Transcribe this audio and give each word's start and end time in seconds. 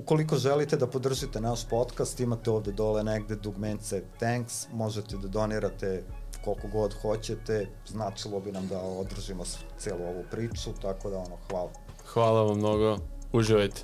Ukoliko 0.00 0.36
želite 0.36 0.76
da 0.76 0.86
podržite 0.86 1.40
naš 1.40 1.68
podcast, 1.68 2.20
imate 2.20 2.50
ovde 2.50 2.72
dole 2.72 3.04
negde 3.04 3.36
dugmence 3.36 4.02
thanks, 4.18 4.66
možete 4.72 5.16
da 5.16 5.28
donirate 5.28 6.02
koliko 6.44 6.68
god 6.68 6.94
hoćete, 7.02 7.66
značilo 7.86 8.40
bi 8.40 8.52
nam 8.52 8.68
da 8.68 8.80
održimo 8.80 9.44
celu 9.78 10.02
ovu 10.02 10.24
priču, 10.30 10.70
tako 10.82 11.10
da 11.10 11.18
ono, 11.18 11.36
hvala. 11.50 11.70
Hvala 12.06 12.42
vam 12.42 12.58
mnogo, 12.58 12.96
uživajte. 13.32 13.82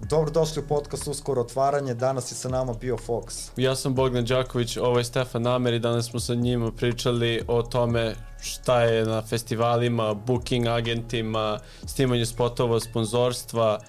Dobrodošli 0.00 0.62
u 0.62 0.68
podcast 0.68 1.08
Uskoro 1.08 1.40
otvaranje, 1.40 1.94
danas 1.94 2.32
je 2.32 2.34
sa 2.34 2.48
nama 2.48 2.72
bio 2.72 2.96
Fox. 2.96 3.50
Ja 3.56 3.76
sam 3.76 3.94
Bogdan 3.94 4.24
Đaković, 4.24 4.76
ovo 4.76 4.98
je 4.98 5.04
Stefan 5.04 5.42
Namer 5.42 5.74
i 5.74 5.78
danas 5.78 6.06
smo 6.10 6.20
sa 6.20 6.34
njima 6.34 6.72
pričali 6.72 7.42
o 7.48 7.62
tome 7.62 8.14
šta 8.40 8.82
je 8.82 9.04
na 9.04 9.22
festivalima, 9.22 10.14
booking 10.14 10.66
agentima, 10.66 11.58
snimanje 11.86 12.26
spotova, 12.26 12.80
sponzorstva, 12.80 13.80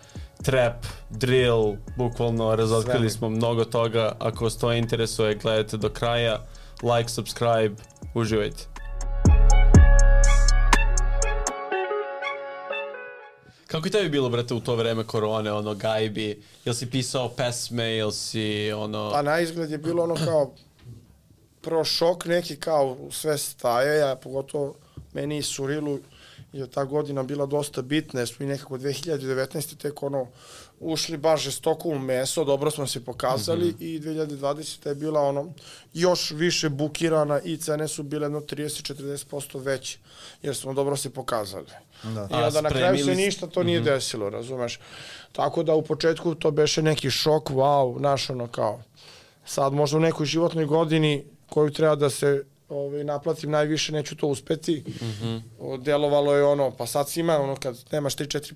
trap, 0.44 0.86
drill, 1.10 1.76
bukvalno 1.98 2.56
razotkrili 2.56 3.10
smo 3.10 3.30
mnogo 3.30 3.66
toga. 3.66 4.12
Ako 4.20 4.44
vas 4.44 4.58
to 4.58 4.74
interesuje, 4.74 5.36
gledajte 5.36 5.78
do 5.78 5.90
kraja, 5.90 6.46
like, 6.82 7.10
subscribe, 7.10 7.76
uživajte. 8.16 8.68
Kako 13.68 13.88
je 13.88 13.92
tebi 13.92 14.10
bilo, 14.10 14.30
brate, 14.30 14.54
u 14.54 14.60
to 14.60 14.76
vreme 14.76 15.04
korone, 15.04 15.52
ono, 15.52 15.76
gajbi? 15.76 16.42
Jel 16.66 16.76
si 16.76 16.90
pisao 16.90 17.30
pesme, 17.30 17.84
jel 17.84 18.12
si, 18.12 18.72
ono... 18.72 19.12
Pa 19.12 19.22
na 19.22 19.40
izgled 19.40 19.72
je 19.72 19.78
bilo 19.78 20.04
ono 20.04 20.16
kao 20.16 20.54
prvo 21.62 21.84
šok 21.84 22.26
neki 22.26 22.56
kao 22.56 22.98
sve 23.12 23.38
staje, 23.38 24.00
ja 24.00 24.16
pogotovo 24.16 24.76
meni 25.14 25.38
i 25.38 25.44
Surilu 25.44 26.00
je 26.54 26.68
ta 26.68 26.84
godina 26.84 27.24
bila 27.24 27.46
dosta 27.46 27.82
bitna, 27.82 28.20
jer 28.20 28.28
smo 28.28 28.46
i 28.46 28.50
nekako 28.50 28.78
2019. 28.78 29.78
tek 29.78 30.04
ono 30.04 30.28
ušli 30.80 31.18
baš 31.18 31.44
žestoko 31.44 31.90
u 31.90 32.00
meso, 32.00 32.44
dobro 32.44 32.72
smo 32.72 32.88
se 32.88 33.06
pokazali 33.06 33.66
mm 33.66 33.76
-hmm. 33.80 33.84
i 33.84 34.00
2020. 34.00 34.88
je 34.88 34.96
bila 34.96 35.22
ono 35.22 35.54
još 35.94 36.32
više 36.32 36.70
bukirana 36.70 37.42
i 37.42 37.58
cene 37.58 37.88
su 37.88 38.04
bile 38.04 38.26
jedno 38.26 38.40
30-40% 38.40 39.64
veće, 39.64 40.00
jer 40.42 40.56
smo 40.56 40.74
dobro 40.74 40.96
se 40.96 41.10
pokazali. 41.10 41.68
Da. 42.04 42.28
I 42.32 42.34
onda 42.34 42.62
na 42.62 42.70
kraju 42.70 43.06
se 43.06 43.16
ništa 43.16 43.48
to 43.48 43.64
nije 43.64 43.80
mm 43.80 43.84
-hmm. 43.84 43.94
desilo, 43.94 44.30
razumeš? 44.30 44.80
Tako 45.32 45.64
da 45.64 45.76
u 45.76 45.82
početku 45.82 46.36
to 46.36 46.52
beše 46.52 46.82
neki 46.82 47.12
šok, 47.12 47.50
wow, 47.50 48.00
naš 48.00 48.30
ono 48.30 48.48
kao, 48.48 48.84
sad 49.46 49.74
možda 49.74 49.98
u 49.98 50.02
nekoj 50.02 50.26
životnoj 50.26 50.66
godini 50.66 51.26
koju 51.50 51.72
treba 51.72 51.96
da 51.96 52.10
se 52.10 52.44
ovaj, 52.70 53.04
naplatim 53.04 53.52
najviše, 53.52 53.92
neću 53.92 54.16
to 54.16 54.28
uspeti. 54.28 54.84
Mm 54.88 55.04
-hmm. 55.04 55.84
Delovalo 55.84 56.36
je 56.36 56.44
ono, 56.44 56.72
pa 56.72 56.86
sad 56.86 57.10
si 57.10 57.20
ima 57.20 57.38
ono 57.38 57.56
kad 57.56 57.78
nemaš 57.92 58.16
3-4 58.16 58.54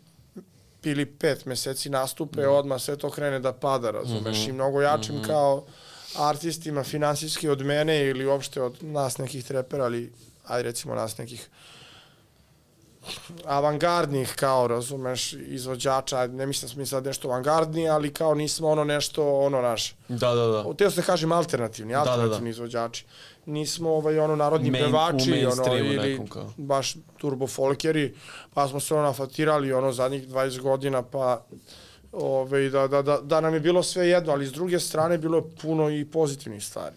ili 0.83 1.05
5 1.05 1.47
meseci 1.47 1.89
nastupe, 1.89 2.41
mm 2.41 2.43
-hmm. 2.43 2.57
odmah 2.57 2.81
sve 2.81 2.97
to 2.97 3.09
krene 3.09 3.39
da 3.39 3.53
pada, 3.53 3.91
razumeš, 3.91 4.37
mm 4.37 4.41
-hmm. 4.41 4.49
i 4.49 4.53
mnogo 4.53 4.81
jačim 4.81 5.15
mm 5.15 5.21
-hmm. 5.21 5.27
kao 5.27 5.65
artistima 6.15 6.83
finansijski 6.83 7.49
od 7.49 7.61
mene 7.61 8.05
ili 8.05 8.25
uopšte 8.25 8.61
od 8.61 8.83
nas 8.83 9.17
nekih 9.17 9.45
trepera, 9.45 9.83
ali 9.83 10.13
aj 10.43 10.63
recimo 10.63 10.95
nas 10.95 11.17
nekih 11.17 11.49
avangardnih 13.45 14.33
kao, 14.35 14.67
razumeš, 14.67 15.33
izvođača, 15.33 16.27
ne 16.27 16.45
mislim 16.45 16.67
da 16.67 16.71
smo 16.73 16.79
mi 16.79 16.85
sad 16.85 17.05
nešto 17.05 17.27
avangardni, 17.27 17.89
ali 17.89 18.13
kao 18.13 18.35
nismo 18.35 18.69
ono 18.69 18.83
nešto, 18.83 19.39
ono 19.39 19.61
naš. 19.61 19.95
Da, 20.07 20.35
da, 20.35 20.47
da. 20.47 20.73
Teo 20.73 20.89
se 20.89 20.95
da 20.95 21.05
kažem 21.05 21.31
alternativni, 21.31 21.95
alternativni 21.95 22.29
da, 22.29 22.37
da, 22.37 22.43
da. 22.43 22.49
izvođači. 22.49 23.05
Nismo 23.45 23.89
ovaj, 23.89 24.19
ono 24.19 24.35
narodni 24.35 24.71
Main, 24.71 24.85
pevači, 24.85 25.45
ono, 25.45 25.77
ili 25.77 26.19
baš 26.57 26.95
turbo 27.17 27.47
folkeri, 27.47 28.15
pa 28.53 28.67
smo 28.67 28.79
se 28.79 28.93
ono 28.93 29.03
nafatirali 29.03 29.73
ono 29.73 29.91
zadnjih 29.91 30.27
20 30.27 30.61
godina, 30.61 31.01
pa 31.01 31.45
ove, 32.11 32.69
da, 32.69 32.87
da, 32.87 33.01
da, 33.01 33.17
da 33.21 33.41
nam 33.41 33.53
je 33.53 33.59
bilo 33.59 33.83
sve 33.83 34.07
jedno, 34.07 34.31
ali 34.31 34.47
s 34.47 34.51
druge 34.51 34.79
strane 34.79 35.17
bilo 35.17 35.37
je 35.37 35.43
puno 35.61 35.89
i 35.89 36.05
pozitivnih 36.05 36.65
stvari. 36.65 36.95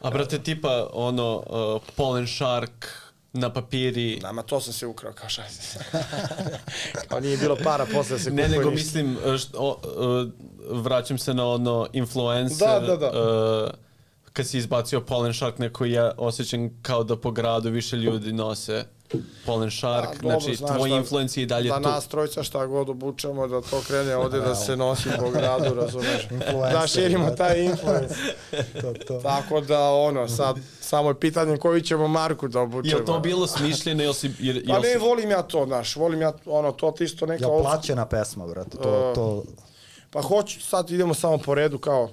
A 0.00 0.10
brate, 0.10 0.38
tipa 0.38 0.88
ono, 0.92 1.36
uh, 1.36 1.82
Pollen 1.96 2.26
Shark, 2.26 2.86
na 3.36 3.52
papiri. 3.52 4.20
Nama 4.22 4.42
to 4.42 4.60
sam 4.60 4.72
se 4.72 4.86
ukrao, 4.86 5.12
kao 5.12 5.28
šta 5.28 5.42
Kao 7.08 7.20
nije 7.20 7.36
bilo 7.36 7.56
para, 7.64 7.86
posle 7.92 8.18
se 8.18 8.30
Ne, 8.30 8.48
nego 8.48 8.70
ništa. 8.70 8.70
mislim, 8.70 9.16
e, 9.34 9.38
što, 9.38 9.58
o, 9.58 9.80
o, 9.96 10.22
e, 10.22 10.26
vraćam 10.70 11.18
se 11.18 11.34
na 11.34 11.48
ono 11.48 11.86
influencer. 11.92 12.68
Da, 12.68 12.80
da, 12.86 12.96
da. 12.96 13.06
Uh, 13.06 13.70
kad 14.32 14.46
si 14.46 14.58
izbacio 14.58 15.00
Pollen 15.00 15.34
Shark, 15.34 15.58
neko 15.58 15.84
ja 15.84 16.12
osjećam 16.16 16.82
kao 16.82 17.04
da 17.04 17.16
po 17.16 17.30
gradu 17.30 17.70
više 17.70 17.96
ljudi 17.96 18.32
nose 18.32 18.84
Pollen 19.46 19.70
Shark, 19.70 20.08
da, 20.22 20.22
dobro, 20.22 20.40
znači 20.40 20.56
tvoj 20.56 20.90
da, 20.90 20.96
influencija 20.96 21.42
i 21.42 21.46
dalje 21.46 21.68
da 21.68 21.76
tu. 21.76 21.82
Da 21.82 21.90
nas 21.90 22.08
trojca 22.08 22.42
šta 22.42 22.66
god 22.66 22.88
obučemo, 22.88 23.46
da 23.46 23.60
to 23.60 23.80
krene 23.86 24.16
ovde 24.16 24.40
da 24.40 24.54
se 24.54 24.76
nosi 24.76 25.08
po 25.20 25.30
gradu, 25.30 25.74
razumeš? 25.74 26.28
da 26.72 26.86
širimo 26.86 27.30
taj 27.30 27.64
influence. 27.64 28.14
to, 28.82 28.92
to. 29.06 29.20
Tako 29.20 29.60
da, 29.60 29.90
ono, 29.90 30.28
sad, 30.28 30.56
samo 30.80 31.08
je 31.08 31.20
pitanje 31.20 31.56
koju 31.56 31.80
ćemo 31.80 32.08
marku 32.08 32.48
da 32.48 32.60
obučemo. 32.60 33.00
Je 33.00 33.04
to 33.04 33.18
bilo 33.20 33.46
smišljeno 33.46 34.02
ili 34.02 34.14
si... 34.14 34.30
Jer, 34.38 34.66
pa 34.66 34.78
ne, 34.78 34.92
si... 34.92 34.98
volim 34.98 35.30
ja 35.30 35.42
to, 35.42 35.64
znaš, 35.66 35.96
volim 35.96 36.20
ja, 36.20 36.32
ono, 36.46 36.72
to 36.72 36.90
ti 36.90 37.04
isto 37.04 37.26
neka... 37.26 37.44
Ja 37.44 37.62
plaćena 37.62 38.06
pesma, 38.06 38.46
brate, 38.46 38.76
to, 38.76 39.12
to... 39.14 39.42
Pa 40.10 40.22
hoću, 40.22 40.60
sad 40.60 40.90
idemo 40.90 41.14
samo 41.14 41.38
po 41.38 41.54
redu, 41.54 41.78
kao, 41.78 42.10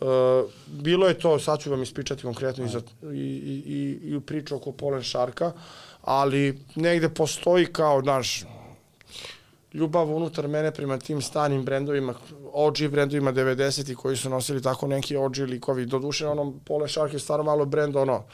Uh, 0.00 0.50
bilo 0.66 1.08
je 1.08 1.18
to, 1.18 1.38
sad 1.38 1.60
ću 1.60 1.70
vam 1.70 1.82
ispričati 1.82 2.22
konkretno 2.22 2.64
i, 2.64 2.68
za, 2.68 2.80
i, 3.02 3.06
i, 3.06 3.98
i 4.16 4.20
priču 4.20 4.56
oko 4.56 4.72
Polen 4.72 5.02
Šarka, 5.02 5.52
ali 6.04 6.58
negde 6.74 7.08
postoji 7.08 7.66
kao, 7.66 8.02
naš, 8.02 8.44
ljubav 9.72 10.16
unutar 10.16 10.48
mene 10.48 10.70
prema 10.70 10.98
tim 10.98 11.22
stanim 11.22 11.64
brendovima, 11.64 12.14
OG 12.52 12.74
brendovima 12.90 13.32
90-ih 13.32 13.96
koji 13.96 14.16
su 14.16 14.30
nosili 14.30 14.62
tako 14.62 14.86
neki 14.86 15.16
OG 15.16 15.36
likovi. 15.38 15.86
Doduše, 15.86 16.26
ono, 16.26 16.54
Pole 16.64 16.88
Shark 16.88 17.12
je 17.12 17.18
stvarno 17.18 17.44
malo 17.44 17.64
brend, 17.64 17.96
ono, 17.96 18.24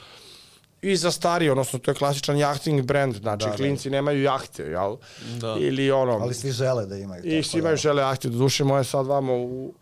i 0.82 0.96
za 0.96 1.10
stari, 1.10 1.50
odnosno 1.50 1.78
to 1.78 1.90
je 1.90 1.94
klasičan 1.94 2.38
jachting 2.38 2.82
brend, 2.82 3.14
znači 3.14 3.44
da, 3.44 3.50
da. 3.50 3.56
klinci 3.56 3.90
da. 3.90 3.96
nemaju 3.96 4.22
jahte, 4.22 4.62
jel? 4.62 4.96
Da. 5.40 5.56
Ili 5.58 5.90
ono... 5.90 6.12
Ali 6.12 6.34
svi 6.34 6.50
žele 6.50 6.86
da 6.86 6.96
imaju. 6.96 7.24
I 7.24 7.42
svi 7.42 7.58
imaju 7.58 7.72
da. 7.72 7.76
žele 7.76 8.02
jahte, 8.02 8.28
do 8.28 8.38
duše 8.38 8.64
moje 8.64 8.84
sad 8.84 9.06
vamo 9.06 9.36
u, 9.36 9.74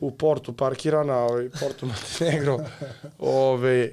u 0.00 0.10
portu 0.10 0.52
parkirana, 0.52 1.18
ovaj, 1.18 1.50
portu 1.60 1.86
Montenegro, 1.92 2.58
ovaj, 3.18 3.92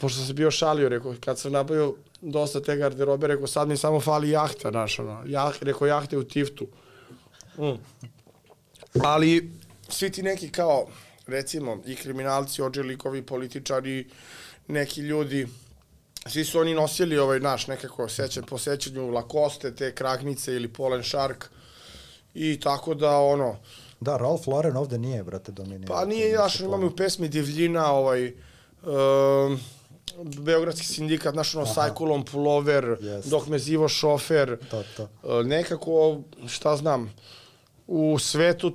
pošto 0.00 0.24
sam 0.24 0.36
bio 0.36 0.50
šalio, 0.50 0.88
rekao, 0.88 1.14
kad 1.20 1.38
sam 1.38 1.52
nabavio 1.52 1.94
dosta 2.22 2.62
te 2.62 2.76
garderobe, 2.76 3.26
rekao, 3.26 3.46
sad 3.46 3.68
mi 3.68 3.76
samo 3.76 4.00
fali 4.00 4.30
jahta, 4.30 4.70
znaš, 4.70 4.98
ono, 4.98 5.22
jah, 5.26 5.54
rekao, 5.60 5.86
jahte 5.86 6.18
u 6.18 6.24
tiftu. 6.24 6.66
Mm. 7.58 7.78
Ali, 9.04 9.50
svi 9.88 10.10
ti 10.10 10.22
neki 10.22 10.50
kao, 10.50 10.86
recimo, 11.26 11.82
i 11.86 11.96
kriminalci, 11.96 12.62
ođelikovi, 12.62 13.22
političari, 13.22 14.08
neki 14.68 15.00
ljudi, 15.00 15.48
svi 16.26 16.44
su 16.44 16.58
oni 16.58 16.74
nosili 16.74 17.18
ovaj 17.18 17.40
naš 17.40 17.66
nekako 17.66 18.08
sećan 18.08 18.44
po 18.44 18.58
sećanju 18.58 19.10
Lacoste, 19.10 19.74
te 19.74 19.94
kragnice 19.94 20.54
ili 20.54 20.68
Polen 20.68 21.02
Shark 21.02 21.44
i 22.34 22.60
tako 22.60 22.94
da 22.94 23.18
ono 23.18 23.56
Da, 24.02 24.16
Ralph 24.16 24.48
Lauren 24.48 24.76
ovde 24.76 24.98
nije, 24.98 25.22
brate, 25.22 25.52
dominirao. 25.52 25.96
Pa 25.96 26.04
nije, 26.04 26.36
znaš, 26.36 26.60
imamo 26.60 26.86
u 26.86 26.96
pesmi 26.96 27.28
Divljina, 27.28 27.92
ovaj, 27.92 28.26
um, 28.26 29.60
Beogradski 30.24 30.86
sindikat, 30.86 31.34
naš 31.34 31.54
ono, 31.54 31.66
sajkulom, 31.66 32.24
pulover, 32.24 32.84
yes. 33.00 33.28
dok 33.30 33.46
me 33.46 33.58
zivo 33.58 33.88
šofer. 33.88 34.56
To, 34.70 34.82
to. 34.96 35.08
Uh, 35.22 35.46
nekako, 35.46 36.20
šta 36.46 36.76
znam, 36.76 37.14
u 37.86 38.18
svetu 38.18 38.72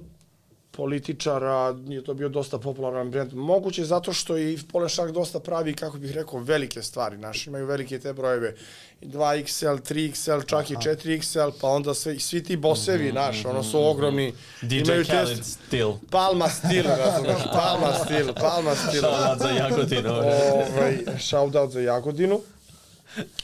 političara, 0.78 1.76
je 1.88 2.04
to 2.04 2.14
bio 2.14 2.30
dosta 2.30 2.58
popularan 2.60 3.12
brend. 3.12 3.34
Moguće 3.34 3.86
zato 3.86 4.14
što 4.14 4.38
i 4.38 4.60
Polešak 4.72 5.12
dosta 5.12 5.40
pravi, 5.40 5.74
kako 5.74 5.98
bih 5.98 6.12
rekao, 6.12 6.40
velike 6.40 6.82
stvari. 6.82 7.18
Naši 7.18 7.50
imaju 7.50 7.66
velike 7.66 8.00
te 8.00 8.14
brojeve. 8.14 8.56
2XL, 9.02 9.80
3XL, 9.94 10.46
čak 10.46 10.66
Aha. 10.66 10.74
i 10.74 10.76
4XL, 10.76 11.52
pa 11.62 11.68
onda 11.68 11.94
sve, 11.94 12.20
svi 12.20 12.44
ti 12.44 12.58
bosevi, 12.58 13.04
mm 13.04 13.12
-hmm, 13.12 13.16
naš, 13.16 13.46
ono 13.46 13.64
su 13.64 13.86
ogromni. 13.86 14.34
DJ 14.62 14.76
imaju 14.76 15.06
Khaled 15.06 15.38
test, 15.38 15.60
Steel. 15.68 15.94
Palma 16.12 16.50
Steel, 16.50 16.86
razumeš, 16.86 17.44
Palma 17.60 17.94
Steel, 18.06 18.34
Palma 18.34 18.76
Steel. 18.76 19.04
Shoutout 19.04 19.40
za 19.40 19.50
Jagodinu. 19.50 20.10
ovaj, 20.10 20.98
shoutout 21.20 21.72
za 21.72 21.80
Jagodinu 21.80 22.42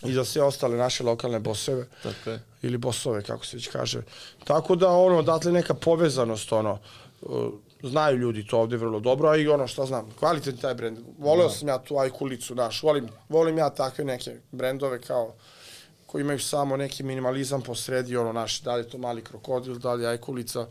i 0.06 0.14
za 0.14 0.26
sve 0.26 0.44
ostale 0.44 0.78
naše 0.78 1.04
lokalne 1.04 1.40
boseve. 1.40 1.86
Tako 2.04 2.30
je. 2.30 2.40
Ili 2.62 2.78
bosove, 2.78 3.24
kako 3.24 3.46
se 3.46 3.58
već 3.58 3.68
kaže. 3.68 4.02
Tako 4.44 4.76
da, 4.76 4.90
ono, 4.90 5.18
odatle 5.18 5.52
neka 5.52 5.74
povezanost, 5.74 6.52
ono, 6.52 6.80
znaju 7.84 8.18
ljudi 8.18 8.48
to 8.48 8.60
ovde 8.60 8.78
vrlo 8.78 9.00
dobro, 9.00 9.30
a 9.30 9.38
i 9.38 9.48
ono 9.48 9.68
što 9.68 9.86
znam, 9.86 10.12
kvalitetni 10.20 10.62
taj 10.62 10.74
brend. 10.74 11.00
Voleo 11.20 11.48
da. 11.48 11.54
sam 11.54 11.68
ja 11.68 11.78
tu 11.78 11.98
ajkulicu, 11.98 12.56
daš, 12.56 12.84
volim, 12.84 13.08
volim 13.30 13.58
ja 13.58 13.70
takve 13.70 14.06
neke 14.06 14.36
brendove 14.52 15.02
kao 15.02 15.34
koji 16.06 16.22
imaju 16.22 16.40
samo 16.40 16.78
neki 16.78 17.04
minimalizam 17.04 17.62
po 17.62 17.76
sredi, 17.76 18.18
ono, 18.18 18.34
naš, 18.34 18.62
da 18.62 18.76
li 18.76 18.82
je 18.82 18.90
to 18.90 18.98
mali 18.98 19.22
krokodil, 19.22 19.76
da 19.80 19.94
li 19.94 20.04
je 20.04 20.10
ajkulica. 20.10 20.68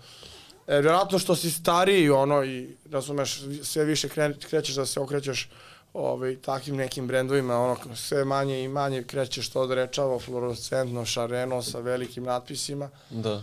E, 0.66 0.81
vjerojatno 0.81 1.19
što 1.19 1.37
si 1.37 1.50
stariji, 1.50 2.10
ono, 2.10 2.44
i, 2.44 2.76
razumeš, 2.90 3.43
sve 3.62 3.84
više 3.84 4.08
kre, 4.08 4.34
krećeš 4.50 4.75
da 4.75 4.87
se 4.87 5.00
okrećeš 5.00 5.50
ovaj, 5.93 6.37
takvim 6.37 6.76
nekim 6.76 7.06
brendovima, 7.06 7.58
ono, 7.58 7.76
sve 7.96 8.25
manje 8.25 8.64
i 8.64 8.69
manje 8.69 9.02
krećeš 9.02 9.50
to 9.50 9.66
da 9.66 9.75
rečava 9.75 10.19
fluorescentno, 10.19 11.04
šareno, 11.04 11.62
sa 11.62 11.81
velikim 11.81 12.25
natpisima. 12.25 12.90
Da 13.10 13.43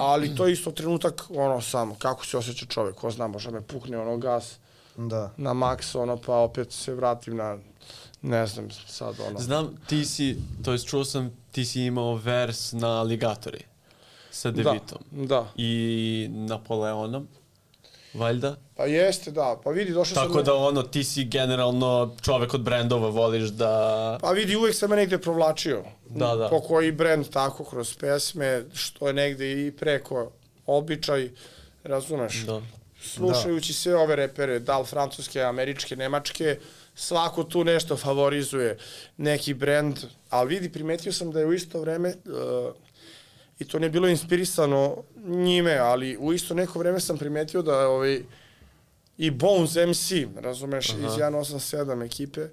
ali 0.00 0.34
to 0.34 0.46
je 0.46 0.52
isto 0.52 0.70
trenutak, 0.70 1.24
ono, 1.30 1.60
samo, 1.60 1.94
kako 1.94 2.26
se 2.26 2.38
osjeća 2.38 2.66
čovek, 2.66 2.94
ko 2.94 3.10
zna, 3.10 3.26
možda 3.26 3.50
me 3.50 3.60
pukne 3.60 3.98
ono 3.98 4.16
gas 4.16 4.56
Da. 4.96 5.30
na 5.36 5.52
maks, 5.54 5.94
ono, 5.94 6.16
pa 6.16 6.34
opet 6.36 6.72
se 6.72 6.94
vratim 6.94 7.36
na, 7.36 7.58
ne 8.22 8.46
znam, 8.46 8.68
sad, 8.86 9.14
ono. 9.28 9.38
Znam, 9.40 9.76
ti 9.86 10.04
si, 10.04 10.36
to 10.64 10.72
jest 10.72 10.86
čuo 10.86 11.04
sam, 11.04 11.30
ti 11.52 11.64
si 11.64 11.82
imao 11.82 12.14
vers 12.14 12.72
na 12.72 13.00
Aligatori 13.00 13.64
sa 14.30 14.50
da, 14.50 14.62
Devitom 14.62 14.98
da. 15.10 15.46
i 15.56 16.26
Napoleonom, 16.30 17.28
valjda? 18.14 18.56
Pa 18.76 18.86
jeste, 18.86 19.30
da, 19.30 19.60
pa 19.64 19.70
vidi, 19.70 19.92
došao 19.92 20.14
sam... 20.14 20.26
Tako 20.26 20.42
da 20.42 20.54
ono, 20.54 20.82
ti 20.82 21.04
si 21.04 21.24
generalno 21.24 22.16
čovek 22.22 22.54
od 22.54 22.60
brendova, 22.60 23.08
voliš 23.08 23.48
da... 23.48 24.18
Pa 24.20 24.30
vidi, 24.30 24.56
uvek 24.56 24.74
sam 24.74 24.90
me 24.90 24.96
negde 24.96 25.18
provlačio. 25.18 25.84
Da, 26.08 26.34
da. 26.36 26.48
Po 26.48 26.60
koji 26.60 26.92
brend 26.92 27.28
tako 27.28 27.64
kroz 27.64 27.94
pesme, 27.94 28.64
što 28.74 29.06
je 29.06 29.12
negde 29.12 29.66
i 29.66 29.72
preko 29.72 30.30
običaj, 30.66 31.30
razumeš? 31.84 32.34
Da. 32.46 32.62
Slušajući 33.02 33.72
sve 33.72 33.96
ove 33.96 34.16
repere, 34.16 34.58
da 34.58 34.78
li 34.78 34.86
francuske, 34.86 35.42
američke, 35.42 35.96
nemačke, 35.96 36.58
svako 36.94 37.44
tu 37.44 37.64
nešto 37.64 37.96
favorizuje 37.96 38.78
neki 39.16 39.54
brend, 39.54 39.98
ali 40.30 40.54
vidi, 40.54 40.72
primetio 40.72 41.12
sam 41.12 41.30
da 41.32 41.40
je 41.40 41.46
u 41.46 41.52
isto 41.52 41.80
vreme, 41.80 42.08
uh, 42.08 42.74
i 43.58 43.64
to 43.64 43.78
nije 43.78 43.90
bilo 43.90 44.08
inspirisano 44.08 44.96
njime, 45.24 45.76
ali 45.76 46.16
u 46.16 46.32
isto 46.32 46.54
neko 46.54 46.78
vreme 46.78 47.00
sam 47.00 47.18
primetio 47.18 47.62
da 47.62 47.88
ovaj, 47.88 48.22
i 49.18 49.30
Bones 49.30 49.74
MC, 49.74 50.12
razumeš, 50.40 50.90
Aha. 50.90 50.98
iz 50.98 51.12
187 51.12 52.06
ekipe, 52.06 52.48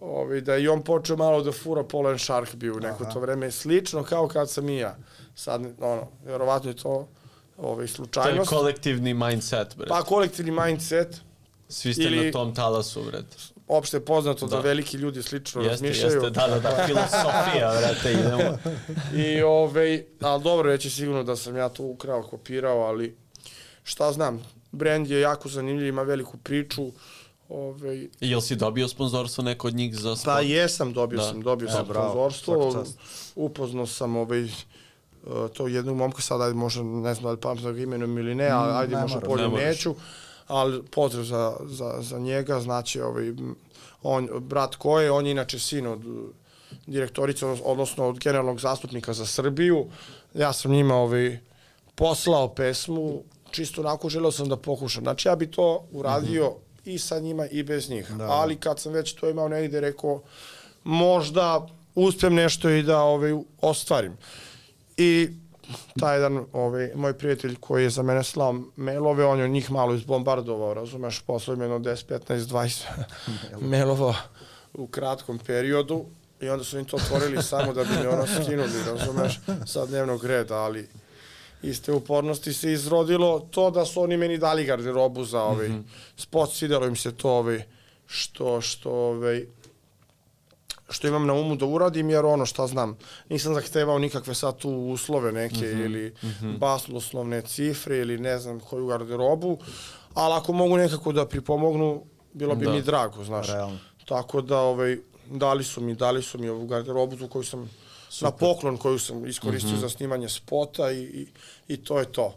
ovaj, 0.00 0.40
da 0.40 0.54
je 0.54 0.62
i 0.62 0.68
on 0.68 0.82
počeo 0.82 1.16
malo 1.16 1.42
da 1.42 1.52
fura 1.52 1.84
Polen 1.84 2.18
Shark 2.18 2.54
bio 2.54 2.74
u 2.76 2.80
neko 2.80 3.04
Aha. 3.04 3.12
to 3.12 3.20
vreme, 3.20 3.50
slično 3.50 4.04
kao 4.04 4.28
kad 4.28 4.50
sam 4.50 4.68
i 4.68 4.76
ja. 4.76 4.96
Sad, 5.34 5.62
ono, 5.80 6.08
vjerovatno 6.24 6.70
je 6.70 6.76
to 6.76 7.08
ovaj, 7.56 7.88
slučajnost. 7.88 8.50
To 8.50 8.56
je 8.56 8.58
kolektivni 8.58 9.14
mindset, 9.14 9.76
bre. 9.76 9.86
Pa 9.88 10.02
kolektivni 10.02 10.50
mindset. 10.50 11.20
Svi 11.68 11.94
ste 11.94 12.02
ili, 12.02 12.26
na 12.26 12.32
tom 12.32 12.54
talasu, 12.54 13.02
bre. 13.02 13.22
Opšte 13.72 13.96
je 13.96 14.04
poznato 14.04 14.46
da. 14.46 14.56
da 14.56 14.62
veliki 14.62 14.96
ljudi 14.96 15.22
slično 15.22 15.62
jeste, 15.62 15.70
razmišljaju. 15.70 16.14
Jeste, 16.14 16.30
da, 16.30 16.46
da, 16.46 16.58
da, 16.60 16.84
filosofija, 16.86 17.72
brate, 17.80 18.12
idemo. 18.12 18.58
I, 19.24 19.42
ovaj, 19.42 20.04
ali 20.20 20.42
dobro, 20.42 20.70
reći 20.70 20.90
sigurno 20.90 21.22
da 21.22 21.36
sam 21.36 21.56
ja 21.56 21.68
to 21.68 21.82
ukrao, 21.82 22.22
kopirao, 22.22 22.80
ali 22.80 23.16
šta 23.82 24.12
znam, 24.12 24.42
brand 24.72 25.10
je 25.10 25.20
jako 25.20 25.48
zanimljiv, 25.48 25.86
ima 25.86 26.02
veliku 26.02 26.36
priču. 26.36 26.92
Ovaj, 27.48 27.96
I 27.96 28.30
jel 28.30 28.40
si 28.40 28.56
dobio 28.56 28.88
sponzorstvo 28.88 29.44
neko 29.44 29.66
od 29.66 29.74
njih 29.74 29.96
za 29.96 30.16
sport? 30.16 30.34
Pa 30.34 30.40
jesam, 30.40 30.92
dobio 30.92 31.18
da. 31.18 31.24
sam, 31.24 31.42
dobio 31.42 31.66
da, 31.66 31.72
sam 31.72 31.86
sponzorstvo. 31.86 32.72
Upoznao 33.34 33.86
sam 33.86 34.16
ovaj, 34.16 34.48
to 35.52 35.68
jednog 35.68 35.96
momka, 35.96 36.22
sad 36.22 36.40
ajde 36.40 36.54
možda, 36.54 36.82
ne 36.82 37.14
znam 37.14 37.24
da 37.24 37.30
li 37.30 37.40
pamtim 37.40 37.74
ga 37.74 37.80
imenom 37.80 38.18
ili 38.18 38.34
ne, 38.34 38.48
ali 38.48 38.72
ajde 38.72 38.96
možda 38.96 39.20
bolje 39.20 39.48
neću. 39.48 39.94
Ali 40.46 40.82
pozdrav 40.82 41.24
za, 41.24 41.56
za, 41.64 41.94
za 42.00 42.18
njega, 42.18 42.60
znači 42.60 43.00
ovaj, 43.00 43.32
on, 44.02 44.28
brat 44.40 44.76
ko 44.76 45.00
je, 45.00 45.10
on 45.10 45.26
je 45.26 45.32
inače 45.32 45.58
sin 45.58 45.86
od 45.86 46.00
direktorice, 46.86 47.46
odnosno 47.46 48.08
od 48.08 48.18
generalnog 48.18 48.60
zastupnika 48.60 49.12
za 49.12 49.26
Srbiju. 49.26 49.86
Ja 50.34 50.52
sam 50.52 50.72
njima 50.72 50.94
ovaj, 50.94 51.38
poslao 51.94 52.48
pesmu, 52.54 53.22
čisto 53.50 53.80
onako 53.80 54.08
želeo 54.08 54.32
sam 54.32 54.48
da 54.48 54.56
pokušam. 54.56 55.02
Znači 55.02 55.28
ja 55.28 55.36
bi 55.36 55.50
to 55.50 55.84
uradio 55.92 56.50
mm 56.50 56.52
-hmm. 56.84 56.94
i 56.94 56.98
sa 56.98 57.18
njima 57.18 57.46
i 57.46 57.62
bez 57.62 57.90
njih. 57.90 58.10
Da. 58.10 58.24
Ali 58.24 58.56
kad 58.56 58.80
sam 58.80 58.92
već 58.92 59.12
to 59.12 59.30
imao 59.30 59.48
negde 59.48 59.80
rekao, 59.80 60.22
možda 60.84 61.66
uspem 61.94 62.34
nešto 62.34 62.70
i 62.70 62.82
da 62.82 63.00
ovaj, 63.00 63.32
ostvarim. 63.60 64.16
I 64.96 65.28
taj 66.00 66.16
jedan 66.16 66.44
ovaj, 66.52 66.90
moj 66.94 67.18
prijatelj 67.18 67.56
koji 67.60 67.82
je 67.82 67.90
za 67.90 68.02
mene 68.02 68.22
slao 68.22 68.54
mailove, 68.76 69.24
on 69.24 69.40
je 69.40 69.48
njih 69.48 69.70
malo 69.70 69.94
izbombardovao, 69.94 70.74
razumeš, 70.74 71.20
poslao 71.20 71.54
im 71.54 71.60
jedno 71.60 71.78
10, 71.78 72.20
15, 72.28 72.38
20 72.38 72.84
mailova 73.60 74.14
u 74.74 74.86
kratkom 74.86 75.38
periodu 75.38 76.04
i 76.40 76.48
onda 76.48 76.64
su 76.64 76.78
im 76.78 76.84
to 76.84 76.96
otvorili 76.96 77.42
samo 77.42 77.72
da 77.72 77.84
bi 77.84 77.90
mi 78.00 78.06
ono 78.06 78.26
skinuli, 78.26 78.82
razumeš, 78.86 79.40
sa 79.66 79.86
dnevnog 79.86 80.24
reda, 80.24 80.56
ali 80.56 80.88
iste 81.62 81.92
upornosti 81.92 82.52
se 82.52 82.72
izrodilo 82.72 83.40
to 83.50 83.70
da 83.70 83.84
su 83.84 84.02
oni 84.02 84.16
meni 84.16 84.38
dali 84.38 84.64
garderobu 84.64 85.24
za 85.24 85.42
ovaj 85.42 85.68
mm 85.68 85.72
-hmm. 85.72 85.82
spot, 86.16 86.52
svidelo 86.52 86.86
im 86.86 86.96
se 86.96 87.12
to 87.12 87.30
ovaj 87.30 87.62
što 88.06 88.60
što 88.60 88.90
ovaj 88.90 89.46
što 90.92 91.08
imam 91.08 91.26
na 91.26 91.32
umu 91.32 91.56
da 91.56 91.66
uradim, 91.66 92.10
jer 92.10 92.24
ono 92.24 92.46
šta 92.46 92.66
znam, 92.66 92.96
nisam 93.28 93.54
zahtevao 93.54 93.98
nikakve 93.98 94.34
sad 94.34 94.56
tu 94.56 94.70
uslove 94.70 95.32
neke 95.32 95.56
mm 95.56 95.60
-hmm. 95.60 95.84
ili 95.84 96.14
mm 96.22 96.28
-hmm. 96.40 96.58
basnoslovne 96.58 97.42
cifre 97.42 97.98
ili 97.98 98.18
ne 98.18 98.38
znam 98.38 98.60
koju 98.60 98.86
garderobu, 98.86 99.58
ali 100.14 100.34
ako 100.34 100.52
mogu 100.52 100.76
nekako 100.76 101.12
da 101.12 101.26
pripomognu, 101.26 102.02
bilo 102.32 102.54
bi 102.54 102.64
da. 102.64 102.72
mi 102.72 102.82
drago, 102.82 103.24
znaš. 103.24 103.48
Realno. 103.48 103.78
Tako 104.08 104.40
da, 104.40 104.58
ovaj, 104.58 104.98
dali 105.30 105.64
su 105.64 105.80
mi, 105.80 105.94
dali 105.94 106.22
su 106.22 106.38
mi 106.38 106.48
ovu 106.48 106.66
garderobu 106.66 107.16
tu 107.16 107.28
koju 107.28 107.44
sam 107.44 107.70
Super. 108.08 108.32
na 108.32 108.36
poklon 108.36 108.76
koju 108.76 108.98
sam 108.98 109.26
iskoristio 109.26 109.70
mm 109.70 109.76
-hmm. 109.76 109.80
za 109.80 109.88
snimanje 109.88 110.28
spota 110.28 110.90
i, 110.90 111.02
i, 111.02 111.26
i 111.68 111.76
to 111.76 111.98
je 111.98 112.12
to. 112.12 112.34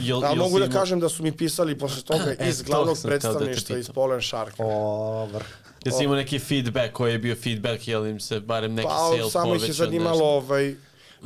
Jel, 0.00 0.20
da, 0.20 0.26
jel 0.26 0.36
mogu 0.36 0.58
da 0.58 0.64
ima... 0.64 0.74
kažem 0.74 1.00
da 1.00 1.08
su 1.08 1.22
mi 1.22 1.32
pisali 1.36 1.78
posle 1.78 2.02
toga 2.02 2.34
e, 2.38 2.48
iz 2.48 2.62
glavnog 2.62 2.96
da 2.96 3.08
predstavništva 3.08 3.74
da 3.74 3.80
iz 3.80 3.90
Polen 3.90 4.22
Shark. 4.22 4.54
O, 4.58 5.26
vrh. 5.26 5.46
Jesi 5.84 6.04
imao 6.04 6.16
neki 6.16 6.38
feedback 6.38 6.92
koji 6.92 7.12
je 7.12 7.18
bio 7.18 7.36
feedback, 7.36 7.88
jel 7.88 8.06
im 8.06 8.20
se 8.20 8.40
barem 8.40 8.74
neki 8.74 8.88
pa, 8.88 8.96
sales 8.96 9.32
samo 9.32 9.54
ih 9.54 9.68
je 9.68 9.72
zanimalo, 9.72 10.12
nešto. 10.12 10.24
ovaj, 10.24 10.74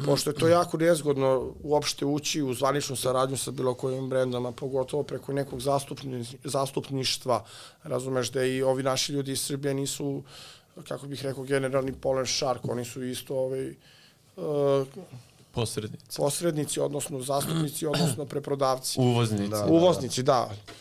pošto 0.05 0.31
je 0.31 0.35
to 0.35 0.49
jako 0.49 0.77
nezgodno 0.77 1.53
uopšte 1.63 2.05
ući 2.05 2.43
u 2.43 2.55
zvaničnu 2.55 2.97
saradnju 2.97 3.37
sa 3.37 3.51
bilo 3.51 3.75
kojim 3.75 4.09
brendom, 4.09 4.47
a 4.47 4.53
pogotovo 4.53 5.03
preko 5.03 5.33
nekog 5.33 5.61
zastupni, 5.61 6.25
zastupništva, 6.45 7.45
razumeš 7.83 8.31
da 8.31 8.45
i 8.45 8.63
ovi 8.63 8.83
naši 8.83 9.13
ljudi 9.13 9.33
iz 9.33 9.41
Srbije 9.41 9.75
nisu, 9.75 10.23
kako 10.89 11.07
bih 11.07 11.23
rekao, 11.23 11.45
generalni 11.45 11.93
Polen 11.93 12.27
Shark, 12.27 12.69
oni 12.69 12.85
su 12.85 13.05
isto 13.05 13.37
ovaj, 13.37 13.75
uh, 14.37 14.87
posrednici. 15.53 16.17
Posrednici, 16.17 16.81
odnosno 16.81 17.23
zastupnici, 17.23 17.87
odnosno 17.87 18.25
preprodavci. 18.25 19.01
Uvoznici. 19.01 19.49
Da, 19.49 19.67
Uvoznici, 19.67 20.23
da. 20.23 20.33
da 20.33 20.73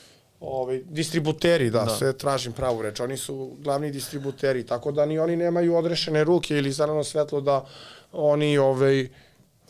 ovaj, 0.45 0.81
distributeri, 0.85 1.69
da, 1.69 1.83
da, 1.85 1.95
sve 1.95 2.13
tražim 2.13 2.53
pravu 2.53 2.81
reč, 2.81 2.99
oni 2.99 3.17
su 3.17 3.51
glavni 3.59 3.91
distributeri, 3.91 4.65
tako 4.65 4.91
da 4.91 5.05
ni 5.05 5.19
oni 5.19 5.35
nemaju 5.35 5.75
odrešene 5.75 6.23
ruke 6.23 6.57
ili 6.57 6.71
zeleno 6.71 7.03
svetlo 7.03 7.41
da 7.41 7.65
oni 8.11 8.57
ovaj, 8.57 9.07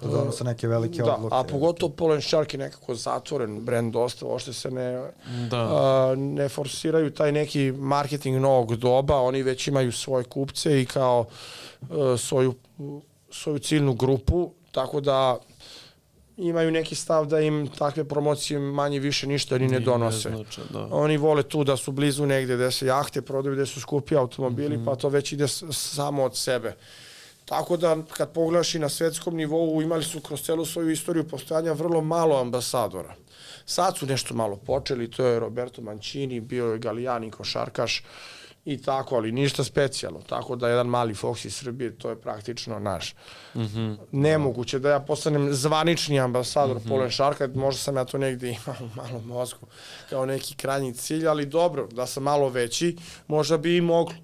da 0.01 0.07
donose 0.07 0.44
neke 0.44 0.68
velike 0.68 1.01
da, 1.01 1.16
odluke. 1.16 1.36
A 1.36 1.44
pogotovo 1.44 1.94
Polen 1.94 2.22
Shark 2.22 2.54
je 2.54 2.60
nekako 2.60 2.95
zatvoren 2.95 3.60
brend 3.60 3.94
dosta, 3.94 4.25
ošte 4.25 4.54
se 4.54 4.72
ne, 4.72 5.12
da. 5.50 5.57
a, 5.57 6.16
ne 6.18 6.50
forsiraju 6.50 7.12
taj 7.12 7.32
neki 7.32 7.72
marketing 7.72 8.41
novog 8.41 8.75
doba, 8.75 9.22
oni 9.22 9.44
već 9.44 9.67
imaju 9.67 9.91
svoje 9.91 10.24
kupce 10.24 10.82
i 10.82 10.86
kao 10.86 11.25
a, 11.89 12.15
svoju, 12.17 12.53
svoju 13.32 13.60
ciljnu 13.60 13.94
grupu, 13.94 14.51
tako 14.72 15.01
da 15.01 15.38
imaju 16.38 16.72
neki 16.72 16.96
stav 16.96 17.25
da 17.25 17.39
im 17.39 17.68
takve 17.77 18.04
promocije 18.04 18.60
manje 18.60 19.00
više 19.00 19.27
ništa 19.27 19.58
ni 19.58 19.68
ne 19.68 19.80
donose. 19.80 20.30
Ne 20.30 20.36
znači, 20.36 20.62
da. 20.70 20.88
Oni 20.92 21.18
vole 21.18 21.44
tu 21.44 21.63
da 21.63 21.77
su 21.77 21.92
blizu 21.92 22.25
negde 22.25 22.56
gde 22.56 22.72
se 22.72 22.86
jahte 22.86 23.22
prodaju, 23.22 23.56
gde 23.56 23.65
su 23.65 23.82
skupi 23.82 24.15
automobili, 24.15 24.77
mm 24.77 24.82
-hmm. 24.82 24.86
pa 24.86 24.96
to 24.96 25.10
već 25.10 25.32
ide 25.32 25.48
samo 25.72 26.24
od 26.24 26.38
sebe. 26.38 26.75
Tako 27.46 27.77
da 27.77 27.98
kad 28.13 28.32
pogledaš 28.32 28.75
i 28.75 28.80
na 28.80 28.89
svetskom 28.89 29.36
nivou 29.36 29.82
imali 29.82 30.04
su 30.04 30.20
kroz 30.20 30.42
celu 30.42 30.65
svoju 30.65 30.89
istoriju 30.89 31.27
postojanja 31.27 31.74
vrlo 31.74 32.01
malo 32.01 32.42
ambasadora. 32.42 33.15
Sad 33.65 33.98
su 33.98 34.06
nešto 34.06 34.34
malo 34.34 34.56
počeli, 34.56 35.12
to 35.12 35.25
je 35.25 35.39
Roberto 35.39 35.82
Mancini, 35.82 36.39
bio 36.39 36.65
je 36.65 36.80
Galijani 36.80 37.32
košarkaš, 37.32 38.04
i 38.65 38.81
tako, 38.81 39.15
ali 39.15 39.31
ništa 39.31 39.63
specijalno. 39.63 40.22
Tako 40.29 40.55
da 40.55 40.69
jedan 40.69 40.88
mali 40.88 41.13
Fox 41.13 41.45
iz 41.45 41.55
Srbije, 41.55 41.98
to 41.98 42.10
je 42.10 42.22
praktično 42.22 42.79
naš. 42.79 43.15
Mm 43.55 43.62
-hmm. 43.62 43.98
Nemoguće 44.12 44.79
da 44.79 44.89
ja 44.89 45.00
postanem 45.00 45.53
zvanični 45.53 46.19
ambasador 46.19 46.77
mm 46.77 46.79
-hmm. 46.79 46.89
Polen 46.89 47.10
Šarka, 47.10 47.50
možda 47.55 47.79
sam 47.79 47.95
ja 47.95 48.05
to 48.05 48.17
negde 48.17 48.50
imao 48.50 48.75
u 48.79 48.95
malom 48.95 49.27
mozgu 49.27 49.67
kao 50.10 50.25
neki 50.25 50.55
krajnji 50.55 50.93
cilj, 50.93 51.27
ali 51.27 51.45
dobro, 51.45 51.88
da 51.88 52.05
sam 52.05 52.24
malo 52.24 52.50
veći, 52.50 52.98
možda 53.27 53.57
bi 53.57 53.77
i 53.77 53.81
moglo. 53.81 54.15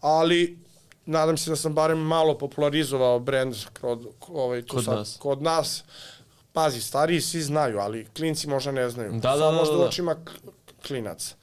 Ali 0.00 0.58
nadam 1.06 1.36
se 1.36 1.50
da 1.50 1.56
sam 1.56 1.74
barem 1.74 1.98
malo 1.98 2.38
popularizovao 2.38 3.18
brend 3.18 3.56
kod, 3.80 4.06
ovaj, 4.28 4.62
kod, 4.62 4.84
sad, 4.84 4.94
nas. 4.94 5.16
kod 5.20 5.42
nas. 5.42 5.84
Pazi, 6.52 6.80
stariji 6.80 7.20
svi 7.20 7.42
znaju, 7.42 7.78
ali 7.78 8.06
klinci 8.16 8.48
možda 8.48 8.72
ne 8.72 8.90
znaju. 8.90 9.12
Da, 9.12 9.18
da, 9.30 9.36
da, 9.36 9.50
možda 9.50 9.74
da, 9.74 9.80
da. 9.80 9.88
očima 9.88 10.16
klinaca. 10.86 11.34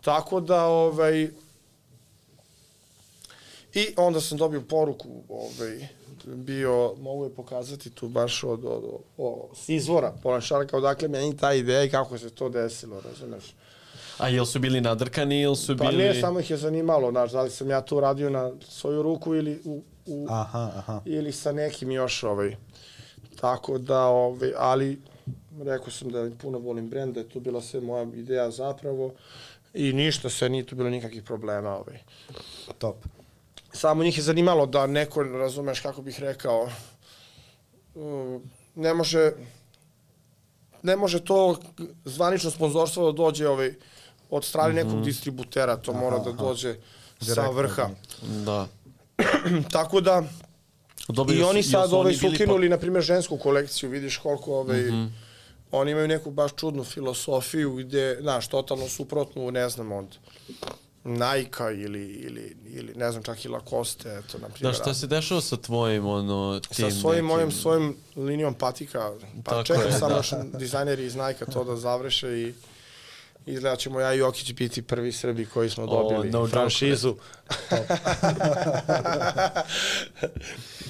Tako 0.00 0.40
da, 0.40 0.64
ovaj, 0.64 1.30
I 3.78 3.94
onda 3.96 4.20
sam 4.20 4.38
dobio 4.38 4.60
poruku, 4.60 5.08
ovaj, 5.28 5.88
bio, 6.24 6.94
mogu 7.00 7.24
je 7.24 7.34
pokazati 7.34 7.90
tu 7.90 8.08
baš 8.08 8.44
od, 8.44 8.64
od, 8.64 8.84
od, 8.84 9.00
od 9.16 9.58
izvora 9.66 10.12
Polan 10.22 10.40
Šarka, 10.40 10.76
odakle 10.76 11.08
meni 11.08 11.36
ta 11.36 11.54
ideja 11.54 11.84
i 11.84 11.90
kako 11.90 12.18
se 12.18 12.30
to 12.30 12.48
desilo, 12.48 13.00
razumeš? 13.00 13.54
A 14.18 14.28
jel 14.28 14.44
su 14.44 14.58
bili 14.58 14.80
nadrkani 14.80 15.40
ili 15.40 15.56
su 15.56 15.76
pa 15.76 15.84
bili... 15.84 16.08
Pa 16.08 16.14
ne, 16.14 16.20
samo 16.20 16.40
ih 16.40 16.50
je 16.50 16.56
zanimalo, 16.56 17.10
znaš, 17.10 17.32
da 17.32 17.42
li 17.42 17.50
sam 17.50 17.70
ja 17.70 17.80
to 17.80 18.00
radio 18.00 18.30
na 18.30 18.52
svoju 18.68 19.02
ruku 19.02 19.34
ili 19.34 19.60
u, 19.64 19.82
u 20.06 20.26
aha, 20.30 20.72
aha. 20.76 21.00
ili 21.04 21.32
sa 21.32 21.52
nekim 21.52 21.90
još 21.90 22.22
ovaj. 22.22 22.56
Tako 23.40 23.78
da, 23.78 24.04
ovaj, 24.04 24.52
ali 24.56 24.98
rekao 25.60 25.90
sam 25.90 26.08
da 26.08 26.30
puno 26.42 26.58
volim 26.58 26.88
brend, 26.88 27.14
da 27.14 27.20
je 27.20 27.28
to 27.28 27.40
bila 27.40 27.60
sve 27.60 27.80
moja 27.80 28.02
ideja 28.02 28.50
zapravo 28.50 29.14
i 29.74 29.92
ništa 29.92 30.30
se, 30.30 30.48
nije 30.48 30.66
tu 30.66 30.76
bilo 30.76 30.90
nikakvih 30.90 31.22
problema. 31.22 31.76
Ovaj. 31.76 31.98
Top. 32.78 32.96
Samo 33.72 34.02
njih 34.02 34.16
je 34.16 34.22
zanimalo 34.22 34.66
da 34.66 34.86
neko, 34.86 35.22
razumeš 35.22 35.80
kako 35.80 36.02
bih 36.02 36.20
rekao, 36.20 36.68
ne 38.74 38.94
može 38.94 39.32
ne 40.82 40.96
može 40.96 41.20
to 41.20 41.56
zvanično 42.04 42.50
sponzorstvo 42.50 43.06
da 43.06 43.12
dođe 43.14 43.48
ovaj, 43.48 43.74
od 44.30 44.44
strane 44.44 44.74
nekog 44.74 44.92
Mhm. 44.92 45.02
distributera, 45.02 45.76
to 45.76 45.90
Aha, 45.90 46.00
mora 46.00 46.18
da 46.18 46.30
aha. 46.30 46.38
dođe 46.38 46.74
sa 46.74 47.24
Direktno 47.24 47.52
vrha. 47.52 47.88
Da. 48.22 48.66
Tako 49.70 50.00
da, 50.00 50.22
Dobili 51.08 51.38
I 51.38 51.42
su- 51.42 51.48
oni 51.48 51.58
jel 51.58 51.62
sad 51.64 51.90
su 51.90 51.96
ovaj, 51.96 52.14
su 52.14 52.28
ukinuli, 52.28 52.68
na 52.68 52.78
primjer, 52.78 53.02
žensku 53.02 53.36
kolekciju, 53.38 53.90
vidiš 53.90 54.16
koliko 54.18 54.54
ovaj, 54.54 54.80
Mhm. 54.80 55.04
oni 55.72 55.90
imaju 55.90 56.08
neku 56.08 56.30
baš 56.30 56.50
čudnu 56.54 56.84
filosofiju 56.84 57.72
gde, 57.74 58.18
znaš, 58.20 58.48
totalno 58.48 58.88
suprotnu, 58.88 59.50
ne 59.50 59.68
znam, 59.68 59.92
od 59.92 60.18
Nike-a 61.04 61.70
ili, 61.70 62.02
ili, 62.04 62.56
ili 62.66 62.94
ne 62.94 63.10
znam, 63.10 63.22
čak 63.22 63.44
i 63.44 63.48
Lacoste, 63.48 64.08
eto, 64.10 64.22
na 64.34 64.40
Da, 64.40 64.48
primjer. 64.48 64.74
šta 64.74 64.94
se 64.94 65.06
dešava 65.06 65.40
sa 65.40 65.56
tvojim, 65.56 66.06
ono, 66.06 66.60
tim 66.60 66.90
sa 66.90 66.92
svojim 66.92 67.16
nekim... 67.16 67.26
mojim 67.28 67.52
svojim 67.52 67.96
linijom 68.16 68.54
patika, 68.54 69.10
pa 69.36 69.42
Tako 69.44 69.64
čekam 69.64 69.82
je, 69.84 69.92
samo 69.92 70.08
da. 70.08 70.16
još 70.16 70.30
dizajneri 70.52 71.04
iz 71.04 71.16
Nike 71.16 71.44
to 71.44 71.64
da 71.64 71.76
završe 71.76 72.28
i 72.30 72.54
izgleda 73.46 73.76
ćemo 73.76 74.00
ja 74.00 74.14
i 74.14 74.18
Jokić 74.18 74.52
biti 74.52 74.82
prvi 74.82 75.12
Srbi 75.12 75.46
koji 75.46 75.70
smo 75.70 75.84
O, 75.84 75.86
dobili 75.86 76.30
no 76.30 76.38
joke. 76.38 76.50
franšizu. 76.50 77.14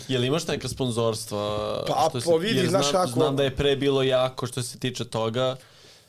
Jel 0.09 0.25
imaš 0.25 0.47
neka 0.47 0.69
sponzorstva? 0.69 1.85
Pa, 1.89 2.07
što 2.09 2.21
se- 2.21 2.25
po 2.25 2.37
vidi, 2.37 2.69
znaš 2.69 2.91
kako- 2.91 3.07
Znam 3.09 3.37
da 3.37 3.43
je 3.43 3.53
pre 3.53 3.77
bilo 3.77 4.03
jako 4.03 4.47
što 4.47 4.63
se 4.63 4.79
tiče 4.79 5.05
toga. 5.05 5.57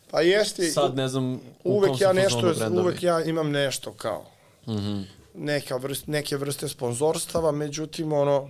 Pa 0.09 0.21
jeste, 0.21 0.63
Sad 0.63 0.95
ne 0.95 1.07
znam 1.07 1.39
uvek 1.63 2.01
ja 2.01 2.13
nešto, 2.13 2.53
uvek 2.73 3.03
ja 3.03 3.23
imam 3.23 3.51
nešto 3.51 3.93
kao 3.93 4.25
Mhm. 4.67 5.01
neka 5.33 5.75
vrst, 5.75 6.07
neke 6.07 6.37
vrste 6.37 6.67
sponzorstava, 6.67 7.51
međutim, 7.51 8.13
ono, 8.13 8.49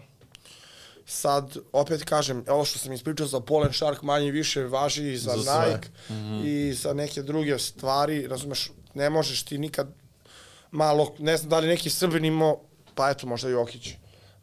sad, 1.05 1.57
opet 1.71 2.03
kažem, 2.03 2.43
ovo 2.47 2.65
što 2.65 2.79
sam 2.79 2.93
ispričao 2.93 3.27
za 3.27 3.39
Polen 3.39 3.73
Shark 3.73 4.01
manje 4.01 4.31
više 4.31 4.63
važi 4.63 5.13
i 5.13 5.17
za, 5.17 5.33
Za 5.33 5.53
sve. 5.55 5.73
Nike 5.73 5.89
i 6.49 6.73
za 6.73 6.93
neke 6.93 7.21
druge 7.21 7.59
stvari, 7.59 8.27
razumeš, 8.27 8.71
ne 8.93 9.09
možeš 9.09 9.43
ti 9.43 9.57
nikad 9.57 9.87
malo, 10.71 11.15
ne 11.19 11.37
znam 11.37 11.49
da 11.49 11.59
li 11.59 11.67
neki 11.67 11.89
Srbin 11.89 12.25
imao, 12.25 12.59
pa 12.95 13.09
eto, 13.09 13.27
možda 13.27 13.49
Jokić. 13.49 13.89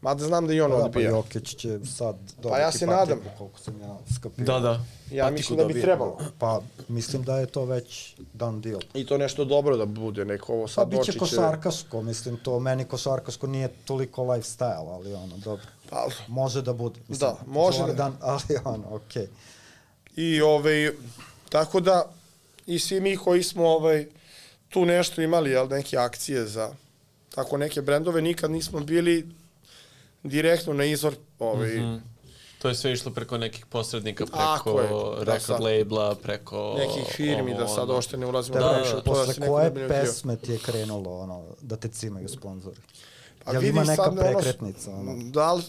Mada 0.01 0.25
znam 0.25 0.47
da 0.47 0.53
i 0.53 0.61
on 0.61 0.71
Pa 0.71 0.77
da, 0.77 0.81
pa 0.81 0.87
odbija. 0.87 1.11
Jokić 1.11 1.55
će 1.55 1.79
sad 1.87 2.17
dobiti 2.17 2.49
Pa 2.51 2.59
ja 2.59 2.73
se 2.73 2.79
patiku, 2.79 2.91
nadam. 2.93 3.21
koliko 3.39 3.59
sam 3.59 3.81
ja 3.81 3.97
skapio. 4.15 4.45
Da, 4.45 4.61
da. 4.61 4.85
ja 5.11 5.25
Patiku 5.25 5.33
mislim 5.33 5.57
da 5.57 5.65
bi 5.65 5.69
dobije. 5.69 5.83
trebalo. 5.83 6.19
Pa 6.39 6.61
mislim 6.89 7.23
da 7.23 7.39
je 7.39 7.47
to 7.47 7.65
već 7.65 8.15
done 8.33 8.61
deal. 8.61 8.81
I 8.95 9.07
to 9.07 9.19
nešto 9.19 9.45
dobro 9.45 9.77
da 9.77 9.85
bude, 9.87 10.25
neko 10.25 10.53
ovo 10.53 10.63
Pa 10.63 10.69
sad 10.69 10.89
bit 10.89 10.97
će 10.97 11.13
Dočić, 11.13 11.19
košarkaško, 11.21 12.03
mislim 12.03 12.37
to, 12.37 12.61
meni 12.61 12.85
košarkaško 12.85 13.47
nije 13.47 13.69
toliko 13.85 14.23
lifestyle, 14.23 14.63
ali 14.89 15.15
ono, 15.15 15.37
dobro. 15.37 15.67
Pa, 15.91 16.07
Može 16.29 16.63
da 16.63 16.73
bude. 16.73 17.01
Mislim, 17.09 17.31
Da, 17.31 17.37
može 17.47 17.79
da- 17.79 17.87
Jordan, 17.87 18.17
ali 18.23 18.43
ono, 18.65 18.85
okej. 18.91 19.27
I 20.17 20.41
ovaj, 20.41 20.91
tako 21.49 21.81
da, 21.81 22.05
i 22.67 22.79
svi 22.79 23.01
mi 23.01 23.17
koji 23.17 23.43
smo 23.43 23.67
ovaj, 23.67 24.07
tu 24.69 24.85
nešto 24.85 25.23
imali, 25.23 25.51
jel, 25.51 25.69
neke 25.69 25.99
akcije 25.99 26.47
za 26.47 26.71
tako 27.31 27.57
neke 27.57 27.83
brendove, 27.83 28.23
nikad 28.23 28.51
nismo 28.51 28.81
bili 28.81 29.29
direktno 30.23 30.73
na 30.73 30.85
izvor 30.85 31.15
ovaj, 31.39 31.69
mm 31.69 31.95
Mhm. 31.97 32.17
To 32.59 32.69
je 32.69 32.75
sve 32.75 32.93
išlo 32.93 33.13
preko 33.13 33.39
nekih 33.39 33.67
posrednika, 33.67 34.27
preko 34.27 34.81
je, 34.81 35.25
da, 35.25 35.33
record 35.33 35.61
labela, 35.61 36.15
preko... 36.15 36.75
nekih 36.79 37.15
firmi, 37.15 37.53
ovo, 37.55 37.61
da 37.61 37.69
sad 37.69 37.91
ošte 37.91 38.17
ne 38.17 38.27
ulazimo 38.27 38.59
Da, 38.59 38.65
da, 38.65 38.91
to 38.91 38.97
da 38.97 39.03
Posle 39.03 39.35
neko 39.39 39.53
koje 39.53 39.89
pesme 39.89 40.37
ti 40.37 40.53
je 40.53 40.59
krenulo, 40.59 41.19
ono, 41.19 41.45
da 41.61 41.77
te 41.77 41.89
cimaju 41.89 42.29
sponzori? 42.29 42.77
Pa 43.45 43.53
Jel 43.53 43.65
ima 43.65 43.85
neka 43.85 44.03
sad, 44.03 44.19
prekretnica, 44.19 44.91
ono? 44.91 45.31
Da 45.31 45.53
li, 45.53 45.63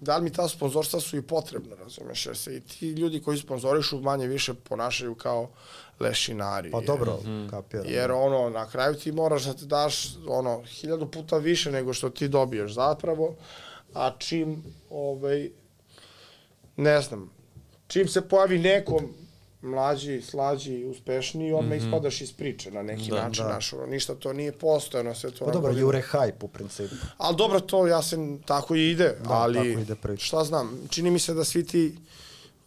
da 0.00 0.16
li 0.16 0.24
mi 0.24 0.32
ta 0.32 0.48
sponzorstva 0.48 1.00
su 1.00 1.16
i 1.16 1.22
potrebna, 1.22 1.76
razumeš, 1.76 2.26
jer 2.26 2.36
se 2.36 2.56
i 2.56 2.60
ti 2.60 2.90
ljudi 2.90 3.22
koji 3.22 3.38
sponzorišu 3.38 4.00
manje 4.00 4.26
više 4.26 4.54
ponašaju 4.54 5.14
kao 5.14 5.50
lešinari. 6.00 6.70
Pa 6.70 6.78
jer- 6.78 6.86
dobro, 6.86 7.16
Mhm. 7.16 7.48
kapiram. 7.48 7.86
Jer 7.86 8.10
ono, 8.12 8.50
na 8.50 8.66
kraju 8.66 8.94
ti 8.94 9.12
moraš 9.12 9.44
da 9.44 9.54
te 9.54 9.64
daš 9.66 9.94
ono, 10.28 10.62
hiljadu 10.64 11.06
puta 11.08 11.36
više 11.38 11.70
nego 11.70 11.94
što 11.94 12.10
ti 12.10 12.28
dobiješ 12.28 12.72
zapravo, 12.72 13.34
a 13.94 14.10
čim, 14.18 14.62
ovaj, 14.90 15.50
ne 16.76 17.00
znam, 17.00 17.30
čim 17.86 18.08
se 18.08 18.20
pojavi 18.22 18.58
nekom 18.58 19.14
mlađi, 19.62 20.22
slađi, 20.22 20.84
uspešniji, 20.86 21.52
odmah 21.52 21.68
mm 21.68 21.74
-hmm. 21.74 21.86
ispadaš 21.86 22.20
iz 22.20 22.32
priče 22.32 22.70
na 22.70 22.82
neki 22.82 23.10
Da, 23.10 23.16
način, 23.18 23.44
da. 23.44 23.50
Naš, 23.50 23.72
ono, 23.72 23.86
ništa 23.86 24.14
to 24.14 24.32
nije 24.32 24.52
postojano, 24.52 25.14
sve 25.14 25.30
to 25.30 25.38
Pa 25.38 25.50
dobro, 25.52 25.60
godinu. 25.62 25.80
jure 25.80 26.02
hype 26.02 26.44
u 26.44 26.48
principu. 26.48 26.94
Ali 27.16 27.36
dobro, 27.36 27.60
to 27.60 27.86
ja 27.86 28.02
se 28.02 28.16
tako 28.44 28.74
i 28.76 28.90
ide, 28.90 29.16
Da, 29.18 29.30
ali 29.30 29.54
tako 29.54 29.66
ide 29.68 29.94
priča. 29.94 30.24
šta 30.24 30.44
znam, 30.44 30.78
čini 30.90 31.10
mi 31.10 31.18
se 31.18 31.34
da 31.34 31.44
svi 31.44 31.66
ti 31.66 31.94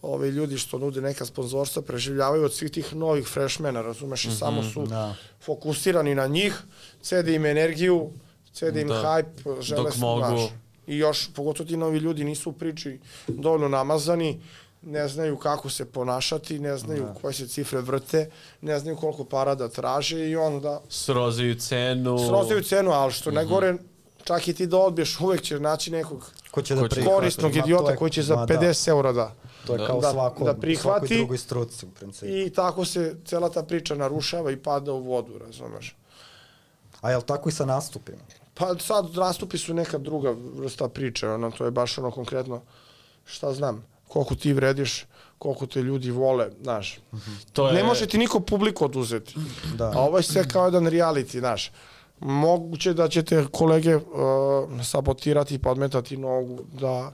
ovi 0.01 0.29
ljudi 0.29 0.58
što 0.58 0.77
nude 0.77 1.01
neka 1.01 1.25
sponzorstva 1.25 1.81
preživljavaju 1.81 2.43
od 2.46 2.53
svih 2.53 2.72
tih 2.72 2.96
novih 2.96 3.27
freshmena, 3.27 3.81
razumeš, 3.81 4.25
i 4.25 4.31
samo 4.31 4.63
su 4.63 4.86
da. 4.86 5.15
fokusirani 5.46 6.15
na 6.15 6.27
njih, 6.27 6.62
cede 7.01 7.36
im 7.36 7.46
energiju, 7.46 8.10
cede 8.53 8.81
im 8.81 8.88
Da. 8.88 8.93
hype, 8.96 9.62
žele 9.62 9.84
Dok 9.84 9.93
se, 9.93 10.00
mogu. 10.00 10.50
I 10.88 10.98
još, 10.98 11.29
pogotovo 11.34 11.67
ti 11.67 11.77
novi 11.77 11.98
ljudi 11.98 12.24
nisu 12.24 12.50
u 12.50 12.53
priči 12.53 13.00
dovoljno 13.27 13.67
namazani, 13.67 14.41
ne 14.81 15.08
znaju 15.08 15.38
kako 15.38 15.70
se 15.70 15.86
ponašati, 15.86 16.60
ne 16.60 16.77
znaju 16.77 17.03
Da. 17.03 17.13
koje 17.13 17.34
se 17.34 17.48
cifre 17.48 17.81
vrte, 17.81 18.29
ne 18.62 18.79
znaju 18.79 18.98
koliko 18.98 19.24
para 19.24 19.55
da 19.55 19.67
traže 19.70 20.29
i 20.29 20.36
onda 20.36 20.81
Srozaju 20.89 21.55
cenu. 21.55 22.17
srozaju 22.20 22.63
cenu, 22.63 22.91
ali 22.91 23.12
što 23.12 23.31
najgore, 23.31 23.75
čak 24.24 24.48
i 24.48 24.53
ti 24.53 24.67
da 24.67 24.77
odbiješ, 24.77 25.20
uvek 25.20 25.41
će 25.41 25.60
naći 25.60 25.91
nekog 25.91 26.31
Ko 26.51 26.62
će 26.62 26.75
da 26.75 26.88
korisnog 27.05 27.51
to 27.51 27.60
idiota 27.60 27.96
koji 27.96 28.12
će 28.12 28.22
za 28.22 28.36
ma, 28.36 28.48
50 28.48 28.88
eura 28.88 29.12
da. 29.12 29.36
To 29.68 29.74
je 29.74 29.80
Da. 29.80 29.88
kao 29.88 30.00
Da- 30.00 30.12
svako, 30.12 30.44
da 30.44 30.53
prihvati 30.53 31.08
svakoj 31.08 31.18
drugoj 31.18 31.38
struci 31.38 31.86
u 31.86 31.89
principu. 31.89 32.32
I 32.32 32.50
tako 32.50 32.86
se 32.86 33.15
cela 33.25 33.50
ta 33.50 33.63
priča 33.63 33.96
narušava 33.96 34.51
i 34.51 34.58
pada 34.58 34.94
u 34.94 35.03
vodu, 35.03 35.38
razumeš? 35.38 35.96
A 37.01 37.12
jel 37.12 37.22
tako 37.22 37.50
i 37.50 37.51
sa 37.51 37.65
nastupima? 37.65 38.18
Pa 38.53 38.75
sad 38.80 39.15
nastupi 39.15 39.58
su 39.58 39.74
neka 39.74 39.98
druga 39.98 40.36
vrsta 40.56 40.89
priče, 40.89 41.30
ono, 41.30 41.51
to 41.51 41.65
je 41.65 41.72
baš 41.72 41.98
ono 41.98 42.12
konkretno, 42.12 42.62
šta 43.25 43.53
znam, 43.53 43.86
koliko 44.08 44.36
ti 44.36 44.53
vrediš, 44.53 45.06
koliko 45.38 45.65
te 45.65 45.82
ljudi 45.82 46.12
vole, 46.12 46.50
znaš. 46.63 47.00
To 47.53 47.68
je... 47.68 47.74
Ne 47.74 47.84
može 47.84 48.08
ti 48.08 48.18
niko 48.18 48.39
publiku 48.39 48.86
oduzeti. 48.86 49.36
Da. 49.75 49.91
A 49.96 50.00
ovo 50.00 50.18
je 50.18 50.24
sve 50.24 50.48
kao 50.48 50.65
jedan 50.65 50.86
reality, 50.86 51.39
znaš. 51.39 51.72
Moguće 52.20 52.94
da 52.94 53.08
ćete 53.08 53.46
kolege 53.51 53.96
uh, 53.96 54.03
sabotirati 54.84 55.56
i 55.56 55.60
podmetati 55.60 56.18
nogu, 56.18 56.60
da 56.80 57.00
uh, 57.08 57.13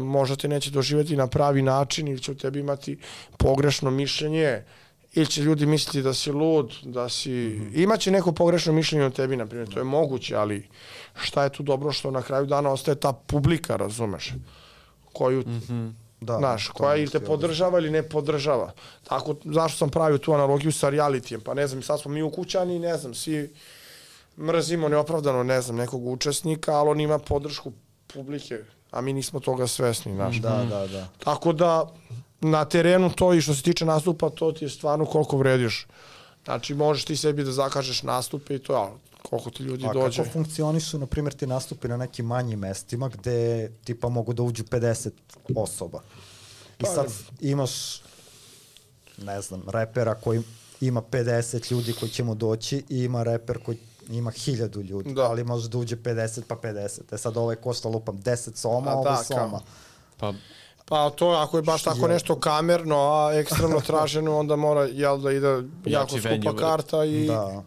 možda 0.00 0.36
te 0.36 0.48
neće 0.48 0.70
doživjeti 0.70 1.16
na 1.16 1.26
pravi 1.26 1.62
način 1.62 2.08
ili 2.08 2.20
će 2.20 2.32
u 2.32 2.34
tebi 2.34 2.60
imati 2.60 2.98
pogrešno 3.38 3.90
mišljenje 3.90 4.62
ili 5.12 5.26
će 5.26 5.42
ljudi 5.42 5.66
misliti 5.66 6.02
da 6.02 6.14
si 6.14 6.32
lud, 6.32 6.72
da 6.82 7.08
si... 7.08 7.60
Imaće 7.74 8.10
neko 8.10 8.32
pogrešno 8.32 8.72
mišljenje 8.72 9.04
o 9.04 9.10
tebi, 9.10 9.36
na 9.36 9.46
primjer, 9.46 9.68
to 9.68 9.78
je 9.78 9.84
moguće, 9.84 10.36
ali 10.36 10.68
šta 11.14 11.44
je 11.44 11.52
tu 11.52 11.62
dobro 11.62 11.92
što 11.92 12.10
na 12.10 12.22
kraju 12.22 12.46
dana 12.46 12.70
ostaje 12.70 12.94
ta 12.94 13.12
publika, 13.12 13.76
razumeš? 13.76 14.32
Koju, 15.12 15.40
Mhm. 15.46 15.88
Da, 16.20 16.38
Znaš, 16.38 16.66
to 16.66 16.72
koja 16.72 16.96
ili 16.96 17.10
te 17.10 17.16
isti 17.18 17.26
podržava 17.26 17.78
ili 17.78 17.90
ne 17.90 18.02
podržava. 18.02 18.72
Tako, 19.08 19.34
zašto 19.44 19.78
sam 19.78 19.90
pravio 19.90 20.18
tu 20.18 20.32
analogiju 20.32 20.72
sa 20.72 20.88
realitiem? 20.88 21.40
Pa 21.40 21.54
ne 21.54 21.66
znam, 21.66 21.82
sad 21.82 22.00
smo 22.00 22.10
mi 22.10 22.22
u 22.22 22.30
kućani, 22.30 22.78
ne 22.78 22.96
znam, 22.96 23.14
svi 23.14 23.54
mrzimo 24.38 24.88
neopravdano, 24.88 25.42
ne 25.42 25.60
znam, 25.60 25.76
nekog 25.76 26.06
učesnika, 26.06 26.72
ali 26.72 26.90
on 26.90 27.00
ima 27.00 27.18
podršku 27.18 27.72
publike, 28.06 28.58
a 28.94 29.00
mi 29.00 29.12
nismo 29.12 29.40
toga 29.40 29.66
svesni, 29.66 30.14
znaš. 30.14 30.36
Da, 30.36 30.64
da, 30.70 30.86
da. 30.86 31.08
Tako 31.24 31.52
da, 31.52 31.92
na 32.40 32.64
terenu 32.64 33.10
to 33.10 33.34
i 33.34 33.40
što 33.40 33.54
se 33.54 33.62
tiče 33.62 33.84
nastupa, 33.84 34.30
to 34.30 34.52
ti 34.52 34.64
je 34.64 34.68
stvarno 34.68 35.06
koliko 35.06 35.36
vrediš. 35.36 35.86
Znači, 36.44 36.74
možeš 36.74 37.04
ti 37.04 37.16
sebi 37.16 37.44
da 37.44 37.52
zakažeš 37.52 38.02
nastupe 38.02 38.54
i 38.54 38.58
to, 38.58 38.74
a 38.74 38.90
koliko 39.22 39.50
ti 39.50 39.62
ljudi 39.62 39.86
A 39.86 39.92
dođe. 39.92 40.22
kako 40.22 40.32
funkcionišu, 40.32 40.98
na 40.98 41.06
primjer, 41.06 41.34
ti 41.34 41.46
nastupi 41.46 41.88
na 41.88 41.96
nekim 41.96 42.26
manjim 42.26 42.58
mestima 42.58 43.08
gde 43.08 43.70
tipa 43.84 44.08
mogu 44.08 44.32
da 44.32 44.42
uđu 44.42 44.62
50 44.62 45.10
osoba? 45.56 46.00
I 46.78 46.82
Pa, 46.82 46.88
sad 46.88 47.06
imaš, 47.40 48.02
ne 49.18 49.40
znam, 49.42 49.62
repera 49.68 50.14
koji 50.14 50.42
ima 50.80 51.02
50 51.02 51.72
ljudi 51.72 51.92
koji 51.92 52.10
će 52.10 52.24
mu 52.24 52.34
doći 52.34 52.84
i 52.88 52.98
ima 52.98 53.22
reper 53.22 53.58
koji 53.64 53.78
ima 54.08 54.30
1000 54.30 54.52
ljudi, 54.80 55.14
Da. 55.14 55.22
ali 55.22 55.44
može 55.44 55.68
da 55.68 55.78
uđe 55.78 55.96
50 55.96 56.42
pa 56.42 56.56
50. 56.56 56.78
E 57.12 57.18
sad 57.18 57.36
ovaj 57.36 57.56
košta 57.56 57.88
lupam 57.88 58.16
10 58.16 58.54
soma, 58.54 58.90
A 58.90 58.92
a 58.92 59.02
da, 59.02 59.10
ovo 59.10 59.24
soma. 59.24 59.60
Pa, 60.18 60.32
Pa 60.86 61.10
to 61.10 61.28
ako 61.28 61.56
je 61.58 61.62
baš 61.62 61.82
tako 61.82 61.98
Je. 61.98 62.08
nešto 62.08 62.36
kamerno, 62.36 62.96
a 62.96 63.34
ekstremno 63.34 63.80
traženo, 63.86 64.38
onda 64.38 64.56
mora 64.56 64.84
jel 64.84 65.18
da 65.18 65.32
ide 65.32 65.48
jako 65.84 66.18
skupa 66.18 66.56
karta 66.58 67.04
i 67.04 67.26
Da. 67.26 67.62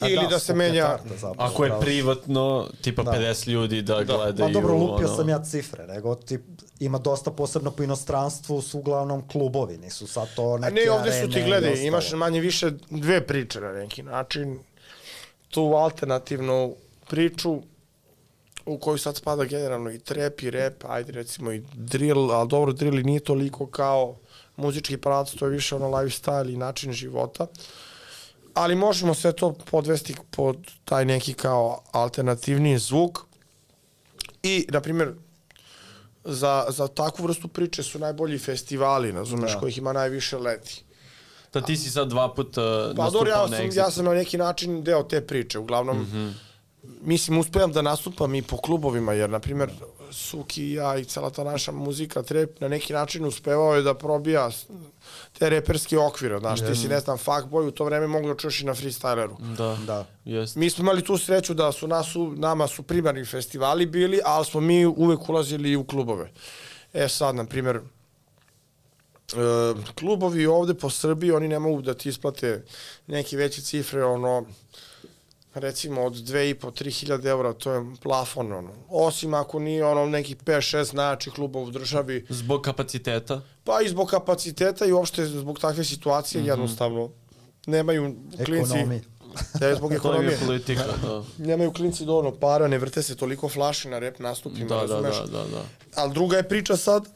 A 0.00 0.08
Ili 0.08 0.26
da 0.26 0.38
se 0.38 0.44
skuplja 0.44 0.56
menja- 0.62 0.86
karta 0.88 1.16
zapravo, 1.16 1.50
Ako 1.50 1.64
je 1.64 1.68
pravo 1.68 1.80
si. 1.80 1.86
privatno, 1.86 2.68
tipa 2.82 3.02
Da. 3.02 3.10
50 3.10 3.48
ljudi 3.48 3.82
da, 3.82 3.94
gledaju. 3.96 4.48
Ma 4.48 4.52
dobro, 4.52 4.74
lupio 4.74 5.06
ono. 5.06 5.16
sam 5.16 5.28
ja 5.28 5.38
cifre, 5.40 5.86
nego 5.86 6.14
tip, 6.16 6.40
ima 6.78 6.98
dosta 6.98 7.30
posebno 7.30 7.70
po 7.70 7.82
inostranstvu, 7.82 8.62
su 8.62 8.78
uglavnom 8.78 9.28
klubovi, 9.28 9.78
nisu 9.78 10.06
sad 10.06 10.28
to 10.36 10.54
A 10.54 10.58
neke 10.60 10.74
ne, 10.76 10.90
ovde 10.90 11.12
su 11.14 11.30
ti 11.30 11.42
gledaj, 11.42 11.74
imaš 11.76 12.12
manje 12.12 12.40
više 12.40 12.70
dve 12.90 13.26
priče 13.26 13.60
na 13.60 13.72
neki 13.72 14.02
način. 14.02 14.58
Tu 15.50 15.60
alternativnu 15.60 16.74
priču 17.08 17.62
u 18.66 18.78
koju 18.78 18.98
sad 18.98 19.16
spada 19.16 19.44
generalno 19.44 19.90
i 19.90 19.98
trap 19.98 20.42
i 20.42 20.50
rap, 20.50 20.84
ajde 20.88 21.12
recimo 21.12 21.52
i 21.52 21.62
drill, 21.74 22.32
ali 22.32 22.48
dobro, 22.48 22.72
drill 22.72 22.98
i 22.98 23.04
nije 23.04 23.20
toliko 23.20 23.66
kao 23.66 24.16
muzički 24.56 24.96
pravac, 24.96 25.30
to 25.30 25.46
je 25.46 25.50
više 25.50 25.76
ono 25.76 25.86
lifestyle 25.86 26.52
i 26.54 26.56
način 26.56 26.92
života. 26.92 27.46
Ali 28.54 28.74
možemo 28.74 29.14
sve 29.14 29.32
to 29.32 29.52
podvesti 29.70 30.14
pod 30.30 30.56
taj 30.84 31.04
neki 31.04 31.34
kao 31.34 31.82
alternativni 31.92 32.78
zvuk. 32.78 33.18
I, 34.42 34.66
na 34.68 34.80
primjer, 34.80 35.14
za, 36.24 36.66
za 36.68 36.88
takvu 36.88 37.22
vrstu 37.22 37.48
priče 37.48 37.82
su 37.82 37.98
najbolji 37.98 38.38
festivali, 38.38 39.12
razumeš, 39.12 39.52
Da. 39.52 39.60
kojih 39.60 39.78
ima 39.78 39.92
najviše 39.92 40.38
leti. 40.38 40.84
Da 41.52 41.60
ti 41.60 41.76
si 41.76 41.90
sad 41.90 42.08
dva 42.08 42.34
puta 42.34 42.62
uh, 42.62 42.96
Pa 42.96 43.02
nastupao 43.02 43.10
dobro, 43.10 43.30
ja 43.30 43.46
na 43.46 43.56
sam, 43.56 43.66
Exitu. 43.66 43.78
ja 43.78 43.90
sam 43.90 44.04
na 44.04 44.14
neki 44.14 44.38
način 44.38 44.82
deo 44.84 45.02
te 45.02 45.20
priče. 45.26 45.58
Uglavnom, 45.58 45.98
mm 45.98 46.06
-hmm. 46.12 46.32
mislim, 47.02 47.38
uspevam 47.38 47.72
da 47.72 47.82
nastupam 47.82 48.34
i 48.34 48.42
po 48.42 48.56
klubovima, 48.56 49.12
jer, 49.12 49.30
na 49.30 49.38
primjer, 49.38 49.70
Suki 50.12 50.62
i 50.62 50.72
ja 50.72 50.96
i 50.98 51.04
cela 51.04 51.30
ta 51.30 51.44
naša 51.44 51.72
muzika, 51.72 52.22
trep, 52.22 52.60
na 52.60 52.68
neki 52.68 52.92
način 52.92 53.24
uspevao 53.24 53.74
je 53.74 53.82
da 53.82 53.94
probija 53.94 54.50
te 55.38 55.50
reperske 55.50 55.98
okvire, 55.98 56.38
znaš, 56.38 56.60
ti 56.60 56.74
si, 56.76 56.88
ne 56.88 57.00
znam, 57.00 57.18
fuckboy, 57.18 57.68
u 57.68 57.70
to 57.70 57.84
vreme 57.84 58.06
mogu 58.06 58.28
da 58.28 58.34
čuješ 58.34 58.60
i 58.60 58.64
na 58.64 58.74
freestyleru. 58.74 59.54
Da, 59.56 59.76
Da. 59.86 60.06
jest. 60.24 60.56
Mi 60.56 60.70
smo 60.70 60.82
imali 60.82 61.04
tu 61.04 61.18
sreću 61.18 61.54
da 61.54 61.72
su 61.72 61.88
nas, 61.88 62.16
u, 62.16 62.32
nama 62.36 62.66
su 62.66 62.82
primarni 62.82 63.24
festivali 63.24 63.86
bili, 63.86 64.20
ali 64.24 64.44
smo 64.44 64.60
mi 64.60 64.86
uvek 64.86 65.28
ulazili 65.28 65.70
i 65.70 65.76
u 65.76 65.84
klubove. 65.84 66.30
E 66.92 67.08
sad, 67.08 67.34
na 67.34 67.44
primjer, 67.44 67.80
klubovi 69.94 70.46
ovde 70.46 70.74
po 70.74 70.90
Srbiji, 70.90 71.30
oni 71.32 71.48
ne 71.48 71.58
mogu 71.58 71.82
da 71.82 71.94
ti 71.94 72.08
isplate 72.08 72.64
neke 73.06 73.36
veće 73.36 73.62
cifre, 73.62 74.04
ono, 74.04 74.46
recimo 75.54 76.02
od 76.02 76.12
2,5-3 76.14 76.90
hiljade 76.90 77.30
eura, 77.30 77.52
to 77.52 77.72
je 77.72 77.84
plafon, 78.02 78.52
ono. 78.52 78.70
Osim 78.88 79.34
ako 79.34 79.58
nije 79.58 79.84
ono 79.84 80.06
nekih 80.06 80.36
5-6 80.36 80.94
najjačih 80.94 81.32
klubova 81.32 81.66
u 81.66 81.70
državi, 81.70 82.26
Zbog 82.28 82.62
kapaciteta. 82.62 83.40
pa 83.64 83.80
i 83.80 83.88
zbog 83.88 84.08
kapaciteta 84.08 84.86
i 84.86 84.92
uopšte 84.92 85.26
zbog 85.26 85.58
takve 85.58 85.84
situacije 85.84 86.40
mm 86.40 86.44
-hmm. 86.44 86.48
jednostavno 86.48 87.10
nemaju 87.66 88.14
klinci... 88.44 88.72
Ekonomije. 88.72 89.02
Da, 89.60 89.74
zbog 89.74 89.88
To 89.90 89.94
je 89.94 89.96
ekonomije. 89.96 90.38
politika, 90.46 90.84
da. 91.02 91.22
Nemaju 91.38 91.72
klinci 91.72 92.04
dovoljno 92.04 92.30
para, 92.32 92.68
ne 92.68 92.78
vrte 92.78 93.02
se 93.02 93.16
toliko 93.16 93.48
flaši 93.48 93.88
na 93.88 93.98
rep 93.98 94.18
nastupima, 94.18 94.68
Da, 94.68 94.74
da, 94.74 94.80
razumeš? 94.80 95.16
da, 95.16 95.38
da, 95.38 95.44
da. 95.44 95.62
Ali 95.94 96.14
druga 96.14 96.36
je 96.36 96.48
priča 96.48 96.76
sad, 96.76 97.08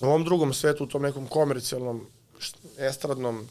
u 0.00 0.06
ovom 0.06 0.24
drugom 0.24 0.54
svetu, 0.54 0.84
u 0.84 0.86
tom 0.86 1.02
nekom 1.02 1.26
komercijalnom, 1.26 2.06
estradnom, 2.78 3.48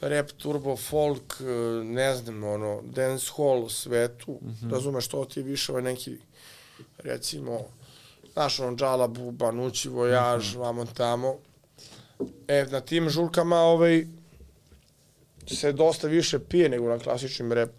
rap, 0.00 0.30
turbo, 0.30 0.76
folk, 0.76 1.40
eh, 1.40 1.44
ne 1.84 2.14
znam, 2.14 2.44
ono, 2.44 2.80
dance 2.82 3.32
hall 3.36 3.68
svetu, 3.68 4.38
mm 4.42 4.48
-hmm. 4.48 4.72
razumeš, 4.72 5.08
to 5.08 5.24
ti 5.24 5.42
više 5.42 5.72
ovaj 5.72 5.82
neki, 5.82 6.16
recimo, 6.98 7.60
znaš, 8.32 8.60
ono, 8.60 8.76
džala, 8.76 9.08
buba, 9.08 9.50
nući, 9.50 9.88
vojaž, 9.88 10.54
mm 10.54 10.58
-hmm. 10.58 10.60
vamo 10.60 10.84
tamo. 10.84 11.34
E, 12.48 12.66
na 12.70 12.80
tim 12.80 13.10
žurkama, 13.10 13.56
ovaj, 13.56 14.06
se 15.48 15.72
dosta 15.72 16.06
više 16.06 16.38
pije 16.38 16.68
nego 16.68 16.88
na 16.88 16.98
klasičnim 16.98 17.52
rap 17.52 17.70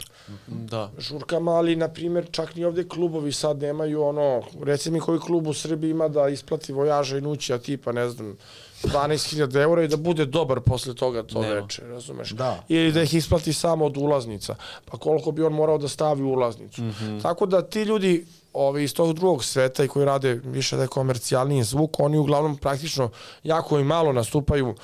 Da. 0.46 0.90
žurkama, 0.98 1.52
ali 1.52 1.76
na 1.76 1.88
primjer 1.88 2.26
čak 2.30 2.54
ni 2.56 2.64
ovde 2.64 2.88
klubovi 2.88 3.32
sad 3.32 3.58
nemaju 3.58 4.02
ono, 4.02 4.42
reci 4.62 4.90
mi 4.90 5.00
koji 5.00 5.18
klub 5.18 5.46
u 5.46 5.54
Srbiji 5.54 5.90
ima 5.90 6.08
da 6.08 6.28
isplati 6.28 6.72
vojaža 6.72 7.18
i 7.18 7.20
nućija 7.20 7.58
tipa, 7.58 7.92
ne 7.92 8.08
znam, 8.08 8.36
12.000 8.82 9.62
eura 9.62 9.84
i 9.84 9.88
da 9.88 9.96
bude 9.96 10.26
dobar 10.26 10.60
posle 10.60 10.94
toga 10.94 11.22
to 11.22 11.42
Nema. 11.42 11.54
veče, 11.54 11.82
razumeš? 11.86 12.30
Da. 12.30 12.64
Ili 12.68 12.92
da 12.92 13.02
ih 13.02 13.14
isplati 13.14 13.52
samo 13.52 13.84
od 13.86 13.96
ulaznica. 13.96 14.54
Pa 14.84 14.98
koliko 14.98 15.30
bi 15.30 15.42
on 15.42 15.52
morao 15.52 15.78
da 15.78 15.88
stavi 15.88 16.22
ulaznicu. 16.22 16.82
Mm 16.82 16.90
-hmm. 17.00 17.22
Tako 17.22 17.46
da 17.46 17.62
ti 17.62 17.82
ljudi 17.82 18.26
ovi, 18.52 18.84
iz 18.84 18.94
tog 18.94 19.12
drugog 19.12 19.44
sveta 19.44 19.84
i 19.84 19.88
koji 19.88 20.04
rade 20.04 20.34
više 20.44 20.76
da 20.76 20.82
je 20.82 20.88
komercijalniji 20.88 21.62
zvuk, 21.62 22.00
oni 22.00 22.18
uglavnom 22.18 22.56
praktično 22.56 23.10
jako 23.42 23.78
i 23.78 23.84
malo 23.84 24.12
nastupaju 24.12 24.74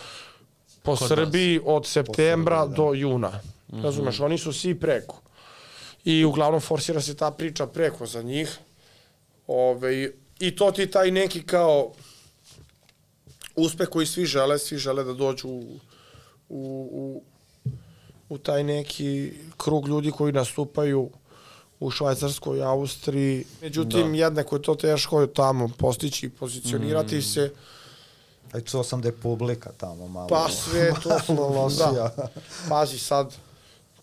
po 0.87 0.97
Kod 0.97 1.09
Srbiji 1.09 1.61
od 1.65 1.87
septembra 1.87 2.63
Srbiji, 2.63 2.71
da. 2.71 2.83
do 2.83 2.95
juna. 2.95 3.29
Mm 3.29 3.77
-hmm. 3.77 3.83
Razumeš, 3.83 4.21
oni 4.21 4.39
su 4.39 4.53
svi 4.53 4.75
preko. 4.75 5.21
I 6.05 6.25
uglavnom 6.25 6.61
forsira 6.61 7.01
se 7.01 7.17
ta 7.17 7.31
priča 7.31 7.67
preko 7.67 8.07
za 8.07 8.23
njih. 8.23 8.59
Ove, 9.47 10.11
I 10.41 10.57
to 10.57 10.73
ti 10.73 10.91
taj 10.91 11.11
neki 11.11 11.43
kao 11.43 11.93
uspeh 13.57 13.89
koji 13.89 14.07
svi 14.07 14.27
žele, 14.27 14.59
svi 14.59 14.79
žele 14.79 15.05
da 15.05 15.13
dođu 15.13 15.49
u, 15.49 15.79
u, 16.49 16.89
u, 16.93 17.23
u 18.29 18.39
taj 18.39 18.65
neki 18.65 19.33
krug 19.57 19.89
ljudi 19.89 20.11
koji 20.11 20.33
nastupaju 20.33 21.11
u 21.81 21.91
Švajcarskoj, 21.91 22.63
Austriji. 22.63 23.45
Međutim, 23.63 24.13
da. 24.13 24.19
jednako 24.19 24.57
je 24.57 24.63
to 24.63 24.75
teško 24.75 25.27
tamo 25.27 25.69
postići 25.79 26.27
i 26.27 26.31
pozicionirati 26.31 27.17
mm. 27.17 27.23
se. 27.23 27.51
A 28.57 28.61
čuo 28.61 28.83
sam 28.83 29.01
da 29.01 29.09
je 29.09 29.13
publika 29.13 29.71
tamo 29.73 30.09
malo, 30.09 30.29
Pa 30.29 30.49
sve 30.51 30.93
to 31.03 31.35
malo 31.35 31.49
lošija. 31.49 31.93
da. 32.17 32.29
Pazi 32.69 32.99
sad, 32.99 33.35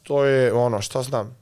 to 0.04 0.24
je 0.24 0.54
ono, 0.54 0.82
šta 0.82 1.04
znam, 1.04 1.36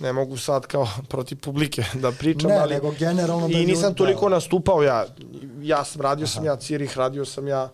ne 0.00 0.12
mogu 0.12 0.36
sad 0.36 0.66
kao 0.66 0.88
protiv 1.08 1.38
publike 1.38 1.84
da 1.94 2.12
pričam, 2.12 2.50
Ne, 2.50 2.56
ali... 2.56 2.74
nego 2.74 2.90
generalno 2.92 3.48
da 3.48 3.54
I 3.54 3.66
nisam 3.66 3.82
ljudi- 3.84 3.96
toliko 3.96 4.28
da. 4.28 4.34
nastupao 4.34 4.82
ja. 4.82 5.06
Ja 5.60 5.84
sam, 5.84 6.00
radio 6.00 6.26
sam 6.26 6.44
ja 6.44 6.56
Cirih, 6.56 6.96
radio 6.96 7.24
sam 7.24 7.48
ja 7.48 7.68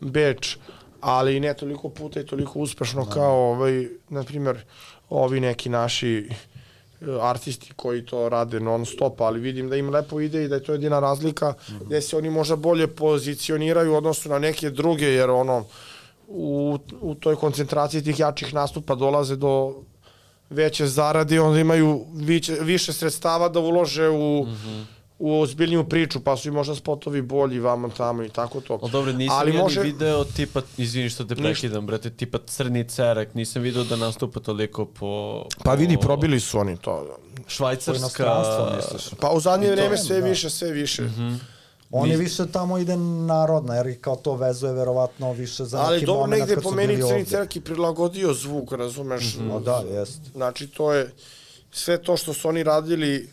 Beč, 0.00 0.56
ali 1.00 1.40
ne 1.40 1.54
toliko 1.54 1.88
puta 1.88 2.20
i 2.20 2.26
toliko 2.26 2.58
uspešno 2.58 3.04
Da. 3.04 3.10
kao, 3.10 3.50
ovaj, 3.50 3.88
na 4.08 4.22
primjer, 4.22 4.64
ovi 5.10 5.40
neki 5.40 5.68
naši 5.68 6.28
artisti 7.20 7.72
koji 7.76 8.06
to 8.06 8.28
rade 8.28 8.60
non 8.60 8.86
stop, 8.86 9.20
ali 9.20 9.40
vidim 9.40 9.68
da 9.68 9.76
im 9.76 9.90
lepo 9.90 10.20
ide 10.20 10.44
i 10.44 10.48
da 10.48 10.54
je 10.54 10.62
to 10.62 10.72
jedina 10.72 11.00
razlika 11.00 11.54
Mhm. 11.70 11.84
gde 11.84 12.00
se 12.00 12.16
oni 12.16 12.30
možda 12.30 12.56
bolje 12.56 12.86
pozicioniraju 12.86 13.92
u 13.92 13.96
odnosu 13.96 14.28
na 14.28 14.38
neke 14.38 14.70
druge, 14.70 15.06
jer 15.06 15.30
ono, 15.30 15.64
u, 16.28 16.78
u 17.00 17.14
toj 17.14 17.36
koncentraciji 17.36 18.02
tih 18.02 18.20
jačih 18.20 18.54
nastupa 18.54 18.94
dolaze 18.94 19.36
do 19.36 19.74
veće 20.50 20.86
zarade 20.86 21.34
i 21.34 21.38
onda 21.38 21.60
imaju 21.60 22.04
više, 22.14 22.52
više 22.60 22.92
sredstava 22.92 23.48
da 23.48 23.60
ulože 23.60 24.08
u, 24.08 24.44
mm 24.44 24.50
-hmm. 24.50 24.84
U 25.18 25.40
ozbiljniju 25.40 25.88
priču, 25.88 26.20
pa 26.20 26.36
su 26.36 26.48
i 26.48 26.50
možda 26.50 26.74
spotovi 26.74 27.22
bolji 27.22 27.58
vamo 27.58 27.88
tamo 27.88 28.24
i 28.24 28.28
tako 28.28 28.60
to. 28.60 28.78
Ali 28.82 28.90
dobro, 28.90 29.12
nisam 29.12 29.36
Ali 29.38 29.54
ja 29.54 29.62
može- 29.62 29.80
ni 29.80 29.86
video 29.86 30.24
tipa, 30.24 30.60
izvini 30.76 31.10
što 31.10 31.24
te 31.24 31.34
prekidam, 31.34 31.86
brate, 31.86 32.10
tipa 32.10 32.38
Crni 32.46 32.88
Cerak, 32.88 33.34
nisam 33.34 33.62
video 33.62 33.84
da 33.84 33.96
nastupa 33.96 34.40
toliko 34.40 34.84
po... 34.84 35.44
Pa 35.64 35.74
vidi, 35.74 35.94
po 35.94 36.00
probili 36.00 36.40
su 36.40 36.58
oni 36.58 36.76
to. 36.76 37.18
Švajcarska... 37.46 38.44
Pa 39.20 39.30
u 39.30 39.40
zadnje 39.40 39.68
I 39.68 39.70
vreme 39.70 39.94
je, 39.94 39.98
sve 39.98 40.20
da. 40.20 40.26
više, 40.26 40.50
sve 40.50 40.70
više. 40.70 41.02
Mm 41.02 41.14
-hmm. 41.18 41.38
Oni 41.90 42.16
više 42.16 42.46
tamo 42.46 42.78
ide 42.78 42.96
narodna, 42.96 43.74
jer 43.74 44.00
kao 44.00 44.16
to 44.16 44.34
vezuje 44.34 44.72
verovatno 44.72 45.32
više 45.32 45.64
za 45.64 45.78
Ali 45.78 45.94
neki 45.94 46.06
dobro, 46.06 46.20
moment 46.20 46.40
negde 46.40 46.62
po 46.62 46.70
meni 46.70 47.02
Crni. 47.02 47.24
Cerak 47.24 47.56
je 47.56 47.62
prilagodio 47.62 48.34
zvuk, 48.34 48.72
razumeš? 48.72 49.36
Mm 49.36 49.40
-hmm. 49.40 49.52
O 49.52 49.60
da, 49.60 49.82
jest. 49.90 50.20
Znači, 50.32 50.66
to 50.66 50.92
je 50.92 51.10
sve 51.70 52.02
to 52.02 52.16
što 52.16 52.32
su 52.32 52.48
oni 52.48 52.62
radili 52.62 53.28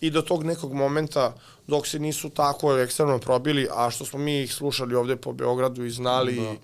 i 0.00 0.10
do 0.10 0.22
tog 0.22 0.44
nekog 0.44 0.72
momenta 0.72 1.34
dok 1.66 1.86
se 1.86 1.98
nisu 1.98 2.30
tako 2.30 2.78
ekstremno 2.78 3.18
probili, 3.18 3.68
a 3.74 3.90
što 3.90 4.04
smo 4.04 4.18
mi 4.18 4.42
ih 4.42 4.54
slušali 4.54 4.94
ovde 4.94 5.16
po 5.16 5.32
Beogradu 5.32 5.84
i 5.84 5.90
znali 5.90 6.34
da. 6.34 6.42
i, 6.42 6.56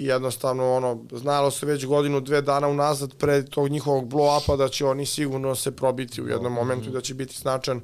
i 0.00 0.04
jednostavno 0.04 0.74
ono, 0.74 1.04
znalo 1.12 1.50
se 1.50 1.66
već 1.66 1.86
godinu, 1.86 2.20
dve 2.20 2.42
dana 2.42 2.68
unazad 2.68 3.14
pre 3.18 3.44
tog 3.44 3.68
njihovog 3.68 4.08
blow-upa 4.08 4.56
da 4.56 4.68
će 4.68 4.86
oni 4.86 5.06
sigurno 5.06 5.54
se 5.54 5.76
probiti 5.76 6.22
u 6.22 6.28
jednom 6.28 6.52
momentu 6.52 6.88
i 6.88 6.92
da 6.92 7.00
će 7.00 7.14
biti 7.14 7.38
značan 7.38 7.80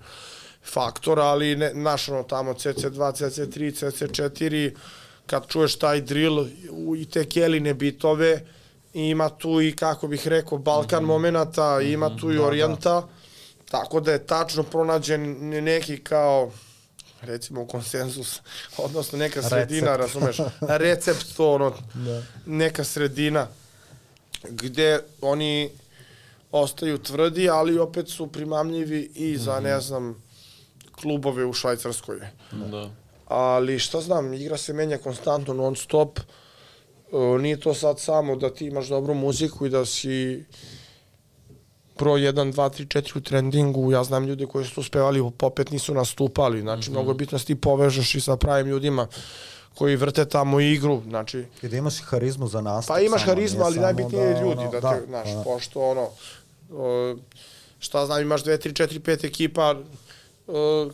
faktor, 0.64 1.20
ali 1.20 1.56
ne, 1.56 1.74
naš 1.74 2.08
ono 2.08 2.22
tamo 2.22 2.52
CC2, 2.52 2.96
CC3, 2.96 3.58
CC4, 3.58 4.74
kad 5.26 5.46
čuješ 5.46 5.78
taj 5.78 6.00
drill 6.00 6.46
i 6.98 7.04
te 7.04 7.24
keline 7.24 7.74
bitove, 7.74 8.46
ima 8.94 9.28
tu 9.28 9.60
i, 9.60 9.72
kako 9.76 10.08
bih 10.08 10.28
rekao, 10.28 10.58
Balkan 10.58 11.02
mm 11.02 11.06
-hmm. 11.06 11.08
momenata, 11.08 11.80
ima 11.80 12.16
tu 12.16 12.32
i 12.32 12.38
Orijenta, 12.38 13.08
tako 13.72 14.00
da 14.00 14.12
je 14.12 14.26
tačno 14.26 14.62
pronađen 14.62 15.20
ne- 15.40 15.60
neki 15.60 15.98
kao 15.98 16.50
recimo 17.22 17.66
konsenzus, 17.66 18.40
odnosno 18.76 19.18
neka 19.18 19.42
sredina, 19.42 19.96
Recept. 19.96 20.14
razumeš, 20.14 20.36
recept 20.60 21.36
to 21.36 21.52
ono, 21.52 21.72
da. 21.94 22.22
neka 22.46 22.84
sredina 22.84 23.46
gde 24.44 25.00
oni 25.20 25.70
ostaju 26.52 26.98
tvrdi, 26.98 27.48
ali 27.50 27.78
opet 27.78 28.08
su 28.08 28.26
primamljivi 28.26 29.10
i 29.14 29.36
za, 29.36 29.60
ne 29.60 29.80
znam, 29.80 30.22
klubove 30.92 31.44
u 31.44 31.52
Švajcarskoj 31.52 32.20
Da. 32.52 32.90
ali 33.26 33.78
šta 33.78 34.00
znam, 34.00 34.34
igra 34.34 34.56
se 34.56 34.72
menja 34.72 34.98
konstantno 34.98 35.54
non 35.54 35.76
stop. 35.76 36.18
uh, 37.12 37.40
nije 37.40 37.60
to 37.60 37.74
sad 37.74 38.00
samo 38.00 38.36
da 38.36 38.54
ti 38.54 38.66
imaš 38.66 38.86
dobru 38.88 39.14
muziku 39.14 39.66
i 39.66 39.70
da 39.70 39.86
si 39.86 40.44
broj 41.98 42.20
1, 42.20 42.52
2, 42.52 42.70
3, 42.70 43.00
4 43.00 43.18
u 43.18 43.20
trendingu, 43.20 43.92
ja 43.92 44.04
znam 44.04 44.26
ljude 44.26 44.46
koji 44.46 44.64
su 44.64 44.74
to 44.74 44.82
spevali, 44.82 45.30
popet 45.38 45.70
nisu 45.70 45.94
nastupali, 45.94 46.60
znači 46.60 46.90
mm 46.90 46.92
-hmm. 46.92 46.96
mnogo 46.96 47.10
je 47.10 47.14
bitno 47.14 47.38
da 47.38 47.44
ti 47.44 47.54
povežeš 47.54 48.14
i 48.14 48.20
sa 48.20 48.36
pravim 48.36 48.66
ljudima 48.66 49.06
koji 49.74 49.96
vrte 49.96 50.24
tamo 50.24 50.60
igru, 50.60 51.02
znači... 51.08 51.44
I 51.62 51.68
da 51.68 51.76
imaš 51.76 52.02
harizmu 52.02 52.48
za 52.48 52.60
nastup. 52.60 52.94
Pa 52.94 53.00
imaš 53.00 53.22
harizmu, 53.24 53.64
ali 53.64 53.78
najbitnije 53.78 54.24
je 54.24 54.34
da, 54.34 54.40
ljudi, 54.40 54.62
da, 54.72 54.80
da 54.80 54.92
te, 54.92 55.06
znaš, 55.06 55.28
da. 55.28 55.42
pošto 55.42 55.80
ono, 55.80 56.08
šta 57.78 58.06
znam, 58.06 58.22
imaš 58.22 58.44
2, 58.44 58.68
3, 58.68 58.86
4, 58.86 59.00
5 59.00 59.26
ekipa 59.26 59.74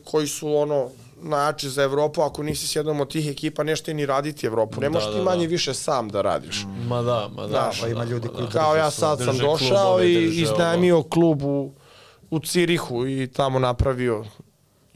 koji 0.05 0.27
su 0.27 0.57
ono, 0.57 0.91
najjači 1.22 1.70
za 1.70 1.83
Evropu, 1.83 2.22
ako 2.22 2.42
nisi 2.42 2.66
s 2.66 2.76
jednom 2.76 3.00
od 3.00 3.12
tih 3.12 3.31
ekipa, 3.31 3.62
nešto 3.62 3.92
ni 3.92 4.07
raditi 4.07 4.46
Evropu. 4.46 4.81
Ne 4.81 4.90
možeš 4.90 5.09
da, 5.09 5.18
ti 5.18 5.24
manje 5.24 5.46
da. 5.46 5.50
više 5.50 5.74
sam 5.74 6.09
da 6.09 6.22
radiš. 6.22 6.66
Ma 6.88 7.02
da, 7.02 7.28
ma 7.37 7.42
da. 7.42 7.48
Znaš, 7.48 7.81
pa 7.81 7.88
ima 7.88 8.04
ljudi 8.04 8.28
koji 8.28 8.48
Kao 8.48 8.76
ja 8.76 8.90
sad 8.90 9.18
sam 9.18 9.38
došao 9.38 10.04
i 10.04 10.40
iznajmio 10.42 11.02
klub 11.02 11.42
u, 11.42 11.72
u 12.31 12.38
Cirihu 12.40 13.07
i 13.07 13.26
tamo 13.33 13.59
napravio 13.59 14.24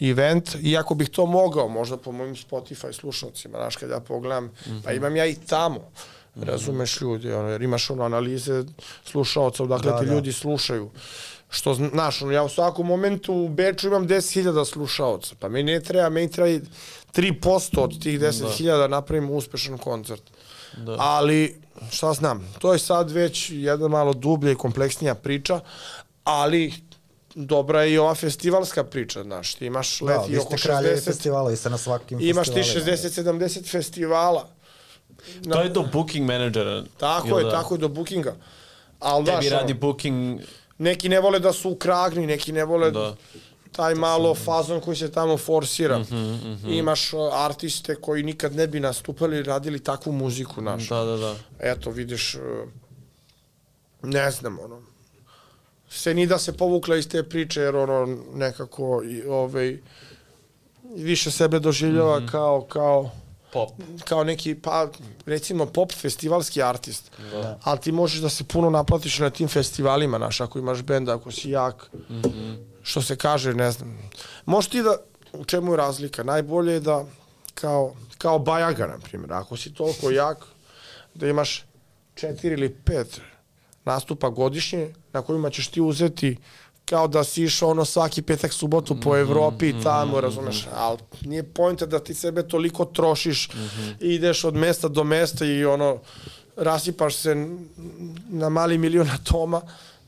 event, 0.01 0.57
iako 0.63 0.95
bih 0.95 1.09
to 1.09 1.27
mogao, 1.27 1.69
možda 1.69 1.97
po 1.97 2.13
mojim 2.13 2.35
Spotify 2.35 2.93
slušalcima, 2.93 3.59
znaš, 3.59 3.77
kad 3.77 3.91
ja 3.91 4.01
pogledam, 4.01 4.45
mm 4.45 4.51
-hmm. 4.67 4.83
pa 4.85 4.91
mhm. 4.91 4.97
imam 4.97 5.17
ja 5.17 5.27
i 5.27 5.35
tamo, 5.35 5.79
mm 5.79 6.41
-hmm. 6.41 6.45
razumeš 6.45 7.01
ljudi, 7.01 7.33
ono, 7.33 7.49
jer 7.49 7.63
imaš 7.63 7.91
ono 7.91 8.05
analize 8.05 8.65
slušalca, 9.05 9.63
odakle 9.63 9.91
da, 9.91 9.99
ti 9.99 10.07
da. 10.07 10.15
ljudi 10.15 10.33
slušaju. 10.33 10.91
Što, 11.53 11.75
znaš, 11.75 12.23
ono, 12.23 12.33
ja 12.33 12.43
u 12.43 12.49
svakom 12.49 12.87
momentu 12.87 13.35
u 13.35 13.49
Beču 13.49 13.87
imam 13.87 14.09
10.000 14.09 14.65
slušaoca, 14.65 15.35
pa 15.39 15.49
meni 15.49 15.73
ne 15.73 15.81
treba, 15.81 16.09
meni 16.09 16.31
treba 16.31 16.65
3% 17.15 17.81
od 17.81 18.03
tih 18.03 18.21
10.000 18.21 18.67
da. 18.67 18.77
da 18.77 18.89
napravim 18.89 19.31
uspešan 19.31 19.79
koncert. 19.79 20.23
Da. 20.77 20.97
Ali, 20.99 21.61
šta 21.91 22.13
znam, 22.13 22.55
to 22.59 22.73
je 22.73 22.79
sad 22.79 23.11
već 23.11 23.51
jedna 23.51 23.89
malo 23.89 24.13
dublja 24.13 24.53
i 24.53 24.55
kompleksnija 24.55 25.15
priča, 25.15 25.61
ali 26.25 26.73
dobra 27.35 27.83
je 27.83 27.93
i 27.93 27.99
ova 27.99 28.15
festivalska 28.15 28.85
priča, 28.85 29.23
znaš, 29.23 29.55
ti 29.55 29.67
imaš 29.67 30.01
da, 30.01 30.07
leti 30.07 30.39
oko 30.39 30.57
60 30.57 31.05
festivala, 31.05 31.51
vi 31.51 31.57
ste 31.57 31.71
na 31.71 31.79
svakim 31.79 32.19
imaš 32.21 32.49
ti 32.49 32.61
60-70 32.61 33.71
festivala. 33.71 34.49
Na, 35.41 35.57
to 35.57 35.63
je 35.63 35.69
do 35.69 35.85
booking 35.93 36.27
menadžera. 36.27 36.85
Tako 36.99 37.39
je, 37.39 37.45
da? 37.45 37.51
tako 37.51 37.75
je 37.75 37.79
do 37.79 37.89
bookinga. 37.89 38.35
Al 38.99 39.25
Tebi 39.25 39.49
radi 39.49 39.75
booking 39.75 40.41
neki 40.83 41.09
ne 41.09 41.21
vole 41.21 41.39
da 41.39 41.53
su 41.53 41.71
u 41.71 41.77
kragni, 41.77 42.27
neki 42.27 42.53
ne 42.53 42.65
vole 42.65 42.91
da. 42.91 43.17
taj 43.73 43.95
malo 43.95 44.35
fazon 44.35 44.81
koji 44.81 44.97
se 44.97 45.13
tamo 45.13 45.39
forsira. 45.39 45.99
Mm 45.99 46.03
-hmm, 46.03 46.45
mm 46.45 46.59
-hmm. 46.65 46.79
Imaš 46.79 47.11
artiste 47.33 47.95
koji 47.95 48.23
nikad 48.23 48.57
ne 48.57 48.67
bi 48.67 48.81
nastupali 48.81 49.43
radili 49.43 49.79
takvu 49.79 50.13
muziku 50.13 50.61
našu. 50.61 50.95
Da, 50.95 51.05
da, 51.05 51.17
da. 51.17 51.35
Eto, 51.59 51.91
vidiš, 51.91 52.37
ne 54.03 54.31
znam, 54.31 54.59
ono, 54.59 54.83
se 55.91 56.15
ni 56.15 56.27
da 56.27 56.39
se 56.39 56.53
povukla 56.53 56.97
iz 56.97 57.09
te 57.09 57.23
priče, 57.23 57.61
jer 57.61 57.77
ono, 57.77 58.19
nekako, 58.35 59.03
i, 59.05 59.23
ovaj, 59.23 59.79
više 60.97 61.31
sebe 61.31 61.59
doživljava 61.59 62.21
mm 62.21 62.23
-hmm. 62.23 62.31
kao, 62.31 62.61
kao, 62.61 63.11
pop. 63.53 63.71
Kao 64.05 64.25
neki, 64.25 64.55
pa, 64.55 64.89
recimo, 65.27 65.67
pop 65.67 65.93
festivalski 65.93 66.63
artist. 66.63 67.11
Da. 67.33 67.59
Ali 67.63 67.81
ti 67.81 67.93
možeš 67.93 68.21
da 68.21 68.29
se 68.29 68.45
puno 68.45 68.71
naplatiš 68.71 69.19
na 69.19 69.31
tim 69.31 69.49
festivalima, 69.49 70.19
naš, 70.19 70.41
ako 70.41 70.59
imaš 70.59 70.83
benda, 70.83 71.15
ako 71.15 71.33
si 71.33 71.51
jak. 71.51 71.91
Mm 71.93 72.21
-hmm. 72.23 72.57
Što 72.83 73.03
se 73.03 73.17
kaže, 73.17 73.55
ne 73.55 73.73
znam. 73.73 73.99
Možeš 74.47 74.71
ti 74.71 74.83
da, 74.83 74.97
u 75.33 75.45
čemu 75.45 75.73
je 75.73 75.77
razlika? 75.77 76.23
Najbolje 76.23 76.73
je 76.73 76.81
da, 76.81 77.05
kao, 77.55 77.95
kao 78.19 78.39
Bajaga, 78.39 78.87
na 78.87 78.99
primjer, 78.99 79.33
ako 79.33 79.57
si 79.57 79.75
toliko 79.75 80.11
jak, 80.11 80.39
da 81.15 81.29
imaš 81.29 81.65
četiri 82.15 82.53
ili 82.53 82.75
pet 82.75 83.21
nastupa 83.85 84.29
godišnje, 84.29 84.95
na 85.13 85.23
kojima 85.23 85.51
ćeš 85.51 85.69
ti 85.69 85.81
uzeti 85.81 86.37
kao 86.85 87.09
da 87.09 87.25
si 87.25 87.43
išao 87.43 87.71
ono 87.71 87.85
svaki 87.85 88.23
petak 88.23 88.53
subotu 88.53 89.01
po 89.01 89.11
mhm, 89.11 89.21
Evropi 89.21 89.69
i 89.69 89.83
tamo, 89.83 90.13
mhm, 90.13 90.21
razumeš, 90.21 90.67
mhm. 90.67 90.75
ali 90.79 90.99
nije 91.21 91.43
pojenta 91.43 91.87
da 91.87 91.99
ti 91.99 92.15
sebe 92.15 92.49
toliko 92.49 92.85
trošiš 92.85 93.49
i 94.01 94.15
ideš 94.15 94.45
od 94.45 94.55
mesta 94.55 94.89
do 94.89 95.05
mesta 95.05 95.45
i 95.45 95.65
ono, 95.65 95.99
rasipaš 96.57 97.17
se 97.17 97.49
na 98.29 98.49
mali 98.49 98.79
milion 98.79 99.11
atoma, 99.11 99.61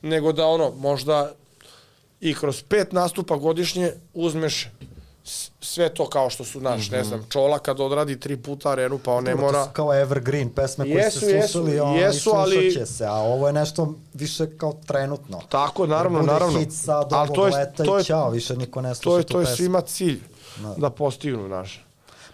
nego 0.03 0.33
da 0.33 0.47
ono, 0.47 0.71
možda 0.71 1.33
i 2.21 2.35
kroz 2.35 2.63
pet 2.63 2.93
nastupa 2.93 3.37
godišnje 3.37 3.93
uzmeš 4.15 4.69
sve 5.61 5.89
to 5.89 6.09
kao 6.09 6.31
što 6.31 6.45
su 6.45 6.61
naš, 6.61 6.81
mm 6.81 6.93
-hmm. 6.93 6.97
ne 6.97 7.05
znam, 7.05 7.27
Čola 7.31 7.59
kad 7.59 7.81
odradi 7.81 8.21
tri 8.21 8.37
puta 8.37 8.71
arenu, 8.71 8.99
pa 8.99 9.13
on 9.13 9.25
ne 9.25 9.35
mora... 9.35 9.59
To 9.59 9.65
su 9.65 9.71
kao 9.73 9.95
evergreen 9.95 10.51
pesme 10.51 10.85
koje 10.85 11.05
jesu, 11.05 11.21
se 11.21 11.27
slušali, 11.27 11.73
jesu, 11.73 11.85
ono, 11.85 11.97
jesu, 11.97 12.31
ali... 12.35 12.73
će 12.75 12.87
se, 12.87 13.07
a 13.07 13.13
ovo 13.13 13.47
je 13.47 13.53
nešto 13.53 13.95
više 14.15 14.57
kao 14.57 14.75
trenutno. 14.87 15.41
Tako, 15.49 15.87
naravno, 15.87 16.23
naravno. 16.23 16.59
hit 16.59 16.73
sad 16.73 17.13
ali 17.13 17.35
to 17.35 17.47
je, 17.47 17.53
leta 17.53 17.85
to 17.85 17.97
je, 17.97 18.03
i 18.03 18.05
čao, 18.05 18.31
više 18.31 18.57
niko 18.57 18.81
ne 18.81 18.95
sluša 18.95 19.11
to 19.11 19.19
je, 19.19 19.25
to 19.25 19.41
je 19.41 19.57
svima 19.57 19.81
cilj 19.81 20.21
da, 20.57 20.75
da 20.77 20.91
postignu, 20.91 21.49
naš. 21.49 21.85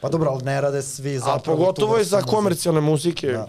Pa 0.00 0.08
dobro, 0.08 0.30
ali 0.30 0.42
ne 0.42 0.60
rade 0.60 0.82
svi 0.82 1.18
zapravo... 1.18 1.36
A 1.36 1.56
pogotovo 1.56 1.96
je 1.96 2.04
za 2.04 2.22
komercijalne 2.22 2.80
muzike, 2.80 3.26
da. 3.26 3.46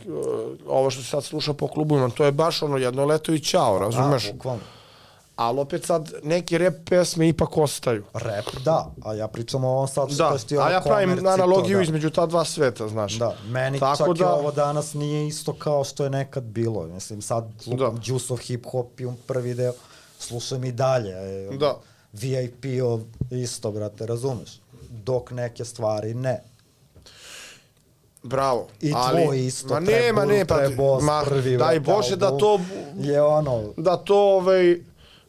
Ovo 0.68 0.90
što 0.90 1.02
se 1.02 1.08
sad 1.08 1.24
sluša 1.24 1.54
po 1.54 1.68
klubovima, 1.68 2.10
to 2.10 2.26
je 2.26 2.32
baš 2.32 2.62
ono 2.62 2.78
jedno 2.78 3.06
leto 3.06 3.34
i 3.34 3.40
čao, 3.40 3.80
razumeš? 3.80 4.26
Da, 4.26 4.34
bukvalno 4.34 4.62
ali 5.42 5.60
opet 5.60 5.86
sad 5.86 6.14
neki 6.24 6.58
rap 6.58 6.74
pesme 6.90 7.28
ipak 7.28 7.58
ostaju. 7.58 8.04
Rap, 8.14 8.46
da, 8.66 8.92
a 9.06 9.14
ja 9.14 9.28
pričam 9.28 9.64
o 9.64 9.70
ovom 9.70 9.88
sad 9.88 10.10
da, 10.10 10.38
što 10.38 10.62
a 10.62 10.70
ja 10.70 10.82
pravim 10.82 11.28
analogiju 11.28 11.76
to, 11.76 11.78
da. 11.78 11.84
između 11.84 12.10
ta 12.10 12.26
dva 12.26 12.46
sveta, 12.46 12.88
znaš. 12.88 13.14
Da, 13.14 13.36
meni 13.50 13.80
Tako 13.80 14.08
čak 14.08 14.18
da, 14.18 14.24
i 14.24 14.28
ovo 14.28 14.52
danas 14.52 14.94
nije 14.94 15.28
isto 15.28 15.54
kao 15.54 15.84
što 15.84 16.04
je 16.04 16.10
nekad 16.10 16.44
bilo. 16.44 16.88
Mislim, 16.88 17.22
sad 17.22 17.46
lupam 17.68 17.96
da. 17.96 18.02
Juice 18.06 18.34
of 18.34 18.40
Hip 18.40 18.66
Hop 18.72 19.00
i 19.00 19.08
prvi 19.28 19.54
deo, 19.54 19.74
slušam 20.20 20.64
i 20.64 20.72
dalje. 20.72 21.12
E, 21.12 21.58
da. 21.58 21.78
VIP 22.14 22.66
isto, 23.32 23.72
brate, 23.72 24.06
razumeš? 24.06 24.60
Dok 24.90 25.32
neke 25.32 25.66
stvari 25.66 26.14
ne. 26.14 26.42
Bravo. 28.24 28.68
I 28.82 28.92
ali, 28.96 29.24
tvoj 29.24 29.46
isto. 29.46 29.74
Ma 29.74 29.80
nema, 29.80 30.26
ne, 30.26 30.46
pa, 30.46 30.58
ma, 31.02 31.24
prvi, 31.26 31.58
daj 31.58 31.80
Bože 31.80 32.16
da 32.16 32.38
to... 32.38 32.60
Je 33.00 33.22
ono... 33.22 33.64
Da 33.78 33.98
to, 33.98 34.18
ovaj, 34.18 34.78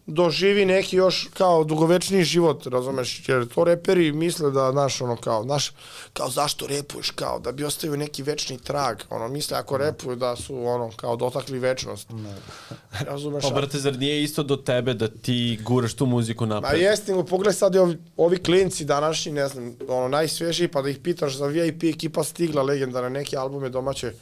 doživi 0.07 0.65
neki 0.65 0.97
još 0.97 1.29
kao 1.35 1.65
dugovečniji 1.65 2.25
život, 2.25 2.67
razumeš, 2.67 3.29
jer 3.29 3.49
to 3.49 3.65
reperi 3.65 4.13
misle 4.13 4.51
da, 4.51 4.73
znaš, 4.73 5.01
ono, 5.01 5.17
kao, 5.17 5.43
znaš, 5.43 5.73
kao 6.13 6.31
zašto 6.31 6.67
repuješ, 6.67 7.11
kao, 7.11 7.39
da 7.39 7.53
bi 7.53 7.65
ostavio 7.65 7.97
neki 7.97 8.23
večni 8.23 8.59
trag, 8.59 8.97
ono, 9.11 9.29
misle 9.29 9.59
ako 9.59 9.77
repuju 9.77 10.17
da 10.17 10.37
su, 10.37 10.67
ono, 10.67 10.91
kao 10.97 11.17
dotakli 11.17 11.59
večnost. 11.59 12.11
Ne. 12.11 12.35
razumeš? 13.11 13.43
Pa, 13.43 13.51
brate, 13.51 13.79
zar 13.79 13.99
nije 13.99 14.23
isto 14.23 14.43
do 14.43 14.57
tebe 14.57 14.95
da 14.95 15.09
ti 15.09 15.59
guraš 15.65 15.95
tu 15.95 16.07
muziku 16.07 16.47
napred? 16.47 16.73
Ma 16.73 16.79
jeste, 16.79 17.13
nego 17.13 17.25
pogledaj 17.25 17.55
sad 17.55 17.77
ovi, 17.77 17.99
ovi 18.17 18.43
klinci 18.43 18.85
današnji, 18.85 19.33
ne 19.33 19.49
znam, 19.49 19.77
ono, 19.89 20.09
najsvežiji, 20.09 20.69
pa 20.69 20.83
da 20.83 20.91
ih 20.91 20.99
pitaš 20.99 21.37
za 21.37 21.47
VIP 21.47 21.85
ekipa 21.85 22.25
stigla 22.25 22.63
legendarne 22.63 23.11
neke 23.11 23.37
albume 23.37 23.69
domaće, 23.69 24.13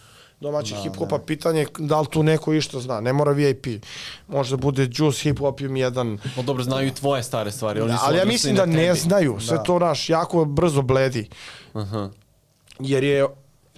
domaćih 0.40 0.76
da, 0.76 0.83
hip-hopa, 0.83 1.18
da. 1.18 1.24
pitanje 1.24 1.66
da 1.79 2.00
li 2.00 2.07
tu 2.07 2.22
neko 2.22 2.53
išto 2.53 2.81
zna, 2.81 3.00
ne 3.00 3.12
mora 3.12 3.33
VIP. 3.33 3.66
Možda 4.29 4.57
bude 4.57 4.88
Juice 4.92 5.22
Hip 5.22 5.38
Hopium 5.38 5.76
jedan. 5.76 6.18
No 6.37 6.42
dobro, 6.42 6.62
znaju 6.62 6.88
i 6.88 6.94
tvoje 6.94 7.22
stare 7.22 7.50
stvari. 7.50 7.81
Oni 7.81 7.92
da, 7.92 7.98
ali 8.03 8.18
ja 8.18 8.24
mislim 8.24 8.57
da 8.57 8.66
ne 8.66 8.94
znaju, 8.94 9.40
sve 9.40 9.57
da. 9.57 9.62
to 9.62 9.79
naš 9.79 10.11
jako 10.11 10.44
brzo 10.44 10.83
bledi. 10.83 11.29
Uh 11.74 11.83
-huh. 11.83 12.11
Jer 12.79 13.05
je 13.05 13.26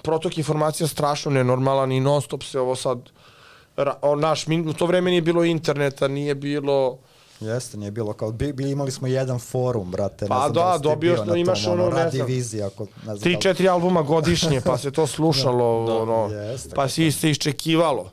protok 0.03 0.39
informacija 0.39 0.87
strašno 0.87 1.31
nenormalan 1.31 1.93
i 1.93 2.01
non 2.01 2.23
stop 2.23 2.43
se 2.43 2.61
ovo 2.61 2.77
sad 2.77 2.99
naš, 4.19 4.47
u 4.67 4.73
to 4.73 4.87
vreme 4.87 5.11
nije 5.11 5.23
bilo 5.23 5.45
interneta, 5.45 6.09
nije 6.09 6.35
bilo 6.35 6.99
Jeste, 7.43 7.77
nije 7.77 7.91
bilo 7.91 8.13
kao, 8.13 8.33
bi, 8.33 8.53
bi 8.53 8.71
imali 8.71 8.91
smo 8.91 9.09
jedan 9.09 9.39
forum, 9.39 9.91
brate. 9.91 10.27
Pa 10.27 10.49
da, 10.49 10.51
da 10.51 10.79
dobio 10.79 11.25
smo, 11.25 11.37
imaš 11.37 11.67
ono, 11.67 11.91
ne 11.91 12.11
znam, 12.11 12.27
vizija, 12.27 12.67
ako, 12.67 12.85
ne 12.85 13.05
znam. 13.05 13.19
Tri, 13.19 13.41
četiri 13.41 13.69
albuma 13.69 14.03
godišnje, 14.03 14.61
pa 14.61 14.79
se 14.79 14.91
to 14.91 15.07
slušalo, 15.07 15.87
da, 15.87 15.93
da, 15.93 15.99
ono, 15.99 16.35
jeste, 16.35 16.75
pa 16.75 16.89
si 16.89 17.13
se 17.13 17.31
iščekivalo 17.31 18.11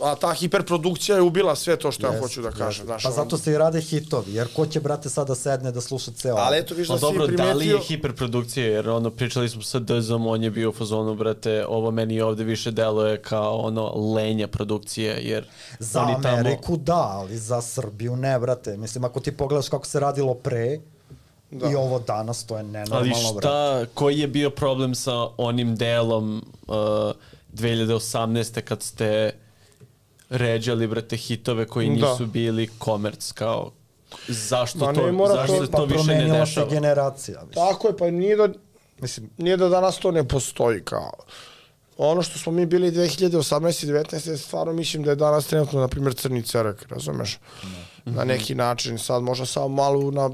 a 0.00 0.14
ta 0.14 0.32
hiperprodukcija 0.32 1.16
je 1.16 1.22
ubila 1.22 1.56
sve 1.56 1.76
to 1.76 1.92
što 1.92 2.06
yes, 2.06 2.14
ja 2.14 2.20
hoću 2.20 2.42
da 2.42 2.50
kažem. 2.50 2.86
Znaš, 2.86 3.02
pa 3.02 3.08
on... 3.08 3.14
zato 3.14 3.38
se 3.38 3.52
i 3.52 3.58
rade 3.58 3.80
hitovi, 3.80 4.34
jer 4.34 4.48
ko 4.54 4.66
će, 4.66 4.80
brate, 4.80 5.08
sada 5.08 5.34
sedne 5.34 5.72
da 5.72 5.80
sluša 5.80 6.10
ceo... 6.10 6.36
Ali 6.36 6.58
eto, 6.58 6.74
viš 6.74 6.88
da 6.88 6.94
pa 6.94 6.98
si 6.98 7.00
dobro, 7.00 7.26
primetio... 7.26 7.46
da 7.46 7.52
li 7.52 7.66
je 7.66 7.78
hiperprodukcija, 7.78 8.66
jer 8.66 8.88
ono, 8.88 9.10
pričali 9.10 9.48
smo 9.48 9.62
sa 9.62 9.80
Dzom, 9.80 10.26
on 10.26 10.42
je 10.42 10.50
bio 10.50 10.70
u 10.70 10.72
fazonu, 10.72 11.14
brate, 11.14 11.66
ovo 11.68 11.90
meni 11.90 12.20
ovde 12.20 12.44
više 12.44 12.70
deluje 12.70 13.22
kao 13.22 13.56
ono 13.56 14.12
lenja 14.14 14.48
produkcije, 14.48 15.18
jer 15.22 15.48
Za 15.78 16.02
oni 16.02 16.14
Ameriku 16.28 16.72
tamo... 16.72 16.76
da, 16.76 17.08
ali 17.12 17.38
za 17.38 17.62
Srbiju 17.62 18.16
ne, 18.16 18.38
brate. 18.38 18.76
Mislim, 18.76 19.04
ako 19.04 19.20
ti 19.20 19.36
pogledaš 19.36 19.68
kako 19.68 19.86
se 19.86 20.00
radilo 20.00 20.34
pre, 20.34 20.80
Da. 21.50 21.70
I 21.70 21.74
ovo 21.74 21.98
danas, 21.98 22.46
to 22.46 22.56
je 22.56 22.62
nenormalno, 22.62 22.98
Ali 22.98 23.10
šta, 23.10 23.34
brate. 23.34 23.90
koji 23.94 24.18
je 24.18 24.28
bio 24.28 24.50
problem 24.50 24.94
sa 24.94 25.28
onim 25.36 25.76
delom 25.76 26.44
uh, 26.66 26.74
2018. 27.54 28.60
kad 28.60 28.82
ste 28.82 29.32
ređali, 30.34 30.86
brate, 30.86 31.16
hitove 31.16 31.66
koji 31.66 31.88
da. 31.88 32.10
nisu 32.10 32.26
bili 32.26 32.68
komerc, 32.78 33.32
kao 33.32 33.72
zašto 34.28 34.78
Ma, 34.78 34.92
to, 34.92 35.12
mora 35.12 35.34
zašto 35.34 35.58
to, 35.58 35.66
to 35.66 35.72
pa 35.72 35.84
više 35.84 36.14
ne 36.14 36.24
dešava? 36.24 36.70
se 36.70 36.74
generacija. 36.74 37.44
Mislim. 37.46 37.66
Tako 37.66 37.88
je, 37.88 37.96
pa 37.96 38.10
nije 38.10 38.36
da, 38.36 38.48
mislim, 39.00 39.30
nije 39.38 39.56
da 39.56 39.68
danas 39.68 39.98
to 39.98 40.10
ne 40.10 40.28
postoji 40.28 40.82
kao 40.84 41.12
ono 41.96 42.22
što 42.22 42.38
smo 42.38 42.52
mi 42.52 42.66
bili 42.66 42.92
2018. 42.92 43.84
i 43.84 43.92
19. 43.92 44.36
stvarno 44.36 44.72
mislim 44.72 45.02
da 45.02 45.10
je 45.10 45.16
danas 45.16 45.46
trenutno, 45.46 45.80
na 45.80 45.88
primjer, 45.88 46.14
Crni 46.14 46.42
Cerak, 46.42 46.86
razumeš? 46.88 47.38
Na 48.04 48.24
neki 48.24 48.54
način, 48.54 48.98
sad 48.98 49.22
možda 49.22 49.46
samo 49.46 49.68
malo 49.68 50.10
na, 50.10 50.30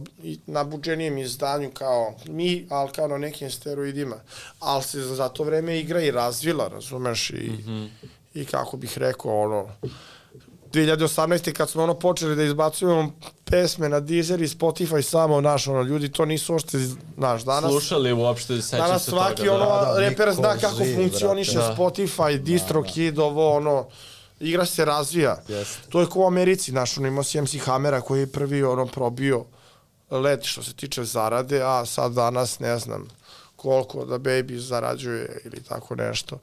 na 0.46 0.64
buđenijem 0.64 1.18
izdanju 1.18 1.70
kao 1.74 2.14
mi, 2.26 2.66
ali 2.70 2.90
kao 2.92 3.08
na 3.08 3.18
nekim 3.18 3.50
steroidima. 3.50 4.16
Ali 4.60 4.82
se 4.82 5.00
za, 5.00 5.14
za 5.14 5.28
to 5.28 5.44
vreme 5.44 5.78
igra 5.80 6.00
i 6.00 6.10
razvila, 6.10 6.68
razumeš? 6.68 7.30
I, 7.30 7.52
i 8.34 8.44
kako 8.44 8.76
bih 8.76 8.98
rekao, 8.98 9.40
ono, 9.40 9.68
2018. 10.72 11.52
kad 11.52 11.70
smo 11.70 11.82
ono 11.82 11.94
počeli 11.94 12.36
da 12.36 12.42
izbacujemo 12.42 13.12
pesme 13.44 13.88
na 13.88 14.00
Deezer 14.00 14.42
i 14.42 14.48
Spotify 14.48 15.02
samo, 15.02 15.40
naš, 15.40 15.66
ono, 15.66 15.82
ljudi 15.82 16.12
to 16.12 16.24
nisu 16.24 16.54
ošte, 16.54 16.78
znaš, 17.16 17.42
danas... 17.42 17.70
Slušali 17.70 18.12
uopšte, 18.12 18.62
sećam 18.62 18.78
Danas 18.78 19.04
se 19.04 19.10
svaki 19.10 19.36
toga. 19.36 19.52
ono 19.52 19.64
Da, 19.64 19.92
da, 19.92 20.00
reper 20.00 20.28
niko 20.28 20.40
zna 20.40 20.56
kako 20.56 20.84
živ, 20.84 20.96
funkcioniše. 20.96 21.58
Da. 21.58 21.74
Spotify, 21.78 22.38
DistroKid, 22.38 23.18
ovo 23.18 23.56
ono 23.56 23.86
igra 24.40 24.66
se 24.66 24.84
razvija. 24.84 25.36
Jeste. 25.48 25.88
To 25.88 26.00
je 26.00 26.06
kao 26.06 26.22
u 26.22 26.26
Americi, 26.26 26.70
znaš, 26.70 26.98
ono 26.98 27.08
imao 27.08 27.24
si 27.24 27.40
MC 27.40 27.58
Hammera 27.64 28.00
koji 28.00 28.20
je 28.20 28.32
prvi 28.32 28.62
ono 28.62 28.86
probio 28.86 29.44
let 30.10 30.44
što 30.44 30.62
se 30.62 30.74
tiče 30.74 31.04
zarade, 31.04 31.62
a 31.62 31.86
sad 31.86 32.12
danas 32.12 32.58
ne 32.58 32.78
znam 32.78 33.08
koliko 33.56 34.04
da 34.04 34.18
Baby 34.18 34.56
zarađuje 34.56 35.42
ili 35.44 35.62
tako 35.62 35.94
nešto. 35.94 36.38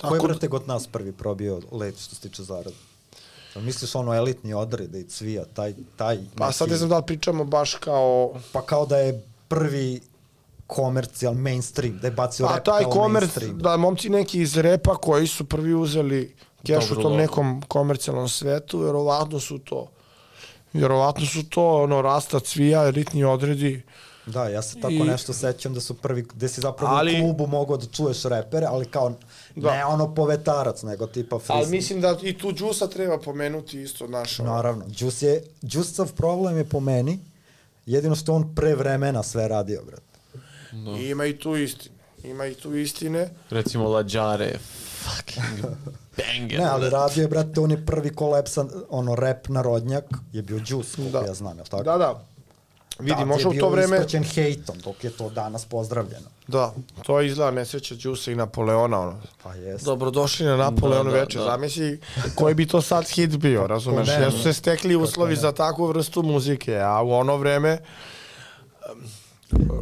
Ko 0.00 0.14
je, 0.14 0.18
Tako, 0.18 0.26
brate, 0.26 0.48
god 0.48 0.68
nas 0.68 0.86
prvi 0.86 1.12
probio 1.12 1.60
let 1.72 1.98
što 1.98 2.14
se 2.14 2.20
tiče 2.20 2.42
zarade? 2.42 2.76
Jel 3.54 3.64
Misliš 3.64 3.94
ono 3.94 4.14
elitni 4.14 4.54
odrede 4.54 5.00
i 5.00 5.04
cvija, 5.04 5.44
taj, 5.54 5.74
taj 5.96 6.18
pa 6.36 6.52
sad 6.52 6.68
ne 6.70 6.76
znam 6.76 6.90
da 6.90 6.96
li 6.96 7.06
pričamo 7.06 7.44
baš 7.44 7.74
kao... 7.74 8.34
Pa 8.52 8.62
kao 8.62 8.86
da 8.86 8.98
je 8.98 9.26
prvi 9.48 10.00
komercijal, 10.66 11.34
mainstream, 11.34 11.98
da 11.98 12.06
je 12.06 12.10
bacio 12.10 12.46
Pa 12.46 12.54
rap 12.54 12.64
taj 12.64 12.82
kao 12.82 12.92
komerc, 12.92 13.24
mainstream. 13.24 13.58
da 13.58 13.76
momci 13.76 14.08
neki 14.08 14.40
iz 14.40 14.56
repa 14.56 14.94
koji 14.94 15.26
su 15.26 15.44
prvi 15.44 15.74
uzeli 15.74 16.36
keš 16.66 16.90
u 16.90 17.02
tom 17.02 17.16
nekom 17.16 17.62
komercijalnom 17.68 18.28
svetu, 18.28 18.78
vjerovatno 18.78 19.40
su 19.40 19.58
to 19.58 19.88
vjerovatno 20.72 21.26
su 21.26 21.48
to 21.48 21.82
ono 21.82 22.02
rasta 22.02 22.40
cvija, 22.40 22.90
ritni 22.90 23.24
odredi. 23.24 23.82
Da, 24.26 24.44
ja 24.44 24.62
se 24.62 24.74
tako 24.76 24.92
I- 24.92 24.98
nešto 25.00 25.32
sećam 25.32 25.74
da 25.74 25.80
su 25.80 25.94
prvi, 25.94 26.22
gde 26.24 26.48
si 26.48 26.60
zapravo 26.60 26.94
Ali- 26.94 27.12
u 27.14 27.22
klubu 27.22 27.46
mogao 27.46 27.76
da 27.76 27.86
čuješ 27.86 28.22
repere, 28.22 28.66
ali 28.66 28.84
kao 28.86 29.12
Da. 29.56 29.70
ne 29.70 29.84
ono 29.84 30.14
povetarac, 30.14 30.82
nego 30.82 31.06
tipa 31.06 31.36
freestyle. 31.36 31.52
Ali 31.54 31.68
mislim 31.68 32.00
da 32.00 32.18
i 32.22 32.38
tu 32.38 32.52
Džusa 32.52 32.86
treba 32.86 33.18
pomenuti 33.18 33.80
isto 33.80 34.06
naš. 34.06 34.40
ono. 34.40 34.50
Naravno, 34.50 34.84
Juice 34.90 35.26
je, 35.26 35.42
Juiceov 35.62 36.08
problem 36.08 36.56
je 36.56 36.64
po 36.64 36.80
meni, 36.80 37.18
jedino 37.86 38.14
što 38.14 38.34
on 38.34 38.54
pre 38.54 38.74
vremena 38.74 39.22
sve 39.22 39.48
radio, 39.48 39.82
brate. 39.82 40.02
I 40.98 41.04
ima 41.04 41.26
i 41.26 41.38
tu 41.38 41.56
istine. 41.56 41.94
Ima 42.24 42.46
i 42.46 42.54
tu 42.54 42.74
istine. 42.74 43.28
Recimo 43.50 43.88
Lađare, 43.88 44.58
fucking 44.96 45.64
banger. 46.16 46.58
Ne, 46.58 46.64
ali 46.64 46.90
radio 46.90 47.22
je, 47.22 47.28
brate, 47.28 47.60
on 47.60 47.70
je 47.70 47.86
prvi 47.86 48.10
kolapsan, 48.10 48.70
ono, 48.90 49.14
rap 49.14 49.48
narodnjak, 49.48 50.04
je 50.32 50.42
bio 50.42 50.60
koliko 50.96 51.20
Da. 51.20 51.20
ja 51.20 51.34
znam, 51.34 51.56
jel 51.56 51.66
tako? 51.66 51.82
Da, 51.82 51.98
da. 51.98 52.24
Vidi, 52.98 53.24
može 53.24 53.48
u 53.48 53.52
je 53.52 53.60
to 53.60 53.66
bio 53.66 53.76
vreme... 53.76 53.96
ispraćen 53.96 54.24
hejtom, 54.24 54.78
dok 54.84 55.04
je 55.04 55.10
to 55.10 55.30
danas 55.30 55.64
pozdravljeno. 55.64 56.26
Da, 56.46 56.74
to 57.02 57.20
je 57.20 57.26
izgleda 57.26 57.50
nesreća 57.50 57.94
Džusa 57.94 58.32
i 58.32 58.34
Napoleona. 58.34 59.00
Ono. 59.00 59.20
Pa 59.42 59.54
jes. 59.54 59.82
Dobrodošli 59.82 60.46
na 60.46 60.56
Napoleon 60.56 61.06
Da, 61.06 61.12
da, 61.12 61.18
večer. 61.18 61.40
da. 61.40 61.46
Zamisli 61.46 62.00
koji 62.34 62.54
bi 62.54 62.66
to 62.66 62.82
sad 62.82 63.08
hit 63.08 63.36
bio, 63.36 63.66
razumeš? 63.66 64.08
ne, 64.08 64.14
Jer 64.14 64.32
su 64.32 64.42
se 64.42 64.52
stekli 64.52 64.96
uslovi 64.96 65.36
za 65.36 65.52
takvu 65.52 65.86
vrstu 65.86 66.22
muzike, 66.22 66.78
a 66.78 67.02
u 67.02 67.12
ono 67.12 67.36
vreme 67.36 67.78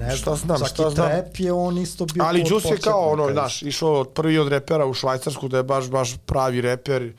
Ne 0.00 0.16
šta 0.16 0.34
znam, 0.34 0.58
čak 0.58 0.68
šta 0.68 0.88
i 0.88 0.90
znam. 0.90 1.08
trap 1.08 1.36
je 1.38 1.52
on 1.52 1.78
isto 1.78 2.06
bio 2.06 2.24
Ali 2.24 2.44
Juice 2.48 2.68
je 2.68 2.78
kao 2.78 3.10
ono, 3.10 3.32
znaš, 3.32 3.62
išao 3.62 4.00
od 4.00 4.08
prvi 4.08 4.38
od 4.38 4.48
repera 4.48 4.86
u 4.86 4.94
Švajcarsku 4.94 5.48
da 5.48 5.56
je 5.56 5.62
baš, 5.62 5.88
baš 5.88 6.16
pravi 6.26 6.60
reper 6.60 7.12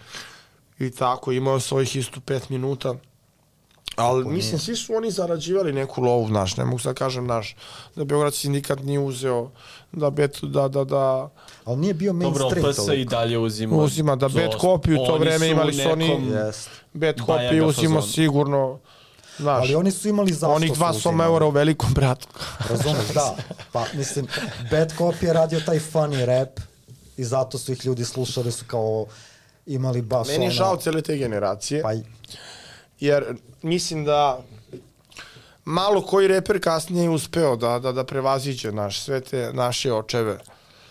i 0.79 0.91
tako, 0.91 1.31
imao 1.31 1.53
je 1.53 1.59
svojih 1.59 1.95
isto 1.95 2.19
pet 2.25 2.49
minuta. 2.49 2.95
Ali 4.01 4.25
mislim, 4.25 4.59
svi 4.59 4.75
su 4.75 4.95
oni 4.95 5.11
zarađivali 5.11 5.73
neku 5.73 6.01
lovu, 6.01 6.27
znaš, 6.27 6.57
ne 6.57 6.65
mogu 6.65 6.79
sad 6.79 6.95
kažem, 6.95 7.25
znaš, 7.25 7.55
da 7.95 8.03
Beograd 8.03 8.33
sindikat 8.33 8.79
nije 8.79 8.99
uzeo, 8.99 9.49
da 9.91 10.09
bet, 10.09 10.39
da, 10.41 10.67
da, 10.67 10.83
da, 10.83 11.29
Ali 11.65 11.77
nije 11.77 11.93
bio 11.93 12.13
Dobro, 12.13 12.29
mainstream 12.45 12.73
PS 12.73 12.77
i 12.77 12.85
toliko. 12.85 13.09
dalje 13.11 13.37
uzima. 13.37 13.75
Uzima 13.75 14.15
da 14.15 14.27
dosta. 14.27 14.57
Copy 14.57 14.93
u 14.93 15.05
to 15.07 15.17
vreme 15.17 15.47
imali 15.47 15.73
su 15.73 15.89
oni- 15.91 16.19
Yes. 16.21 16.67
Copy 16.93 17.25
Bajaga 17.27 17.65
uzimo 17.65 18.01
sigurno, 18.03 18.79
znaš, 19.37 19.61
Ali 19.61 19.75
oni 19.75 19.91
su 19.91 20.07
imali 20.07 20.33
zašto 20.33 20.55
onih 20.55 20.73
dva 20.73 20.93
soma 20.93 21.23
eura 21.25 21.45
u 21.45 21.49
velikom 21.49 21.93
bratu. 21.93 22.27
Razumeš, 22.69 23.07
da. 23.07 23.35
Pa, 23.71 23.85
mislim, 23.93 24.27
Bad 24.71 24.93
Copy 24.97 25.23
je 25.23 25.33
radio 25.33 25.59
taj 25.59 25.79
funny 25.83 26.25
rap 26.25 26.59
i 27.17 27.23
zato 27.23 27.57
su 27.57 27.71
ih 27.71 27.85
ljudi 27.85 28.05
slušali, 28.05 28.51
su 28.51 28.65
kao 28.67 29.05
imali 29.65 30.01
baš 30.01 30.27
Meni 30.27 30.45
je 30.45 30.51
žao 30.51 30.77
cele 30.77 31.01
te 31.01 31.17
generacije. 31.17 31.81
Pa, 31.81 31.93
i- 31.93 32.03
jer 33.01 33.23
mislim 33.61 34.05
da 34.05 34.43
malo 35.65 36.01
koji 36.01 36.27
reper 36.27 36.61
kasnije 36.61 37.03
je 37.03 37.09
uspeo 37.09 37.55
da, 37.55 37.79
da, 37.79 37.91
da 37.91 38.03
prevaziđe 38.03 38.71
naš, 38.71 38.99
sve 38.99 39.21
te 39.21 39.51
naše 39.53 39.93
očeve. 39.93 40.39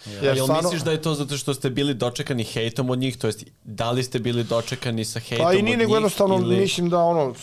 Jer 0.07 0.37
Jel 0.37 0.47
misliš 0.63 0.83
da 0.83 0.93
je 0.93 1.03
to 1.03 1.15
zato 1.15 1.37
što 1.37 1.55
ste 1.55 1.71
bili 1.71 1.95
dočekani 1.95 2.45
hejtom 2.45 2.91
od 2.91 2.99
njih, 2.99 3.19
to 3.19 3.27
jest 3.27 3.45
da 3.65 3.91
li 3.91 4.03
ste 4.03 4.19
bili 4.19 4.45
dočekani 4.45 5.05
sa 5.05 5.21
hejtom 5.21 5.47
Pa 5.47 5.53
i 5.53 5.63
nije 5.63 5.77
nego 5.77 5.95
jednostavno 5.95 6.37
ili... 6.37 6.57
mislim 6.57 6.91
da 6.91 6.99
ono 6.99 7.35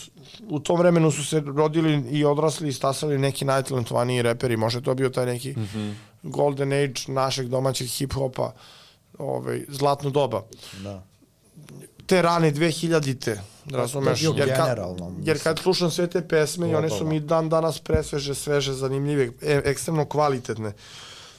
u 0.48 0.60
tom 0.60 0.78
vremenu 0.78 1.10
su 1.10 1.24
se 1.24 1.42
rodili 1.46 2.04
i 2.10 2.24
odrasli 2.24 2.68
i 2.68 2.72
stasali 2.72 3.18
neki 3.18 3.44
najtalentovaniji 3.44 4.22
reperi, 4.22 4.56
može 4.56 4.82
to 4.82 4.94
bio 4.94 5.08
taj 5.08 5.26
neki 5.26 5.50
mm. 5.50 5.68
-hmm. 5.74 5.94
golden 6.22 6.72
age 6.72 7.00
našeg 7.06 7.48
domaćeg 7.48 7.86
hip-hopa, 7.86 8.50
ovaj, 9.18 9.64
zlatno 9.68 10.10
doba. 10.10 10.42
da. 10.82 11.07
Te 12.08 12.22
rane 12.22 12.52
2000-te, 12.52 13.40
razumeš? 13.70 14.20
bio 14.20 14.34
Jer, 14.36 14.48
ka, 14.48 14.62
generalno, 14.62 15.04
jer 15.04 15.36
mislim. 15.36 15.38
kad 15.38 15.58
slušam 15.58 15.90
sve 15.90 16.06
te 16.06 16.28
pesme 16.28 16.70
i 16.70 16.74
one 16.74 16.90
su 16.90 17.06
mi 17.06 17.20
dan 17.20 17.48
danas 17.48 17.78
presveže, 17.78 18.34
sveže, 18.34 18.72
zanimljive, 18.72 19.30
e, 19.42 19.60
ekstremno 19.64 20.04
kvalitetne. 20.04 20.72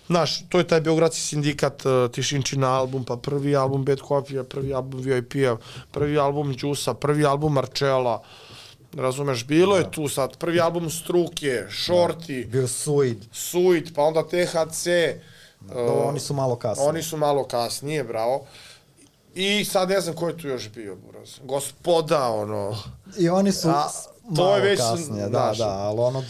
Znaš, 0.07 0.43
to 0.49 0.57
je 0.57 0.67
taj 0.67 0.81
Beogradski 0.81 1.21
sindikat 1.21 1.85
uh, 1.85 2.11
Tišinčina 2.11 2.67
album, 2.67 3.03
pa 3.05 3.17
prvi 3.17 3.55
album 3.55 3.85
Bad 3.85 3.99
Copy, 3.99 4.43
prvi 4.43 4.73
album 4.73 5.01
VIP-a, 5.01 5.57
prvi 5.91 6.19
album 6.19 6.53
Đusa, 6.53 6.93
prvi 6.93 7.25
album 7.25 7.53
Marčela, 7.53 8.23
razumeš, 8.93 9.45
bilo 9.45 9.77
je 9.77 9.91
tu 9.91 10.07
sad, 10.07 10.37
prvi 10.37 10.59
album 10.59 10.89
Struke, 10.89 11.65
Shorty, 11.69 12.47
Bio 12.47 12.67
Suid. 12.67 13.25
Suit, 13.31 13.93
pa 13.95 14.01
onda 14.01 14.23
THC, 14.23 14.87
Do, 15.61 15.83
uh, 15.85 16.07
oni 16.09 16.19
su 16.19 16.33
malo 16.33 16.55
kasnije. 16.55 16.89
Oni 16.89 17.03
su 17.03 17.17
malo 17.17 17.43
kasnije, 17.43 18.03
bravo. 18.03 18.45
I 19.35 19.65
sad 19.65 19.89
ne 19.89 20.01
znam 20.01 20.15
ko 20.15 20.27
je 20.27 20.37
tu 20.37 20.47
još 20.47 20.69
bio, 20.69 20.95
buraz. 20.97 21.29
Gospoda, 21.43 22.23
ono. 22.25 22.77
I 23.17 23.29
oni 23.29 23.51
su 23.51 23.69
A, 23.69 23.87
to 24.25 24.43
malo 24.43 24.55
je 24.55 24.61
već, 24.61 24.79
kasnije, 24.79 25.21
da, 25.21 25.29
znaš. 25.29 25.57
da, 25.57 25.67
ali 25.69 25.99
ono 25.99 26.23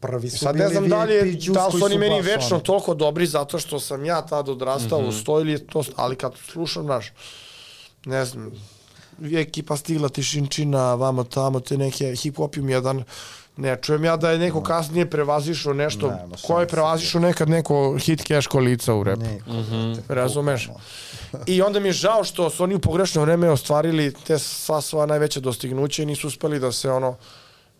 prvi 0.00 0.30
su 0.30 0.38
Sad 0.38 0.54
bili 0.54 0.64
ne 0.64 0.70
znam 0.70 0.88
da 0.88 1.04
li, 1.04 1.14
je, 1.14 1.22
da 1.44 1.66
li 1.66 1.72
su 1.72 1.84
oni 1.84 1.98
meni 1.98 2.20
večno 2.22 2.46
ono- 2.48 2.60
toliko 2.60 2.94
dobri 2.94 3.26
zato 3.26 3.58
što 3.58 3.80
sam 3.80 4.04
ja 4.04 4.22
tad 4.22 4.48
odrastao 4.48 4.98
Mhm. 5.00 5.08
uz 5.08 5.24
to 5.24 5.40
ili 5.40 5.52
je 5.52 5.66
to, 5.66 5.82
ali 5.96 6.16
kad 6.16 6.32
slušam, 6.44 6.82
znaš, 6.82 7.12
ne 8.04 8.24
znam, 8.24 8.50
ekipa 9.32 9.76
stigla 9.76 10.08
tišinčina, 10.08 10.94
vamo 10.94 11.24
tamo, 11.24 11.60
te 11.60 11.76
neke 11.76 12.04
hip-hop 12.06 12.68
jedan, 12.68 13.04
ne 13.60 13.76
čujem 13.82 14.04
ja 14.04 14.16
da 14.16 14.30
je 14.30 14.38
neko 14.38 14.62
kasnije 14.62 15.10
prevazišao 15.10 15.72
nešto, 15.74 16.06
Ne, 16.08 16.26
ma 16.26 16.36
ko 16.46 16.60
je 16.60 16.66
prevazišao 16.66 17.20
nekad 17.20 17.48
neko 17.48 17.96
hit 17.98 18.26
cash 18.26 18.48
kolica 18.48 18.94
u 18.94 19.04
repu. 19.04 19.20
Niko, 19.22 19.50
Mhm. 19.50 19.92
brate, 19.92 20.14
Razumeš? 20.14 20.68
I 21.46 21.62
onda 21.62 21.80
mi 21.80 21.88
je 21.88 21.92
žao 21.92 22.24
što 22.24 22.50
su 22.50 22.62
oni 22.64 22.74
u 22.74 22.78
pogrešno 22.78 23.22
vreme 23.22 23.50
ostvarili 23.50 24.14
te 24.26 24.38
sva 24.38 24.80
svoja 24.80 25.06
najveća 25.06 25.40
dostignuća 25.40 26.02
i 26.02 26.06
nisu 26.06 26.26
uspeli 26.26 26.60
da 26.60 26.72
se 26.72 26.90
ono 26.90 27.16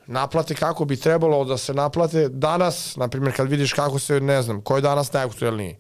naplate 0.07 0.55
kako 0.55 0.85
bi 0.85 0.97
trebalo 0.97 1.45
da 1.45 1.57
se 1.59 1.75
naplate. 1.75 2.29
Danas, 2.29 2.97
na 2.97 3.09
primjer, 3.09 3.37
kad 3.37 3.49
vidiš 3.49 3.73
kako 3.73 3.99
se, 3.99 4.21
ne 4.21 4.43
znam, 4.43 4.61
ko 4.61 4.77
je 4.77 4.83
danas 4.83 5.13
najaktuelniji? 5.13 5.77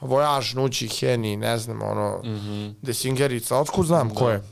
Vojaž, 0.00 0.54
Nući, 0.54 0.88
Heni, 0.88 1.36
ne 1.36 1.58
znam, 1.58 1.82
ono, 1.82 2.20
mm 2.24 2.28
-hmm. 2.28 2.74
Desingerica, 2.82 3.56
otkud 3.58 3.86
znam 3.86 4.10
ko 4.10 4.30
je? 4.30 4.42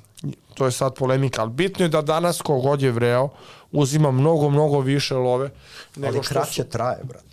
To 0.55 0.65
je 0.65 0.73
sad 0.73 0.95
polemika, 0.95 1.43
ali 1.43 1.51
bitno 1.51 1.85
je 1.85 1.89
da 1.89 2.03
danas 2.03 2.41
kogod 2.41 2.83
je 2.83 2.91
vreo 2.91 3.29
uzima 3.73 4.11
mnogo, 4.11 4.51
mnogo 4.51 4.81
više 4.81 5.15
love 5.15 5.51
nego 5.97 6.17
Ali 6.17 6.25
što 6.25 6.35
kraće 6.35 6.63
su... 6.63 6.69
traje, 6.69 6.99
brate. 7.05 7.27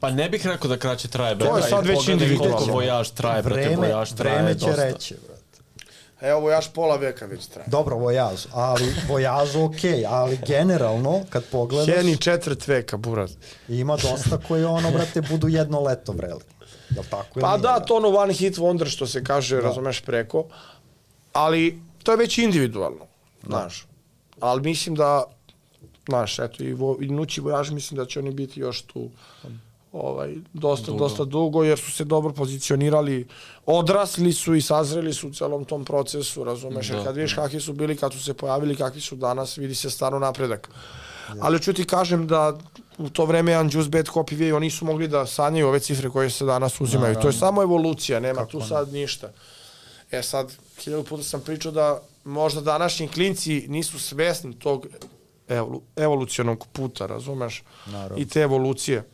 Pa 0.00 0.10
ne 0.10 0.28
bih 0.28 0.46
rekao 0.46 0.68
da 0.68 0.76
kraće 0.78 1.08
traje, 1.08 1.30
je 1.30 1.34
brate. 1.36 1.62
sad 1.62 1.86
već 1.86 1.96
Pogledaj 1.96 2.12
individualno. 2.14 2.56
koliko 2.56 2.72
vojaž 2.72 3.10
traje, 3.10 3.42
brate, 3.42 3.60
Vreme, 3.60 3.76
vojaž 3.76 4.12
traje 4.12 4.36
vreme 4.36 4.58
će 4.58 4.66
dosta. 4.66 4.84
reći, 4.84 5.14
brate. 5.26 5.38
Evo, 6.20 6.40
Vojaž 6.40 6.66
pola 6.74 6.96
veka 6.96 7.26
već 7.26 7.46
traje. 7.46 7.68
Dobro, 7.68 7.96
vojaž, 7.96 8.46
ali 8.52 8.94
vojaž 9.08 9.56
okej, 9.56 10.06
ali 10.06 10.38
generalno, 10.46 11.20
kad 11.30 11.44
pogledaš, 11.44 11.94
Heni 11.96 12.16
četvrt 12.16 12.66
veka, 12.66 12.96
buraz. 12.96 13.30
ima 13.68 13.96
dosta 13.96 14.38
koji 14.48 14.64
ono, 14.64 14.90
brate, 14.90 15.20
budu 15.20 15.48
jedno 15.48 15.80
leto 15.80 16.12
vreli. 16.12 16.40
Jel 16.90 17.04
tako 17.10 17.40
Pa 17.40 17.48
nije, 17.56 17.62
da, 17.62 17.80
to 17.80 17.96
ono 17.96 18.08
one 18.08 18.32
hit 18.32 18.56
wonder 18.56 18.90
što 18.90 19.06
se 19.06 19.24
kaže, 19.24 19.56
da. 19.56 19.62
razumeš, 19.62 20.00
preko. 20.00 20.44
Ali 21.32 21.80
to 22.02 22.10
je 22.12 22.16
već 22.16 22.38
individualno, 22.38 23.06
znaš. 23.46 23.86
Ali 24.40 24.62
mislim 24.62 24.94
da, 24.94 25.24
znaš, 26.08 26.38
eto, 26.38 26.64
i, 26.64 26.72
vo, 26.72 26.96
i 27.00 27.08
Nući 27.08 27.40
Vojaž 27.40 27.70
mislim 27.70 27.98
da 27.98 28.06
će 28.06 28.18
oni 28.18 28.30
biti 28.30 28.60
još 28.60 28.82
tu 28.82 29.10
ovaj, 29.92 30.34
dosta, 30.52 30.86
Dugo. 30.86 30.98
dosta 30.98 31.24
dugo, 31.24 31.64
jer 31.64 31.78
su 31.78 31.90
se 31.92 32.04
dobro 32.04 32.32
pozicionirali, 32.32 33.26
odrasli 33.66 34.32
su 34.32 34.54
i 34.54 34.62
sazreli 34.62 35.14
su 35.14 35.28
u 35.28 35.32
celom 35.32 35.64
tom 35.64 35.84
procesu, 35.84 36.44
razumeš, 36.44 36.90
jer 36.90 36.98
Da. 36.98 37.04
kad 37.04 37.16
vidiš 37.16 37.34
kakvi 37.34 37.60
su 37.60 37.72
bili, 37.72 37.96
kad 37.96 38.12
su 38.12 38.24
se 38.24 38.34
pojavili, 38.34 38.76
kakvi 38.76 39.00
su 39.00 39.16
danas, 39.16 39.58
vidi 39.58 39.74
se 39.74 39.90
stvarno 39.90 40.18
napredak. 40.18 40.68
Ali 41.40 41.62
ću 41.62 41.72
ti 41.72 41.84
kažem 41.84 42.26
da 42.26 42.58
u 42.98 43.08
to 43.08 43.24
vreme 43.24 43.52
Juice 43.52 43.88
Bad 43.88 44.06
Copy 44.06 44.36
V, 44.36 44.54
oni 44.54 44.70
su 44.70 44.84
mogli 44.84 45.08
da 45.08 45.26
sanjaju 45.26 45.68
ove 45.68 45.80
cifre 45.80 46.10
koje 46.10 46.30
se 46.30 46.44
danas 46.44 46.80
uzimaju. 46.80 47.14
To 47.22 47.26
je 47.28 47.32
samo 47.32 47.62
evolucija, 47.62 48.20
nema 48.20 48.46
tu 48.46 48.60
sad 48.60 48.92
ništa. 48.92 49.30
E 50.10 50.22
sad, 50.22 50.52
hiljadu 50.84 51.04
puta 51.04 51.22
sam 51.22 51.40
pričao 51.40 51.72
da 51.72 52.00
možda 52.24 52.60
današnji 52.60 53.08
klinci 53.08 53.64
nisu 53.68 53.98
svesni 53.98 54.58
tog 54.58 54.86
evolu, 55.48 55.82
evolucionog 55.96 56.66
puta, 56.72 57.06
razumeš? 57.06 57.62
Naravno. 57.86 58.18
I 58.18 58.28
te 58.28 58.40
evolucije. 58.40 59.04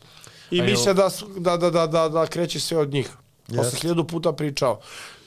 I 0.50 0.60
A 0.60 0.64
misle 0.64 0.94
da, 0.94 1.10
su- 1.10 1.28
da, 1.38 1.56
da, 1.56 1.70
da, 1.70 1.86
da, 1.86 2.08
da 2.08 2.26
kreće 2.26 2.60
sve 2.60 2.78
od 2.78 2.92
njih. 2.92 3.06
To 3.46 3.54
sam 3.54 3.64
Jeste. 3.64 3.78
hiljadu 3.80 4.04
puta 4.06 4.32
pričao. 4.32 4.80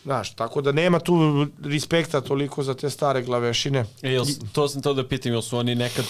Znaš, 0.03 0.33
tako 0.35 0.61
da 0.61 0.71
nema 0.71 0.99
tu 0.99 1.45
respekta 1.63 2.21
toliko 2.21 2.63
za 2.63 2.73
te 2.73 2.89
stare 2.89 3.21
glavešine. 3.21 3.85
E, 4.01 4.11
jel, 4.11 4.25
to 4.51 4.67
sam 4.67 4.81
to 4.81 4.93
da 4.93 5.07
pitam, 5.07 5.31
jel 5.31 5.41
su 5.41 5.57
oni 5.57 5.75
nekad, 5.75 6.05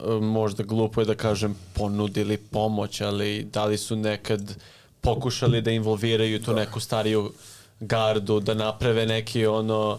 e, 0.00 0.04
možda 0.20 0.62
glupo 0.62 1.00
je 1.00 1.04
da 1.04 1.14
kažem, 1.14 1.56
ponudili 1.74 2.36
pomoć, 2.36 3.00
ali 3.00 3.44
da 3.52 3.64
li 3.64 3.78
su 3.78 3.96
nekad 3.96 4.56
pokušali 5.00 5.62
da 5.62 5.70
involviraju 5.70 6.42
tu 6.42 6.52
neku 6.54 6.80
stariju 6.80 7.32
gardu, 7.80 8.40
da 8.40 8.54
naprave 8.54 9.06
neki 9.06 9.46
ono 9.46 9.98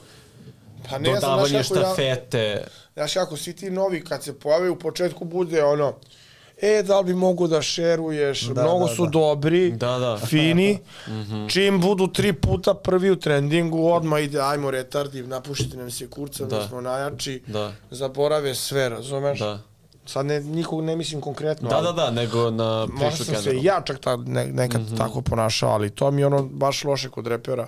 Pa 0.82 0.98
ne 0.98 1.10
znam, 1.10 1.16
dodavanje 1.16 1.50
znaš 1.50 1.68
kako 1.68 1.80
ja- 1.80 1.86
štafete. 1.86 2.68
Znaš, 2.94 3.16
ako 3.18 3.38
si 3.38 3.54
ti 3.54 3.70
novi, 3.72 4.04
kad 4.04 4.24
se 4.24 4.34
pojave 4.36 4.70
u 4.70 4.76
početku 4.78 5.26
bude 5.26 5.64
ono, 5.64 5.94
e, 6.60 6.84
da 6.84 7.00
li 7.00 7.06
bi 7.06 7.14
mogu 7.16 7.48
da 7.48 7.62
šeruješ, 7.62 8.42
Da, 8.44 8.62
mnogo 8.62 8.88
da, 8.88 8.96
su 8.96 9.04
da. 9.04 9.10
dobri, 9.10 9.72
Da, 9.72 9.88
da. 9.90 10.18
fini, 10.20 10.80
Mhm. 11.10 11.48
čim 11.48 11.82
budu 11.82 12.08
tri 12.10 12.34
puta 12.34 12.74
prvi 12.76 13.12
u 13.12 13.16
trendingu, 13.18 13.88
odmah 13.88 14.22
ide, 14.22 14.42
ajmo 14.42 14.72
retardi, 14.72 15.24
napušite 15.24 15.78
nam 15.78 15.92
se 15.92 16.08
kurca, 16.08 16.44
da. 16.44 16.50
Da. 16.50 16.62
mi 16.62 16.68
smo 16.68 16.82
najjači, 16.82 17.42
Da, 17.48 17.72
zaborave 17.92 18.56
sve, 18.56 18.90
razumeš? 18.90 19.40
da. 19.40 19.60
Sad 20.06 20.26
ne, 20.26 20.40
nikog 20.42 20.84
ne 20.84 20.96
mislim 20.96 21.22
konkretno, 21.22 21.70
Da, 21.70 21.82
da, 21.82 21.92
da, 21.94 22.12
nego 22.12 22.52
na 22.52 22.86
možda 22.86 23.08
priču 23.08 23.18
sam 23.18 23.26
se 23.26 23.32
generalno. 23.34 23.62
ja 23.64 23.82
čak 23.82 24.00
ta, 24.00 24.16
ne, 24.18 24.46
nekad 24.46 24.82
Mhm. 24.82 24.96
tako 24.96 25.22
ponašao, 25.22 25.70
ali 25.70 25.90
to 25.90 26.12
mi 26.12 26.22
je 26.22 26.26
ono 26.26 26.44
baš 26.44 26.84
loše 26.84 27.10
kod 27.10 27.28
repera, 27.28 27.68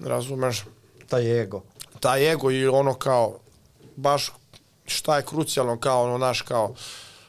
razumeš? 0.00 0.64
Taj 1.08 1.42
ego. 1.42 1.62
Taj 2.00 2.32
ego 2.32 2.50
i 2.50 2.66
ono 2.66 2.94
kao 2.94 3.38
baš 3.96 4.32
šta 4.86 5.16
je 5.16 5.22
krucijalno 5.22 5.78
kao 5.78 6.04
ono 6.04 6.18
naš 6.18 6.42
kao 6.42 6.74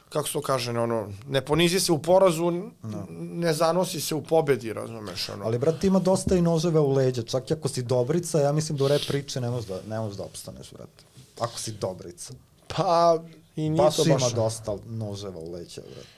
kako 0.08 0.26
se 0.26 0.32
to 0.32 0.40
kaže 0.40 0.70
ono 0.70 1.08
ne 1.28 1.40
ponizi 1.40 1.80
se 1.80 1.92
u 1.92 1.98
porazu 1.98 2.48
n- 2.48 2.70
ne 3.12 3.52
zanosi 3.52 4.00
se 4.00 4.14
u 4.14 4.22
pobedi 4.22 4.72
razumeš 4.72 5.28
ono 5.28 5.44
Ali, 5.44 5.58
brate, 5.58 5.86
ima 5.86 5.98
dosta 5.98 6.36
i 6.36 6.42
noževe 6.42 6.80
u 6.80 6.92
leđa. 6.92 7.22
Čak 7.22 7.50
i 7.50 7.54
ako 7.54 7.68
si 7.68 7.82
dobrica, 7.82 8.40
ja 8.40 8.52
mislim 8.52 8.78
da 8.78 8.84
u 8.84 8.88
rap 8.88 9.00
priče 9.08 9.40
ne 9.40 9.50
možeš 9.50 9.68
da, 9.68 9.80
ne 9.88 10.00
možeš 10.00 10.16
da 10.16 10.22
opstaneš, 10.24 10.70
brate. 10.72 11.04
Ako 11.40 11.58
si 11.58 11.72
dobrica. 11.72 12.34
pa 12.68 13.18
i 13.56 13.68
nije 13.68 13.82
Baš 13.84 13.96
to 13.96 14.04
ima 14.04 14.14
baš 14.14 14.32
dosta 14.32 14.76
noževa 14.86 15.38
u 15.38 15.52
leđa, 15.52 15.80
brate. 15.82 16.08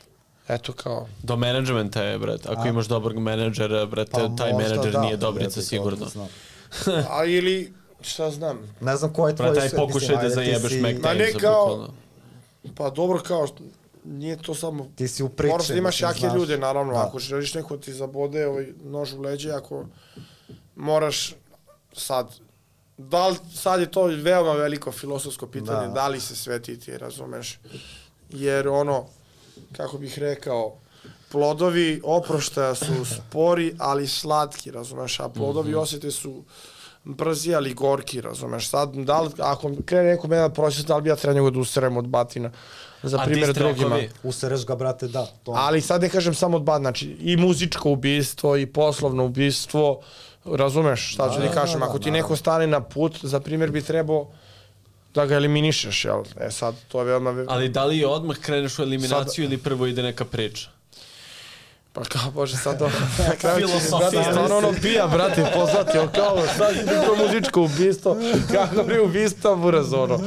eto 0.49 0.73
kao 0.73 1.09
Do 1.23 1.37
menadžmenta 1.37 2.03
je, 2.03 2.19
brate. 2.19 2.49
Ako 2.49 2.63
A. 2.63 2.69
imaš 2.69 2.87
dobrog 2.87 3.19
menadžera, 3.19 3.87
brate, 3.87 4.11
taj 4.11 4.51
Pa 4.51 4.53
možda 4.53 4.69
menadžer 4.69 4.93
da, 4.93 5.01
nije 5.01 5.17
dobrica 5.17 5.63
sigurno. 5.63 6.07
a 7.11 7.25
ili 7.25 7.73
šta 8.05 8.31
znam 8.31 8.75
Ne 8.81 8.97
znam 8.97 9.13
ko 9.13 9.29
je 9.29 9.37
tvoj... 9.37 9.55
Taj 9.55 9.71
pokušaj 9.71 10.17
da 10.19 10.29
zajebeš 10.31 10.73
si- 10.73 10.81
Mac 10.81 10.97
Ma 10.97 11.15
ne 11.15 11.33
kao- 11.33 11.67
bukvalno. 11.67 11.95
pa 12.75 12.91
dobro 12.91 13.19
kao 13.21 13.47
što- 13.47 13.63
nije 14.05 14.37
to 14.39 14.55
samo 14.55 14.89
Ti 14.95 15.09
si 15.09 15.23
u 15.23 15.29
priči. 15.29 15.51
Moraš 15.51 15.69
da 15.69 15.75
imaš 15.75 16.01
jake 16.01 16.19
znaš. 16.21 16.35
ljude, 16.35 16.59
naravno, 16.59 16.93
Da. 16.93 17.01
ako 17.01 17.19
želiš 17.19 17.55
neko 17.55 17.77
ti 17.77 17.93
zabode 17.93 18.47
ovaj 18.47 18.67
nož 18.83 19.13
u 19.13 19.21
leđe, 19.21 19.51
ako 19.53 19.85
moraš 20.77 21.35
sad, 21.93 22.29
da 22.99 23.29
li, 23.29 23.37
sad 23.55 23.81
je 23.81 23.91
to 23.91 24.03
veoma 24.05 24.53
veliko 24.53 24.93
filosofsko 24.93 25.47
pitanje, 25.47 25.87
Da. 25.87 25.93
da, 25.93 26.09
li 26.09 26.21
se 26.21 26.37
svetiti, 26.37 26.99
razumeš? 26.99 27.59
Jer 28.31 28.69
ono, 28.69 29.07
kako 29.73 29.99
bih 29.99 30.19
rekao, 30.19 30.77
plodovi 31.29 32.01
oproštaja 32.05 32.75
su 32.75 32.85
spori, 33.07 33.75
ali 33.79 34.07
slatki, 34.09 34.71
razumeš, 34.71 35.21
a 35.21 35.29
plodovi 35.29 35.71
Mhm. 35.71 35.79
osjete 35.79 36.11
su 36.11 36.43
brzi, 37.05 37.55
ali 37.55 37.75
gorki, 37.75 38.21
razumeš. 38.21 38.69
Sad, 38.69 38.95
da 38.95 39.21
li, 39.21 39.31
ako 39.39 39.73
krene 39.85 40.05
neko 40.05 40.29
mene 40.29 40.43
da 40.43 40.49
proći, 40.49 40.83
da 40.83 40.97
li 40.97 41.03
bi 41.03 41.09
ja 41.09 41.17
trebao 41.17 41.35
njega 41.37 41.51
da 41.51 41.61
userem 41.61 41.97
od 41.97 42.07
batina, 42.07 42.51
za 43.03 43.19
A 43.19 43.25
primjer 43.25 43.53
drugima. 43.53 43.99
Usereš 44.23 44.67
ga, 44.67 44.75
brate, 44.77 45.09
da. 45.09 45.27
To 45.43 45.53
Ali 45.53 45.81
sad 45.81 46.03
ne 46.03 46.09
kažem 46.09 46.35
samo 46.35 46.57
od 46.57 46.63
bad, 46.63 46.81
znači 46.81 47.17
i 47.21 47.37
muzičko 47.37 47.91
ubistvo 47.91 48.57
i 48.57 48.67
poslovno 48.67 49.25
ubistvo, 49.25 50.01
razumeš 50.47 51.13
šta 51.13 51.25
ću 51.25 51.35
Da, 51.35 51.43
ti 51.43 51.49
da, 51.49 51.55
kažem, 51.55 51.81
da, 51.81 51.87
ako 51.87 51.99
ti 51.99 52.03
naravno. 52.03 52.23
neko 52.23 52.37
stane 52.37 52.67
na 52.67 52.81
put, 52.81 53.19
za 53.23 53.41
primjer 53.41 53.71
bi 53.71 53.83
trebao 53.83 54.27
da 55.15 55.27
ga 55.27 55.35
eliminišeš, 55.35 56.05
jel? 56.05 56.23
E 56.39 56.51
sad, 56.51 56.75
to 56.89 56.99
je 56.99 57.05
veoma... 57.05 57.31
ve- 57.31 57.47
Ali 57.49 57.69
da 57.69 57.85
li 57.85 58.05
odmah 58.05 58.37
kreneš 58.37 58.79
u 58.79 58.83
eliminaciju 58.83 59.45
ili 59.45 59.59
prvo 59.59 59.87
ide 59.87 60.03
neka 60.03 60.25
priča? 60.25 60.69
Pa 61.95 62.05
kao, 62.05 62.31
bože, 62.31 62.57
sad 62.57 62.79
to... 62.79 62.85
Na 63.29 63.37
kraju 63.37 63.61
će, 63.61 63.67
Filosofija. 63.67 64.11
brate, 64.11 64.31
stvarno 64.31 64.57
ono 64.57 64.73
pija, 64.83 65.07
brate, 65.07 65.47
poznati, 65.55 65.99
on 65.99 66.09
kao, 66.09 66.43
sad 66.57 66.77
ide 66.77 67.01
to 67.07 67.17
muzičko 67.25 67.63
ubistvo, 67.63 68.17
kako 68.53 68.83
bi 68.83 68.99
ubistva, 68.99 69.57
buraz, 69.57 69.93
ono. 69.93 70.21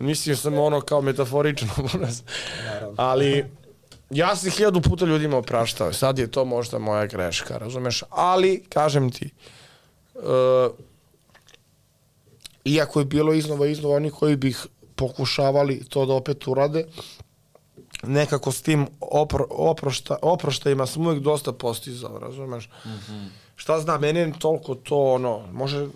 Mislim 0.00 0.36
sam 0.36 0.58
ono 0.58 0.80
kao 0.80 1.00
metaforično, 1.00 1.68
buraz. 1.92 2.22
Ali, 2.96 3.44
ja 4.10 4.36
sam 4.36 4.50
hiljadu 4.50 4.80
puta 4.80 5.04
ljudima 5.04 5.36
opraštao, 5.36 5.92
sad 5.92 6.18
je 6.18 6.30
to 6.30 6.44
možda 6.44 6.78
moja 6.78 7.06
greška, 7.06 7.58
razumeš? 7.58 8.02
Ali, 8.10 8.64
kažem 8.68 9.10
ti, 9.10 9.30
uh, 10.14 10.22
iako 12.64 12.98
je 12.98 13.04
bilo 13.04 13.32
iznova 13.32 13.66
iznova 13.66 13.96
oni 13.96 14.10
koji 14.10 14.36
bih 14.36 14.66
pokušavali 14.96 15.84
to 15.88 16.06
da 16.06 16.12
opet 16.12 16.46
urade, 16.46 16.84
nekako 18.02 18.52
s 18.52 18.62
tim 18.62 18.86
opro, 19.00 19.46
oprošta, 19.50 20.16
oproštajima 20.22 20.86
sam 20.86 21.06
uvijek 21.06 21.22
dosta 21.22 21.52
postizao, 21.52 22.18
razumeš? 22.18 22.68
Mm 22.84 22.88
-hmm. 22.90 23.28
Šta 23.56 23.80
znam, 23.80 24.00
meni 24.00 24.20
je 24.20 24.32
toliko 24.38 24.74
to, 24.74 25.12
ono, 25.12 25.40
može, 25.52 25.86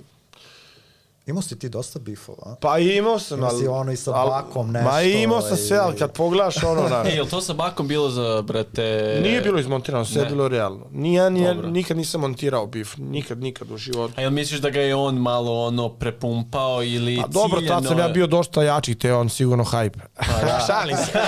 Imao 1.26 1.42
si 1.42 1.58
ti 1.58 1.68
dosta 1.68 1.98
bifova, 1.98 2.42
a? 2.46 2.54
pa 2.60 2.78
imao 2.78 3.18
sam, 3.18 3.38
Imao 3.38 3.50
ali... 3.50 3.60
si 3.60 3.66
ono 3.66 3.92
i 3.92 3.96
sa 3.96 4.12
al- 4.12 4.28
bakom 4.28 4.70
Ma 4.70 4.80
nešto, 4.80 5.00
i 5.00 5.22
imao 5.22 5.40
sam 5.40 5.52
ovaj, 5.52 5.64
sve, 5.64 5.78
ali 5.78 5.96
kad 5.96 6.12
pogledaš 6.12 6.62
ono, 6.62 6.86
znaš, 6.88 7.08
E, 7.08 7.14
jel 7.14 7.26
to 7.26 7.40
sa 7.40 7.52
bakom 7.52 7.88
bilo 7.88 8.08
za, 8.08 8.42
brate... 8.42 9.18
nije 9.22 9.40
bilo 9.40 9.58
izmontirano, 9.58 10.04
sve 10.04 10.22
je 10.22 10.26
bilo 10.26 10.48
realno. 10.48 10.86
Nije, 10.90 11.30
nije, 11.30 11.54
Dobro. 11.54 11.70
nikad 11.70 11.96
nisam 11.96 12.20
montirao 12.20 12.66
bif, 12.66 12.96
nikad, 12.96 13.38
nikad 13.38 13.70
u 13.70 13.76
životu. 13.76 14.14
A 14.16 14.20
jel 14.20 14.30
misliš 14.30 14.60
da 14.60 14.70
ga 14.70 14.80
je 14.80 14.94
on 14.94 15.14
malo 15.14 15.66
ono 15.66 15.88
prepumpao 15.88 16.82
ili 16.82 17.18
Pa 17.20 17.26
dobro, 17.26 17.60
tad 17.68 17.84
sam 17.84 17.98
ja 17.98 18.08
bio 18.08 18.26
dosta 18.26 18.62
jači, 18.62 18.94
te 18.94 19.14
on 19.14 19.28
sigurno 19.28 19.64
hype. 19.64 19.98
Pa 20.14 20.46
da. 20.46 20.64
Šalim 20.66 20.96
se. 20.96 21.12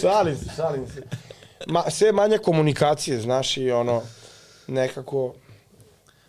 šalim 0.00 0.36
se, 0.36 0.44
šalim 0.56 0.86
se. 0.88 1.02
Ma, 1.66 1.82
sve 1.90 2.12
manje 2.12 2.38
komunikacije, 2.38 3.20
znaš, 3.20 3.56
i 3.56 3.70
ono, 3.70 4.02
nekako... 4.66 5.34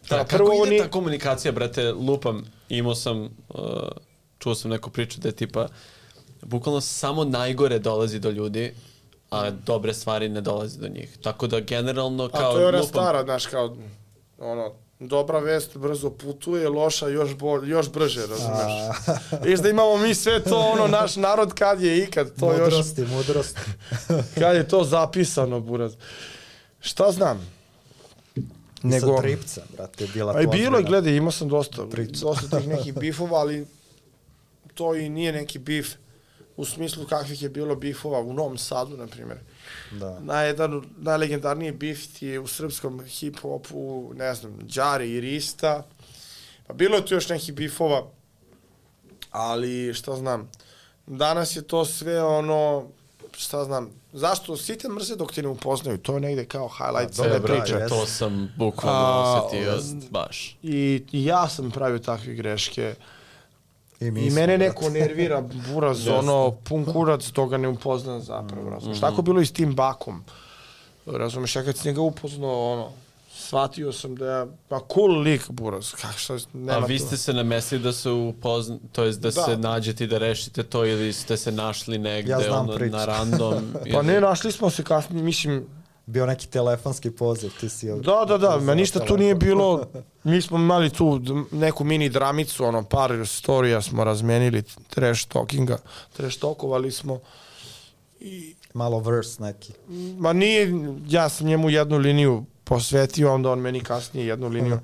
Da, 0.01 0.09
Pa 0.09 0.17
kako 0.17 0.29
prvo 0.29 0.53
ide 0.53 0.61
oni- 0.61 0.77
ta 0.77 0.89
komunikacija, 0.89 1.51
brate, 1.51 1.91
lupam, 1.91 2.43
imao 2.69 2.95
sam, 2.95 3.21
uh, 3.49 3.63
čuo 4.39 4.55
sam 4.55 4.71
neku 4.71 4.89
priču 4.89 5.19
da 5.19 5.27
je 5.27 5.35
tipa, 5.35 5.67
bukvalno 6.41 6.81
samo 6.81 7.23
najgore 7.23 7.79
dolazi 7.79 8.19
do 8.19 8.29
ljudi, 8.29 8.73
a 9.31 9.49
dobre 9.49 9.93
stvari 9.93 10.29
ne 10.29 10.41
dolazi 10.41 10.79
do 10.79 10.87
njih. 10.87 11.17
Tako 11.21 11.47
da 11.47 11.59
generalno 11.59 12.29
kao 12.29 12.49
A 12.49 12.53
to 12.53 12.59
je 12.59 12.67
ona 12.67 12.77
lupam, 12.77 12.89
stara, 12.89 13.23
znaš, 13.23 13.45
kao, 13.45 13.75
ono, 14.37 14.71
dobra 14.99 15.39
vest 15.39 15.77
brzo 15.77 16.09
putuje, 16.11 16.69
loša 16.69 17.07
još 17.07 17.35
bolj, 17.35 17.69
još 17.69 17.89
brže, 17.89 18.21
razumeš? 18.21 18.71
Viš 19.43 19.59
da 19.59 19.69
imamo 19.69 19.97
mi 19.97 20.15
sve 20.15 20.43
to, 20.43 20.59
ono, 20.59 20.87
naš 20.89 21.15
narod 21.15 21.53
kad 21.53 21.81
je 21.81 21.97
ikad, 21.99 22.39
to 22.39 22.51
još, 22.51 22.59
Mudrosti, 22.61 23.01
mudrosti. 23.05 23.59
kad 24.35 24.55
je 24.55 24.67
to 24.67 24.83
zapisano, 24.83 25.59
buraz. 25.59 25.93
Šta 26.79 27.11
znam? 27.11 27.53
Nego... 28.83 29.15
Sa 29.15 29.21
tripca, 29.21 29.61
brate, 29.77 30.03
je 30.03 30.09
bila 30.13 30.33
to 30.33 30.49
bilo 30.51 30.77
je, 30.77 30.83
gledaj, 30.83 31.15
imao 31.15 31.31
sam 31.31 31.47
dosta, 31.47 31.85
Priča. 31.85 32.21
dosta 32.21 32.59
tih 32.59 32.67
nekih 32.67 32.93
bifova, 33.03 33.39
ali 33.39 33.65
to 34.73 34.95
i 34.95 35.09
nije 35.09 35.31
neki 35.31 35.59
bif 35.59 35.95
u 36.57 36.65
smislu 36.65 37.05
kakvih 37.05 37.41
je 37.41 37.49
bilo 37.49 37.75
bifova 37.75 38.19
u 38.19 38.33
Novom 38.33 38.57
Sadu, 38.57 38.97
na 38.97 39.07
primjer. 39.07 39.39
Da. 39.91 40.19
Najjedan, 40.19 40.83
najlegendarniji 40.97 41.71
bif 41.71 42.13
ti 42.13 42.27
je 42.27 42.39
u 42.39 42.47
srpskom 42.47 42.99
hip-hopu, 42.99 44.13
ne 44.15 44.33
znam, 44.35 44.59
Đari 44.61 45.11
i 45.11 45.21
Rista. 45.21 45.83
Pa 46.67 46.73
bilo 46.73 46.95
je 46.95 47.05
tu 47.05 47.13
još 47.13 47.29
nekih 47.29 47.53
bifova, 47.53 48.07
ali 49.31 49.93
šta 49.93 50.15
znam, 50.15 50.49
danas 51.07 51.55
je 51.55 51.61
to 51.61 51.85
sve 51.85 52.23
ono, 52.23 52.87
šta 53.37 53.65
znam, 53.65 53.89
zašto 54.13 54.57
svi 54.57 54.77
te 54.77 54.89
mrze 54.89 55.15
dok 55.15 55.31
te 55.33 55.41
ne 55.41 55.47
upoznaju, 55.47 55.97
to 55.97 56.13
je 56.13 56.19
negde 56.19 56.45
kao 56.45 56.69
highlight 56.69 57.13
cele 57.15 57.41
priče. 57.41 57.85
to 57.89 58.05
sam 58.05 58.53
bukvalno 58.57 59.39
osetio, 59.45 59.79
baš. 60.09 60.57
I, 60.63 61.03
I 61.11 61.25
ja 61.25 61.49
sam 61.49 61.71
pravio 61.71 61.99
takve 61.99 62.33
greške. 62.33 62.95
I, 63.99 64.11
mi 64.11 64.25
I 64.25 64.29
mene 64.29 64.57
brate. 64.57 64.69
neko 64.69 64.89
nervira, 64.89 65.41
buraz, 65.41 66.07
ono, 66.07 66.51
pun 66.51 66.85
kurac, 66.85 67.31
to 67.31 67.45
ga 67.45 67.57
ne 67.57 67.67
upoznam 67.67 68.21
zapravo, 68.21 68.69
razumeš. 68.69 68.99
Tako 68.99 69.17
je 69.17 69.23
bilo 69.23 69.41
i 69.41 69.45
s 69.45 69.51
tim 69.51 69.75
bakom. 69.75 70.23
Razumeš, 71.05 71.55
ja 71.55 71.63
kad 71.63 71.77
sam 71.77 71.87
njega 71.87 72.01
upoznao, 72.01 72.71
ono, 72.73 72.91
shvatio 73.53 73.91
sam 73.91 74.15
da 74.15 74.47
pa 74.67 74.79
cool 74.87 75.19
lik, 75.19 75.49
buraz, 75.49 75.91
kak, 75.91 76.17
šta, 76.17 76.37
nema 76.53 76.71
A 76.73 76.79
vi 76.79 76.99
to. 76.99 77.05
ste 77.05 77.17
se 77.17 77.33
namestili 77.33 77.81
da 77.81 77.93
se 77.93 78.09
upozna, 78.09 78.77
to 78.91 79.03
jest 79.03 79.19
da, 79.19 79.27
Da. 79.27 79.43
se 79.43 79.57
nađete 79.57 80.03
i 80.03 80.07
da 80.07 80.17
rešite 80.17 80.63
to 80.63 80.85
ili 80.85 81.13
ste 81.13 81.37
se 81.37 81.51
našli 81.51 81.97
negde 81.97 82.31
Ja 82.31 82.39
znam 82.39 82.59
ono, 82.61 82.75
priču. 82.75 82.91
na 82.91 83.05
random? 83.05 83.53
Pa 83.73 83.79
ili- 83.89 84.03
ne, 84.03 84.21
našli 84.21 84.51
smo 84.51 84.69
se 84.69 84.83
kasnije, 84.83 85.23
mislim, 85.23 85.65
Bio 86.05 86.25
neki 86.25 86.47
telefonski 86.47 87.11
poziv, 87.11 87.51
ti 87.51 87.69
si... 87.69 87.87
Da, 87.87 88.25
da, 88.27 88.37
da, 88.37 88.57
ma 88.57 88.75
ništa 88.75 88.99
tu 88.99 89.05
telefon. 89.05 89.19
nije 89.19 89.35
bilo, 89.35 89.85
mi 90.23 90.41
smo 90.41 90.57
imali 90.57 90.89
tu 90.89 91.21
neku 91.51 91.83
mini 91.83 92.09
dramicu, 92.09 92.65
ono, 92.65 92.83
par 92.83 93.11
storija 93.25 93.81
smo 93.81 94.03
razmenili, 94.03 94.63
trash 94.89 95.27
talkinga, 95.27 95.77
trash 96.13 96.39
talkovali 96.39 96.91
smo, 96.91 97.19
Malo 98.73 98.99
verse 98.99 99.43
neki. 99.43 99.73
ma 100.17 100.33
nije, 100.33 100.71
ja 101.07 101.29
sam 101.29 101.47
njemu 101.47 101.69
jednu 101.69 101.97
liniju 101.97 102.45
posvetio, 102.63 103.33
onda 103.33 103.51
on 103.51 103.59
meni 103.59 103.79
kasnije 103.79 104.27
jednu 104.27 104.47
liniju, 104.47 104.79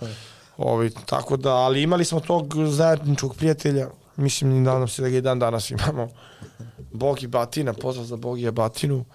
ovaj, 0.58 0.90
tako 1.06 1.38
da, 1.38 1.54
ali 1.56 1.82
imali 1.82 2.06
smo 2.06 2.20
tog 2.20 2.54
zajedničkog 2.68 3.36
prijatelja, 3.36 3.90
mislim, 4.16 4.52
i 4.52 4.60
nadam 4.60 4.88
se 4.88 5.02
da 5.02 5.10
ga 5.10 5.18
i 5.18 5.22
dan 5.22 5.40
danas 5.40 5.72
imamo, 5.72 6.10
Bogi 6.92 7.28
Batina, 7.28 7.74
pozdrav 7.74 8.06
za 8.06 8.16
Bogija 8.16 8.52
Batinu, 8.52 9.06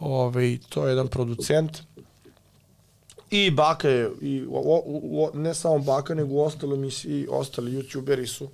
ovaj, 0.00 0.58
to 0.68 0.86
je 0.86 0.90
jedan 0.90 1.08
producent, 1.08 1.82
I 3.32 3.50
Baka 3.50 3.88
je, 3.88 4.10
i, 4.20 4.44
o, 4.50 4.60
o, 4.60 5.00
o, 5.24 5.30
ne 5.34 5.54
samo 5.54 5.78
Baka, 5.78 6.14
nego 6.14 6.42
ostalo 6.42 6.76
mi 6.76 6.90
svi 6.90 7.26
ostali 7.30 7.72
youtuberi 7.72 8.26
su 8.26 8.48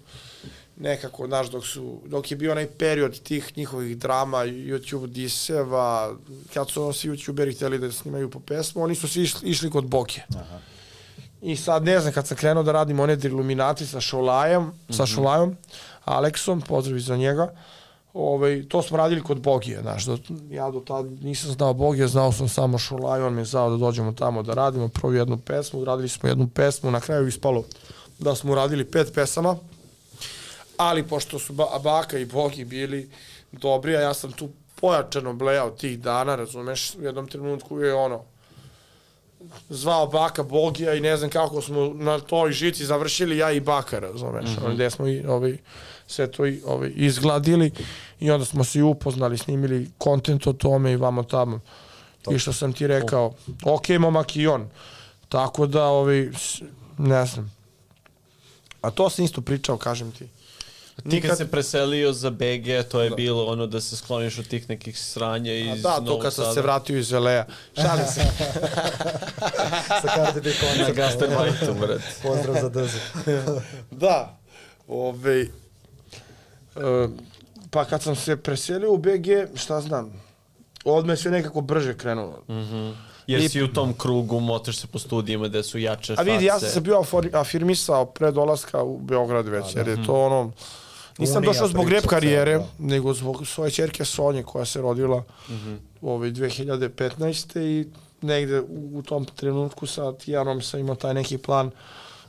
nekako, 0.80 1.26
znaš, 1.26 1.50
dok, 1.50 1.66
su, 1.66 2.00
dok 2.06 2.30
je 2.30 2.36
bio 2.36 2.52
onaj 2.52 2.66
period 2.66 3.20
tih 3.20 3.52
njihovih 3.56 3.98
drama, 3.98 4.38
YouTube 4.38 5.06
diseva, 5.06 6.16
kad 6.54 6.70
su 6.70 6.92
svi 6.92 7.10
youtuberi 7.10 7.54
htjeli 7.54 7.78
da 7.78 7.92
snimaju 7.92 8.30
po 8.30 8.40
pesmu, 8.40 8.82
oni 8.82 8.94
su 8.94 9.08
svi 9.08 9.22
išli, 9.22 9.48
išli 9.50 9.70
kod 9.70 9.86
Boke. 9.86 10.22
Aha. 10.36 10.58
I 11.42 11.56
sad, 11.56 11.84
ne 11.84 12.00
znam, 12.00 12.12
kad 12.12 12.26
sam 12.26 12.36
krenuo 12.36 12.62
da 12.62 12.72
radim 12.72 13.00
one 13.00 13.16
Illuminati 13.24 13.86
sa 13.86 14.00
Šolajem, 14.00 14.62
mm 14.62 14.72
-hmm. 14.88 14.96
sa 14.96 15.06
Šolajom, 15.06 15.56
Aleksom, 16.04 16.60
pozdrav 16.60 16.98
za 16.98 17.16
njega, 17.16 17.54
ovaj, 18.14 18.64
to 18.68 18.82
smo 18.82 18.96
radili 18.96 19.22
kod 19.22 19.40
Bogije, 19.40 19.80
znaš, 19.82 20.04
do, 20.04 20.18
ja 20.50 20.70
do 20.70 20.80
tada 20.80 21.08
nisam 21.22 21.50
znao 21.50 21.74
Bogije, 21.74 22.08
znao 22.08 22.32
sam 22.32 22.48
samo 22.48 22.78
Šolaju, 22.78 23.26
on 23.26 23.34
me 23.34 23.40
je 23.40 23.44
znao 23.44 23.70
da 23.70 23.76
dođemo 23.76 24.12
tamo 24.12 24.42
da 24.42 24.54
radimo, 24.54 24.88
prvo 24.88 25.12
jednu 25.12 25.38
pesmu, 25.38 25.84
radili 25.84 26.08
smo 26.08 26.28
jednu 26.28 26.48
pesmu, 26.48 26.90
na 26.90 27.00
kraju 27.00 27.28
ispalo 27.28 27.64
da 28.18 28.34
smo 28.34 28.52
uradili 28.52 28.84
pet 28.84 29.12
pesama, 29.14 29.56
ali 30.78 31.02
pošto 31.02 31.38
su 31.38 31.52
ba 31.52 31.78
Baka 31.78 32.18
i 32.18 32.24
Bogi 32.24 32.64
bili 32.64 33.10
dobri, 33.52 33.96
a 33.96 34.00
ja 34.00 34.14
sam 34.14 34.32
tu 34.32 34.48
pojačano 34.74 35.32
blejao 35.32 35.70
tih 35.70 35.98
dana, 36.00 36.36
razumeš, 36.36 36.94
u 36.94 37.02
jednom 37.02 37.26
trenutku 37.28 37.80
je 37.80 37.94
ono, 37.94 38.22
zvao 39.68 40.06
Baka 40.06 40.42
Bogija 40.42 40.94
i 40.94 41.00
ne 41.00 41.16
znam 41.16 41.30
kako 41.30 41.62
smo 41.62 41.92
na 41.94 42.20
toj 42.20 42.52
žici 42.52 42.84
završili 42.84 43.38
ja 43.38 43.52
i 43.52 43.60
Baka, 43.60 43.98
razumeš, 43.98 44.44
mm 44.44 44.56
-hmm. 44.56 44.74
gde 44.74 44.90
smo 44.90 45.06
i, 45.08 45.24
ovaj, 45.26 45.56
sve 46.06 46.30
to 46.30 46.46
i, 46.46 46.60
ovaj, 46.66 46.92
izgladili 46.94 47.70
i 48.20 48.30
onda 48.30 48.44
smo 48.44 48.64
se 48.64 48.78
i 48.78 48.82
upoznali, 48.82 49.38
snimili 49.38 49.90
kontent 49.98 50.46
o 50.46 50.52
tome 50.52 50.92
i 50.92 50.96
vamo 50.96 51.22
tamo. 51.22 51.60
I 52.30 52.38
što 52.38 52.52
sam 52.52 52.72
ti 52.72 52.86
rekao, 52.86 53.34
ok, 53.64 53.88
momak 53.88 54.36
i 54.36 54.46
on. 54.46 54.68
Tako 55.28 55.66
da, 55.66 55.84
ovaj, 55.84 56.28
s- 56.34 56.62
ne 56.98 57.26
znam. 57.26 57.54
A 58.80 58.90
to 58.90 59.10
sam 59.10 59.24
isto 59.24 59.40
pričao, 59.40 59.76
kažem 59.76 60.12
ti. 60.12 60.28
Ti 61.10 61.20
kad 61.20 61.36
se 61.36 61.50
preselio 61.50 62.12
za 62.12 62.30
BG, 62.30 62.88
to 62.90 63.00
je 63.00 63.10
bilo 63.10 63.46
ono 63.46 63.66
da 63.66 63.80
se 63.80 63.96
skloniš 63.96 64.38
od 64.38 64.48
tih 64.48 64.68
nekih 64.68 64.98
sranja 64.98 65.52
A 65.52 65.74
iz 65.74 65.82
da, 65.82 66.00
to 66.00 66.18
kad 66.20 66.34
sam 66.34 66.54
se 66.54 66.62
vratio 66.62 66.98
iz 66.98 67.12
LA. 67.12 67.44
Šalim 67.76 68.06
se. 68.06 68.20
Sa 70.02 70.08
Cardi 70.14 70.40
B 70.40 70.50
Sa 70.52 70.66
Connect. 70.66 70.96
Gastarbeiterom, 70.96 71.78
brate. 71.80 72.02
Pozdrav 72.22 72.56
za 72.60 72.70
Dzu. 72.70 72.98
da. 73.90 74.38
Ove, 74.88 75.40
e, 75.40 75.48
pa 77.70 77.84
kad 77.84 78.02
sam 78.02 78.16
se 78.16 78.36
preselio 78.36 78.92
u 78.92 78.98
BG, 78.98 79.26
šta 79.54 79.80
znam, 79.80 80.22
odme 80.84 81.16
sve 81.16 81.30
nekako 81.30 81.60
brže 81.60 81.98
krenulo. 81.98 82.42
Mhm. 82.48 82.90
Jer 83.26 83.40
I- 83.40 83.48
si 83.48 83.62
u 83.62 83.72
tom 83.72 83.94
krugu, 83.98 84.40
motaš 84.40 84.76
se 84.76 84.86
po 84.86 84.98
studijima 84.98 85.48
gde 85.48 85.62
su 85.62 85.78
jače 85.78 86.14
A 86.18 86.22
vidi, 86.22 86.44
ja 86.44 86.52
sam 86.52 86.60
face. 86.60 86.74
se 86.74 86.80
bio 86.80 87.04
afirmisao 87.32 88.04
pre 88.06 88.30
dolaska 88.32 88.82
u 88.82 88.98
Beograd 88.98 89.48
već, 89.48 89.74
jer 89.76 89.88
je 89.88 90.04
to 90.06 90.24
ono... 90.24 90.52
Nisam 91.18 91.42
došao 91.42 91.68
zbog 91.68 91.88
rep 91.88 92.06
karijere, 92.06 92.52
cela, 92.52 92.66
nego 92.78 93.14
zbog 93.14 93.46
svoje 93.46 93.70
čerke 93.70 94.04
Sonje 94.04 94.42
koja 94.42 94.64
se 94.64 94.80
rodila 94.80 95.24
ovaj 96.02 96.30
2015. 96.30 97.60
i 97.60 97.88
negde 98.22 98.60
u, 98.60 98.98
u 98.98 99.02
tom 99.02 99.24
trenutku 99.24 99.86
sa 99.86 100.12
Tijanom 100.12 100.62
sam 100.62 100.80
imao 100.80 100.96
taj 100.96 101.14
neki 101.14 101.38
plan 101.38 101.70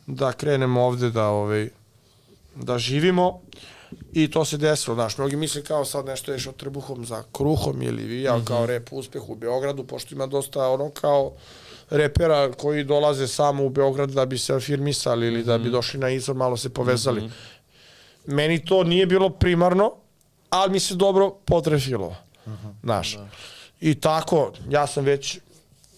da 0.07 0.31
krenemo 0.31 0.81
ovde 0.81 1.09
da 1.09 1.27
ovaj 1.27 1.69
da 2.55 2.77
živimo 2.79 3.41
i 4.13 4.31
to 4.31 4.45
se 4.45 4.57
desilo, 4.57 4.95
znaš, 4.95 5.17
mnogi 5.17 5.35
misle 5.35 5.63
kao 5.63 5.85
sad 5.85 6.05
nešto 6.05 6.31
ješ 6.31 6.47
od 6.47 6.55
trbuhom 6.55 7.05
za 7.05 7.23
kruhom 7.31 7.81
ili 7.81 8.21
ja 8.21 8.41
kao 8.45 8.65
rep 8.65 8.87
uspeh 8.91 9.29
u 9.29 9.35
Beogradu, 9.35 9.83
pošto 9.83 10.15
ima 10.15 10.27
dosta 10.27 10.69
ono 10.69 10.89
kao 10.89 11.31
repera 11.89 12.51
koji 12.51 12.83
dolaze 12.83 13.27
samo 13.27 13.65
u 13.65 13.69
Beograd 13.69 14.09
da 14.09 14.25
bi 14.25 14.37
se 14.37 14.53
afirmisali 14.53 15.27
ili 15.27 15.43
da 15.43 15.57
bi 15.57 15.69
došli 15.69 15.99
na 15.99 16.09
izvor, 16.09 16.35
malo 16.35 16.57
se 16.57 16.69
povezali. 16.69 17.29
Meni 18.29 18.65
to 18.65 18.83
nije 18.83 19.05
bilo 19.05 19.29
primarno, 19.29 19.91
ali 20.49 20.71
mi 20.71 20.79
se 20.79 20.95
dobro 20.95 21.29
potrefilo. 21.45 22.15
Znaš. 22.83 23.17
I 23.81 23.95
tako, 23.95 24.51
ja 24.69 24.87
sam 24.87 25.03
već 25.03 25.39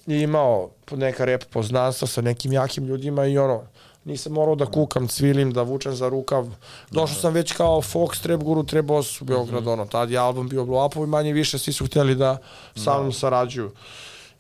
imao 0.08 0.70
neka 0.92 1.26
rep 1.26 1.44
poznanstva 1.44 2.08
sa 2.08 2.22
nekim 2.22 2.54
jakim 2.54 2.86
ljudima 2.86 3.26
i 3.26 3.38
ono, 3.38 3.64
nisam 4.06 4.34
morao 4.34 4.56
da 4.56 4.66
kukam, 4.66 5.08
cvilim, 5.08 5.54
da 5.54 5.62
vučem 5.62 5.96
za 5.96 6.10
rukav. 6.10 6.48
Došao 6.92 7.16
sam 7.16 7.34
već 7.34 7.52
kao 7.52 7.82
Fox, 7.82 8.22
Trap 8.24 8.42
Guru, 8.44 8.64
Trap 8.64 8.86
Boss 8.86 9.22
u 9.22 9.26
Beograd, 9.26 9.68
ono, 9.68 9.86
tad 9.86 10.12
je 10.12 10.18
album 10.18 10.50
bio 10.50 10.64
blow 10.64 10.86
upovi, 10.86 11.08
manje 11.08 11.34
više, 11.34 11.58
svi 11.58 11.74
su 11.74 11.86
htjeli 11.86 12.16
da 12.16 12.38
sa 12.76 13.00
mnom 13.00 13.14
sarađuju. 13.14 13.72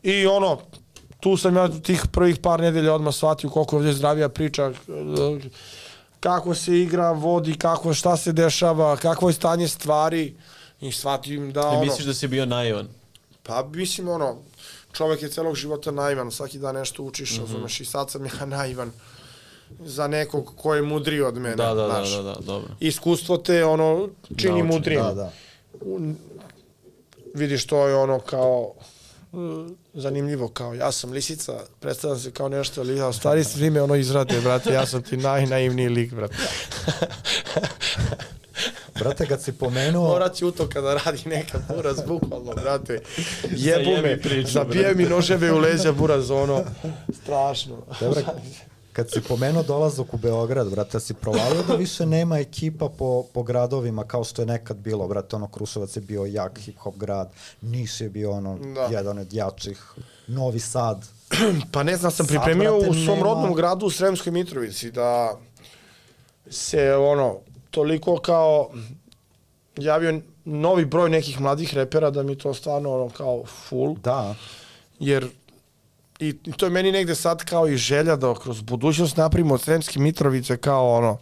I 0.03 0.27
ono, 0.27 0.57
tu 1.19 1.37
sam 1.37 1.55
ja 1.55 1.69
tih 1.69 2.03
prvih 2.11 2.37
par 2.37 2.59
nedelja 2.59 2.93
odmah 2.93 3.13
shvatio 3.13 3.49
koliko 3.49 3.75
je 3.75 3.77
ovdje 3.77 3.93
zdravija 3.93 4.29
priča, 4.29 4.71
kako 6.21 6.55
se 6.55 6.79
igra 6.79 7.11
vodi, 7.11 7.57
kako, 7.57 7.93
šta 7.93 8.17
se 8.17 8.31
dešava, 8.31 8.97
kakvo 8.97 9.29
je 9.29 9.33
stanje 9.33 9.67
stvari 9.67 10.35
i 10.81 10.91
shvatim 10.91 11.51
da 11.51 11.61
I 11.61 11.63
ono... 11.63 11.81
misliš 11.81 12.05
da 12.05 12.13
si 12.13 12.27
bio 12.27 12.45
naivan? 12.45 12.87
Pa 13.43 13.63
mislim 13.63 14.07
ono, 14.09 14.37
čovek 14.93 15.21
je 15.21 15.29
celog 15.29 15.55
života 15.55 15.91
naivan, 15.91 16.31
svaki 16.31 16.59
dan 16.59 16.75
nešto 16.75 17.03
učiš, 17.03 17.31
mm 17.31 17.35
-hmm. 17.35 17.41
razumeš, 17.41 17.81
i 17.81 17.85
sad 17.85 18.09
sam 18.09 18.25
ja 18.25 18.45
naivan 18.57 18.91
za 19.79 20.07
nekog 20.07 20.53
ko 20.57 20.75
je 20.75 20.81
mudriji 20.81 21.21
od 21.21 21.37
mene, 21.37 21.55
Da, 21.55 21.73
da, 21.73 21.73
da, 21.73 21.87
znaš. 21.87 22.11
da, 22.11 22.21
da, 22.21 22.35
dobro. 22.41 22.69
Iskustvo 22.79 23.37
te 23.37 23.65
ono 23.65 24.09
čini 24.37 24.59
Nauči, 24.61 24.73
mudrijim. 24.73 25.01
Da, 25.03 25.13
da. 25.13 25.31
U- 25.81 26.13
Vidiš 27.33 27.67
to 27.67 27.87
je 27.87 27.95
ono 27.95 28.19
kao 28.19 28.73
zanimljivo 29.93 30.47
kao 30.47 30.73
ja 30.73 30.91
sam 30.91 31.11
lisica, 31.11 31.59
predstavljam 31.79 32.19
se 32.19 32.31
kao 32.31 32.49
nešto, 32.49 32.81
ali 32.81 32.97
ja 32.97 33.07
u 33.07 33.13
stvari 33.13 33.43
svi 33.43 33.69
me 33.69 33.81
ono 33.81 33.95
izrade, 33.95 34.41
brate, 34.41 34.73
ja 34.73 34.85
sam 34.85 35.01
ti 35.01 35.17
najnaivniji 35.17 35.89
lik, 35.89 36.13
brate. 36.13 36.35
Brate, 38.99 39.25
kad 39.25 39.43
si 39.43 39.51
pomenuo... 39.51 40.07
Morat 40.07 40.35
ću 40.35 40.47
u 40.47 40.51
to 40.51 40.69
kada 40.69 40.99
radi 41.05 41.21
neka 41.25 41.59
buraz, 41.75 41.97
bukvalno, 42.07 42.53
brate. 42.53 43.01
Jebu 43.51 43.91
me, 44.01 44.19
zabije 44.45 44.95
mi 44.95 45.03
noževe 45.03 45.51
u 45.51 45.57
leđa, 45.57 45.91
buraz, 45.91 46.31
ono, 46.31 46.63
strašno. 47.21 47.77
Dobro, 47.99 48.21
kad 48.93 49.11
si 49.11 49.21
pomenuo 49.21 49.63
dolazak 49.63 50.13
u 50.13 50.17
Beograd, 50.17 50.69
brate, 50.69 50.99
si 50.99 51.13
provalio 51.13 51.63
da 51.63 51.75
više 51.75 52.05
nema 52.05 52.39
ekipa 52.39 52.89
po, 52.89 53.23
po 53.23 53.43
gradovima 53.43 54.03
kao 54.03 54.23
što 54.23 54.41
je 54.41 54.45
nekad 54.45 54.77
bilo, 54.77 55.07
brate, 55.07 55.35
ono 55.35 55.47
Kruševac 55.47 55.95
je 55.95 56.01
bio 56.01 56.25
jak 56.25 56.59
hip-hop 56.59 56.97
grad, 56.97 57.31
Niš 57.61 58.01
je 58.01 58.09
bio 58.09 58.31
ono 58.31 58.57
Da. 58.57 58.87
jedan 58.87 59.17
od 59.17 59.33
jačih, 59.33 59.83
Novi 60.27 60.59
Sad. 60.59 61.05
Pa 61.73 61.83
ne 61.83 61.97
znam, 61.97 62.11
sam 62.11 62.25
Sad, 62.25 62.35
pripremio 62.35 62.71
brate, 62.71 62.89
u 62.89 62.93
svom 62.95 63.05
nema- 63.07 63.23
rodnom 63.23 63.53
gradu 63.53 63.85
u 63.85 63.89
Sremskoj 63.89 64.31
Mitrovici 64.31 64.91
da 64.91 65.37
se 66.49 66.95
ono 66.95 67.35
toliko 67.71 68.17
kao 68.17 68.69
javio 69.77 70.21
novi 70.45 70.85
broj 70.85 71.09
nekih 71.09 71.41
mladih 71.41 71.73
repera 71.73 72.09
da 72.09 72.23
mi 72.23 72.37
to 72.37 72.53
stvarno 72.53 72.93
ono 72.93 73.09
kao 73.09 73.43
full 73.45 73.95
Da, 73.95 74.35
jer 74.99 75.27
i, 76.21 76.29
i 76.45 76.51
to 76.51 76.65
je 76.65 76.69
meni 76.69 76.91
negde 76.91 77.15
sad 77.15 77.45
kao 77.45 77.67
i 77.67 77.77
želja 77.77 78.15
da 78.15 78.33
kroz 78.33 78.61
budućnost 78.61 79.17
napravimo 79.17 79.53
od 79.53 79.61
Sremske 79.61 79.99
Mitrovice 79.99 80.57
kao 80.57 80.95
ono 80.95 81.17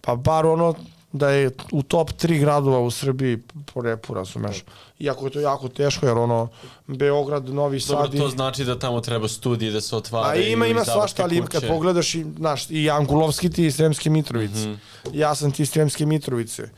pa 0.00 0.16
bar 0.16 0.46
ono 0.46 0.74
da 1.12 1.30
je 1.30 1.50
u 1.72 1.82
top 1.82 2.10
3 2.10 2.40
gradova 2.40 2.80
u 2.80 2.90
Srbiji 2.90 3.38
po 3.74 3.82
repu, 3.82 4.14
razumeš. 4.14 4.64
Iako 4.98 5.26
je 5.26 5.30
to 5.30 5.40
jako 5.40 5.68
teško, 5.68 6.06
jer 6.06 6.18
ono, 6.18 6.48
Beograd, 6.86 7.48
Novi 7.48 7.80
Dobro, 7.88 8.04
Sad 8.04 8.14
i... 8.14 8.18
to 8.18 8.28
znači 8.28 8.64
da 8.64 8.78
tamo 8.78 9.00
treba 9.00 9.28
studije 9.28 9.72
da 9.72 9.80
se 9.80 9.94
A 9.94 9.98
otvaraju. 9.98 10.52
ima, 10.52 10.66
ima 10.66 10.80
izdavačke 10.80 10.92
svašta, 10.92 11.22
ali 11.22 11.46
kad 11.46 11.68
pogledaš 11.68 12.14
i, 12.14 12.24
znaš, 12.36 12.70
i 12.70 12.90
Angulovski 12.90 13.50
ti 13.50 13.66
iz 13.66 13.76
Sremske 13.76 14.10
Mitrovice. 14.10 14.68
Mhm. 14.68 14.74
Ja 15.12 15.34
sam 15.34 15.52
ti 15.52 15.66
Sremske 15.66 16.06
Mitrovice. 16.06 16.68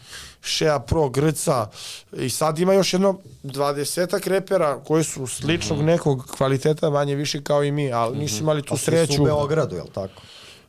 Šea 0.44 0.78
Pro, 0.78 1.08
Grca. 1.08 1.66
I 2.12 2.30
sad 2.30 2.58
ima 2.58 2.72
još 2.72 2.92
jedno 2.92 3.18
dvadesetak 3.42 4.26
repera 4.26 4.78
koji 4.78 5.04
su 5.04 5.26
sličnog 5.26 5.78
Mhm. 5.78 5.86
nekog 5.86 6.26
kvaliteta, 6.28 6.90
manje 6.90 7.14
više 7.14 7.42
kao 7.42 7.64
i 7.64 7.72
mi, 7.72 7.92
ali 7.92 8.18
nisu 8.18 8.42
imali 8.42 8.62
tu 8.62 8.74
A 8.74 8.76
svi 8.76 8.80
su 8.80 8.84
sreću. 8.86 9.22
u 9.22 9.24
Beogradu, 9.24 9.76
jel 9.76 9.86
tako? 9.86 10.22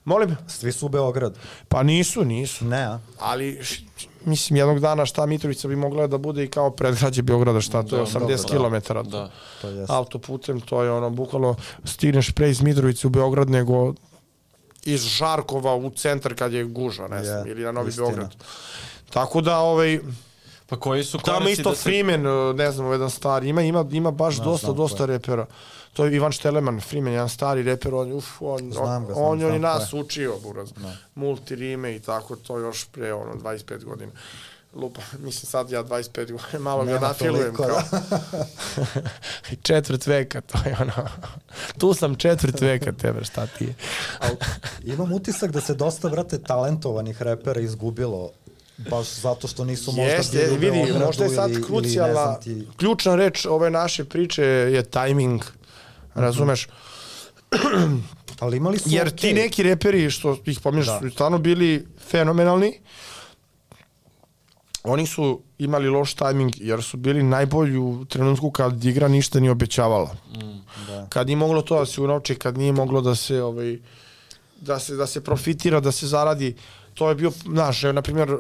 Molim? 0.06 0.36
Svi 0.50 0.72
su 0.72 0.86
u 0.86 0.90
Beogradu. 0.90 1.36
Pa 1.68 1.84
nisu, 1.84 2.26
nisu. 2.26 2.66
Ne, 2.66 2.78
a? 2.80 3.00
Ali, 3.20 3.62
mislim, 4.22 4.58
jednog 4.58 4.80
dana 4.80 5.06
šta 5.06 5.26
Mitrovica 5.26 5.68
bi 5.68 5.76
mogla 5.76 6.08
da 6.08 6.18
bude 6.18 6.44
i 6.44 6.48
kao 6.48 6.72
predgrađe 6.72 7.22
Beograda, 7.22 7.62
šta 7.62 7.84
to 7.84 7.96
je 7.96 8.00
Da, 8.04 8.06
80 8.10 8.20
dobro, 8.50 8.70
da. 8.70 8.82
km. 8.82 9.10
Da. 9.10 9.30
To 9.62 9.70
je 9.70 9.86
autoputem, 9.90 10.62
to 10.62 10.84
je 10.84 10.92
ono, 10.92 11.10
bukvalno 11.10 11.56
stigneš 11.86 12.32
pre 12.32 12.50
iz 12.50 12.62
Mitrovice 12.62 13.08
u 13.08 13.12
Beograd 13.12 13.50
nego 13.50 13.94
iz 14.84 15.02
Žarkova 15.02 15.76
u 15.76 15.90
centar 15.92 16.36
kad 16.36 16.54
je 16.54 16.64
gužva, 16.66 17.08
ne 17.08 17.24
znam, 17.24 17.48
Je, 17.48 17.52
ili 17.52 17.64
na 17.64 17.72
Novi 17.72 17.90
istina. 17.90 18.08
Beograd. 18.08 18.36
Tako 19.16 19.42
da, 19.42 19.58
ovaj, 19.60 20.00
Pa 20.70 20.80
koji 20.80 21.04
su 21.04 21.18
tamo 21.18 21.38
koraci 21.38 21.52
isto 21.52 21.70
da 21.70 21.76
se... 21.76 21.82
Freeman, 21.82 22.28
uh, 22.28 22.56
ne 22.56 22.72
znam, 22.72 22.86
ovaj 22.86 22.96
jedan 22.96 23.10
stari, 23.10 23.50
ima, 23.50 23.62
ima, 23.62 23.86
ima 23.92 24.12
baš 24.12 24.36
dosta, 24.36 24.66
znam 24.68 24.78
dosta 24.78 24.98
ko 24.98 25.06
repera. 25.06 25.46
To 25.94 26.06
je 26.06 26.16
Ivan 26.16 26.32
Šteleman, 26.32 26.82
Freeman, 26.82 27.14
jedan 27.14 27.30
stari 27.30 27.64
reper, 27.64 27.94
on, 27.94 28.12
uf, 28.12 28.42
on, 28.42 28.72
Znam 28.72 29.04
on, 29.04 29.08
ga, 29.08 29.14
znam, 29.14 29.26
on, 29.26 29.32
on 29.32 29.40
je 29.40 29.48
znam 29.48 29.62
nas 29.62 29.94
je. 29.94 30.00
učio, 30.00 30.36
buraz, 30.44 30.70
multirime 31.16 31.96
i 31.96 32.00
tako, 32.00 32.36
to 32.36 32.58
još 32.58 32.86
pre, 32.86 33.14
ono, 33.14 33.34
25 33.34 33.84
godina. 33.84 34.12
Lupa, 34.74 35.02
mislim 35.26 35.48
sad 35.50 35.72
ja 35.72 35.84
25 35.84 36.16
godina, 36.16 36.60
malo 36.60 36.86
ga 36.86 37.00
nafilujem. 37.00 37.56
toliko, 37.56 37.74
Kao. 37.74 38.46
četvrt 39.68 40.08
veka, 40.08 40.42
to 40.42 40.58
je 40.70 40.78
ono, 40.82 41.08
tu 41.80 41.94
sam 41.94 42.16
četvrt 42.16 42.62
veka, 42.62 42.92
tebe, 42.92 43.24
šta 43.24 43.48
ti 43.48 43.64
je? 43.64 43.76
Imam 44.84 45.12
utisak 45.12 45.52
da 45.52 45.62
se 45.62 45.74
dosta, 45.74 46.10
brate, 46.10 46.42
talentovanih 46.42 47.22
repera 47.22 47.62
izgubilo 47.62 48.32
baš 48.80 49.08
zato 49.12 49.48
što 49.48 49.66
nisu 49.66 49.92
možda 49.92 50.04
Jeste, 50.04 50.38
bili 50.38 50.52
u 50.52 50.56
vidi, 50.56 50.72
Beogradu 50.74 51.06
možda 51.06 51.24
je 51.24 51.30
sad 51.32 51.52
ili- 51.52 51.64
znam 51.90 52.42
ti- 52.42 52.68
ključna 52.78 53.16
reč 53.16 53.46
ove 53.46 53.70
naše 53.70 54.06
priče 54.06 54.44
je 54.44 54.84
tajming, 54.84 55.42
razumeš? 56.16 56.68
Ali 58.40 58.58
imali 58.58 58.80
su 58.80 58.90
Jer 58.90 59.08
okej. 59.08 59.18
ti 59.20 59.34
neki 59.34 59.64
reperi 59.64 60.12
što 60.12 60.38
ih 60.46 60.60
pominješ 60.60 60.86
Da. 60.88 61.00
su 61.00 61.10
stvarno 61.10 61.38
bili 61.38 61.88
fenomenalni. 62.02 62.80
Oni 64.84 65.08
su 65.08 65.42
imali 65.58 65.90
loš 65.90 66.14
tajming 66.14 66.54
jer 66.58 66.84
su 66.84 66.98
bili 66.98 67.24
najbolji 67.24 67.78
u 67.78 68.06
trenutku 68.06 68.52
kad 68.52 68.84
igra 68.86 69.08
ništa 69.08 69.40
nije 69.40 69.52
obećavala. 69.52 70.16
Da. 70.88 71.08
Kad 71.10 71.28
nije 71.28 71.36
moglo 71.38 71.62
to 71.62 71.80
da 71.80 71.86
se 71.86 72.02
unovči, 72.02 72.36
kad 72.36 72.58
nije 72.58 72.72
moglo 72.72 73.02
da 73.02 73.16
se 73.16 73.42
ovaj 73.42 73.78
da 74.58 74.80
se 74.80 74.96
da 74.96 75.08
se 75.08 75.24
profitira, 75.24 75.80
da 75.80 75.92
se 75.92 76.08
zaradi. 76.08 76.56
To 76.96 77.10
je 77.10 77.16
bio, 77.16 77.32
znaš, 77.46 77.84
evo, 77.84 77.94
na 77.94 78.02
primjer 78.02 78.38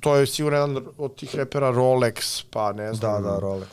to 0.00 0.16
je 0.16 0.26
sigurno 0.26 0.58
jedan 0.58 0.84
od 0.98 1.14
tih 1.14 1.34
repera 1.34 1.68
Rolex, 1.68 2.16
pa 2.50 2.72
ne 2.72 2.86
Da, 2.86 2.92
znam. 2.94 3.22
da, 3.22 3.38
Rolex. 3.38 3.66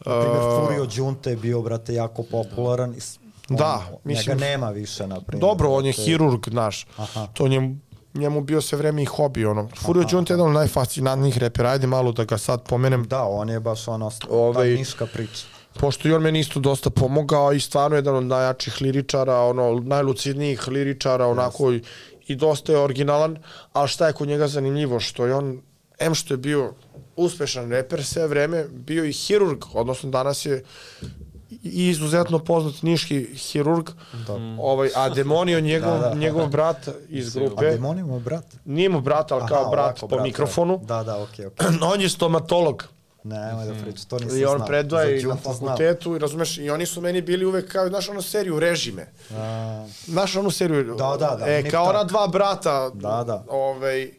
Na 0.00 0.20
primjer, 0.20 0.42
Uh, 0.42 0.58
Furio 0.58 0.86
Đunte 0.86 1.30
je 1.30 1.36
bio, 1.36 1.62
brate, 1.62 1.94
jako 1.94 2.22
popularan. 2.22 2.94
s- 2.94 3.18
Da, 3.48 3.86
on- 3.86 3.98
mislim- 4.04 4.36
Njega 4.36 4.46
nema 4.46 4.70
više, 4.70 5.06
na 5.06 5.20
primjer. 5.20 5.40
Dobro, 5.40 5.70
on 5.70 5.86
je 5.86 5.92
brate. 5.92 6.02
hirurg, 6.02 6.48
znaš. 6.48 6.86
Aha. 6.96 7.26
To 7.26 7.48
njemu, 7.48 7.76
njemu 8.14 8.40
bio 8.40 8.60
sve 8.60 8.78
vreme 8.78 9.02
i 9.02 9.06
hobi, 9.06 9.44
ono. 9.46 9.68
Furio 9.76 10.04
Đunte 10.04 10.32
je 10.32 10.34
jedan 10.34 10.46
od 10.46 10.54
najfascinantnijih 10.54 11.38
repera, 11.38 11.70
ajde 11.70 11.86
malo 11.86 12.12
da 12.12 12.24
ga 12.24 12.38
sad 12.38 12.62
pomenem. 12.62 13.04
Da, 13.04 13.22
on 13.22 13.48
je 13.48 13.60
baš 13.60 13.88
ono, 13.88 14.10
Ovaj- 14.30 14.74
ta 14.74 14.78
niška 14.78 15.06
priča. 15.06 15.46
Pošto 15.74 16.08
i 16.08 16.12
on 16.12 16.22
meni 16.22 16.40
isto 16.40 16.60
dosta 16.60 16.90
pomogao 16.90 17.52
i 17.52 17.60
stvarno 17.60 17.96
jedan 17.96 18.14
od 18.16 18.24
najjačih 18.24 18.80
liričara, 18.80 19.40
ono, 19.40 19.80
najlucidnijih 19.80 20.68
liričara, 20.68 21.26
onako 21.26 21.72
i, 21.72 21.82
i 22.26 22.36
dosta 22.36 22.72
je 22.72 22.78
originalan, 22.78 23.38
ali 23.72 23.88
šta 23.88 24.06
je 24.06 24.12
kod 24.12 24.28
njega 24.28 24.48
zanimljivo, 24.48 25.00
što 25.00 25.26
je 25.26 25.34
on, 25.34 25.62
em 25.98 26.14
što 26.14 26.34
je 26.34 26.38
bio 26.38 26.72
uspešan 27.16 27.70
reper 27.70 28.04
sve 28.04 28.26
vreme, 28.26 28.64
bio 28.64 29.04
i 29.04 29.12
hirurg, 29.12 29.64
odnosno 29.74 30.10
danas 30.10 30.46
je 30.46 30.64
i 31.62 31.88
izuzetno 31.88 32.38
poznat 32.38 32.82
niški 32.82 33.24
hirurg, 33.24 33.90
Da. 34.26 34.34
ovaj, 34.58 34.90
a 34.96 35.08
Demonio, 35.08 35.60
njegov, 35.60 35.90
Da, 35.92 36.08
da. 36.08 36.14
njegov 36.14 36.48
brat 36.48 36.88
iz 37.08 37.36
A 37.36 37.40
grupe, 37.40 37.70
Demonimo 37.70 38.14
je 38.14 38.20
brat? 38.20 38.44
nije 38.64 38.88
mu 38.88 39.00
brat, 39.00 39.32
ali 39.32 39.48
kao 39.48 39.60
Aha, 39.60 39.70
brat 39.70 40.02
ovako, 40.02 40.08
po 40.08 40.22
mikrofonu, 40.22 40.80
Da, 40.84 41.02
da, 41.02 41.22
okej, 41.22 41.46
okej. 41.46 41.66
on 41.92 42.00
je 42.00 42.08
stomatolog. 42.08 42.84
Nemoj 43.26 43.66
da 43.66 43.74
priča, 43.74 44.04
to 44.04 44.18
nisam 44.18 44.38
I 44.38 44.44
on 44.44 44.56
znao. 44.56 44.66
predaje 44.66 45.20
i 45.20 45.24
na 45.24 45.36
fakultetu 45.36 46.16
i 46.16 46.18
razumeš, 46.18 46.58
i 46.58 46.70
oni 46.70 46.86
su 46.86 47.00
meni 47.00 47.20
bili 47.22 47.44
uvek 47.44 47.72
kao, 47.72 47.88
znaš 47.88 48.08
onu 48.08 48.22
seriju 48.22 48.60
Režime. 48.60 49.06
A, 49.32 49.86
Znaš 50.06 50.36
onu 50.36 50.50
seriju? 50.50 50.84
Da, 50.86 51.16
da, 51.18 51.36
da, 51.36 51.46
E, 51.46 51.70
kao 51.70 51.84
ona 51.84 52.04
dva 52.04 52.26
brata. 52.28 52.90
Da, 52.90 53.24
da. 53.24 53.44
Ovaj, 53.48 54.10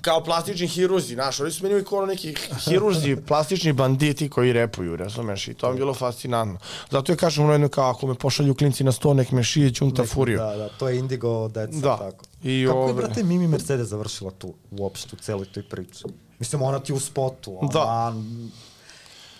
kao 0.00 0.24
plastični 0.24 0.68
hiruzi, 0.68 1.14
znaš, 1.14 1.40
oni 1.40 1.50
su 1.50 1.62
meni 1.62 1.74
uvijek 1.74 1.92
ono 1.92 2.06
neki 2.06 2.34
hirurzi, 2.60 3.16
plastični 3.28 3.72
banditi 3.72 4.28
koji 4.28 4.52
repuju, 4.52 4.96
razumeš, 4.96 5.48
i 5.48 5.54
to 5.54 5.66
mi 5.66 5.74
je 5.74 5.78
bilo 5.78 5.94
fascinantno. 5.94 6.58
Zato 6.90 7.12
je 7.12 7.16
kažem 7.16 7.44
ono 7.44 7.52
jedno 7.52 7.68
kao, 7.68 7.90
ako 7.90 8.06
me 8.06 8.14
pošalju 8.14 8.54
klinci 8.54 8.84
na 8.84 8.92
sto, 8.92 9.14
nek 9.14 9.30
me 9.30 9.42
šije 9.42 9.70
Ćunta 9.70 10.04
Furio. 10.04 10.38
Da, 10.40 10.56
da, 10.56 10.68
to 10.68 10.88
je 10.88 10.98
Indigo 10.98 11.48
deca, 11.48 11.72
Da. 11.72 11.96
tako. 11.98 12.24
I 12.42 12.64
Kako 12.66 12.78
je, 12.78 12.84
ove- 12.84 12.92
brate, 12.94 13.22
Mimi 13.22 13.48
Mercedes 13.48 13.88
završila 13.88 14.30
tu, 14.30 14.54
uopšte, 14.70 15.08
u 15.12 15.18
celoj 15.18 15.46
toj 15.46 15.62
priči? 15.62 16.04
Mislim, 16.40 16.62
ona 16.62 16.80
ti 16.80 16.92
u 16.92 17.00
spotu, 17.00 17.58
ona... 17.60 17.72
Da. 17.72 18.14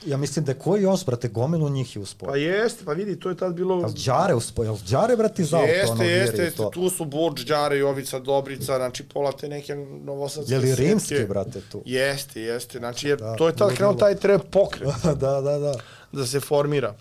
Ja 0.06 0.16
mislim 0.16 0.44
da 0.44 0.52
je 0.52 0.58
koji 0.58 0.82
još, 0.82 1.04
brate, 1.04 1.28
gomilu 1.28 1.68
njih 1.68 1.96
je 1.96 2.02
u 2.02 2.06
spotu. 2.06 2.32
Pa 2.32 2.36
jeste, 2.36 2.84
pa 2.84 2.92
vidi, 2.92 3.20
to 3.20 3.28
je 3.28 3.36
tad 3.36 3.54
bilo... 3.54 3.80
Jel 3.80 3.90
Đare 4.06 4.34
u 4.34 4.40
spotu? 4.40 4.62
Jel 4.62 4.76
Đare, 4.90 5.16
brate, 5.16 5.42
iz 5.42 5.54
auto, 5.54 5.66
Jeste, 5.66 5.92
ono, 5.92 6.04
jeste, 6.04 6.42
jeste, 6.42 6.56
to? 6.56 6.70
tu 6.70 6.90
su 6.90 7.04
Burđ, 7.04 7.44
Đare, 7.44 7.78
Jovica, 7.78 8.18
Dobrica, 8.18 8.76
znači 8.76 9.02
pola 9.08 9.32
te 9.32 9.48
neke 9.48 9.74
novosadske 10.04 10.54
Je 10.54 10.58
li 10.58 10.74
rimski, 10.74 11.24
brate, 11.28 11.60
tu? 11.72 11.82
Jeste, 11.84 12.40
jeste, 12.40 12.78
znači 12.78 13.08
jer 13.08 13.18
Da, 13.18 13.36
to 13.36 13.46
je 13.46 13.56
tad 13.56 13.74
krenuo 13.74 13.94
taj 13.94 14.14
trep 14.14 14.42
pokret. 14.50 14.88
da, 15.04 15.40
da, 15.40 15.58
da. 15.58 15.74
da 16.12 16.26
se 16.26 16.40
formira. 16.40 16.94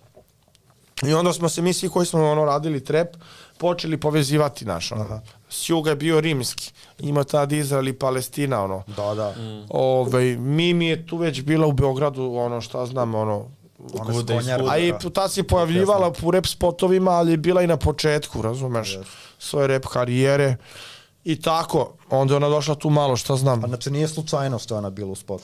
I 1.08 1.14
onda 1.14 1.34
smo 1.34 1.50
se 1.50 1.62
mi 1.62 1.74
svi 1.74 1.90
koji 1.90 2.06
smo 2.06 2.32
ono 2.32 2.46
radili 2.46 2.84
trep 2.84 3.16
počeli 3.58 4.00
povezivati 4.00 4.66
naš 4.66 4.92
ono. 4.92 5.22
Sjuga 5.50 5.90
je 5.90 5.96
bio 5.96 6.22
rimski. 6.22 6.72
Ima 7.00 7.24
tad 7.24 7.52
Izrael 7.52 7.88
i 7.88 7.94
Palestina 7.94 8.64
ono. 8.64 8.84
Da, 8.88 9.16
da. 9.16 9.32
Mm. 9.32 9.66
Ovaj 9.70 10.26
Mimi 10.38 10.88
je 10.88 11.08
tu 11.08 11.18
već 11.18 11.42
bila 11.42 11.68
u 11.68 11.72
Beogradu 11.72 12.34
ono 12.36 12.62
šta 12.62 12.86
znam 12.86 13.16
ono 13.16 13.46
skonjara. 13.90 14.58
svuda. 14.58 14.72
a 14.74 14.78
i 14.78 14.94
tad 15.14 15.32
se 15.32 15.44
pojavljivala 15.44 16.14
u 16.24 16.32
rep 16.32 16.46
spotovima, 16.46 17.12
ali 17.12 17.32
je 17.32 17.38
bila 17.38 17.62
i 17.62 17.68
na 17.68 17.78
početku, 17.78 18.42
razumeš, 18.42 18.94
Jeste. 18.94 19.12
svoje 19.40 19.68
rep 19.68 19.86
karijere. 19.86 20.56
I 21.24 21.42
tako, 21.42 21.94
onda 22.10 22.34
je 22.34 22.36
ona 22.36 22.50
došla 22.50 22.76
tu 22.76 22.90
malo, 22.90 23.16
šta 23.16 23.36
znam. 23.36 23.62
Pa 23.62 23.68
znači 23.68 23.92
nije 23.92 24.08
slučajno 24.08 24.60
što 24.60 24.74
je 24.74 24.78
ona 24.78 24.90
bila 24.90 25.12
u 25.12 25.16
spotu. 25.16 25.44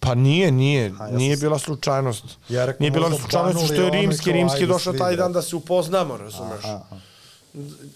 Pa 0.00 0.14
nije, 0.14 0.52
nije, 0.52 0.92
A, 1.00 1.06
ja 1.06 1.16
nije 1.16 1.36
bila 1.36 1.58
slučajnost. 1.58 2.24
Ja 2.48 2.66
rekao, 2.66 2.80
nije 2.80 2.90
bila 2.90 3.18
slučajnost 3.18 3.64
što 3.64 3.74
je 3.74 3.90
rimski, 3.90 4.32
rimski 4.32 4.66
došao 4.66 4.92
taj 4.92 5.16
dan 5.16 5.32
da 5.32 5.42
se 5.42 5.56
upoznamo, 5.56 6.16
razumeš. 6.16 6.64
Aha, 6.64 6.80
aha. 6.90 6.96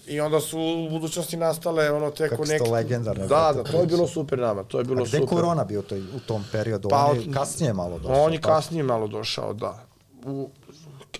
I 0.07 0.19
onda 0.19 0.39
su 0.39 0.59
u 0.59 0.89
budućnosti 0.89 1.37
nastale 1.37 1.91
ono 1.91 2.11
teko 2.11 2.35
Kako 2.35 2.65
to 2.65 2.71
legendarne, 2.71 3.27
Da, 3.27 3.53
da, 3.55 3.63
to 3.63 3.79
je 3.79 3.85
bilo 3.85 4.07
super 4.07 4.39
nama, 4.39 4.63
to 4.63 4.77
je 4.77 4.83
bilo 4.83 5.01
A 5.01 5.05
gde 5.05 5.17
je 5.17 5.21
super. 5.21 5.35
korona 5.35 5.63
bio 5.63 5.81
toj, 5.81 5.99
u 5.99 6.19
tom 6.27 6.45
periodu? 6.51 6.89
Pa, 6.89 7.05
on 7.05 7.17
je 7.17 7.31
kasnije 7.33 7.73
malo 7.73 7.99
došao. 7.99 8.23
On 8.23 8.33
je 8.33 8.41
tako? 8.41 8.53
kasnije 8.55 8.83
malo 8.83 9.07
došao, 9.07 9.53
da. 9.53 9.85
U, 10.25 10.49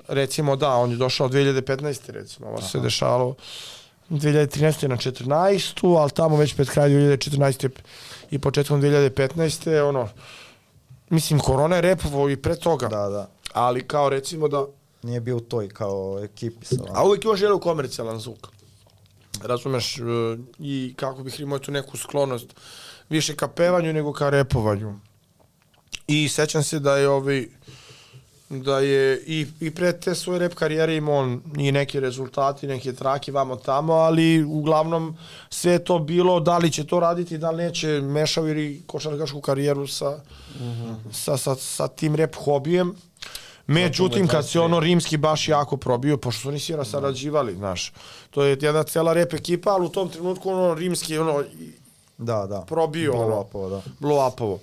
recimo 0.08 0.56
da, 0.56 0.70
on 0.76 0.92
je 0.92 0.98
došao 0.98 1.30
2015. 1.30 2.12
recimo, 2.12 2.48
ovo 2.48 2.62
se 2.62 2.80
dešavalo 2.80 3.36
2013. 4.10 4.88
na 4.88 4.98
14. 4.98 5.98
ali 6.00 6.12
tamo 6.12 6.38
već 6.38 6.56
pred 6.56 6.70
kraj 6.70 6.89
2014. 6.89 7.70
i 8.32 8.39
početkom 8.39 8.82
2015. 8.82 9.82
ono, 9.82 10.10
mislim, 11.10 11.39
korona 11.39 11.76
je 11.76 11.82
repovo 11.82 12.30
i 12.30 12.38
pre 12.38 12.56
toga, 12.56 12.88
Da, 12.88 13.10
da. 13.10 13.30
ali 13.54 13.88
kao 13.88 14.10
recimo 14.10 14.48
da, 14.48 14.66
Nije 15.04 15.20
bio 15.20 15.38
u 15.38 15.39
toj 15.39 15.70
kao 15.70 16.20
ekipi 16.24 16.66
sa 16.66 16.76
a 16.93 17.06
uvijek 17.06 17.26
ima 17.26 17.36
želeo 17.36 17.60
komercijalan 17.60 18.20
zvuk. 18.20 18.47
Razumeš, 19.43 19.97
e, 19.97 20.02
i 20.60 20.93
kako 20.97 21.24
bih 21.24 21.39
imao 21.39 21.60
tu 21.60 21.72
neku 21.72 21.97
sklonost 21.97 22.47
više 23.10 23.36
ka 23.36 23.47
pevanju 23.47 23.93
nego 23.93 24.14
ka 24.14 24.30
repovanju. 24.30 24.99
I 26.08 26.30
sećam 26.30 26.64
se 26.64 26.80
da 26.80 26.97
je 26.97 27.10
ovaj 27.10 27.47
da 28.52 28.80
je 28.80 29.24
i, 29.28 29.47
i 29.60 29.72
pre 29.72 29.99
te 29.99 30.16
svoje 30.16 30.39
rep 30.39 30.54
karijere 30.54 30.95
imao 30.95 31.16
on 31.16 31.41
i 31.58 31.72
neke 31.72 31.99
rezultati, 31.99 32.68
neke 32.68 32.93
trake 32.93 33.32
vamo 33.32 33.56
tamo, 33.56 33.93
ali 33.93 34.43
uglavnom 34.43 35.18
sve 35.49 35.80
to 35.80 35.99
bilo 35.99 36.39
da 36.39 36.58
li 36.58 36.72
će 36.72 36.88
to 36.88 36.99
raditi, 36.99 37.38
da 37.38 37.52
li 37.52 37.64
neće, 37.64 37.88
mešao 37.88 38.47
ili 38.47 38.84
košarkašku 38.88 39.41
karijeru 39.41 39.88
sa, 39.88 40.20
sa, 41.12 41.38
sa, 41.38 41.56
sa 41.56 41.88
tim 41.88 42.16
rep 42.16 42.36
hobijem. 42.36 42.95
Međutim, 43.68 44.28
kad 44.28 44.47
se 44.49 44.59
23. 44.59 44.66
ono 44.66 44.80
rimski 44.80 45.18
baš 45.18 45.47
jako 45.47 45.78
probio, 45.78 46.18
pošto 46.18 46.41
su 46.41 46.47
oni 46.49 46.59
sira 46.59 46.86
sarađivali, 46.86 47.55
znaš. 47.55 47.93
To 48.30 48.43
je 48.43 48.57
jedna 48.62 48.84
cela 48.84 49.14
rep 49.14 49.34
ekipa, 49.34 49.70
ali 49.70 49.86
u 49.86 49.89
tom 49.89 50.09
trenutku 50.09 50.49
ono 50.49 50.74
rimski 50.74 51.18
ono 51.18 51.43
Da, 52.18 52.45
da. 52.47 52.62
Probio, 52.62 53.14
Blow 53.14 53.41
upovo, 53.41 53.70
da. 53.70 53.82
blow 53.99 54.28
upovo. 54.28 54.59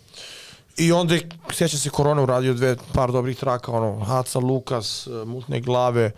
I 0.77 0.93
onda 0.93 1.15
je, 1.15 1.29
sjeća 1.53 1.79
se 1.79 1.91
Korona 1.91 2.23
uradio 2.23 2.55
dve, 2.55 2.77
par 2.95 3.13
dobrih 3.13 3.39
traka, 3.39 3.73
ono, 3.73 4.05
Haca, 4.05 4.39
Lukas, 4.39 5.07
e, 5.07 5.25
Mutne 5.25 5.61
glave, 5.61 6.11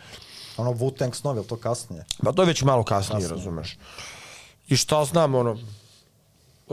Ono 0.56 0.70
Wu-Tang 0.72 1.10
Snow, 1.12 1.36
je 1.36 1.46
to 1.46 1.56
kasnije? 1.56 2.04
Pa 2.22 2.32
to 2.32 2.42
je 2.42 2.46
već 2.46 2.62
malo 2.62 2.84
kasnije, 2.84 3.20
Kasnije. 3.20 3.36
razumeš. 3.36 3.78
I 4.68 4.76
šta 4.76 5.04
znam, 5.04 5.34
ono, 5.34 5.58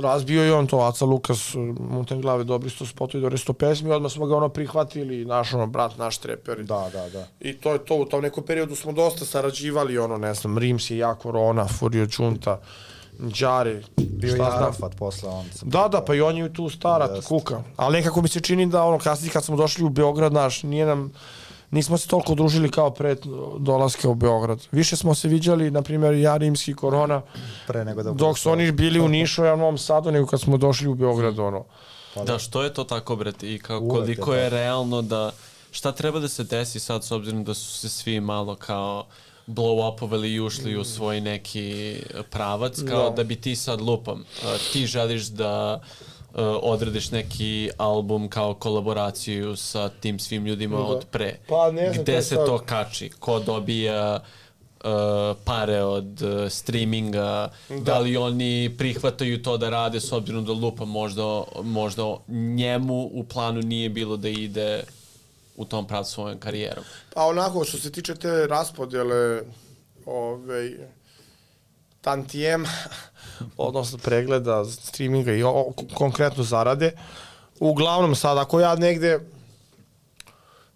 razbio 0.01 0.43
je 0.43 0.53
on 0.53 0.67
to, 0.67 0.79
Aca 0.79 1.05
Lukas, 1.05 1.55
Muten 1.79 2.21
glave, 2.21 2.43
dobri 2.43 2.69
sto 2.69 2.85
spotovi, 2.85 3.21
dobri 3.21 3.37
sto 3.37 3.53
pesmi, 3.53 3.91
odmah 3.91 4.11
smo 4.11 4.25
ga 4.25 4.35
ono 4.35 4.49
prihvatili, 4.49 5.25
naš 5.25 5.53
ono, 5.53 5.67
brat, 5.67 5.97
naš 5.97 6.17
treper. 6.17 6.63
Da, 6.63 6.89
da, 6.93 7.09
da. 7.09 7.27
I 7.39 7.53
to 7.53 7.73
je 7.73 7.85
to, 7.85 7.95
u 7.95 8.05
tom 8.05 8.21
nekom 8.21 8.43
periodu 8.43 8.75
smo 8.75 8.91
dosta 8.91 9.25
sarađivali, 9.25 9.97
ono, 9.97 10.17
ne 10.17 10.33
znam, 10.33 10.57
Rims 10.57 10.89
je 10.89 10.97
jako 10.97 11.31
Rona, 11.31 11.67
Furio 11.67 12.07
Čunta, 12.07 12.59
Đare, 13.19 13.81
Bio 13.97 14.35
je. 14.35 14.41
Arafat 14.41 14.95
posle 14.95 15.29
on. 15.29 15.45
sam 15.53 15.69
Da, 15.69 15.87
da, 15.87 16.01
pa 16.01 16.15
i 16.15 16.21
on 16.21 16.37
je 16.37 16.53
tu 16.53 16.69
stara, 16.69 17.21
kuka. 17.27 17.63
Ali 17.75 17.97
nekako 17.97 18.21
mi 18.21 18.27
se 18.27 18.39
čini 18.39 18.65
da 18.65 18.83
ono 18.83 18.99
kasnije 18.99 19.31
kad 19.31 19.45
smo 19.45 19.57
došli 19.57 19.83
u 19.83 19.89
Beograd, 19.89 20.33
naš, 20.33 20.63
nije 20.63 20.85
nam, 20.85 21.11
nismo 21.71 21.97
se 21.97 22.07
toliko 22.07 22.35
družili 22.35 22.71
kao 22.71 22.89
pre 22.89 23.15
dolaska 23.59 24.09
u 24.09 24.15
Beograd. 24.15 24.59
Više 24.71 24.95
smo 24.95 25.15
se 25.15 25.27
viđali, 25.27 25.71
na 25.71 25.81
primjer, 25.81 26.13
ja, 26.13 26.37
Rimski, 26.37 26.73
Korona, 26.73 27.21
Pre 27.67 27.85
nego 27.85 28.03
da... 28.03 28.11
dok 28.11 28.39
su 28.39 28.49
oni 28.51 28.71
bili 28.71 28.99
u 28.99 29.07
Nišu, 29.07 29.43
ja 29.43 29.53
u 29.53 29.57
Novom 29.57 29.77
Sadu, 29.77 30.11
nego 30.11 30.27
kad 30.27 30.41
smo 30.41 30.57
došli 30.57 30.87
u 30.87 30.95
Beograd, 30.95 31.39
ono. 31.39 31.65
Pa 32.15 32.23
Da, 32.23 32.39
što 32.39 32.63
je 32.63 32.73
to 32.73 32.83
tako, 32.83 33.15
brate, 33.15 33.53
i 33.53 33.59
kao, 33.59 33.79
Uvek 33.79 34.05
koliko 34.05 34.33
je 34.33 34.49
realno 34.49 35.01
da, 35.01 35.31
šta 35.71 35.91
treba 35.91 36.19
da 36.19 36.27
se 36.27 36.43
desi 36.43 36.79
sad 36.79 37.03
s 37.03 37.11
obzirom 37.11 37.43
da 37.43 37.53
su 37.53 37.77
se 37.77 37.89
svi 37.89 38.19
malo 38.19 38.55
kao 38.55 39.05
blow 39.47 39.93
upovali 39.93 40.33
i 40.33 40.39
ušli 40.39 40.77
u 40.77 40.83
svoj 40.83 41.21
neki 41.21 41.97
pravac, 42.29 42.77
kao 42.89 43.09
Da. 43.09 43.15
da 43.15 43.23
bi 43.23 43.35
ti 43.35 43.55
sad 43.55 43.81
lupam, 43.81 44.25
ti 44.73 44.85
želiš 44.85 45.23
da 45.25 45.81
odradiš 46.61 47.11
neki 47.11 47.69
album 47.77 48.29
kao 48.29 48.53
kolaboraciju 48.53 49.55
sa 49.55 49.89
tim 49.91 50.19
svim 50.19 50.45
ljudima 50.45 50.77
Da. 50.77 50.83
od 50.83 51.05
pre. 51.05 51.35
Pa 51.47 51.71
ne 51.71 51.93
znam, 51.93 52.03
Gde 52.03 52.21
se 52.21 52.35
sad- 52.35 52.45
to 52.45 52.57
kači? 52.59 53.09
Ko 53.09 53.39
dobija 53.39 54.15
uh, 54.15 54.89
pare 55.43 55.83
od 55.83 56.21
uh, 56.21 56.49
streaminga, 56.49 57.21
da. 57.69 57.75
da 57.75 57.99
li 57.99 58.17
oni 58.17 58.75
prihvataju 58.77 59.43
to 59.43 59.57
da 59.57 59.69
rade 59.69 59.99
s 59.99 60.11
obzirom 60.11 60.45
da 60.45 60.51
lupa 60.51 60.85
možda, 60.85 61.23
možda 61.63 62.03
njemu 62.29 63.03
u 63.03 63.23
planu 63.23 63.61
nije 63.61 63.89
bilo 63.89 64.17
da 64.17 64.29
ide 64.29 64.83
u 65.55 65.65
tom 65.65 65.87
pravcu 65.87 66.11
svojom 66.11 66.39
karijerom. 66.39 66.83
Pa 67.13 67.25
onako, 67.25 67.65
što 67.65 67.77
se 67.77 67.91
tiče 67.91 68.15
te 68.15 68.47
raspodjele, 68.47 69.41
ovaj, 70.05 70.71
tantijem, 72.01 72.65
odnosno 73.57 73.97
pregleda, 73.97 74.65
streaminga 74.65 75.33
i 75.33 75.43
o, 75.43 75.73
konkretno 75.93 76.43
zarade, 76.43 76.91
uglavnom 77.59 78.15
sad, 78.15 78.37
ako 78.37 78.59
ja 78.59 78.75
negde 78.75 79.19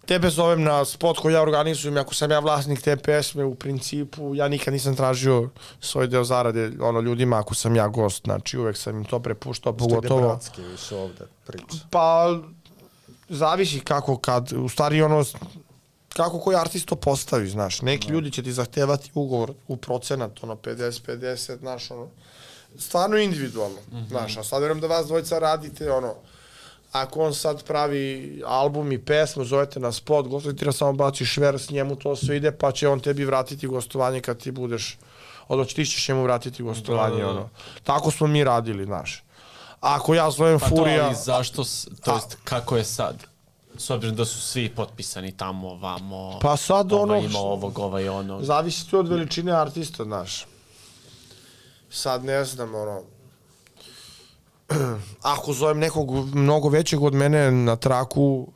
tebe 0.05 0.29
zovem 0.29 0.63
na 0.63 0.85
spot 0.85 1.19
koji 1.19 1.33
ja 1.33 1.41
organizujem, 1.41 1.97
ako 1.97 2.13
sam 2.13 2.31
ja 2.31 2.39
vlasnik 2.39 2.81
te 2.81 2.97
pesme, 2.97 3.43
u 3.43 3.55
principu, 3.55 4.35
ja 4.35 4.47
nikad 4.47 4.73
nisam 4.73 4.95
tražio 4.95 5.49
svoj 5.79 6.07
deo 6.07 6.23
zarade 6.23 6.71
ono 6.81 6.99
ljudima 7.01 7.39
ako 7.39 7.55
sam 7.55 7.75
ja 7.75 7.87
gost, 7.87 8.23
znači 8.23 8.57
uvek 8.57 8.77
sam 8.77 8.97
im 8.97 9.05
to 9.05 9.19
prepuštao, 9.19 9.73
Što 9.73 9.85
ide 9.85 9.95
pogotovo... 9.95 10.21
bratski 10.21 10.61
više 10.61 10.95
ovde 10.95 11.25
priča. 11.45 11.77
Pa, 11.89 12.39
zavisi 13.29 13.79
kako 13.79 14.17
kad, 14.17 14.53
u 14.53 14.69
stvari 14.69 15.01
ono, 15.01 15.23
kako 16.13 16.39
koji 16.39 16.57
artist 16.57 16.87
to 16.87 16.95
postavi, 16.95 17.47
znaš. 17.47 17.81
Neki 17.81 18.11
ljudi 18.11 18.31
će 18.31 18.43
ti 18.43 18.51
zahtevati 18.51 19.11
ugovor 19.13 19.53
u 19.67 19.77
procenat, 19.77 20.43
ono, 20.43 20.55
50-50, 20.55 21.59
znaš, 21.59 21.91
ono, 21.91 22.07
stvarno 22.77 23.17
individualno, 23.17 23.77
mm 23.91 23.95
-hmm. 23.95 24.07
znaš, 24.07 24.37
a 24.37 24.43
sad 24.43 24.61
verujem 24.61 24.81
da 24.81 24.87
vas 24.87 25.07
dvojica 25.07 25.39
radite, 25.39 25.91
ono, 25.91 26.13
ako 26.91 27.21
on 27.21 27.33
sad 27.33 27.63
pravi 27.63 28.03
album 28.45 28.91
i 28.91 28.99
pesmu, 28.99 29.45
zovete 29.45 29.79
na 29.79 29.91
spot, 29.91 30.25
ti 30.57 30.65
da 30.65 30.71
samo 30.71 30.93
baciš 30.93 31.37
vers, 31.37 31.69
njemu 31.69 31.95
to 31.95 32.15
sve 32.15 32.37
ide, 32.37 32.51
pa 32.51 32.71
će 32.71 32.87
on 32.87 32.99
tebi 32.99 33.25
vratiti 33.25 33.67
gostovanje 33.67 34.21
kad 34.21 34.37
ti 34.37 34.51
budeš, 34.51 34.97
odnosno 35.47 35.73
ti 35.73 35.85
ćeš 35.85 36.07
njemu 36.07 36.23
vratiti 36.23 36.63
gostovanje, 36.63 37.15
Da, 37.15 37.19
da, 37.19 37.25
da. 37.25 37.29
ono. 37.31 37.49
Tako 37.83 38.11
smo 38.11 38.27
mi 38.27 38.43
radili, 38.43 38.85
znaš. 38.85 39.23
Ako 39.79 40.13
ja 40.15 40.31
zovem 40.31 40.59
Pa 40.59 40.67
Furija... 40.67 40.97
to, 40.99 41.05
ali 41.05 41.15
zašto, 41.15 41.63
s- 41.63 41.87
to 42.03 42.11
A- 42.11 42.15
jest, 42.15 42.37
kako 42.43 42.77
je 42.77 42.83
sad? 42.83 43.15
S 43.75 43.89
obzirom 43.89 44.15
da 44.15 44.25
su 44.25 44.41
svi 44.41 44.69
potpisani 44.69 45.31
tamo, 45.31 45.75
vamo, 45.75 46.39
Pa 46.41 46.57
sad 46.57 46.91
ova 46.93 47.01
ono 47.03 47.17
ima 47.17 47.39
ovog, 47.39 47.79
ovaj 47.79 48.09
ono. 48.09 48.43
Zavisi 48.43 48.89
to 48.89 48.99
od 48.99 49.07
veličine 49.07 49.51
artista, 49.51 50.03
znaš. 50.03 50.45
Sad 51.91 52.25
ne 52.25 52.45
znam, 52.45 52.75
ono... 52.75 53.01
Ako 55.21 55.53
zovem 55.53 55.79
nekog 55.79 56.35
mnogo 56.35 56.69
većeg 56.69 57.03
od 57.03 57.13
mene 57.13 57.51
na 57.51 57.75
traku, 57.75 58.47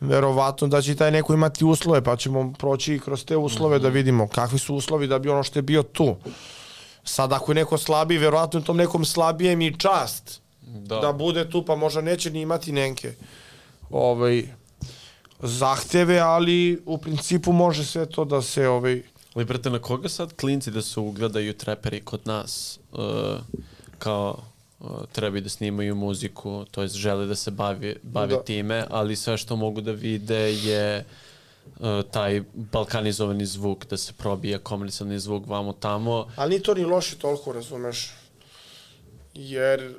verovatno 0.00 0.68
da 0.68 0.82
će 0.82 0.94
taj 0.94 1.10
neko 1.10 1.34
imati 1.34 1.64
uslove, 1.64 2.04
pa 2.04 2.16
ćemo 2.16 2.52
proći 2.58 3.00
kroz 3.04 3.24
te 3.24 3.36
uslove 3.36 3.78
da 3.78 3.88
vidimo 3.88 4.28
kakvi 4.28 4.58
su 4.58 4.74
uslovi 4.74 5.06
da 5.06 5.18
bi 5.18 5.28
ono 5.28 5.42
što 5.42 5.58
je 5.58 5.62
bio 5.62 5.82
tu. 5.82 6.16
Sad 7.04 7.32
ako 7.32 7.50
je 7.50 7.54
neko 7.54 7.78
slabiji, 7.78 8.18
verovatno 8.18 8.60
je 8.60 8.64
tom 8.64 8.76
nekom 8.76 9.04
slabijem 9.04 9.60
i 9.60 9.78
čast 9.78 10.40
da. 10.62 10.98
da 10.98 11.12
bude 11.12 11.50
tu, 11.50 11.64
pa 11.64 11.76
možda 11.76 12.00
neće 12.00 12.30
ni 12.30 12.40
imati 12.40 12.72
neke 12.72 13.14
ovaj, 13.90 14.42
zahteve, 15.40 16.18
ali 16.18 16.82
u 16.86 16.98
principu 16.98 17.52
može 17.52 17.84
sve 17.84 18.06
to 18.06 18.24
da 18.24 18.42
se 18.42 18.68
ovaj, 18.68 19.02
Ali, 19.34 19.44
brate, 19.44 19.70
na 19.70 19.78
koga 19.78 20.08
sad 20.08 20.32
klinci 20.36 20.70
da 20.70 20.82
se 20.82 21.00
ugledaju 21.00 21.52
treperi 21.52 22.00
kod 22.00 22.20
nas 22.24 22.78
uh, 22.92 23.00
kao 23.98 24.38
uh, 24.80 24.90
treba 25.12 25.40
da 25.40 25.48
snimaju 25.48 25.94
muziku, 25.94 26.64
to 26.70 26.82
jest 26.82 26.94
žele 26.94 27.26
da 27.26 27.34
se 27.34 27.50
bavi, 27.50 27.96
bave 28.02 28.36
Da. 28.36 28.42
time, 28.42 28.86
ali 28.90 29.16
sve 29.16 29.36
što 29.36 29.56
mogu 29.56 29.80
da 29.80 29.92
vide 29.92 30.54
je 30.54 31.04
uh, 31.78 31.86
taj 32.10 32.42
balkanizovani 32.54 33.46
zvuk, 33.46 33.86
da 33.86 33.96
se 33.96 34.12
probija 34.12 34.58
komercijalni 34.58 35.18
zvuk 35.18 35.46
vamo 35.46 35.72
tamo. 35.72 36.28
Ali 36.36 36.50
nije 36.50 36.62
to 36.62 36.74
ni 36.74 36.84
loše 36.84 37.16
toliko, 37.18 37.52
razumeš? 37.52 38.12
Jer, 39.34 39.94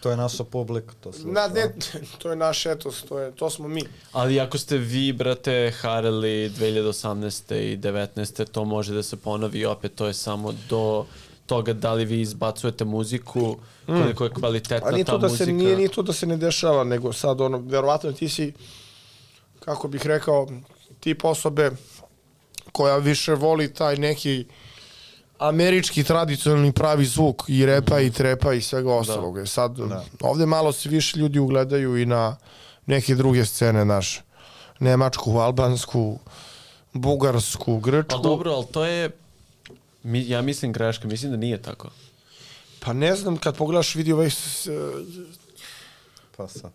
To 0.00 0.10
je 0.10 0.16
naša 0.16 0.44
publika, 0.44 0.94
to 1.00 1.12
sluša. 1.12 1.28
na, 1.28 1.48
ne, 1.48 1.74
to 2.18 2.30
je 2.30 2.36
naš 2.36 2.66
etos, 2.66 3.02
to, 3.02 3.18
je, 3.18 3.32
to 3.32 3.50
smo 3.50 3.68
mi. 3.68 3.82
Ali 4.12 4.40
ako 4.40 4.58
ste 4.58 4.78
vi, 4.78 5.12
brate, 5.12 5.72
harali 5.80 6.50
2018. 6.50 7.54
i 7.54 7.78
19. 7.78 8.50
to 8.50 8.64
može 8.64 8.94
da 8.94 9.02
se 9.02 9.16
ponovi 9.16 9.64
opet, 9.64 9.94
to 9.94 10.06
je 10.06 10.14
samo 10.14 10.54
do 10.68 11.06
toga 11.46 11.72
da 11.72 11.92
li 11.92 12.04
vi 12.04 12.20
izbacujete 12.20 12.84
muziku, 12.84 13.56
koliko 13.86 14.24
je 14.24 14.30
kvalitetna 14.30 14.90
nije 14.90 15.04
ta 15.04 15.12
to 15.12 15.18
da 15.18 15.28
muzika. 15.28 15.44
se, 15.44 15.52
nije, 15.52 15.76
nije 15.76 15.88
to 15.88 16.02
da 16.02 16.12
se 16.12 16.26
ne 16.26 16.36
dešava, 16.36 16.84
nego 16.84 17.12
sad, 17.12 17.40
ono, 17.40 17.58
verovatno 17.58 18.12
ti 18.12 18.28
si, 18.28 18.52
kako 19.60 19.88
bih 19.88 20.06
rekao, 20.06 20.46
tip 21.00 21.24
osobe 21.24 21.70
koja 22.72 22.96
više 22.96 23.34
voli 23.34 23.74
taj 23.74 23.96
neki 23.96 24.44
američki 25.40 26.04
tradicionalni 26.04 26.72
pravi 26.72 27.04
zvuk 27.04 27.42
i 27.48 27.66
repa 27.66 28.00
i 28.00 28.10
trepa 28.10 28.52
i 28.52 28.60
svega 28.60 28.94
ostalog. 28.94 29.38
Da. 29.38 29.46
Sad, 29.46 29.76
da. 29.76 30.04
ovde 30.20 30.46
malo 30.46 30.72
se 30.72 30.88
više 30.88 31.18
ljudi 31.18 31.38
ugledaju 31.38 31.96
i 31.96 32.06
na 32.06 32.36
neke 32.86 33.14
druge 33.14 33.44
scene, 33.44 33.84
naš, 33.84 34.20
nemačku, 34.78 35.38
albansku, 35.38 36.18
bugarsku, 36.92 37.78
grčku. 37.78 38.16
Pa 38.16 38.22
dobro, 38.28 38.52
ali 38.52 38.66
to 38.72 38.84
je, 38.84 39.10
mi, 40.02 40.28
ja 40.28 40.42
mislim 40.42 40.72
greška, 40.72 41.08
mislim 41.08 41.30
da 41.30 41.36
nije 41.36 41.62
tako. 41.62 41.88
Pa 42.80 42.92
ne 42.92 43.16
znam, 43.16 43.36
kad 43.36 43.56
pogledaš 43.56 43.94
vidi 43.94 44.12
ovaj, 44.12 44.30
Pa 46.36 46.48
sad. 46.48 46.70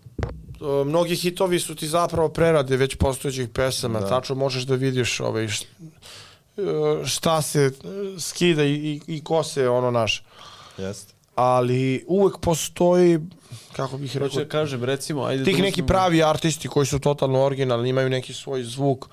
mnogi 0.86 1.16
hitovi 1.16 1.60
su 1.60 1.76
ti 1.76 1.88
zapravo 1.88 2.30
prerade 2.30 2.78
već 2.78 2.96
postojećih 2.96 3.50
pesama, 3.50 4.00
da. 4.00 4.10
tačno 4.10 4.36
možeš 4.36 4.64
da 4.64 4.76
vidiš 4.76 5.20
ovaj, 5.20 5.48
šta 7.06 7.42
se 7.42 7.62
e, 7.62 7.72
skida 8.20 8.64
i, 8.64 8.74
i, 8.74 9.02
i 9.08 9.24
ko 9.24 9.44
se 9.44 9.70
ono 9.70 9.92
naš. 9.92 10.24
Jeste. 10.78 11.14
Ali 11.36 12.06
uvek 12.08 12.38
postoji, 12.38 13.20
kako 13.76 13.98
bih 13.98 14.18
rekao, 14.18 14.44
da 14.44 14.50
kažem, 14.50 14.84
recimo, 14.84 15.24
ajde 15.24 15.44
tih 15.44 15.58
da 15.58 15.62
neki 15.62 15.84
pravi 15.84 16.24
artisti 16.24 16.68
koji 16.68 16.86
su 16.86 17.00
totalno 17.00 17.44
originalni, 17.44 17.90
imaju 17.90 18.10
neki 18.10 18.34
svoj 18.34 18.64
zvuk 18.64 19.06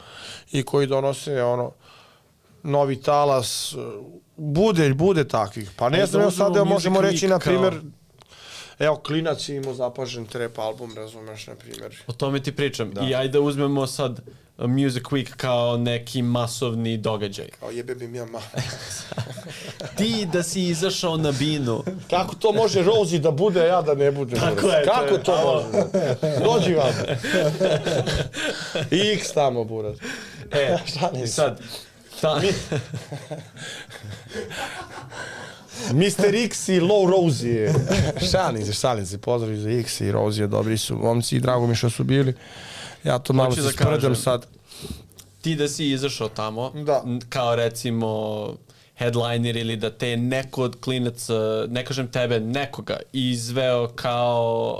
i 0.52 0.62
koji 0.62 0.86
donose 0.86 1.42
ono 1.42 1.72
novi 2.62 3.02
talas, 3.02 3.72
e, 3.72 3.76
bude, 4.36 4.94
bude 4.94 5.28
takvih. 5.28 5.70
Pa 5.76 5.88
ne 5.88 6.06
znam, 6.06 6.22
da 6.22 6.30
sad 6.30 6.56
evo 6.56 6.64
možemo 6.64 7.00
reći, 7.00 7.28
na 7.28 7.38
primjer, 7.38 7.80
evo, 8.82 8.96
Klinac 8.96 9.48
je 9.48 9.56
imao 9.56 9.74
zapažen 9.74 10.26
trap 10.26 10.58
album, 10.58 10.94
razumeš, 10.96 11.46
na 11.46 11.54
primjer. 11.54 12.02
O 12.06 12.12
tome 12.12 12.42
ti 12.42 12.52
pričam. 12.52 12.90
Da. 12.90 13.00
I 13.00 13.14
ajde 13.14 13.38
uzmemo 13.38 13.86
sad 13.86 14.20
uh, 14.58 14.66
Music 14.66 15.02
Week 15.02 15.30
kao 15.36 15.76
neki 15.76 16.22
masovni 16.22 16.96
događaj. 16.96 17.48
Kao 17.60 17.70
jebe 17.70 17.94
bi 17.94 18.08
mi 18.08 18.18
ja. 18.18 18.26
Ti 19.98 20.26
da 20.32 20.42
si 20.42 20.62
izašao 20.62 21.16
na 21.16 21.32
binu. 21.32 21.84
Kako 22.10 22.34
to 22.34 22.52
može 22.52 22.82
Rozi 22.82 23.18
da 23.18 23.30
bude, 23.30 23.60
a 23.60 23.66
ja 23.66 23.82
da 23.82 23.94
ne 23.94 24.10
budem? 24.10 24.40
Tako 24.40 24.68
je, 24.68 24.84
to 24.84 24.90
Kako 24.92 25.14
je- 25.14 25.22
to 25.22 25.36
može? 25.44 25.84
Dođi 26.44 26.74
vam. 26.74 26.94
X 29.16 29.32
tamo, 29.32 29.64
buraz. 29.64 29.96
E, 30.50 30.76
i 31.22 31.26
se. 31.26 31.32
sad, 31.32 31.60
ta, 32.20 32.40
Mr. 35.90 36.34
X 36.36 36.68
i 36.68 36.80
Low 36.80 37.10
Rosie. 37.10 37.72
šalim 38.32 38.66
se, 38.66 38.72
šalim 38.72 39.06
se. 39.06 39.18
Pozdrav 39.18 39.56
za 39.56 39.70
X 39.70 40.00
i 40.00 40.12
Rosie, 40.12 40.46
dobri 40.46 40.78
su 40.78 40.96
momci 40.96 41.36
i 41.36 41.40
drago 41.40 41.66
mi 41.66 41.74
što 41.74 41.90
su 41.90 42.04
bili. 42.04 42.34
Ja 43.04 43.18
to 43.18 43.32
malo 43.32 43.50
Hoću 43.50 43.62
se 43.62 43.84
da 44.00 44.14
sad. 44.14 44.46
ti 45.40 45.54
da 45.54 45.68
si 45.68 45.90
izašao 45.90 46.28
tamo, 46.28 46.70
Da. 46.70 47.02
kao 47.28 47.56
recimo 47.56 48.48
headliner 48.94 49.56
ili 49.56 49.76
da 49.76 49.90
te 49.90 50.16
neko 50.16 50.62
od 50.62 50.76
klinaca, 50.80 51.34
ne 51.68 51.84
kažem 51.84 52.08
tebe, 52.08 52.40
nekoga 52.40 52.96
izveo 53.12 53.88
kao 53.88 54.76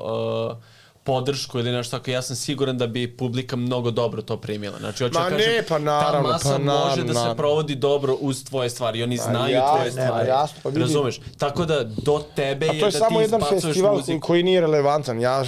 uh, 0.51 0.63
podršku 1.05 1.59
ili 1.59 1.73
nešto 1.73 1.99
tako, 1.99 2.11
ja 2.11 2.23
sam 2.23 2.37
siguran 2.37 2.79
da 2.79 2.87
bi 2.87 3.17
publika 3.17 3.57
mnogo 3.57 3.91
dobro 3.91 4.23
to 4.23 4.37
primila. 4.37 4.79
Znači, 4.79 5.05
hoću 5.05 5.15
Ma 5.19 5.25
da 5.25 5.31
kažem, 5.31 5.53
ne, 5.53 5.65
pa 5.69 5.79
naravno, 5.79 6.29
ta 6.29 6.33
masa 6.33 6.49
pa 6.53 6.59
naravno, 6.59 6.89
može 6.89 7.03
da 7.03 7.13
se 7.13 7.19
naravno. 7.19 7.37
provodi 7.37 7.75
dobro 7.75 8.17
uz 8.21 8.45
tvoje 8.45 8.71
stvari. 8.71 9.03
Oni 9.03 9.17
znaju 9.17 9.55
jasno, 9.55 9.77
tvoje 9.77 9.93
nema, 9.93 10.07
stvari. 10.07 10.29
jasno, 10.29 10.59
pa 10.63 10.69
vidi. 10.69 10.81
Razumeš? 10.81 11.21
Tako 11.39 11.65
da 11.65 11.85
do 11.85 12.25
tebe 12.37 12.69
A 12.69 12.73
je, 12.73 12.81
to 12.81 12.87
je 12.87 12.93
da 12.93 12.99
samo 12.99 13.19
ti 13.19 13.23
jedan 13.23 13.41
izbacuješ 13.41 13.63
festival 13.63 13.97
muziku. 13.97 14.27
koji, 14.27 14.43
nije 14.43 14.61
relevantan. 14.61 15.21
Ja, 15.21 15.41
uh, 15.41 15.47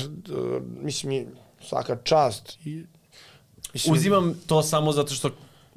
mislim, 0.83 1.27
svaka 1.69 1.97
čast. 2.05 2.59
I, 2.65 2.85
mislim, 3.73 3.95
Uzimam 3.95 4.35
to 4.47 4.63
samo 4.63 4.93
zato 4.93 5.15
što 5.15 5.31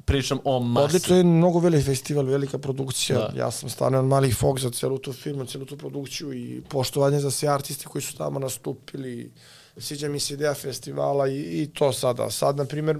pričam 0.04 0.38
o 0.44 0.60
masi. 0.60 0.84
Odlično 0.84 1.16
je 1.16 1.24
mnogo 1.24 1.58
veliki 1.58 1.84
festival, 1.84 2.24
velika 2.24 2.58
produkcija. 2.58 3.18
Da. 3.18 3.38
Ja 3.38 3.50
sam 3.50 3.68
stvarno 3.68 4.02
mali 4.02 4.32
fok 4.32 4.60
za 4.60 4.70
celu 4.70 4.98
tu 4.98 5.12
firmu, 5.12 5.44
celu 5.44 5.64
tu 5.64 5.76
produkciju 5.76 6.32
i 6.32 6.62
poštovanje 6.68 7.18
za 7.18 7.30
sve 7.30 7.48
artiste 7.48 7.86
koji 7.86 8.02
su 8.02 8.16
tamo 8.16 8.38
nastupili. 8.38 9.32
Sviđa 9.78 10.08
mi 10.08 10.20
se 10.20 10.34
ideja 10.34 10.54
festivala 10.54 11.28
i, 11.28 11.62
i 11.62 11.70
to 11.74 11.92
sada. 11.92 12.30
Sad, 12.30 12.56
na 12.56 12.64
primjer, 12.64 12.98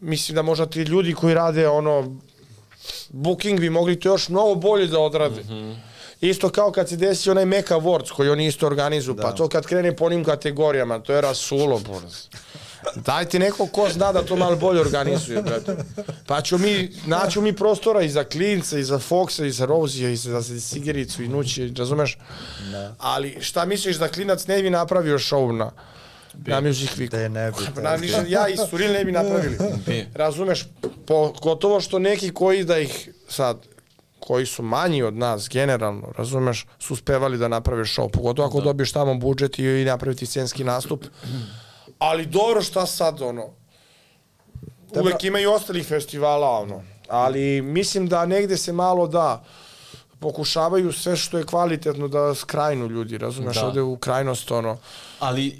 mislim 0.00 0.34
da 0.34 0.42
možda 0.42 0.66
ti 0.66 0.82
ljudi 0.82 1.14
koji 1.14 1.34
rade 1.34 1.68
ono 1.68 2.16
booking 3.08 3.60
bi 3.60 3.70
mogli 3.70 4.00
to 4.00 4.08
još 4.08 4.28
mnogo 4.28 4.54
bolje 4.54 4.86
da 4.86 5.00
odrade. 5.00 5.42
Mm 5.42 5.48
-hmm. 5.48 5.76
Isto 6.20 6.48
kao 6.48 6.72
kad 6.72 6.88
se 6.88 6.96
desi 6.96 7.30
onaj 7.30 7.44
Meka 7.44 7.76
Awards 7.76 8.12
koji 8.12 8.28
oni 8.28 8.46
isto 8.46 8.66
organizuju, 8.66 9.14
da. 9.14 9.22
pa 9.22 9.32
to 9.32 9.48
kad 9.48 9.66
krene 9.66 9.96
po 9.96 10.04
onim 10.04 10.24
kategorijama, 10.24 10.98
to 10.98 11.12
je 11.12 11.20
rasulo, 11.20 11.78
boraz. 11.78 12.14
Dajte 12.94 13.38
neko 13.38 13.66
ko 13.66 13.88
zna 13.88 14.12
da 14.12 14.22
to 14.22 14.36
malo 14.36 14.56
bolje 14.56 14.80
organizuje, 14.80 15.42
brate. 15.42 15.76
Pa 16.26 16.40
ću 16.40 16.58
mi, 16.58 16.90
naću 17.06 17.40
mi 17.40 17.56
prostora 17.56 18.02
i 18.02 18.08
za 18.08 18.24
Klinca, 18.24 18.78
i 18.78 18.84
za 18.84 18.98
Foxa, 18.98 19.46
i 19.46 19.50
za 19.50 19.66
Rozija, 19.66 20.10
i 20.10 20.16
za 20.16 20.42
Sigericu, 20.42 21.22
i 21.22 21.28
Nući, 21.28 21.72
razumeš? 21.78 22.18
Da. 22.70 22.94
Ali 22.98 23.36
šta 23.40 23.64
misliš 23.64 23.96
da 23.96 24.08
Klinac 24.08 24.46
ne 24.46 24.62
bi 24.62 24.70
napravio 24.70 25.18
show 25.18 25.52
na, 25.52 25.70
na 26.46 26.60
Music 26.60 26.90
Weeku? 26.96 27.10
Da 27.10 27.20
je 27.20 27.28
ne 27.28 27.50
bi. 27.50 27.82
Na, 27.82 27.96
ništa, 27.96 28.24
ja 28.28 28.48
i 28.48 28.56
Suril 28.70 28.92
ne 28.92 29.04
bi 29.04 29.12
napravili. 29.12 29.58
Bi. 29.86 30.06
Razumeš, 30.14 30.66
pogotovo 31.06 31.80
što 31.80 31.98
neki 31.98 32.30
koji 32.30 32.64
da 32.64 32.78
ih 32.78 33.08
sad 33.28 33.56
koji 34.26 34.46
su 34.46 34.62
manji 34.62 35.02
od 35.02 35.14
nas 35.14 35.48
generalno, 35.48 36.12
razumeš, 36.18 36.66
su 36.78 36.94
uspevali 36.94 37.38
da 37.38 37.48
naprave 37.48 37.84
show, 37.84 38.10
pogotovo 38.10 38.48
ako 38.48 38.58
da. 38.58 38.64
dobiješ 38.64 38.92
tamo 38.92 39.14
budžet 39.14 39.58
i, 39.58 39.64
i 39.64 39.84
napraviti 39.84 40.26
scenski 40.26 40.64
nastup. 40.64 41.04
Ali 41.98 42.26
dobro 42.26 42.62
šta 42.62 42.86
sad, 42.86 43.22
ono, 43.22 43.50
uvek 45.00 45.24
ima 45.24 45.40
i 45.40 45.46
ostalih 45.46 45.86
festivala, 45.86 46.50
ono, 46.50 46.82
ali 47.08 47.62
mislim 47.62 48.08
da 48.08 48.26
negde 48.26 48.56
se 48.56 48.72
malo 48.72 49.06
da 49.06 49.44
pokušavaju 50.24 50.92
sve 50.92 51.16
što 51.16 51.38
je 51.38 51.44
kvalitetno 51.44 52.08
da 52.08 52.34
skrajnu 52.34 52.86
ljudi, 52.88 53.18
razumeš, 53.18 53.56
Da. 53.56 53.66
ovde 53.66 53.82
u 53.82 53.96
krajnost, 53.98 54.50
ono, 54.50 54.76
Ali, 55.20 55.58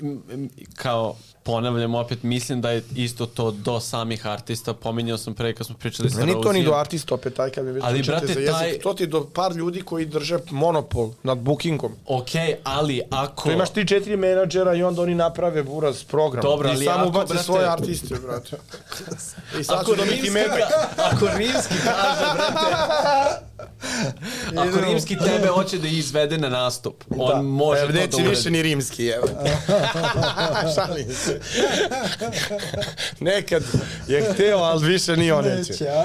kao, 0.74 1.16
ponavljam 1.42 1.94
opet, 1.94 2.22
mislim 2.22 2.60
da 2.60 2.70
je 2.70 2.82
isto 2.96 3.26
to 3.26 3.50
do 3.52 3.80
samih 3.80 4.26
artista. 4.26 4.74
Pominjao 4.74 5.18
sam 5.18 5.34
pre 5.34 5.54
kad 5.54 5.66
smo 5.66 5.76
pričali 5.76 6.10
sa 6.10 6.18
Meni 6.18 6.32
to 6.32 6.38
ni 6.38 6.44
Rozijem. 6.44 6.64
do 6.66 6.72
artista 6.74 7.14
opet, 7.14 7.34
taj 7.34 7.50
kad 7.50 7.64
mi 7.64 7.72
već 7.72 7.84
Ali, 7.84 8.02
brate, 8.02 8.26
za 8.26 8.32
jezik, 8.32 8.52
taj- 8.52 8.78
to 8.78 8.94
ti 8.94 9.06
do 9.06 9.24
par 9.26 9.52
ljudi 9.52 9.82
koji 9.82 10.06
drže 10.06 10.38
monopol 10.50 11.10
nad 11.22 11.38
bookingom. 11.38 11.92
Ok, 12.06 12.30
ali 12.64 13.02
ako... 13.10 13.42
To 13.42 13.52
imaš 13.52 13.70
ti 13.70 13.86
četiri 13.86 14.16
menadžera 14.16 14.74
i 14.74 14.82
onda 14.82 15.02
oni 15.02 15.14
naprave 15.14 15.62
buraz 15.62 16.04
program. 16.04 16.42
Dobro, 16.42 16.68
I 16.68 16.72
ali 16.72 16.84
samo 16.84 16.98
ako, 17.00 17.08
ubace 17.08 17.34
brate- 17.34 17.44
svoje 17.44 17.66
artiste, 17.66 18.14
brate. 18.16 18.56
I 19.60 19.64
sad 19.64 19.76
Ako 19.76 19.84
ću 19.86 19.96
dobiti 19.96 20.30
ka, 20.32 20.66
ako 21.08 21.26
rimski 21.28 21.74
kaže, 21.84 22.24
brate, 22.34 22.60
ako 24.56 24.80
rimski 24.80 25.16
tebe 25.18 25.48
hoće 25.48 25.78
da 25.78 25.88
izvede 25.88 26.38
na 26.38 26.48
nastup, 26.48 27.04
on 27.18 27.44
može 27.44 27.80
Pa 27.80 27.86
to 27.86 27.92
da 27.92 27.98
neće 27.98 28.16
uradi. 28.16 28.28
više 28.28 28.50
ni 28.50 28.62
rimski, 28.62 29.06
evo. 29.06 29.26
Šalim 30.74 31.14
se. 31.14 31.40
Nekad 33.20 33.62
je 34.08 34.32
hteo, 34.32 34.58
ali 34.58 34.88
više 34.88 35.16
ni 35.16 35.30
on 35.32 35.44
neće. 35.44 35.72
Neće, 35.72 35.88
a? 35.88 36.04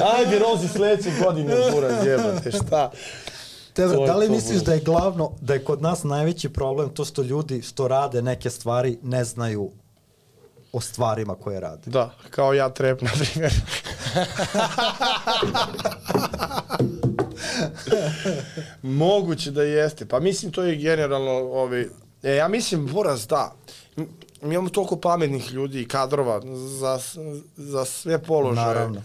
Ajde, 0.16 0.38
Rozi, 0.38 0.68
sledeće 0.68 1.10
godine, 1.24 1.54
buraz, 1.72 2.06
jebate, 2.06 2.50
šta? 2.50 2.90
Tebra, 3.72 4.06
da 4.06 4.16
li 4.16 4.28
misliš 4.28 4.60
da 4.62 4.74
je 4.74 4.80
glavno, 4.80 5.32
da 5.40 5.54
je 5.54 5.64
kod 5.64 5.82
nas 5.82 6.02
najveći 6.02 6.48
problem 6.48 6.88
to 6.88 7.04
što 7.04 7.22
ljudi 7.22 7.62
što 7.62 7.88
rade 7.88 8.22
neke 8.22 8.50
stvari 8.50 8.98
ne 9.02 9.24
znaju 9.24 9.70
o 10.72 10.80
stvarima 10.80 11.34
koje 11.34 11.60
rade? 11.60 11.90
Da, 11.90 12.14
kao 12.30 12.54
ja 12.54 12.68
trep, 12.68 13.02
na 13.02 13.10
primjer. 13.18 13.52
Moguće 18.82 19.50
da 19.50 19.62
jeste. 19.62 20.06
Pa 20.06 20.20
mislim 20.20 20.52
to 20.52 20.62
je 20.62 20.76
generalno 20.76 21.30
ovi... 21.32 21.90
E, 22.22 22.34
ja 22.34 22.48
mislim, 22.48 22.86
Boraz, 22.86 23.26
da. 23.26 23.54
Mi 24.42 24.54
imamo 24.54 24.68
toliko 24.68 24.96
pametnih 24.96 25.52
ljudi 25.52 25.80
i 25.80 25.88
kadrova 25.88 26.40
za, 26.78 26.98
za 27.56 27.84
sve 27.84 28.22
položaje. 28.22 28.66
Naravno. 28.66 29.02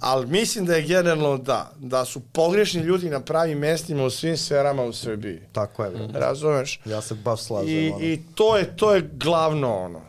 Ali 0.00 0.26
mislim 0.26 0.66
da 0.66 0.74
je 0.74 0.82
generalno 0.82 1.38
da. 1.38 1.70
Da 1.78 2.04
su 2.04 2.20
pogrešni 2.20 2.80
ljudi 2.80 3.10
na 3.10 3.20
pravim 3.20 3.58
mestima 3.58 4.04
u 4.04 4.10
svim 4.10 4.36
sferama 4.36 4.82
u 4.82 4.92
Srbiji. 4.92 5.40
Tako 5.52 5.84
je. 5.84 6.08
Razumeš? 6.12 6.80
Ja 6.84 7.00
se 7.00 7.14
baš 7.14 7.42
slažem. 7.42 7.68
I, 7.68 7.90
ono. 7.90 8.04
I 8.04 8.20
to 8.34 8.56
je, 8.56 8.76
to 8.76 8.94
je 8.94 9.10
glavno 9.12 9.76
ono. 9.76 10.00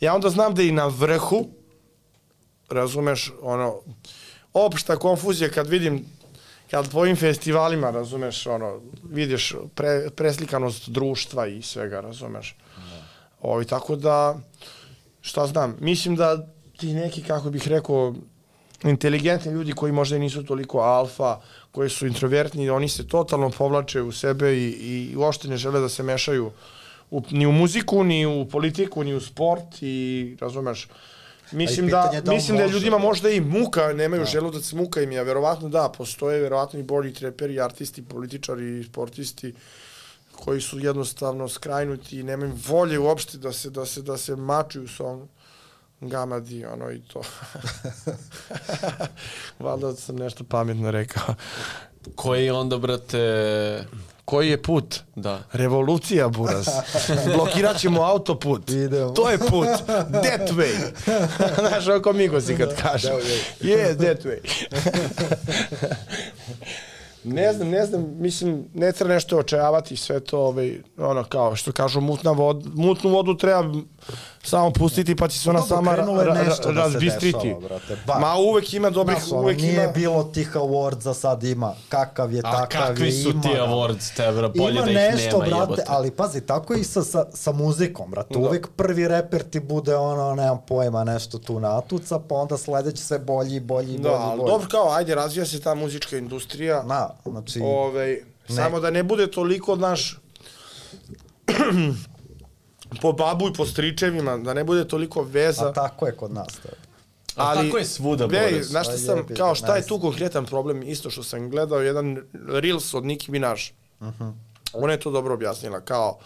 Ja 0.00 0.14
onda 0.14 0.30
znam 0.30 0.54
da 0.54 0.62
i 0.62 0.72
na 0.72 0.86
vrhu, 0.86 1.46
razumeš, 2.68 3.32
ono, 3.42 3.80
opšta 4.52 4.96
konfuzija 4.96 5.50
kad 5.50 5.68
vidim, 5.68 6.04
kad 6.70 6.90
po 6.90 6.98
ovim 6.98 7.16
festivalima, 7.16 7.90
razumeš, 7.90 8.46
ono, 8.46 8.80
vidiš 9.10 9.54
pre, 9.74 10.10
preslikanost 10.16 10.88
društva 10.88 11.46
i 11.46 11.62
svega, 11.62 12.00
razumeš. 12.00 12.56
Ovi, 13.40 13.64
tako 13.64 13.96
da, 13.96 14.38
šta 15.20 15.46
znam, 15.46 15.76
mislim 15.80 16.16
da 16.16 16.46
ti 16.76 16.94
neki, 16.94 17.22
kako 17.22 17.50
bih 17.50 17.68
rekao, 17.68 18.14
inteligentni 18.84 19.52
ljudi 19.52 19.72
koji 19.72 19.92
možda 19.92 20.16
i 20.16 20.20
nisu 20.20 20.44
toliko 20.44 20.78
alfa, 20.78 21.40
koji 21.70 21.90
su 21.90 22.06
introvertni, 22.06 22.70
oni 22.70 22.88
se 22.88 23.08
totalno 23.08 23.50
povlače 23.50 24.02
u 24.02 24.12
sebe 24.12 24.56
i, 24.56 24.68
i 24.70 25.16
uopšte 25.16 25.48
ne 25.48 25.56
žele 25.56 25.80
da 25.80 25.88
se 25.88 26.02
mešaju 26.02 26.50
u, 27.10 27.22
ni 27.30 27.46
u 27.46 27.52
muziku, 27.52 28.04
ni 28.04 28.26
u 28.26 28.48
politiku, 28.48 29.04
ni 29.04 29.14
u 29.14 29.20
sport 29.20 29.82
i 29.82 30.36
razumeš, 30.40 30.88
Mislim 31.52 31.88
da, 31.88 32.20
da 32.24 32.30
li 32.30 32.36
mislim 32.36 32.56
da 32.56 32.62
je 32.62 32.70
ljudima 32.70 32.98
da. 32.98 33.02
možda 33.02 33.30
i 33.30 33.40
muka, 33.40 33.92
nemaju 33.92 34.22
da. 34.22 34.26
želudac, 34.26 34.72
muka 34.72 35.02
im 35.02 35.12
je, 35.12 35.24
verovatno 35.24 35.68
da, 35.68 35.92
postoje 35.98 36.40
verovatno 36.40 36.80
i 36.80 36.82
bolji 36.82 37.14
treperi, 37.14 37.60
artisti, 37.60 38.04
političari, 38.04 38.84
sportisti 38.84 39.54
koji 40.36 40.60
su 40.60 40.78
jednostavno 40.78 41.48
skrajnuti 41.48 42.20
i 42.20 42.22
nemaju 42.22 42.52
volje 42.68 42.98
uopšte 42.98 43.38
da 43.38 43.52
se, 43.52 43.70
da 43.70 43.86
se, 43.86 44.02
da 44.02 44.16
se 44.16 44.36
mačuju 44.36 44.88
sa 44.88 45.04
ovom 45.04 45.28
gamadi, 46.00 46.64
ono 46.64 46.90
i 46.90 47.00
to. 47.00 47.22
Valjda 49.64 49.94
sam 49.94 50.16
nešto 50.16 50.44
pametno 50.44 50.90
rekao. 50.90 51.34
Koji 52.14 52.44
je 52.44 52.52
onda, 52.52 52.78
brate, 52.78 53.84
Koji 54.30 54.48
je 54.50 54.62
put? 54.62 55.00
da. 55.16 55.42
Revolucija, 55.52 56.28
buraz. 56.28 56.66
Blokirat 57.36 57.78
ćemo 57.78 58.02
autoput. 58.02 58.70
Idemo. 58.70 59.10
To 59.10 59.30
je 59.30 59.38
put. 59.38 59.68
That 59.86 60.50
way. 60.50 60.74
Znaš, 61.68 61.88
oko 61.88 62.12
Migosi 62.12 62.56
kad 62.56 62.76
kažu. 62.82 63.08
Je, 63.60 63.96
that 63.96 64.24
way. 64.24 64.38
ne 67.24 67.52
znam, 67.52 67.68
ne 67.68 67.86
znam, 67.86 68.14
mislim, 68.18 68.64
ne 68.74 68.92
treba 68.92 69.14
nešto 69.14 69.38
očajavati 69.38 69.96
sve 69.96 70.20
to, 70.20 70.38
ovaj, 70.38 70.78
ono, 70.96 71.24
kao 71.24 71.56
što 71.56 71.72
kažu, 71.72 72.00
mutna 72.00 72.30
vod, 72.30 72.66
mutnu 72.74 73.10
vodu 73.10 73.36
treba 73.36 73.74
samo 74.42 74.70
pustiti 74.70 75.16
pa 75.16 75.28
će 75.28 75.38
se 75.38 75.50
ona 75.50 75.62
sama 75.62 75.94
ra, 75.94 76.04
ra, 76.04 76.34
da 76.64 76.70
razbistriti. 76.72 77.54
dešava. 77.60 78.20
Ma 78.20 78.34
uvek 78.36 78.74
ima 78.74 78.90
dobrih, 78.90 79.18
Znaš, 79.18 79.32
uvek 79.32 79.58
nije 79.58 79.74
ima... 79.74 79.92
bilo 79.92 80.24
tih 80.24 80.52
awardsa, 80.54 81.14
sad 81.14 81.44
ima. 81.44 81.74
Kakav 81.88 82.32
je, 82.32 82.40
A 82.40 82.50
takav 82.52 82.86
kakvi 82.86 83.06
je, 83.06 83.12
su 83.14 83.30
ima. 83.30 83.42
ti 83.42 83.48
da. 83.48 83.60
awards, 83.60 84.16
te, 84.16 84.32
bro, 84.32 84.48
bolje 84.48 84.72
Ima 84.72 84.82
da 84.82 84.90
ih 84.90 84.96
nešto, 84.96 85.38
nema, 85.38 85.46
brate, 85.46 85.62
jebote. 85.62 85.82
ali 85.86 86.10
pazi, 86.10 86.40
tako 86.40 86.74
i 86.74 86.84
sa, 86.84 87.02
sa, 87.02 87.24
sa 87.34 87.52
muzikom, 87.52 88.10
brate. 88.10 88.34
Da. 88.34 88.40
Uvek 88.40 88.68
prvi 88.68 89.08
reper 89.08 89.42
ti 89.42 89.60
bude 89.60 89.96
ono, 89.96 90.34
nemam 90.34 90.60
pojma, 90.68 91.04
nešto 91.04 91.38
tu 91.38 91.60
natuca, 91.60 92.18
pa 92.20 92.34
onda 92.34 92.56
sledeći 92.56 93.02
sve 93.02 93.18
bolji, 93.18 93.60
bolji, 93.60 93.94
i 93.94 93.98
Da, 93.98 94.02
bolji, 94.02 94.20
ali 94.20 94.38
bolji. 94.38 94.48
dobro 94.48 94.68
kao, 94.68 94.90
ajde, 94.90 95.14
razvija 95.14 95.46
se 95.46 95.60
ta 95.60 95.74
muzička 95.74 96.16
industrija. 96.16 96.82
Na, 96.82 97.08
znači, 97.24 97.60
Ove, 97.64 98.18
samo 98.48 98.80
da 98.80 98.90
ne 98.90 99.02
bude 99.02 99.26
toliko, 99.26 99.76
naš 99.76 100.18
po 103.02 103.12
babu 103.12 103.48
i 103.48 103.52
po 103.52 103.66
stričevima, 103.66 104.36
da 104.38 104.54
ne 104.54 104.64
bude 104.64 104.84
toliko 104.86 105.22
veza. 105.22 105.68
a 105.68 105.72
tako 105.72 106.06
je 106.06 106.12
kod 106.12 106.32
nas. 106.32 106.52
To. 106.54 106.68
A 107.36 107.54
tako 107.56 107.78
je 107.78 107.84
svuda, 107.84 108.26
Ne, 108.26 108.40
Boris. 108.42 108.66
znaš 108.66 108.86
šta 108.86 108.96
sam, 108.96 109.26
kao 109.28 109.54
šta 109.54 109.74
je 109.74 109.80
ne 109.80 109.86
tu 109.86 110.00
konkretan 110.00 110.46
problem, 110.46 110.82
isto 110.82 111.10
što 111.10 111.22
sam 111.22 111.50
gledao, 111.50 111.80
jedan 111.80 112.18
Reels 112.48 112.94
od 112.94 113.04
Nicki 113.04 113.30
Minaj. 113.30 113.54
Uh 114.00 114.06
Mhm. 114.06 114.22
-huh. 114.22 114.32
Ona 114.72 114.92
je 114.92 115.00
to 115.00 115.10
dobro 115.10 115.34
objasnila, 115.34 115.80
kao, 115.80 116.18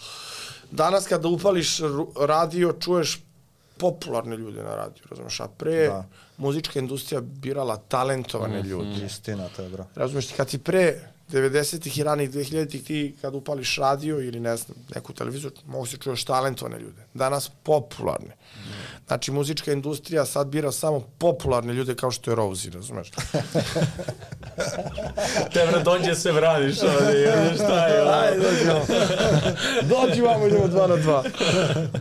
danas 0.70 1.06
kada 1.06 1.28
upališ 1.28 1.78
radio, 2.18 2.72
čuješ 2.74 3.22
popularne 3.76 4.36
ljude 4.36 4.62
na 4.62 4.76
radiju, 4.76 5.04
razumeš, 5.10 5.40
a 5.40 5.48
pre 5.48 5.86
Da. 5.86 6.04
muzička 6.36 6.78
industrija 6.78 7.20
birala 7.20 7.76
talentovane 7.78 8.58
Mhm. 8.58 8.68
ljude. 8.68 9.06
Istina, 9.06 9.48
to 9.48 9.62
je, 9.62 9.68
bro. 9.68 9.84
Razumeš, 9.94 10.32
kad 10.32 10.48
ti 10.48 10.58
pre 10.58 11.00
90-ih 11.30 11.98
i 11.98 12.02
ranih 12.02 12.30
2000-ih 12.30 12.84
ti 12.84 13.14
kad 13.20 13.34
upališ 13.34 13.76
radio 13.76 14.20
ili 14.20 14.40
ne 14.40 14.56
znam, 14.56 14.78
neku 14.94 15.12
televiziju, 15.12 15.50
mogu 15.66 15.86
se 15.86 15.96
čuješ 15.96 16.24
talentovane 16.24 16.78
ljude. 16.78 17.02
Danas 17.14 17.50
popularne. 17.62 18.36
Znači, 19.06 19.30
muzička 19.30 19.72
industrija 19.72 20.24
sad 20.24 20.46
bira 20.46 20.72
samo 20.72 21.00
popularne 21.18 21.72
ljude 21.72 21.94
kao 21.94 22.10
što 22.10 22.30
je 22.30 22.34
Rosie, 22.34 22.70
razumeš? 22.70 23.10
Te, 25.52 25.66
bro, 25.70 25.80
dođe 25.82 26.14
se 26.14 26.32
vraniš 26.32 26.76
jer 27.14 27.54
šta 27.54 27.86
je, 27.86 28.08
Ajde, 28.12 28.38
dođi 28.40 28.64
vamo. 28.68 28.84
dođi 29.82 30.20
vamo, 30.20 30.46
idemo 30.46 30.68
dva 30.68 30.86
na 30.86 30.96
dva. 30.96 31.24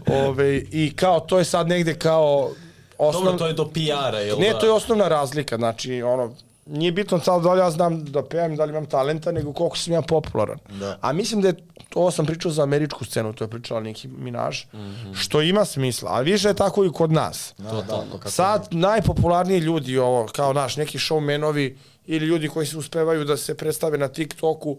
Ove, 0.08 0.58
I 0.58 0.94
kao, 0.96 1.20
to 1.20 1.40
je 1.40 1.46
sad 1.46 1.68
negde 1.68 2.00
kao 2.00 2.52
osnov... 2.98 3.24
Dobro, 3.24 3.38
to 3.40 3.48
je 3.48 3.54
do 3.54 3.66
PR-a, 3.70 4.20
jel 4.20 4.40
Ne, 4.40 4.50
da? 4.54 4.60
to 4.60 4.66
je 4.66 4.72
osnovna 4.72 5.08
razlika, 5.08 5.58
znači, 5.58 6.02
ono, 6.02 6.36
nije 6.66 6.92
bitno 6.92 7.20
sad 7.20 7.44
da 7.44 7.54
li 7.54 7.60
ja 7.60 7.72
znam 7.72 8.06
da 8.06 8.24
pevam, 8.26 8.56
da 8.56 8.66
li 8.66 8.70
imam 8.70 8.86
talenta, 8.86 9.32
nego 9.32 9.54
koliko 9.54 9.78
sam 9.78 9.94
ja 9.94 10.02
popularan. 10.02 10.60
Da. 10.80 10.98
A 11.02 11.14
mislim 11.14 11.42
da 11.42 11.48
je, 11.48 11.56
ovo 11.96 12.12
sam 12.12 12.26
pričao 12.26 12.52
za 12.52 12.64
američku 12.64 13.06
scenu, 13.06 13.34
to 13.34 13.44
je 13.44 13.50
pričala 13.50 13.80
Nicki 13.80 14.08
Minaj, 14.08 14.50
mm 14.50 14.78
-hmm. 14.78 15.16
što 15.16 15.42
ima 15.42 15.66
smisla, 15.66 16.12
a 16.12 16.22
više 16.22 16.48
je 16.48 16.54
tako 16.54 16.86
i 16.86 16.92
kod 16.92 17.12
nas. 17.12 17.54
Da, 17.58 17.72
da, 17.72 18.06
kako 18.12 18.30
Sad 18.30 18.68
najpopularniji 18.72 19.60
ljudi 19.60 19.98
ovo, 19.98 20.28
kao 20.36 20.54
naš, 20.54 20.78
neki 20.78 20.98
showmanovi 20.98 21.76
ili 22.06 22.26
ljudi 22.26 22.48
koji 22.48 22.66
se 22.66 22.78
uspevaju 22.78 23.26
da 23.26 23.38
se 23.38 23.58
predstave 23.58 23.98
na 23.98 24.08
TikToku 24.08 24.78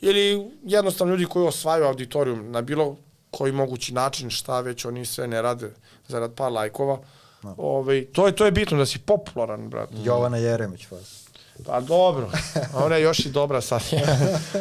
ili 0.00 0.50
jednostavno 0.62 1.14
ljudi 1.14 1.26
koji 1.26 1.46
osvajaju 1.46 1.86
auditorijum 1.86 2.50
na 2.50 2.62
bilo 2.62 2.96
koji 3.30 3.52
mogući 3.52 3.94
način, 3.94 4.30
šta 4.30 4.60
već 4.60 4.84
oni 4.84 5.04
sve 5.04 5.26
ne 5.28 5.42
rade 5.42 5.70
zarad 6.08 6.34
par 6.34 6.52
lajkova. 6.52 6.98
Ove, 7.56 8.04
to, 8.04 8.26
je, 8.26 8.32
to 8.32 8.44
je 8.44 8.50
bitno 8.50 8.78
da 8.78 8.86
si 8.86 8.98
popularan, 8.98 9.68
brate. 9.68 9.94
Jovana 10.04 10.36
Jeremić, 10.36 10.90
vas. 10.90 11.22
Pa 11.66 11.80
dobro, 11.80 12.30
ona 12.74 12.96
je 12.96 13.02
još 13.02 13.18
i 13.18 13.30
dobra 13.30 13.60
sad. 13.60 13.82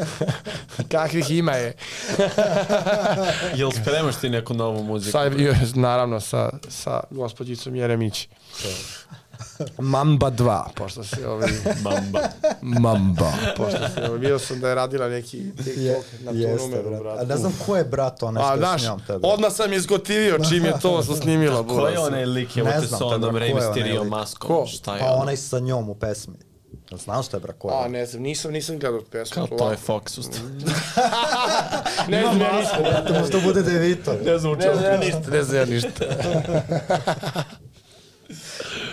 Kakvih 0.92 1.32
ima 1.32 1.52
je. 1.52 1.74
Jel 3.60 3.72
spremaš 3.72 4.16
ti 4.16 4.30
neku 4.30 4.54
novu 4.54 4.84
muziku? 4.84 5.12
Sa, 5.12 5.32
naravno, 5.76 6.20
sa, 6.20 6.50
sa 6.70 7.04
gospođicom 7.10 7.76
Jeremić. 7.76 8.28
Mamba 9.78 10.32
2, 10.32 10.64
pošto 10.76 11.04
se 11.04 11.28
ovaj... 11.28 11.50
Bamba. 11.84 12.20
Mamba. 12.62 13.32
Pošto 13.58 13.80
se, 13.96 14.06
ovaj, 14.08 14.20
vidio 14.20 14.40
sam 14.40 14.60
da 14.60 14.70
je 14.70 14.76
radila 14.76 15.10
neki 15.10 15.38
Je, 15.38 15.54
TikTok 15.64 16.22
na 16.26 16.32
tu 16.32 16.38
jeste, 16.38 16.68
numeru, 16.68 16.90
brate. 16.90 17.04
brate. 17.04 17.22
A 17.22 17.26
ne 17.26 17.38
znam 17.38 17.54
ko 17.66 17.78
je 17.78 17.84
brat 17.84 18.24
ona 18.24 18.42
što 18.42 18.72
je 18.74 18.80
s 18.80 18.84
njom 18.84 19.02
tebe. 19.08 19.20
odmah 19.28 19.52
sam 19.54 19.74
izgotivio 19.74 20.40
čim 20.50 20.66
je 20.66 20.74
to 20.82 21.04
su 21.06 21.16
snimila. 21.16 21.68
Ko 21.68 21.88
je 21.88 22.00
onaj 22.00 22.26
lik, 22.26 22.58
evo 22.58 22.70
te 22.82 22.88
te, 22.88 23.04
onom 23.04 23.36
Rey 23.36 23.56
Mysterio 23.56 24.04
maskom? 24.04 24.48
Ko? 24.48 24.66
Šta 24.68 24.96
je 24.96 25.00
Pa 25.00 25.12
onaj 25.12 25.38
sa 25.38 25.60
njom 25.60 25.90
u 25.90 25.96
pesmi. 25.96 26.36
Jel 26.92 27.00
Znaš 27.00 27.28
šta 27.28 27.38
je, 27.38 27.42
bra, 27.42 27.54
ko 27.54 27.70
je? 27.70 27.86
A, 27.86 27.88
ne 27.88 28.06
znam, 28.06 28.24
nisam, 28.24 28.52
nisam 28.52 28.80
gledao 28.80 29.02
pesmu. 29.12 29.48
Kao 29.48 29.58
to 29.58 29.72
je 29.72 29.78
Fox, 29.88 30.20
usta. 30.20 30.38
Ne 32.08 32.22
znam 32.22 32.42
ja 32.42 32.60
ništa. 32.60 33.14
Možda 33.20 33.40
bude 33.40 33.62
Devito. 33.62 34.14
Ne 34.26 34.38
znam 34.38 34.54
Ne 34.58 34.74
znam 34.76 34.84
ja 34.84 34.98
ništa, 34.98 35.32
ne 35.32 35.44
znam 35.44 35.58
ja 35.58 35.66
ništa. 35.66 36.06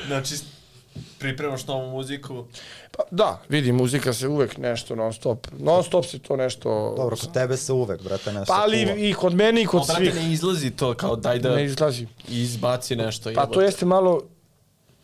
Znači, 0.08 0.34
pripremaš 1.18 1.66
novu 1.66 1.90
muziku. 1.90 2.44
Pa, 2.90 3.02
da, 3.10 3.40
vidi, 3.48 3.72
muzika 3.72 4.12
se 4.12 4.28
uvek 4.28 4.56
nešto 4.58 4.94
non 4.94 5.12
stop. 5.12 5.46
Non 5.58 5.84
stop 5.84 6.06
se 6.06 6.18
to 6.18 6.36
nešto... 6.36 6.94
Dobro, 6.96 7.16
kod 7.16 7.32
tebe 7.32 7.56
se 7.56 7.72
uvek, 7.72 8.02
brate, 8.02 8.32
nešto 8.32 8.44
Pa 8.46 8.60
ali 8.62 8.84
kuva. 8.84 8.96
i 8.98 9.12
kod 9.14 9.34
mene 9.34 9.62
i 9.62 9.66
kod 9.66 9.80
O, 9.80 9.84
brate, 9.84 10.00
svih. 10.02 10.14
ne 10.16 10.32
izlazi 10.32 10.70
to, 10.70 10.94
kao 10.94 11.16
daj 11.16 11.38
da 11.38 11.54
Ne 11.56 11.64
izlazi. 11.64 12.06
izbaci 12.28 12.96
nešto. 12.96 13.30
Pa 13.34 13.46
to 13.46 13.60
jeste 13.60 13.86
malo, 13.86 14.20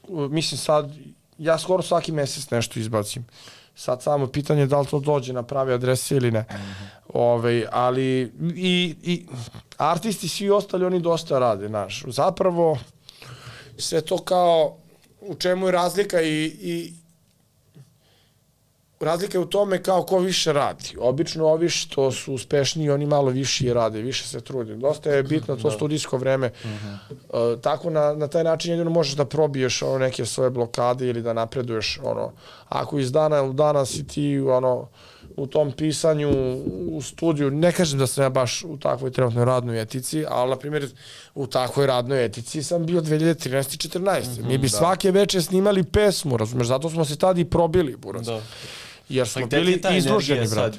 mislim 0.08 0.58
sad, 0.58 0.90
ja 1.38 1.58
skoro 1.58 1.82
svaki 1.82 2.12
mesec 2.12 2.50
nešto 2.50 2.80
izbacim. 2.80 3.26
Sad 3.76 4.02
samo 4.02 4.26
pitanje 4.26 4.60
je 4.60 4.66
da 4.66 4.80
li 4.80 4.86
to 4.86 4.98
dođe 5.00 5.32
na 5.32 5.42
prave 5.42 5.74
adrese 5.74 6.16
ili 6.16 6.30
ne. 6.30 6.44
Ove, 7.08 7.66
ali 7.72 8.32
i, 8.56 8.96
i 9.02 9.26
artisti 9.76 10.28
svi 10.28 10.50
ostali 10.50 10.84
oni 10.84 11.00
dosta 11.00 11.38
rade, 11.38 11.68
znaš. 11.68 12.02
Zapravo 12.06 12.78
sve 13.78 14.00
to 14.00 14.18
kao 14.18 14.76
u 15.26 15.34
čemu 15.34 15.66
je 15.66 15.72
razlika 15.72 16.22
i, 16.22 16.44
i 16.44 16.92
razlika 19.00 19.38
je 19.38 19.42
u 19.42 19.46
tome 19.46 19.82
kao 19.82 20.02
ko 20.02 20.18
više 20.18 20.52
radi. 20.52 20.96
Obično 20.98 21.46
ovi 21.46 21.68
što 21.68 22.12
su 22.12 22.34
uspešniji, 22.34 22.90
oni 22.90 23.06
malo 23.06 23.30
više 23.30 23.66
i 23.66 23.72
rade, 23.72 24.02
više 24.02 24.28
se 24.28 24.40
trude. 24.40 24.76
Dosta 24.76 25.10
je 25.10 25.22
bitno 25.22 25.56
to 25.56 25.70
studijsko 25.70 26.16
vreme. 26.16 26.50
Uh, 26.64 27.60
tako 27.60 27.90
na, 27.90 28.14
na 28.14 28.28
taj 28.28 28.44
način 28.44 28.70
jedino 28.70 28.90
možeš 28.90 29.14
da 29.14 29.24
probiješ 29.24 29.82
ono 29.82 29.98
neke 29.98 30.26
svoje 30.26 30.50
blokade 30.50 31.08
ili 31.08 31.22
da 31.22 31.32
napreduješ 31.32 31.98
ono. 32.02 32.32
Ako 32.68 32.98
iz 32.98 33.12
dana 33.12 33.42
u 33.42 33.52
dana 33.52 33.86
si 33.86 34.06
ti 34.06 34.40
ono 34.40 34.88
u 35.36 35.46
tom 35.46 35.72
pisanju 35.72 36.30
u 36.90 37.02
studiju, 37.02 37.50
ne 37.50 37.72
kažem 37.72 37.98
da 37.98 38.06
sam 38.06 38.24
ja 38.24 38.28
baš 38.28 38.64
u 38.64 38.76
takvoj 38.76 39.10
trenutnoj 39.10 39.44
radnoj 39.44 39.82
etici, 39.82 40.24
ali 40.28 40.50
na 40.50 40.56
primjer 40.56 40.88
u 41.34 41.46
takvoj 41.46 41.86
radnoj 41.86 42.24
etici 42.24 42.62
sam 42.62 42.86
bio 42.86 43.00
2013. 43.00 43.74
i 43.74 43.88
14. 43.88 44.44
Mi 44.46 44.58
bi 44.58 44.68
svake 44.68 45.10
veče 45.10 45.42
snimali 45.42 45.84
pesmu, 45.84 46.36
razumeš, 46.36 46.66
zato 46.66 46.90
smo 46.90 47.04
se 47.04 47.16
tad 47.16 47.38
i 47.38 47.44
probili, 47.44 47.96
buraz. 47.96 48.26
Da. 48.26 48.40
Jer 49.08 49.26
Pa 49.26 49.30
smo 49.30 49.40
je 49.40 49.46
bili 49.46 49.80
izloženi, 49.96 50.48
brate. 50.48 50.78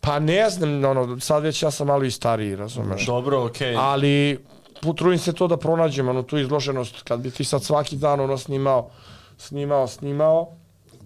Pa 0.00 0.18
ne 0.18 0.50
znam, 0.50 0.84
ono, 0.84 1.20
sad 1.20 1.42
već 1.42 1.62
ja 1.62 1.70
sam 1.70 1.86
malo 1.86 2.04
i 2.04 2.10
stariji, 2.10 2.56
razumeš. 2.56 3.06
Dobro, 3.06 3.44
okej. 3.44 3.74
Ali 3.78 4.38
potrudim 4.82 5.18
se 5.18 5.32
to 5.32 5.48
da 5.48 5.56
pronađem, 5.56 6.08
ono, 6.08 6.22
tu 6.22 6.38
izloženost, 6.38 7.02
kad 7.02 7.20
bi 7.20 7.30
ti 7.30 7.44
sad 7.44 7.64
svaki 7.64 7.96
dan, 7.96 8.20
ono, 8.20 8.38
snimao, 8.38 8.90
snimao, 9.38 9.88
snimao. 9.88 10.56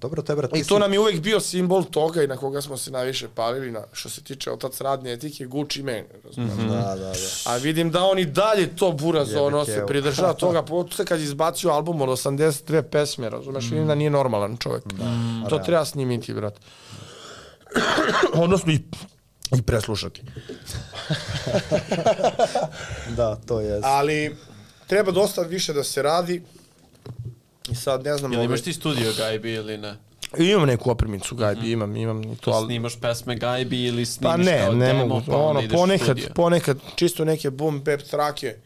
Dobro, 0.01 0.23
te, 0.23 0.35
brate, 0.35 0.59
I 0.59 0.65
to 0.65 0.79
nam 0.79 0.93
je 0.93 1.01
uvek 1.01 1.21
bio 1.21 1.41
simbol 1.41 1.85
toga 1.85 2.23
i 2.23 2.27
na 2.27 2.37
koga 2.37 2.61
smo 2.61 2.77
se 2.77 2.91
najviše 2.91 3.29
palili, 3.35 3.71
na, 3.71 3.83
što 3.93 4.09
se 4.09 4.23
tiče 4.23 4.51
otac 4.51 4.81
radne 4.81 5.13
etike, 5.13 5.45
Gucci 5.45 5.83
Mane, 5.83 6.07
razumeš. 6.25 6.55
Da, 6.55 6.75
da, 6.75 6.95
da. 6.97 7.13
A 7.45 7.57
vidim 7.57 7.91
da 7.91 8.05
oni 8.05 8.25
dalje 8.25 8.77
to 8.77 8.93
buraz, 8.93 9.29
Jebe 9.29 9.41
ono, 9.41 9.65
se 9.65 9.85
pridržava 9.87 10.33
toga, 10.45 10.63
pogotovo 10.63 11.05
kad 11.05 11.19
je 11.21 11.25
izbacio 11.25 11.71
album 11.71 12.01
od 12.01 12.09
82 12.09 12.83
pesme, 12.83 13.31
razumeš, 13.31 13.65
vidim 13.65 13.87
da 13.87 13.95
nije 13.95 14.11
normalan 14.11 14.57
čovjek. 14.57 14.85
to 15.49 15.59
treba 15.59 15.85
snimiti, 15.85 16.35
brat. 16.35 16.61
Odnosno 18.45 18.73
i, 18.73 18.81
i 19.57 19.63
preslušati. 19.63 20.23
Da, 23.17 23.37
to 23.37 23.61
je. 23.61 23.81
Ali 23.83 24.37
treba 24.87 25.13
dosta 25.13 25.43
više 25.43 25.73
da 25.73 25.85
se 25.85 26.03
radi. 26.03 26.43
I 27.69 27.75
sad 27.75 28.05
ne 28.05 28.17
znam... 28.17 28.33
Jel 28.33 28.41
ovaj- 28.41 28.47
imaš 28.47 28.63
ti 28.63 28.73
studio 28.73 29.13
Gajbi 29.17 29.53
ili 29.53 29.79
ne? 29.79 29.97
Imam 30.39 30.67
neku 30.67 30.91
opremicu 30.91 31.35
Gajbi, 31.35 31.71
imam, 31.73 31.97
imam 31.97 32.25
i 32.25 32.37
to, 32.37 32.51
ali... 32.51 32.67
Snimaš 32.67 33.01
pesme 33.01 33.37
Gajbi 33.37 33.85
ili 33.85 34.07
snimiš 34.07 34.33
Pa 34.33 34.37
ne, 34.37 34.59
kao 34.65 34.75
ne 34.75 34.87
demo, 34.87 35.07
mogu. 35.07 35.23
pa 35.27 35.37
ono, 35.37 35.61
ideš 35.61 35.75
u 35.75 35.81
ponekad, 35.81 36.07
studio? 36.07 36.29
ponekad, 36.35 36.79
čisto 36.95 37.25
neke 37.25 37.51
boom 37.51 37.81
bap 37.81 38.01
trake, 38.03 38.57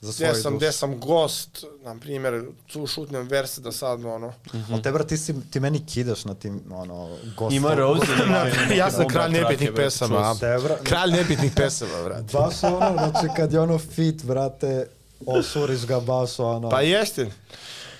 Za 0.00 0.12
gde 0.12 0.26
svoj 0.32 0.42
sam, 0.42 0.56
gde 0.56 0.72
sam 0.72 1.00
gost, 1.00 1.64
na 1.84 1.96
primjer, 1.98 2.44
tu 2.72 2.86
šutnem 2.86 3.28
verse 3.28 3.60
da 3.60 3.72
sad, 3.72 4.04
ono... 4.04 4.32
Ali 4.72 4.82
te, 4.82 4.92
brate, 4.92 5.08
ti, 5.08 5.16
si, 5.16 5.34
ti 5.50 5.60
meni 5.60 5.86
kidaš 5.86 6.24
na 6.24 6.34
tim, 6.34 6.62
ono, 6.70 7.08
gostom. 7.36 7.56
Ima 7.56 7.74
neke 7.74 8.76
ja 8.78 8.90
sam 8.90 9.08
kralj 9.08 9.32
nebitnih 9.32 9.70
pesama, 9.76 10.14
čuo 10.16 10.24
a? 10.24 10.34
sam. 10.34 10.40
Te, 10.40 10.46
bra- 10.46 10.82
Kralj 10.82 11.10
nebitnih 11.10 11.52
pesama, 11.56 12.04
brate. 12.04 12.32
Baš 12.38 12.62
ono, 12.62 12.92
znači 12.92 13.34
kad 13.36 13.52
je 13.52 13.60
ono 13.60 13.78
fit, 13.78 14.24
brate, 14.24 14.86
osuriš 15.26 15.86
ga 15.86 16.00
baš 16.00 16.38
ono, 16.38 16.70
Pa 16.70 16.80
jeste. 16.80 17.30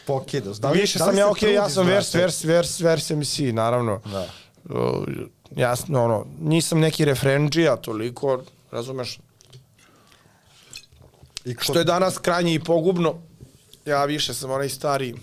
Pokidaš. 0.06 0.56
Da 0.56 0.70
li, 0.70 0.80
Više 0.80 0.98
da 0.98 1.04
li 1.04 1.10
sam 1.10 1.18
ja, 1.18 1.24
se 1.24 1.30
okej, 1.30 1.52
ja 1.54 1.68
sam 1.68 1.86
vers, 1.86 2.06
brate? 2.06 2.18
vers, 2.18 2.44
vers, 2.44 2.80
vers 2.80 3.10
MC, 3.10 3.38
naravno. 3.52 4.00
Da. 4.04 4.26
Uh, 4.66 5.04
jasno, 5.50 6.04
ono, 6.04 6.26
nisam 6.40 6.80
neki 6.80 7.04
refrenđija 7.04 7.76
toliko, 7.76 8.42
razumeš? 8.70 9.18
I 11.44 11.54
ko- 11.54 11.64
što 11.64 11.78
je 11.78 11.84
danas 11.84 12.18
krajnje 12.18 12.54
i 12.54 12.60
pogubno. 12.60 13.14
Ja 13.84 14.04
više 14.04 14.34
sam 14.34 14.50
onaj 14.50 14.68
stari, 14.68 15.14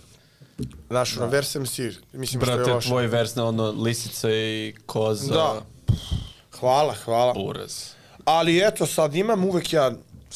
znaš, 0.90 1.18
ono, 1.18 1.28
versem 1.28 1.66
si, 1.66 1.92
mislim 2.14 2.42
što 2.42 2.52
je 2.52 2.58
Brate, 2.58 2.74
loše. 2.74 2.88
tvoj 2.88 3.08
vers 3.08 3.36
na 3.36 3.46
ono 3.46 3.72
lisica 3.72 4.32
i 4.32 4.76
koza. 4.86 5.34
Da. 5.34 5.62
Hvala, 6.60 6.94
hvala. 6.96 7.34
Buraz. 7.36 7.84
Ali 8.26 8.60
eto, 8.60 8.86
sad 8.86 9.16
imam 9.16 9.46
uvek 9.46 9.74
ja 9.74 9.92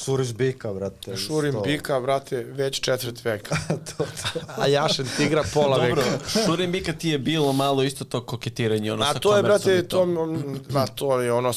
Šuriš 0.06 0.34
bika, 0.34 0.74
brate. 0.74 1.18
šurim 1.18 1.50
isto. 1.50 1.62
bika, 1.62 2.00
brate, 2.00 2.44
već 2.44 2.80
četvrt 2.80 3.26
veka. 3.26 3.58
to, 3.98 4.04
to. 4.04 4.40
A 4.58 4.68
jašen 4.68 5.08
tigra 5.18 5.44
pola 5.54 5.78
Dobro, 5.78 6.04
veka. 6.12 6.46
Šurim 6.46 6.72
Bika 6.72 6.94
ti 6.94 7.10
je 7.10 7.18
bilo 7.18 7.54
malo 7.54 7.84
isto 7.84 8.06
to 8.06 8.26
koketiranje, 8.26 8.94
ono 8.94 9.04
A 9.04 9.14
sa 9.14 9.20
to 9.20 9.38
je, 9.38 9.44
brate, 9.44 9.88
to, 9.88 10.06
ma, 10.70 10.88
to 10.88 11.22
je 11.22 11.34
ono 11.34 11.54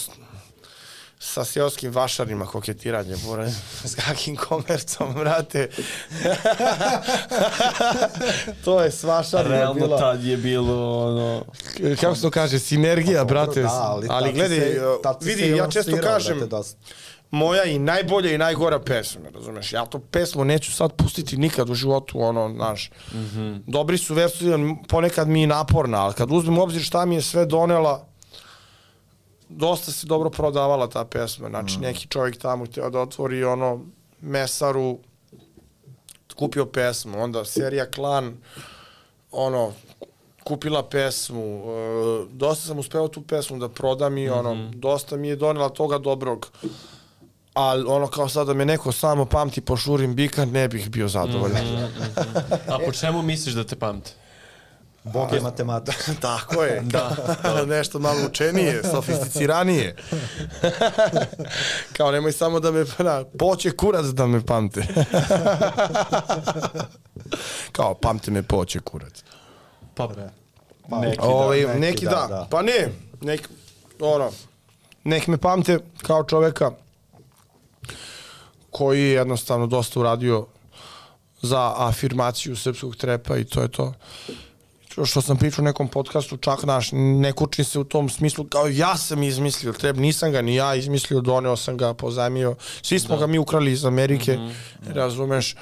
sa 1.22 1.44
seoskim 1.44 1.92
vašarima 1.92 2.46
koketiranje, 2.46 3.16
bore, 3.24 3.50
s 3.90 3.94
kakim 3.94 4.36
komercom, 4.36 5.14
brate. 5.14 5.68
to 8.64 8.80
je 8.82 8.90
s 8.90 9.02
vašarima 9.02 9.54
Realno 9.54 9.74
bila. 9.74 9.98
tad 9.98 10.24
je 10.24 10.36
bilo 10.36 11.06
ono... 11.06 11.44
Kako 12.00 12.14
se 12.14 12.22
to 12.22 12.30
kaže, 12.30 12.58
sinergija, 12.58 13.18
Dobro, 13.18 13.34
brate. 13.34 13.62
da, 13.62 13.68
ali, 13.68 14.06
ali 14.10 14.32
gledaj, 14.32 14.78
vidi, 15.20 15.50
ja 15.50 15.70
često 15.70 15.96
kažem, 16.02 16.38
brate, 16.38 16.50
dosta. 16.50 16.78
Moja 17.30 17.64
i 17.64 17.78
najbolja 17.78 18.32
i 18.32 18.38
najgora 18.38 18.80
pesma, 18.80 19.28
razumeš? 19.34 19.72
Ja 19.72 19.86
to 19.86 19.98
pesmu 19.98 20.44
neću 20.44 20.72
sad 20.72 20.92
pustiti 20.92 21.36
nikad 21.36 21.70
u 21.70 21.74
životu, 21.74 22.20
ono, 22.20 22.52
znaš. 22.54 22.90
Mm 23.12 23.18
-hmm. 23.18 23.60
Dobri 23.66 23.98
su 23.98 24.14
versovi, 24.14 24.76
ponekad 24.88 25.28
mi 25.28 25.40
je 25.40 25.46
naporna, 25.46 26.04
ali 26.04 26.14
kad 26.14 26.32
uzmem 26.32 26.58
u 26.58 26.62
obzir 26.62 26.82
šta 26.82 27.04
mi 27.04 27.14
je 27.14 27.22
sve 27.22 27.46
donela, 27.46 28.06
dosta 29.48 29.92
se 29.92 30.06
dobro 30.06 30.30
prodavala 30.30 30.86
ta 30.86 31.04
pesma. 31.04 31.48
Znači, 31.48 31.78
mm. 31.78 31.80
neki 31.80 32.06
čovjek 32.06 32.38
tamo 32.38 32.66
htio 32.66 32.90
da 32.90 33.00
otvori 33.00 33.44
ono 33.44 33.80
mesaru, 34.20 34.98
kupio 36.36 36.66
pesmu, 36.66 37.22
onda 37.22 37.44
serija 37.44 37.90
Klan, 37.90 38.36
ono, 39.30 39.72
kupila 40.44 40.82
pesmu, 40.88 41.62
e, 41.64 42.26
dosta 42.32 42.66
sam 42.66 42.78
uspeo 42.78 43.08
tu 43.08 43.22
pesmu 43.22 43.58
da 43.58 43.68
prodam 43.68 44.18
i 44.18 44.28
ono, 44.28 44.54
mm 44.54 44.58
-hmm. 44.58 44.74
dosta 44.74 45.16
mi 45.16 45.28
je 45.28 45.36
donela 45.36 45.68
toga 45.68 45.98
dobrog. 45.98 46.46
Ali 47.54 47.84
ono 47.88 48.06
kao 48.06 48.28
sad 48.28 48.46
da 48.46 48.54
me 48.54 48.64
neko 48.64 48.92
samo 48.92 49.24
pamti 49.24 49.60
po 49.60 49.76
Šurim 49.76 50.14
Bika, 50.14 50.44
ne 50.44 50.68
bih 50.68 50.90
bio 50.90 51.08
zadovoljan. 51.08 51.64
Mm 51.64 51.76
-hmm. 51.76 52.56
A 52.68 52.78
po 52.86 52.92
čemu 52.92 53.22
misliš 53.22 53.54
da 53.54 53.64
te 53.64 53.76
pamte? 53.76 54.10
Bog 55.04 55.32
je 55.32 55.40
matematik. 55.40 56.10
Tako 56.20 56.62
je. 56.62 56.82
Da. 56.92 57.16
Nešto 57.66 57.98
malo 57.98 58.26
učenije, 58.26 58.82
sofisticiranije. 58.90 59.96
Kao 61.96 62.10
nemoj 62.10 62.32
samo 62.32 62.60
da 62.60 62.70
me 62.70 62.84
na, 62.98 63.24
poće 63.38 63.70
kurac 63.70 64.06
da 64.06 64.26
me 64.26 64.46
pamte. 64.46 64.86
Kao 67.72 67.94
pamte 67.94 68.30
me 68.30 68.42
poće 68.42 68.80
kurac. 68.80 69.24
Pa, 69.94 70.08
Pa, 70.90 71.00
neki 71.00 71.18
Ovaj, 71.22 71.60
neki 71.60 71.80
neki, 71.80 72.04
da, 72.04 72.10
da, 72.10 72.26
da. 72.28 72.46
Pa 72.50 72.62
ne, 72.62 72.88
nek, 73.20 73.48
ono, 74.00 74.30
nek 75.04 75.26
me 75.26 75.38
pamte 75.38 75.78
kao 76.02 76.24
čoveka 76.24 76.70
koji 78.70 79.00
je 79.00 79.10
jednostavno 79.10 79.66
dosta 79.66 80.00
uradio 80.00 80.46
za 81.42 81.74
afirmaciju 81.76 82.56
srpskog 82.56 82.96
trepa 82.96 83.36
i 83.36 83.44
to 83.44 83.62
je 83.62 83.68
to. 83.68 83.92
Što- 85.04 85.20
sam 85.22 85.36
pričao 85.36 85.62
u 85.62 85.64
nekom 85.64 85.88
podcastu, 85.88 86.36
čak 86.36 86.62
naš, 86.62 86.88
ne 86.92 87.32
kučim 87.32 87.64
se 87.64 87.78
u 87.78 87.84
tom 87.84 88.08
smislu, 88.08 88.44
kao 88.44 88.66
ja 88.68 88.96
sam 88.96 89.22
izmislio 89.22 89.72
trep, 89.72 89.96
nisam 89.96 90.32
ga 90.32 90.42
ni 90.42 90.54
ja 90.54 90.74
izmislio, 90.74 91.20
doneo 91.20 91.56
sam 91.56 91.76
ga, 91.76 91.94
pozajmio, 91.94 92.54
svi 92.82 92.98
smo 92.98 93.16
ga 93.16 93.26
mi 93.26 93.38
ukrali 93.38 93.72
iz 93.72 93.84
Amerike, 93.84 94.38
razumeš, 94.86 95.56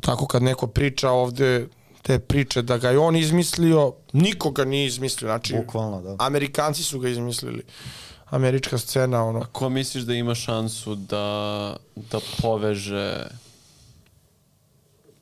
tako 0.00 0.26
kad 0.26 0.42
neko 0.42 0.66
priča 0.66 1.10
ovde 1.10 1.68
te 2.02 2.18
priče 2.18 2.62
da 2.62 2.78
ga 2.78 2.90
je 2.90 2.98
on 2.98 3.16
izmislio, 3.16 3.92
nikoga 4.12 4.64
nije 4.64 4.86
izmislio, 4.86 5.28
znači, 5.28 5.54
Bukvalno, 5.56 6.02
da. 6.02 6.16
Amerikanci 6.18 6.82
su 6.82 6.98
ga 6.98 7.08
izmislili, 7.08 7.62
američka 8.30 8.78
scena, 8.78 9.24
ono, 9.24 9.46
Ko 9.52 9.68
misliš 9.68 10.04
da 10.04 10.14
ima 10.14 10.34
šansu 10.34 10.94
da, 10.94 11.76
da 11.94 12.18
poveže 12.42 13.26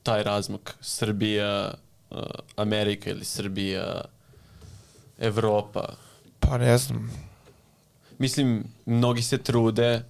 taj 0.03 0.23
razmak 0.23 0.75
Srbija, 0.81 1.73
uh, 2.09 2.17
Amerika 2.55 3.09
ili 3.09 3.25
Srbija, 3.25 4.01
Evropa? 5.19 5.85
pa 6.39 6.57
ne 6.57 6.77
znam, 6.77 7.11
Mislim, 8.17 8.63
mnogi 8.85 9.21
se 9.21 9.37
trude, 9.37 10.01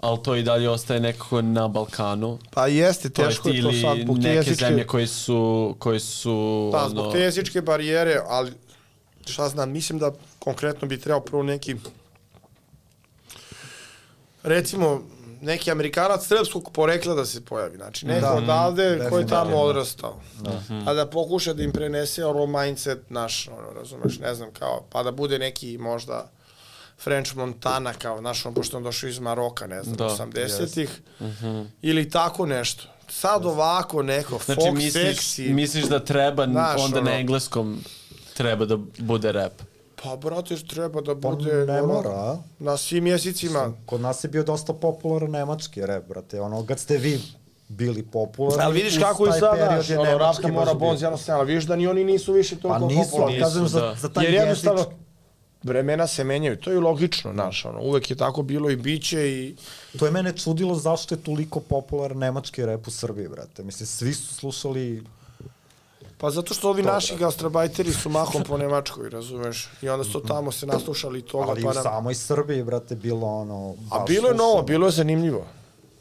ali 0.00 0.22
to 0.22 0.36
i 0.36 0.42
dalje 0.42 0.68
ostaje 0.68 1.00
nekako 1.00 1.42
na 1.42 1.68
Balkanu. 1.68 2.38
pa 2.50 2.66
jeste, 2.66 3.10
teško 3.10 3.48
je 3.48 3.62
to 3.62 3.72
sad, 3.72 3.98
zbog 4.02 4.18
neke 4.18 4.36
jezičke... 4.36 4.64
zemlje 4.64 4.86
koje 4.86 5.06
su, 5.06 5.76
koje 5.78 6.00
su 6.00 6.68
Da, 6.72 6.78
ono, 6.78 6.88
zbog 6.88 7.12
te 7.12 7.20
jezičke 7.20 7.60
barijere, 7.60 8.20
ali 8.28 8.52
šta 9.26 9.48
znam, 9.48 9.70
mislim 9.70 9.98
da 9.98 10.12
konkretno 10.38 10.88
bi 10.88 11.00
trebao 11.00 11.20
prvo 11.20 11.42
neki 11.42 11.76
recimo 14.44 15.02
neki 15.40 15.70
Amerikanac 15.70 16.26
srpskog 16.26 16.70
porekla 16.72 17.14
da 17.14 17.26
se 17.26 17.40
pojavi. 17.42 17.76
Znači, 17.76 18.06
neko 18.06 18.20
Da. 18.20 18.26
da, 18.26 18.34
odavde 18.34 19.06
ko 19.10 19.18
je 19.18 19.26
tamo 19.26 19.56
odrastao. 19.58 20.20
Da. 20.40 20.60
A 20.86 20.94
da 20.94 21.06
pokuša 21.06 21.52
da 21.52 21.62
im 21.62 21.72
prenese 21.72 22.24
ono 22.24 22.46
mindset 22.48 23.10
naš, 23.10 23.48
ono, 23.48 23.70
razumeš, 23.72 24.18
ne 24.18 24.34
znam, 24.34 24.50
kao, 24.50 24.84
pa 24.90 25.02
da 25.02 25.10
bude 25.12 25.38
neki 25.38 25.78
možda 25.78 26.30
French 26.98 27.36
Montana, 27.36 27.92
kao, 27.94 28.18
znaš, 28.18 28.46
on, 28.46 28.54
pošto 28.54 28.76
on 28.76 28.82
došao 28.82 29.08
iz 29.08 29.18
Maroka, 29.18 29.66
ne 29.66 29.82
znam, 29.82 29.96
Da, 29.96 30.04
da, 30.04 30.10
80-ih, 30.10 31.00
ili 31.82 32.10
tako 32.10 32.46
nešto. 32.46 32.84
Sad 33.08 33.46
ovako 33.46 34.02
neko, 34.02 34.38
Znači, 34.38 34.60
folk 34.60 34.74
misliš, 34.74 35.16
seksi, 35.16 35.42
misliš 35.44 35.84
da 35.84 36.00
treba 36.00 36.46
Znaš, 36.46 36.80
onda 36.80 36.98
ono- 36.98 37.10
na 37.10 37.16
engleskom 37.16 37.80
treba 38.34 38.64
da 38.64 38.76
bude 38.98 39.32
rap? 39.32 39.52
Pa, 40.04 40.16
brate, 40.16 40.56
treba 40.58 41.00
da 41.00 41.14
Pa 41.14 41.28
bude... 41.28 41.66
ne 41.66 41.82
ono, 41.82 41.92
mora, 41.94 42.10
a? 42.10 42.36
Na 42.58 42.76
svim 42.76 43.06
jezicima. 43.06 43.72
Kod 43.86 44.00
nas 44.00 44.24
je 44.24 44.28
bio 44.28 44.42
dosta 44.42 44.72
popularan 44.72 45.30
nemački 45.30 45.86
rap, 45.86 46.08
brate. 46.08 46.40
Ono, 46.40 46.66
kad 46.66 46.78
ste 46.78 46.98
vi 46.98 47.20
bili 47.68 48.02
popularni... 48.02 48.64
Ali 48.64 48.74
vidiš 48.74 48.98
kako 48.98 49.26
i 49.26 49.30
taj 49.30 49.40
sad, 49.40 49.50
period 49.52 49.72
znaš, 49.72 49.90
je 49.90 49.98
ono, 49.98 50.18
baš 50.18 50.36
mora 50.42 50.64
bio. 50.64 50.74
bonz, 50.74 51.02
ja 51.02 51.16
sam, 51.16 51.38
ali 51.38 51.46
vidiš 51.46 51.64
da 51.64 51.76
ni 51.76 51.86
oni 51.86 52.04
nisu 52.04 52.32
više 52.32 52.56
toliko 52.56 52.80
Pa 52.80 52.86
nisu, 52.86 53.10
popularni. 53.10 53.40
kažem 53.40 53.62
Nisu, 53.62 53.72
za, 53.72 53.80
da. 53.80 53.94
za 53.94 54.08
taj 54.08 54.24
Jer 54.24 54.34
jezič. 54.34 54.46
jednostavno, 54.46 54.84
vremena 55.62 56.06
se 56.06 56.24
menjaju, 56.24 56.56
to 56.56 56.70
je 56.70 56.80
logično, 56.80 57.32
znaš, 57.32 57.64
ono, 57.64 57.80
uvek 57.80 58.10
je 58.10 58.16
tako 58.16 58.42
bilo 58.42 58.70
i 58.70 58.76
biće 58.76 59.30
i... 59.30 59.56
To 59.98 60.06
je 60.06 60.12
mene 60.12 60.32
čudilo 60.32 60.74
zašto 60.74 61.14
je 61.14 61.22
toliko 61.22 61.60
popularan 61.60 62.18
nemački 62.18 62.66
rap 62.66 62.86
u 62.86 62.90
Srbiji, 62.90 63.28
brate. 63.28 63.62
Mislim, 63.62 63.86
svi 63.86 64.14
su 64.14 64.34
slušali... 64.34 65.02
Pa 66.18 66.30
zato 66.30 66.54
što 66.54 66.70
ovi 66.70 66.82
To, 66.82 66.88
naši 66.88 67.16
gastrobajteri 67.16 67.92
su 67.92 68.08
mahom 68.08 68.42
po 68.42 68.56
Nemačkoj, 68.58 69.10
razumeš? 69.10 69.68
I 69.82 69.88
onda 69.88 70.04
su 70.04 70.20
tamo 70.20 70.52
se 70.52 70.66
naslušali 70.66 71.22
toga, 71.22 71.50
Ali 71.50 71.62
pa 71.62 71.70
u 71.70 71.74
nam... 71.74 71.82
samoj 71.82 72.14
Srbiji, 72.14 72.62
brate, 72.62 72.94
bilo 72.94 73.26
ono... 73.28 73.74
A 73.90 74.04
bilo 74.04 74.28
je 74.28 74.34
novo, 74.34 74.62
bilo 74.62 74.86
je 74.86 74.92
zanimljivo. 74.92 75.46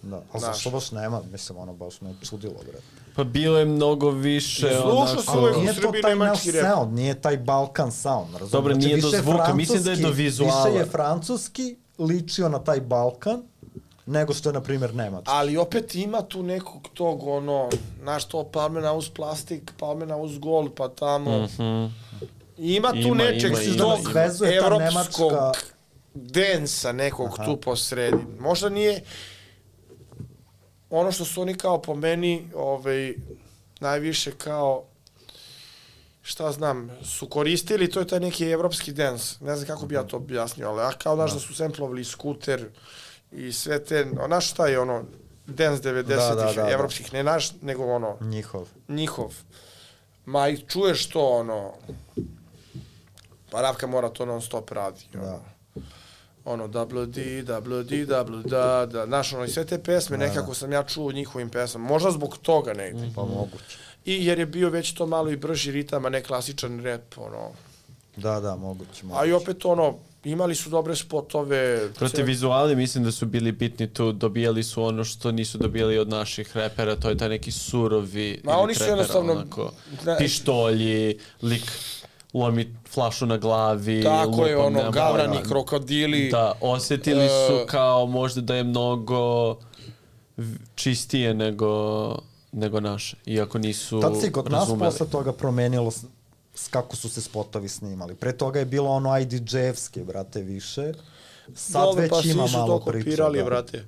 Da, 0.01 0.21
a 0.33 0.39
Znaš. 0.39 0.55
zašto 0.55 0.69
baš 0.69 0.91
nema? 0.91 1.21
Mislim, 1.31 1.57
ono, 1.57 1.73
baš 1.73 2.01
me 2.01 2.13
čudilo, 2.29 2.53
brate. 2.53 2.83
Pa 3.15 3.23
bilo 3.23 3.59
je 3.59 3.65
mnogo 3.65 4.09
više 4.09 4.69
slušao 4.71 4.91
onako... 4.91 5.21
sam 5.21 5.39
uvek- 5.39 5.55
u 5.55 5.59
nije 5.59 5.73
to 5.73 5.81
Srbiji 5.81 6.01
taj 6.01 6.11
naš 6.11 6.19
nemački 6.19 6.51
rap. 6.51 6.65
sound, 6.65 6.93
nije 6.93 7.21
taj 7.21 7.37
Balkan 7.37 7.91
sound, 7.91 8.27
razumiješ? 8.31 8.51
Dobro, 8.51 8.73
nije 8.75 8.97
do 8.97 9.09
zvuka, 9.09 9.53
mislim 9.53 9.83
da 9.83 9.91
je 9.91 9.97
do 9.97 10.09
vizuala. 10.09 10.63
Više 10.63 10.77
je 10.77 10.85
francuski 10.85 11.75
ličio 11.99 12.49
na 12.49 12.59
taj 12.59 12.81
Balkan, 12.81 13.43
nego 14.05 14.33
što 14.33 14.49
je, 14.49 14.53
na 14.53 14.61
primjer, 14.61 14.95
nemački. 14.95 15.31
Ali 15.31 15.57
opet 15.57 15.95
ima 15.95 16.21
tu 16.21 16.43
nekog 16.43 16.89
tog, 16.93 17.27
ono, 17.27 17.69
znaš 18.01 18.25
to, 18.25 18.43
palmena 18.43 18.93
uz 18.93 19.09
plastik, 19.09 19.71
palmena 19.79 20.17
uz 20.17 20.37
gol, 20.37 20.69
pa 20.69 20.87
tamo. 20.89 21.37
Mm 21.39 21.47
-hmm. 21.57 21.89
Ima 22.57 22.91
tu 22.91 22.97
Ima, 22.97 23.15
nečeg 23.15 23.51
ima, 23.51 23.61
ima, 23.61 23.77
tog 23.77 23.99
ima. 24.11 24.21
Evropskog 24.53 25.31
nemačka- 25.31 25.73
densa 26.13 26.91
nekog 26.91 27.29
Aha. 27.33 27.45
tu 27.45 27.57
po 27.57 27.75
sredi. 27.75 28.23
Možda 28.39 28.69
nije 28.69 29.03
ono 30.89 31.11
što 31.11 31.25
su 31.25 31.41
oni 31.41 31.55
kao 31.57 31.81
po 31.81 31.95
meni 31.95 32.47
ovaj, 32.55 33.13
najviše 33.79 34.31
kao 34.31 34.83
šta 36.21 36.51
znam, 36.51 36.89
su 37.03 37.29
koristili, 37.29 37.89
to 37.89 37.99
je 37.99 38.07
taj 38.07 38.19
neki 38.19 38.45
evropski 38.45 38.91
dance. 38.91 39.35
Ne 39.41 39.55
znam 39.55 39.67
kako 39.67 39.85
bi 39.85 39.95
ja 39.95 40.03
to 40.03 40.17
objasnio, 40.17 40.69
ali 40.69 40.81
ja 40.81 40.91
kao 40.91 41.15
znaš 41.15 41.33
da 41.33 41.39
su 41.39 41.55
semplovali 41.55 42.03
skuter 42.03 42.69
i 43.35 43.53
sve 43.53 43.83
te, 43.83 44.05
o, 44.21 44.27
znaš 44.27 44.49
šta 44.51 44.67
je 44.67 44.79
ono, 44.79 45.03
dance 45.47 45.83
90-ih, 45.83 46.05
Da, 46.07 46.35
da, 46.35 46.53
da, 46.53 46.63
da. 46.63 46.69
evropskih, 46.69 47.13
ne 47.13 47.23
naš, 47.23 47.51
nego 47.61 47.85
ono, 47.85 48.17
Njihov. 48.21 48.67
njihov. 48.87 49.33
Ma 50.25 50.49
i 50.49 50.57
čuješ 50.57 51.09
to, 51.09 51.27
ono, 51.29 51.73
pa 53.51 53.61
Ravka 53.61 53.87
mora 53.87 54.09
to 54.09 54.25
non 54.25 54.41
stop 54.41 54.71
radi. 54.71 55.05
Ono. 55.13 55.23
Da. 55.23 55.39
Ono, 56.45 56.67
double 56.67 57.05
D, 57.05 57.41
double 57.41 57.83
D, 57.83 58.05
double 58.05 58.41
da, 58.43 58.85
da, 58.85 59.05
znaš, 59.05 59.33
ono, 59.33 59.43
i 59.45 59.49
sve 59.49 59.65
te 59.65 59.83
pesme, 59.83 60.17
Da, 60.17 60.25
nekako 60.27 60.53
sam 60.53 60.71
ja 60.71 60.83
čuo 60.83 61.05
u 61.05 61.11
njihovim 61.11 61.49
pesmama, 61.49 61.87
možda 61.89 62.11
zbog 62.11 62.37
toga 62.37 62.73
negde. 62.73 63.09
Pa 63.15 63.21
moguće. 63.21 63.77
I 64.05 64.25
jer 64.25 64.39
je 64.39 64.45
bio 64.45 64.69
već 64.69 64.93
to 64.93 65.05
malo 65.07 65.29
i 65.29 65.37
brži 65.37 65.71
ritam, 65.71 66.05
a 66.05 66.09
ne 66.09 66.23
klasičan 66.23 66.83
rap, 66.83 67.17
ono, 67.17 67.51
Da, 68.15 68.39
da, 68.39 68.55
moguće, 68.55 69.05
moguće. 69.05 69.21
A 69.21 69.25
i 69.25 69.31
opet 69.33 69.65
ono, 69.65 69.97
imali 70.25 70.55
su 70.55 70.69
dobre 70.69 70.95
spotove. 70.95 71.89
Protiv 71.89 72.17
cel- 72.17 72.25
vizuali 72.25 72.75
mislim 72.75 73.03
da 73.03 73.11
su 73.11 73.25
bili 73.25 73.51
bitni 73.51 73.87
tu, 73.87 74.11
dobijali 74.11 74.63
su 74.63 74.83
ono 74.83 75.03
što 75.03 75.31
nisu 75.31 75.57
dobijali 75.57 75.97
od 75.97 76.09
naših 76.09 76.57
repera, 76.57 76.95
to 76.95 77.09
je 77.09 77.17
taj 77.17 77.29
neki 77.29 77.51
surovi 77.51 78.41
Ma, 78.43 78.53
oni 78.53 78.75
su 78.75 78.83
jednostavno- 78.83 79.33
onako, 79.33 79.71
ne- 80.05 80.17
pištolji, 80.17 81.19
lik 81.41 81.71
lomi 82.33 82.75
flašu 82.87 83.25
na 83.25 83.37
glavi, 83.37 84.03
Tako 84.03 84.45
je, 84.45 84.57
ono, 84.57 84.69
nema 84.69 84.91
gavrani, 84.91 85.37
krokodili. 85.43 86.29
Da, 86.29 86.53
osetili 86.61 87.27
su 87.27 87.53
E, 87.53 87.65
kao 87.67 88.05
možda 88.05 88.41
da 88.41 88.55
je 88.55 88.63
mnogo 88.63 89.55
čistije 90.75 91.33
nego, 91.33 92.15
nego 92.51 92.79
naše, 92.79 93.17
iako 93.25 93.57
nisu 93.57 94.01
Tad 94.01 94.21
se 94.21 94.27
i 94.27 94.31
kod 94.31 94.45
nas 94.45 94.59
razumeli. 94.59 94.91
posle 94.91 95.07
toga 95.07 95.33
promenilo 95.33 95.91
kako 96.69 96.95
su 96.95 97.09
se 97.09 97.21
spotovi 97.21 97.69
snimali. 97.69 98.15
Pre 98.15 98.37
toga 98.37 98.59
je 98.59 98.65
bilo 98.65 98.89
ono 98.89 99.09
IDJ-evske, 99.09 100.03
brate, 100.03 100.41
više. 100.41 100.93
Sad 101.55 101.81
Dobro, 101.83 102.01
već 102.01 102.09
pa 102.09 102.21
svi 102.21 102.29
ima 102.29 102.47
su 102.47 102.57
malo 102.57 102.79
to 102.79 102.85
priča. 102.85 103.05
kopirali, 103.05 103.37
da. 103.39 103.45
brate. 103.45 103.85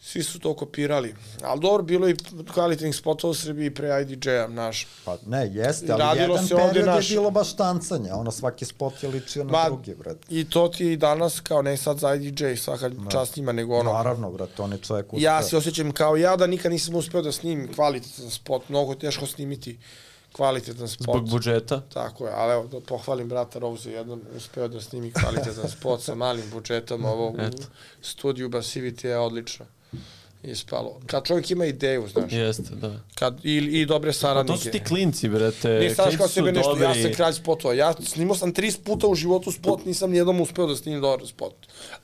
Svi 0.00 0.22
su 0.22 0.38
to 0.38 0.54
kopirali. 0.54 1.14
Ali 1.42 1.60
dobro, 1.60 1.82
bilo 1.82 2.08
i 2.08 2.16
kvalitetnih 2.54 2.96
spotova 2.96 3.30
u 3.30 3.34
Srbiji 3.34 3.74
pre 3.74 4.02
IDJ-a, 4.02 4.46
naš. 4.48 4.86
Pa 5.04 5.16
ne, 5.26 5.50
jeste, 5.52 5.92
ali 5.92 6.00
Radilo 6.00 6.34
jedan 6.34 6.46
se 6.48 6.54
period 6.56 6.86
naš- 6.86 7.10
je 7.10 7.14
bilo 7.14 7.30
baš 7.30 7.56
tancanje. 7.56 8.12
Ono, 8.12 8.30
svaki 8.30 8.64
spot 8.64 9.02
je 9.02 9.08
ličio 9.08 9.44
na 9.44 9.52
Ma, 9.52 9.64
drugi, 9.64 9.94
brate. 9.94 10.18
I 10.28 10.50
to 10.50 10.68
ti 10.68 10.84
je 10.84 10.92
i 10.92 10.96
danas, 10.96 11.40
kao 11.40 11.62
ne 11.62 11.76
sad 11.76 11.98
za 11.98 12.14
IDJ, 12.14 12.54
svaka 12.56 12.90
čast 13.10 13.36
njima, 13.36 13.52
nego 13.52 13.76
ono. 13.76 13.92
Naravno, 13.92 14.30
brate, 14.32 14.62
on 14.62 14.72
je 14.72 14.78
čovjek 14.78 15.06
uspeo. 15.06 15.20
Ja 15.20 15.42
se 15.42 15.56
osjećam 15.56 15.92
kao 15.92 16.16
ja 16.16 16.36
da 16.36 16.46
nikad 16.46 16.72
nisam 16.72 16.94
uspeo 16.94 17.22
da 17.22 17.32
snimim 17.32 17.74
kvalitetan 17.74 18.30
spot. 18.30 18.68
Mnogo 18.68 18.92
je 18.92 18.98
teško 18.98 19.26
snimiti 19.26 19.78
kvalitetan 20.36 20.88
spot. 20.88 21.04
Zbog 21.04 21.30
budžeta. 21.30 21.80
Tako 21.94 22.26
je, 22.26 22.32
ali 22.36 22.52
evo 22.52 22.66
da 22.66 22.80
pohvalim 22.80 23.28
brata 23.28 23.58
Rose, 23.58 23.90
jednom 23.92 24.22
uspeo 24.36 24.68
da 24.68 24.80
snimi 24.80 25.12
kvalitetan 25.12 25.68
spot 25.70 26.02
sa 26.02 26.14
malim 26.14 26.50
budžetom, 26.52 27.04
ovo 27.04 27.30
u 27.30 27.36
Eto. 27.40 27.62
studiju 28.02 28.48
Basivity 28.48 29.06
je 29.06 29.18
odlično 29.18 29.66
ispalo. 30.42 31.00
Kad 31.06 31.24
čovjek 31.26 31.50
ima 31.50 31.64
ideju, 31.64 32.08
znaš, 32.08 32.32
Jeste, 32.32 32.74
da. 32.74 33.00
kad, 33.14 33.44
i, 33.44 33.56
i 33.56 33.86
dobre 33.86 34.12
saradnike. 34.12 34.58
To 34.58 34.64
su 34.64 34.70
ti 34.70 34.84
klinci, 34.84 35.28
brate. 35.28 35.68
Ne 35.68 35.90
znaš 35.94 36.06
Klinci 36.06 36.18
kao 36.18 36.28
sebe 36.28 36.52
nešto, 36.52 36.76
ja 36.76 36.88
dobri. 36.88 37.02
sam 37.02 37.12
kralj 37.12 37.32
spotova. 37.32 37.74
Ja 37.74 37.94
snimao 38.02 38.36
sam 38.36 38.54
30 38.54 38.78
puta 38.84 39.06
u 39.06 39.14
životu 39.14 39.52
spot, 39.52 39.84
nisam 39.84 40.10
nijednom 40.10 40.40
uspeo 40.40 40.66
da 40.66 40.76
snimim 40.76 41.00
dobar 41.00 41.26
spot. 41.26 41.54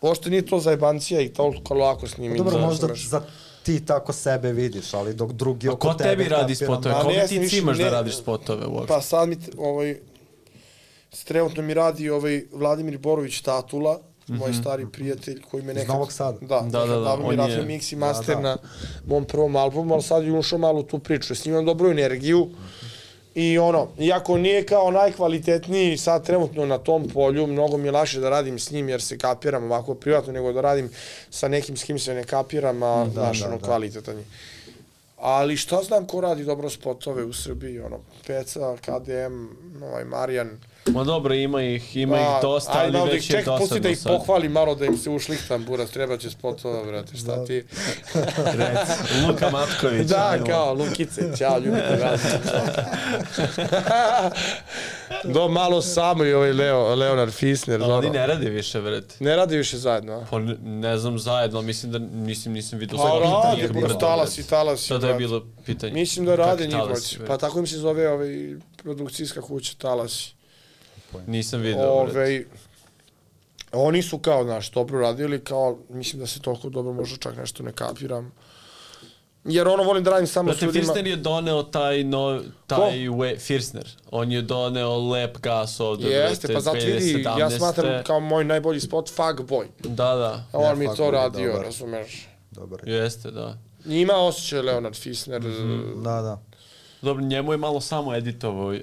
Uopšte 0.01 0.31
nije 0.31 0.47
to 0.47 0.61
zajebancija 0.61 1.21
i 1.21 1.29
toliko 1.29 1.75
lako 1.75 2.09
snimim. 2.09 2.39
Dobro, 2.39 2.59
da, 2.59 2.67
možda 2.67 2.89
za 2.95 3.23
ti 3.63 3.81
tako 3.83 4.13
sebe 4.13 4.53
vidiš, 4.53 4.95
ali 4.95 5.15
dok 5.15 5.33
drugi 5.33 5.69
A 5.69 5.73
oko 5.73 5.89
ko 5.89 5.95
tebe... 5.95 6.11
tebi 6.11 6.25
radi 6.27 6.55
spotove? 6.57 6.95
Koga 6.95 7.15
ja 7.15 7.27
ti 7.27 7.39
više- 7.39 7.51
cimaš 7.51 7.79
da 7.79 7.85
ne- 7.85 7.91
radiš 7.91 8.17
spotove 8.17 8.67
uopšte? 8.67 8.89
Pa 8.89 9.01
sad 9.01 9.29
mi, 9.29 9.37
ovaj, 9.59 9.97
trenutno 11.25 11.63
mi 11.63 11.75
radi 11.75 12.11
ovaj 12.11 12.45
Vladimir 12.53 12.99
Borović 12.99 13.41
Tatula, 13.41 13.99
moj 14.29 14.53
stari 14.53 14.87
prijatelj 14.89 15.41
koji 15.43 15.63
me 15.63 15.75
nekad... 15.75 15.89
Novog 15.89 16.13
Sada? 16.13 16.39
Da, 16.41 16.61
Da, 16.63 16.87
da, 16.87 16.97
da, 16.97 17.13
on 17.15 17.51
je- 17.51 17.65
mix 17.65 17.93
i 17.93 17.97
master 17.97 18.37
da. 18.37 18.43
na 18.43 18.57
mom 19.07 19.25
prvom 19.25 19.57
albumu, 19.57 19.95
ali 19.95 20.03
sad 20.03 20.25
je 20.25 20.33
ušao 20.33 20.59
malo 20.59 20.83
tu 20.83 20.99
priču. 20.99 21.35
S 21.35 21.45
njim 21.45 21.55
imam 21.55 21.67
dobru 21.67 21.91
energiju. 21.91 22.49
I 23.35 23.59
ono, 23.59 23.89
iako 23.99 24.37
nije 24.39 24.67
kao 24.67 24.91
najkvalitetniji 24.91 25.97
sad 25.97 26.27
trenutno 26.27 26.67
na 26.67 26.79
tom 26.79 27.09
polju, 27.09 27.47
mnogo 27.47 27.77
mi 27.77 27.89
je 27.89 27.93
lakše 27.93 28.21
da 28.21 28.31
radim 28.31 28.59
s 28.59 28.71
njim 28.71 28.89
jer 28.89 29.03
se 29.03 29.19
kapiram 29.19 29.65
ovako 29.65 29.95
privatno, 29.95 30.33
nego 30.33 30.53
da 30.53 30.61
radim 30.61 30.91
sa 31.31 31.49
nekim 31.49 31.77
s 31.77 31.85
kim 31.85 31.99
se 31.99 32.15
ne 32.15 32.25
kapiram, 32.25 32.83
a 32.83 33.05
Da, 33.05 33.11
znaš, 33.11 33.41
da, 33.41 33.47
ono, 33.47 33.59
da. 33.59 33.67
kvalitetan 33.67 34.19
je. 34.19 34.25
Ali 35.17 35.57
šta 35.57 35.83
znam 35.83 36.07
ko 36.07 36.21
radi 36.21 36.45
dobro 36.45 36.71
spotove 36.71 37.25
u 37.25 37.33
Srbiji, 37.33 37.81
ono, 37.81 37.99
Peca, 38.27 38.77
KDM, 38.77 39.47
ovaj 39.85 40.05
Marijan. 40.05 40.51
Ma 40.87 41.05
dobro, 41.05 41.35
ima 41.35 41.63
ih, 41.63 41.97
ima 41.97 42.15
Pa, 42.15 42.21
ih 42.21 42.43
dosta, 42.43 42.73
ali 42.75 42.93
da 42.93 43.05
već 43.05 43.15
je 43.25 43.33
ček, 43.33 43.45
pusti 43.47 43.51
da 43.51 43.59
dosadno 43.61 43.89
ih 43.89 43.99
sad. 43.99 44.13
pohvalim 44.13 44.53
malo, 44.53 44.75
da 44.75 44.85
im 44.85 44.97
se 44.97 45.11
ušlihtam, 45.11 45.65
buras, 45.65 45.91
treba 45.91 46.17
će 46.17 46.31
spotova, 46.31 46.85
brate, 46.85 47.17
šta 47.17 47.37
Da. 47.37 47.45
ti? 47.45 47.65
Reci, 48.59 48.93
Luka 49.23 49.51
Matković. 49.51 50.07
Da, 50.07 50.29
ajmo. 50.29 50.47
kao, 50.47 50.75
Lukice, 50.75 51.23
ćao, 51.37 51.59
ljubite 51.59 51.99
vas. 52.03 52.21
Do, 55.25 55.49
malo 55.51 55.83
samo 55.83 56.25
i 56.25 56.33
ovaj 56.33 56.53
Leo, 56.53 56.95
Leonard 56.95 57.33
Fisner, 57.33 57.75
Ali 57.75 57.89
dobro. 57.89 57.97
oni 58.01 58.11
Ne. 58.11 58.27
rade 58.27 58.51
više, 58.51 58.81
brate. 58.81 59.15
ne 59.21 59.37
radi 59.37 59.57
više 59.57 59.79
zajedno, 59.79 60.13
a? 60.13 60.25
Pa 60.31 60.39
ne, 60.39 60.57
ne 60.61 60.99
znam 60.99 61.19
zajedno, 61.19 61.63
mislim 61.63 61.93
da 61.93 61.99
nisam, 61.99 62.53
nisam 62.53 62.79
vidio 62.79 62.99
Pa 62.99 63.03
svaki 63.03 63.21
radi, 63.23 63.57
nije 63.57 63.69
buras, 63.69 63.89
bilo, 63.89 64.01
talas 64.01 64.33
i 64.33 64.41
brate. 64.41 64.51
talas. 64.51 64.81
i, 64.81 64.87
Sada 64.87 65.09
je 65.09 65.15
bilo 65.15 65.43
pitanje. 65.67 65.93
Mislim 65.93 66.27
da 66.27 66.35
rade 66.37 66.65
Kakvi 66.65 66.71
talasi, 66.73 67.09
njih, 67.09 67.19
brate? 67.19 67.29
pa 67.29 67.39
tako 67.39 67.59
im 67.59 67.67
se 67.67 67.79
zove 67.79 68.09
ovaj, 68.09 68.55
produkcijska 68.77 69.41
kuća 69.43 69.73
Talasi. 69.79 70.35
Nisam 71.27 71.61
vidio, 71.61 71.77
brate. 72.05 72.19
Ove, 72.19 72.45
oni 73.75 74.03
su 74.03 74.19
kao, 74.19 74.45
znaš, 74.45 74.71
dobro 74.71 75.01
radili, 75.01 75.41
kao, 75.41 75.79
mislim 75.89 76.21
da 76.21 76.27
se 76.27 76.41
toliko 76.41 76.69
dobro 76.69 76.93
možda 76.93 77.17
čak 77.17 77.37
nešto 77.37 77.63
ne 77.63 77.73
kapiram. 77.73 78.33
Jer 79.45 79.69
ono 79.69 79.83
volim 79.83 80.05
da 80.05 80.11
radim 80.11 80.27
samo 80.27 80.49
s 80.49 80.53
Brate, 80.53 80.67
ljudima... 80.67 80.85
Firsner 80.85 81.07
je 81.07 81.17
doneo 81.17 81.63
taj, 81.63 82.05
no, 82.05 82.41
taj 82.67 82.99
we, 82.99 83.39
Firsner. 83.39 83.89
On 84.11 84.33
je 84.33 84.43
doneo 84.43 85.11
lep 85.11 85.39
gas 85.39 85.81
ovde, 85.81 86.09
Jeste, 86.09 86.47
brate, 86.47 86.55
pa 86.55 86.61
zato 86.61 86.77
vidi, 86.77 87.23
ja 87.23 87.37
2017. 87.37 87.57
smatram 87.57 88.05
kao 88.05 88.21
moj 88.21 88.45
najbolji 88.45 88.81
spot 88.81 89.09
Fuck 89.09 89.51
Boy. 89.51 89.65
Da, 89.81 90.15
da, 90.15 90.45
A 90.53 90.59
on 90.59 90.79
Ne, 90.79 90.89
mi 90.89 90.97
to 90.97 91.11
radio, 91.11 91.47
dobar. 91.47 91.65
razumeš. 91.65 92.29
Dobar. 92.51 92.81
jeste, 92.85 93.31
da. 93.31 93.59
Ima 93.87 94.15
osjećaj 94.15 94.61
Leonard 94.61 94.97
Fisner, 94.97 95.43
Mhm. 95.43 96.03
Da, 96.03 96.21
da. 96.23 96.43
Dobro, 97.03 97.23
njemu 97.25 97.53
je 97.53 97.59
malo 97.59 97.81
samo 97.81 98.15
editovao. 98.15 98.75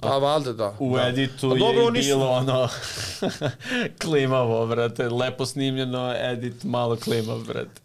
Pa 0.00 0.18
valjda 0.18 0.52
da. 0.52 0.74
U 0.78 0.96
da. 0.96 1.08
editu 1.08 1.48
Pa 1.50 1.54
je 1.54 1.60
dobro, 1.60 1.82
i 1.94 2.02
su- 2.02 2.08
bilo 2.08 2.28
ono 2.28 2.68
klimavo, 4.02 4.66
brate. 4.66 5.08
Lepo 5.08 5.46
snimljeno, 5.46 6.14
edit 6.22 6.64
malo 6.64 6.96
klimav, 6.96 7.38
brate. 7.38 7.80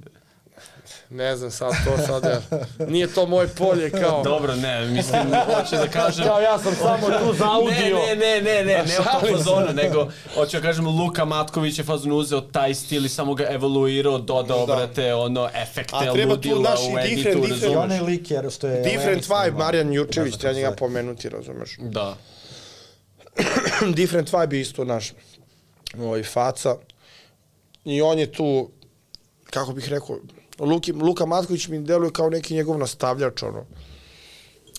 Ne 1.12 1.36
znam 1.36 1.52
sad 1.52 1.74
to 1.86 1.98
sad, 1.98 2.24
ja. 2.26 2.42
nije 2.88 3.08
to 3.08 3.26
moje 3.26 3.48
polje 3.48 3.92
kao... 3.92 4.24
Dobro, 4.24 4.56
ne, 4.56 4.86
mislim, 4.86 5.22
hoću 5.46 5.76
da 5.76 5.88
kažem... 5.90 6.26
Kao 6.26 6.40
ja 6.40 6.60
sam 6.60 6.76
samo 6.76 7.08
tu 7.10 7.34
za 7.34 7.52
audio. 7.52 7.98
Ne, 8.00 8.16
ne, 8.16 8.42
ne, 8.42 8.64
ne, 8.64 8.64
ne, 8.64 8.84
ne 8.84 8.96
tom 8.96 9.22
se. 9.22 9.32
fazonu, 9.34 9.74
nego 9.74 10.08
hoću 10.36 10.58
da 10.58 10.62
kažem 10.62 10.88
Luka 10.88 11.26
Matković 11.26 11.78
je 11.78 11.84
fazon 11.84 12.12
uzeo 12.12 12.42
taj 12.42 12.74
stil 12.74 13.06
i 13.06 13.10
samo 13.10 13.34
ga 13.34 13.46
evoluirao, 13.50 14.18
dodao, 14.18 14.66
Da. 14.66 14.76
brate, 14.76 15.14
ono, 15.14 15.50
efekte, 15.56 15.96
A 15.96 16.14
treba 16.14 16.32
tu, 16.32 16.50
ludila 16.50 16.76
u 16.88 17.00
editu, 17.00 17.30
different- 17.30 17.36
different- 17.36 17.48
I 17.48 17.52
Razumeš. 17.52 17.78
onaj 17.78 18.00
lik 18.02 18.32
je 18.32 18.50
što 18.50 18.68
je... 18.68 18.82
Different 18.82 19.24
vibe, 19.24 19.58
Marijan 19.58 19.94
Jurčević, 19.94 20.36
treba 20.38 20.56
njega 20.56 20.72
pomenuti, 20.72 21.30
razumeš. 21.30 21.78
Da. 21.80 22.18
Different 23.96 24.30
vibe 24.34 24.56
je 24.58 24.62
isto 24.62 24.84
naš 24.86 25.14
ovaj, 26.00 26.24
faca. 26.24 26.76
I 27.86 28.02
on 28.02 28.20
je 28.20 28.32
tu, 28.32 28.70
kako 29.46 29.74
bih 29.74 29.90
rekao, 29.90 30.18
Luki, 30.62 30.92
Luka 30.94 31.26
Matković 31.26 31.68
mi 31.68 31.80
deluje 31.80 32.12
kao 32.12 32.30
neki 32.30 32.54
njegov 32.54 32.78
nastavljač, 32.78 33.44
ono. 33.44 33.66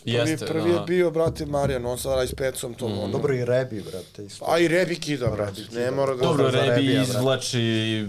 Prvi, 0.04 0.16
Jeste, 0.16 0.46
prvi 0.46 0.70
je 0.70 0.74
da. 0.74 0.80
bio, 0.80 1.10
brate, 1.10 1.46
Marijan, 1.46 1.86
on 1.86 1.98
sad 1.98 2.12
radi 2.12 2.28
s 2.28 2.34
pecom 2.34 2.74
to. 2.74 2.88
Mm. 2.88 3.10
Dobro 3.12 3.34
i 3.34 3.44
Rebi, 3.44 3.82
brate, 3.82 4.24
isto. 4.24 4.44
A 4.48 4.58
i 4.58 4.68
Rebi 4.68 4.96
kida, 4.96 5.26
brate, 5.26 5.60
ne 5.72 5.90
mora 5.90 6.14
da... 6.14 6.22
Dobro, 6.22 6.50
Rebi 6.50 6.68
Rebija, 6.68 6.94
brate. 6.94 7.10
izvlači 7.10 8.06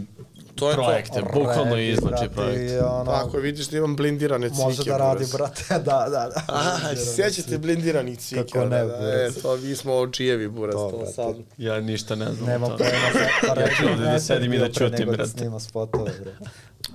To 0.55 0.69
je 0.69 0.75
to. 0.75 0.83
projekte, 0.83 1.21
bukvalno 1.33 1.75
Rebi, 1.75 1.87
izvlači 1.87 2.15
brate, 2.15 2.35
projekte. 2.35 2.83
ono, 2.83 3.11
Tako 3.11 3.37
je, 3.37 3.43
vidiš 3.43 3.67
da 3.67 3.77
imam 3.77 3.95
blindirane 3.95 4.49
cvike. 4.49 4.63
Može 4.63 4.83
da 4.83 4.97
radi, 4.97 5.25
brate, 5.33 5.63
da, 5.69 5.79
da, 5.79 6.09
da. 6.09 6.43
Aha, 6.47 6.89
sjećate 7.15 7.57
blindiranih 7.57 8.19
cvike? 8.19 8.43
Kako 8.43 8.65
ne, 8.65 8.83
da. 8.85 9.13
E, 9.13 9.31
to 9.41 9.57
mi 9.57 9.75
smo 9.75 9.93
očijevi, 9.93 10.47
buraz, 10.47 10.73
To, 10.73 10.91
to, 10.91 11.05
sad. 11.05 11.35
Ja 11.57 11.81
ništa 11.81 12.15
ne 12.15 12.33
znam 12.33 12.49
Nema 12.49 12.67
pojma 12.67 12.81
za 13.13 13.47
pa 13.55 13.75
ću 13.75 13.89
ovde 13.91 14.03
da 14.03 14.19
sedim 14.19 14.53
i 14.53 14.57
da 14.57 14.69
ćutim, 14.69 15.07
brate. 15.07 15.29
snima 15.29 15.59
spotove, 15.59 16.11
brate. 16.23 16.45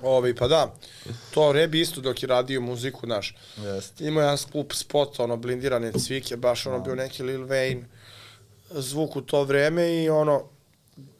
Ovi, 0.03 0.35
pa 0.35 0.47
da, 0.47 0.73
to 1.31 1.51
Rebi 1.51 1.81
isto 1.81 2.01
dok 2.01 2.23
je 2.23 2.27
radio 2.27 2.61
muziku, 2.61 3.07
naš. 3.07 3.35
Jeste. 3.57 4.07
Imao 4.07 4.21
jedan 4.21 4.37
skup 4.37 4.73
spot, 4.73 5.19
ono, 5.19 5.37
blindirane 5.37 5.91
cvike, 5.93 6.37
baš 6.37 6.65
ono 6.65 6.79
bio 6.79 6.95
neki 6.95 7.23
Lil 7.23 7.41
Wayne 7.41 7.83
zvuk 8.71 9.15
u 9.15 9.21
to 9.21 9.43
vreme 9.43 9.93
i 9.93 10.09
ono, 10.09 10.43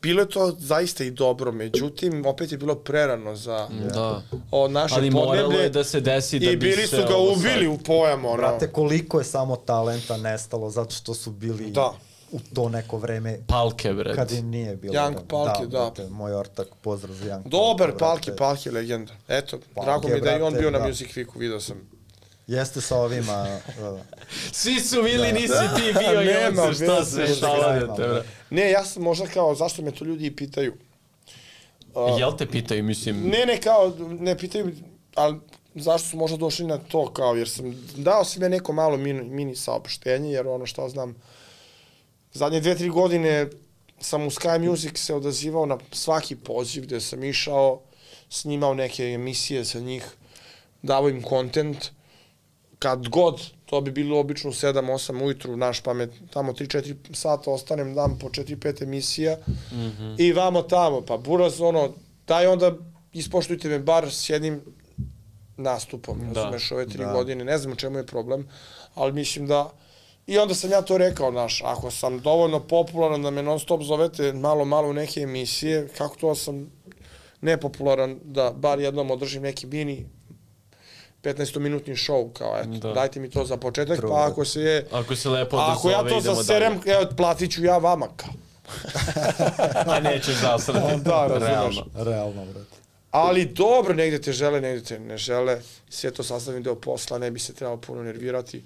bilo 0.01 0.21
je 0.21 0.29
to 0.29 0.55
zaista 0.59 1.03
i 1.03 1.11
dobro, 1.11 1.51
međutim, 1.51 2.25
opet 2.25 2.51
je 2.51 2.57
bilo 2.57 2.75
prerano 2.75 3.35
za 3.35 3.67
Da. 3.93 4.21
o 4.51 4.67
naše 4.67 4.95
Ali 4.95 5.09
moralo 5.09 5.35
podneblje 5.41 5.63
je 5.63 5.69
da 5.69 5.83
se 5.83 6.01
desi 6.01 6.39
da 6.39 6.45
i 6.45 6.49
bi 6.49 6.69
bili 6.69 6.87
se 6.87 6.95
su 6.95 7.01
ga 7.07 7.17
ubili 7.17 7.65
sad- 7.65 7.67
u 7.69 7.77
pojam, 7.77 8.25
ono. 8.25 8.37
Brate, 8.37 8.71
koliko 8.71 9.19
je 9.19 9.23
samo 9.25 9.55
talenta 9.55 10.17
nestalo 10.17 10.69
zato 10.69 10.91
što 10.91 11.13
su 11.13 11.31
bili 11.31 11.71
Da. 11.71 11.93
U 12.31 12.39
to 12.53 12.69
neko 12.69 12.97
vreme 12.97 13.39
Palke, 13.47 13.93
brate. 13.93 14.15
kad 14.15 14.31
im 14.31 14.49
nije 14.49 14.75
bilo. 14.75 14.93
Jank 14.93 15.17
da- 15.17 15.23
Palke, 15.27 15.61
da. 15.65 15.67
brate, 15.67 16.09
moj 16.09 16.33
ortak, 16.33 16.67
pozdrav 16.81 17.15
za 17.15 17.25
Jank 17.25 17.47
Dobar 17.47 17.97
Palke, 17.99 18.31
brate. 18.31 18.69
Je 18.69 18.73
legenda. 18.73 19.13
Eto, 19.27 19.59
Palki, 19.75 19.85
drago 19.85 20.07
mi 20.07 20.13
je 20.13 20.21
da 20.21 20.31
i 20.31 20.41
on 20.41 20.53
brate, 20.53 20.59
bio 20.61 20.71
na 20.71 20.79
da. 20.79 20.87
Music 20.87 21.07
Weeku, 21.07 21.37
vidio 21.39 21.59
sam. 21.59 21.89
Jeste 22.47 22.81
sa 22.81 22.97
ovima, 22.97 23.59
da, 23.79 23.91
da. 23.91 24.03
Svi 24.51 24.79
su 24.79 25.03
bili, 25.03 25.33
nisi 25.33 25.53
ti 25.75 25.93
bio 25.99 26.21
i 26.31 26.57
on 26.59 26.75
se 26.75 26.83
šta 26.85 27.05
se 27.05 27.25
krajima, 27.39 27.93
bre. 27.93 28.23
Ne, 28.49 28.71
ja 28.71 28.85
sam 28.85 29.03
možda 29.03 29.27
kao, 29.27 29.55
zašto 29.55 29.81
me 29.81 29.91
to 29.91 30.05
ljudi 30.05 30.35
pitaju? 30.35 30.73
Jel 32.19 32.37
te 32.37 32.45
pitaju, 32.45 32.83
mislim, 32.83 33.21
Ne, 33.29 33.45
ne, 33.45 33.61
kao, 33.61 33.93
ne 34.19 34.37
pitaju, 34.37 34.71
ali 35.15 35.39
zašto 35.75 36.07
su 36.07 36.17
možda 36.17 36.37
došli 36.37 36.65
na 36.65 36.77
to, 36.77 37.13
kao, 37.13 37.35
jer 37.35 37.49
sam, 37.49 37.75
dao 37.95 38.23
sam 38.23 38.43
ja 38.43 38.49
neko 38.49 38.73
malo 38.73 38.97
mini, 38.97 39.23
mini 39.23 39.55
saopštenje, 39.55 40.31
jer 40.31 40.47
ono 40.47 40.65
što 40.65 40.89
znam, 40.89 41.15
zadnje 42.33 42.59
dve, 42.59 42.75
tri 42.75 42.89
godine 42.89 43.47
sam 43.99 44.27
u 44.27 44.29
Sky 44.29 44.69
Music 44.69 44.97
se 44.97 45.15
odazivao 45.15 45.65
na 45.65 45.77
svaki 45.91 46.35
poziv 46.35 46.83
gde 46.83 47.01
sam 47.01 47.23
išao, 47.23 47.81
snimao 48.29 48.73
neke 48.73 49.03
emisije 49.03 49.65
sa 49.65 49.79
njih, 49.79 50.03
davao 50.81 51.09
im 51.09 51.21
kontent, 51.21 51.91
kad 52.79 53.07
god, 53.07 53.41
to 53.65 53.81
bi 53.81 53.91
bilo 53.91 54.19
obično 54.19 54.49
u 54.49 54.53
7-8 54.53 55.23
ujutru, 55.23 55.57
naš 55.57 55.81
pamet, 55.81 56.09
tamo 56.33 56.53
3-4 56.53 56.95
sata 57.13 57.51
ostanem, 57.51 57.93
dam 57.95 58.17
po 58.19 58.29
4-5 58.29 58.83
emisija 58.83 59.37
mm 59.71 59.75
-hmm. 59.75 60.15
i 60.17 60.33
vamo 60.33 60.61
tamo, 60.61 61.01
pa 61.01 61.17
buraz, 61.17 61.61
ono, 61.61 61.89
daj 62.27 62.47
onda 62.47 62.75
ispoštujte 63.13 63.69
me 63.69 63.79
bar 63.79 64.11
s 64.11 64.29
jednim 64.29 64.61
nastupom, 65.57 66.19
da. 66.19 66.41
razumeš, 66.41 66.71
ove 66.71 66.87
tri 66.87 66.97
da. 66.97 67.13
godine, 67.13 67.45
ne 67.45 67.57
znam 67.57 67.75
čemu 67.75 67.97
je 67.97 68.05
problem, 68.05 68.47
ali 68.95 69.13
mislim 69.13 69.47
da, 69.47 69.71
i 70.29 70.37
onda 70.37 70.55
sam 70.55 70.71
ja 70.71 70.81
to 70.81 70.97
rekao, 70.97 71.31
znaš, 71.31 71.61
ako 71.65 71.91
sam 71.91 72.19
dovoljno 72.19 72.59
popularan 72.59 73.21
da 73.21 73.29
me 73.29 73.43
non 73.43 73.59
stop 73.59 73.81
zovete 73.83 74.33
malo, 74.33 74.65
malo 74.65 74.89
u 74.89 74.93
neke 74.93 75.21
emisije, 75.21 75.87
kako 75.97 76.15
to 76.15 76.35
sam 76.35 76.71
nepopularan 77.41 78.19
da 78.23 78.51
bar 78.51 78.79
jednom 78.79 79.11
održim 79.11 79.43
neki 79.43 79.67
mini 79.67 80.05
15-minutni 81.23 81.95
show, 81.95 82.33
kao 82.33 82.57
eto, 82.59 82.87
da. 82.87 82.93
dajte 82.93 83.19
mi 83.19 83.29
to 83.29 83.45
za 83.45 83.57
početak, 83.57 83.97
True. 83.97 84.09
pa 84.11 84.27
ako 84.31 84.45
se 84.45 84.61
je... 84.61 84.87
Ako 84.91 85.15
se 85.15 85.29
lepo 85.29 85.57
odazove, 85.57 85.95
Ako 85.95 86.09
ja 86.09 86.13
to 86.13 86.21
zaserem, 86.21 86.79
evo, 86.85 87.05
platit 87.17 87.51
ću 87.51 87.63
ja 87.63 87.77
vama, 87.77 88.07
kao. 88.15 88.33
A 89.93 89.99
nećeš 89.99 90.35
zasrati. 90.41 91.01
da, 91.01 91.27
razumeš. 91.27 91.83
Realno, 91.95 92.11
realno, 92.11 92.45
brate. 92.45 92.68
Ali 93.11 93.45
dobro, 93.45 93.93
negde 93.93 94.21
te 94.21 94.33
žele, 94.33 94.61
negde 94.61 94.83
te 94.83 94.99
ne 94.99 95.17
žele. 95.17 95.61
Sve 95.89 96.11
to 96.11 96.23
sastavim 96.23 96.63
deo 96.63 96.75
posla, 96.75 97.17
ne 97.17 97.31
bi 97.31 97.39
se 97.39 97.53
trebalo 97.53 97.81
puno 97.81 98.03
nervirati 98.03 98.63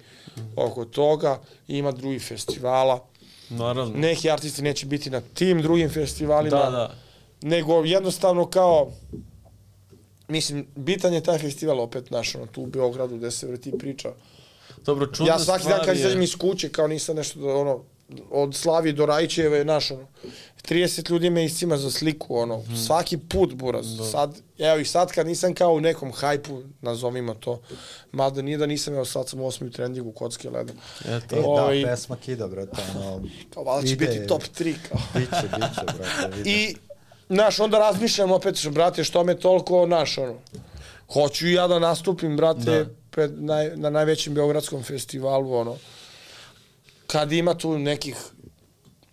oko 0.55 0.85
toga. 0.85 1.39
Ima 1.67 1.91
drugih 1.91 2.23
festivala. 2.27 3.05
Naravno. 3.49 3.93
Neki 3.97 4.29
artisti 4.29 4.61
neće 4.61 4.85
biti 4.85 5.09
na 5.09 5.21
tim 5.33 5.61
drugim 5.61 5.89
festivalima. 5.89 6.57
Da, 6.57 6.69
da. 6.69 6.95
Nego 7.41 7.83
jednostavno 7.85 8.49
kao 8.49 8.91
mislim, 10.27 10.67
bitan 10.75 11.13
je 11.13 11.23
taj 11.23 11.37
festival 11.37 11.79
opet 11.79 12.11
naš, 12.11 12.35
ono, 12.35 12.45
tu 12.45 12.61
u 12.61 12.65
Beogradu 12.65 13.17
gde 13.17 13.31
se 13.31 13.47
vrti 13.47 13.71
priča. 13.77 14.11
Dobro, 14.85 15.07
čudna 15.07 15.33
Ja 15.33 15.39
svaki 15.39 15.67
dan 15.67 15.85
kad 15.85 15.97
izađem 15.97 16.21
iz 16.21 16.35
kuće, 16.35 16.69
kao 16.69 16.87
nisam 16.87 17.15
nešto, 17.15 17.39
da, 17.39 17.55
ono, 17.55 17.83
od 18.31 18.55
Slavi 18.55 18.93
do 18.93 19.05
Rajčeve 19.05 19.57
je 19.57 19.65
naš, 19.65 19.91
ono, 19.91 20.07
30 20.69 21.11
ljudi 21.11 21.29
me 21.29 21.45
iscima 21.45 21.77
za 21.77 21.91
sliku, 21.91 22.37
ono, 22.37 22.61
hmm. 22.61 22.77
svaki 22.77 23.17
put, 23.17 23.53
buraz. 23.53 23.97
Da. 23.97 24.03
Sad, 24.03 24.37
evo 24.57 24.77
i 24.79 24.85
sad 24.85 25.11
kad 25.11 25.27
nisam 25.27 25.53
kao 25.53 25.73
u 25.73 25.81
nekom 25.81 26.11
hajpu, 26.11 26.61
nazovimo 26.81 27.33
to, 27.33 27.61
mada 28.11 28.41
nije 28.41 28.57
da 28.57 28.65
nisam, 28.65 28.93
evo 28.93 29.05
sad 29.05 29.29
sam 29.29 29.41
u 29.41 29.47
osmi 29.47 29.71
trendingu 29.71 30.11
kocke 30.11 30.49
leda. 30.49 30.73
Eto. 31.05 31.35
E, 31.35 31.41
da, 31.41 31.47
ovaj, 31.47 31.83
pesma 31.83 32.15
kida, 32.15 32.47
brate, 32.47 32.81
ono, 32.95 33.21
kao, 33.53 33.63
valjda 33.63 33.87
će 33.87 33.95
biti 33.95 34.27
top 34.27 34.43
3, 34.43 34.75
kao. 34.89 34.99
biće, 35.19 35.47
biće, 35.55 35.81
brate, 35.97 36.27
vidim. 36.37 36.53
I, 36.53 36.75
znaš, 37.29 37.59
onda 37.59 37.79
razmišljam 37.79 38.31
opet, 38.31 38.55
što, 38.55 38.71
brate, 38.71 39.03
što 39.03 39.23
me 39.23 39.39
toliko, 39.39 39.85
naš, 39.85 40.17
ono, 40.17 40.35
hoću 41.13 41.47
i 41.47 41.53
ja 41.53 41.67
da 41.67 41.79
nastupim, 41.79 42.37
brate, 42.37 42.83
da. 42.83 42.85
pred 43.11 43.43
naj, 43.43 43.71
na 43.75 43.89
najvećem 43.89 44.33
beogradskom 44.33 44.83
festivalu, 44.83 45.53
ono, 45.53 45.77
kad 47.13 47.31
ima 47.31 47.53
tu 47.53 47.79
nekih, 47.79 48.15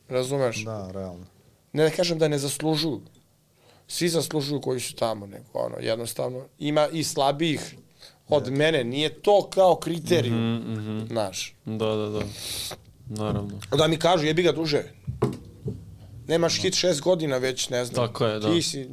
razumeš? 0.09 0.65
Da, 0.65 0.91
realno. 0.91 1.27
Ne 1.73 1.83
da 1.83 1.91
kažem 1.91 2.19
da 2.19 2.29
ne 2.29 2.39
zaslužuju. 2.39 3.01
Svi 3.89 4.09
zaslužuju 4.09 4.61
koji 4.61 4.81
su 4.81 4.95
tamo, 4.95 5.27
nego 5.27 5.45
ono, 5.53 5.77
jednostavno, 5.81 6.47
ima 6.59 6.89
i 6.93 7.05
slabijih 7.05 7.77
od 8.29 8.45
ne. 8.45 8.57
mene, 8.57 8.85
nije 8.85 9.09
to 9.09 9.51
kao 9.51 9.77
kriterijum, 9.77 10.39
mm 10.39 10.63
-hmm, 10.63 10.77
mm 10.77 10.87
-hmm. 10.87 11.09
znaš. 11.09 11.55
Da, 11.65 11.87
da, 11.97 12.09
da, 12.09 12.21
naravno. 13.07 13.61
Da 13.77 13.87
mi 13.87 13.97
kažu, 13.97 14.27
jebi 14.27 14.43
ga 14.43 14.53
duže, 14.53 14.85
nemaš 16.27 16.61
hit 16.61 16.75
šest 16.75 17.01
godina 17.01 17.39
već, 17.39 17.69
ne 17.69 17.85
znam. 17.85 18.07
Tako 18.07 18.27
je, 18.27 18.39
da. 18.39 18.53
Ti 18.53 18.63
si, 18.63 18.89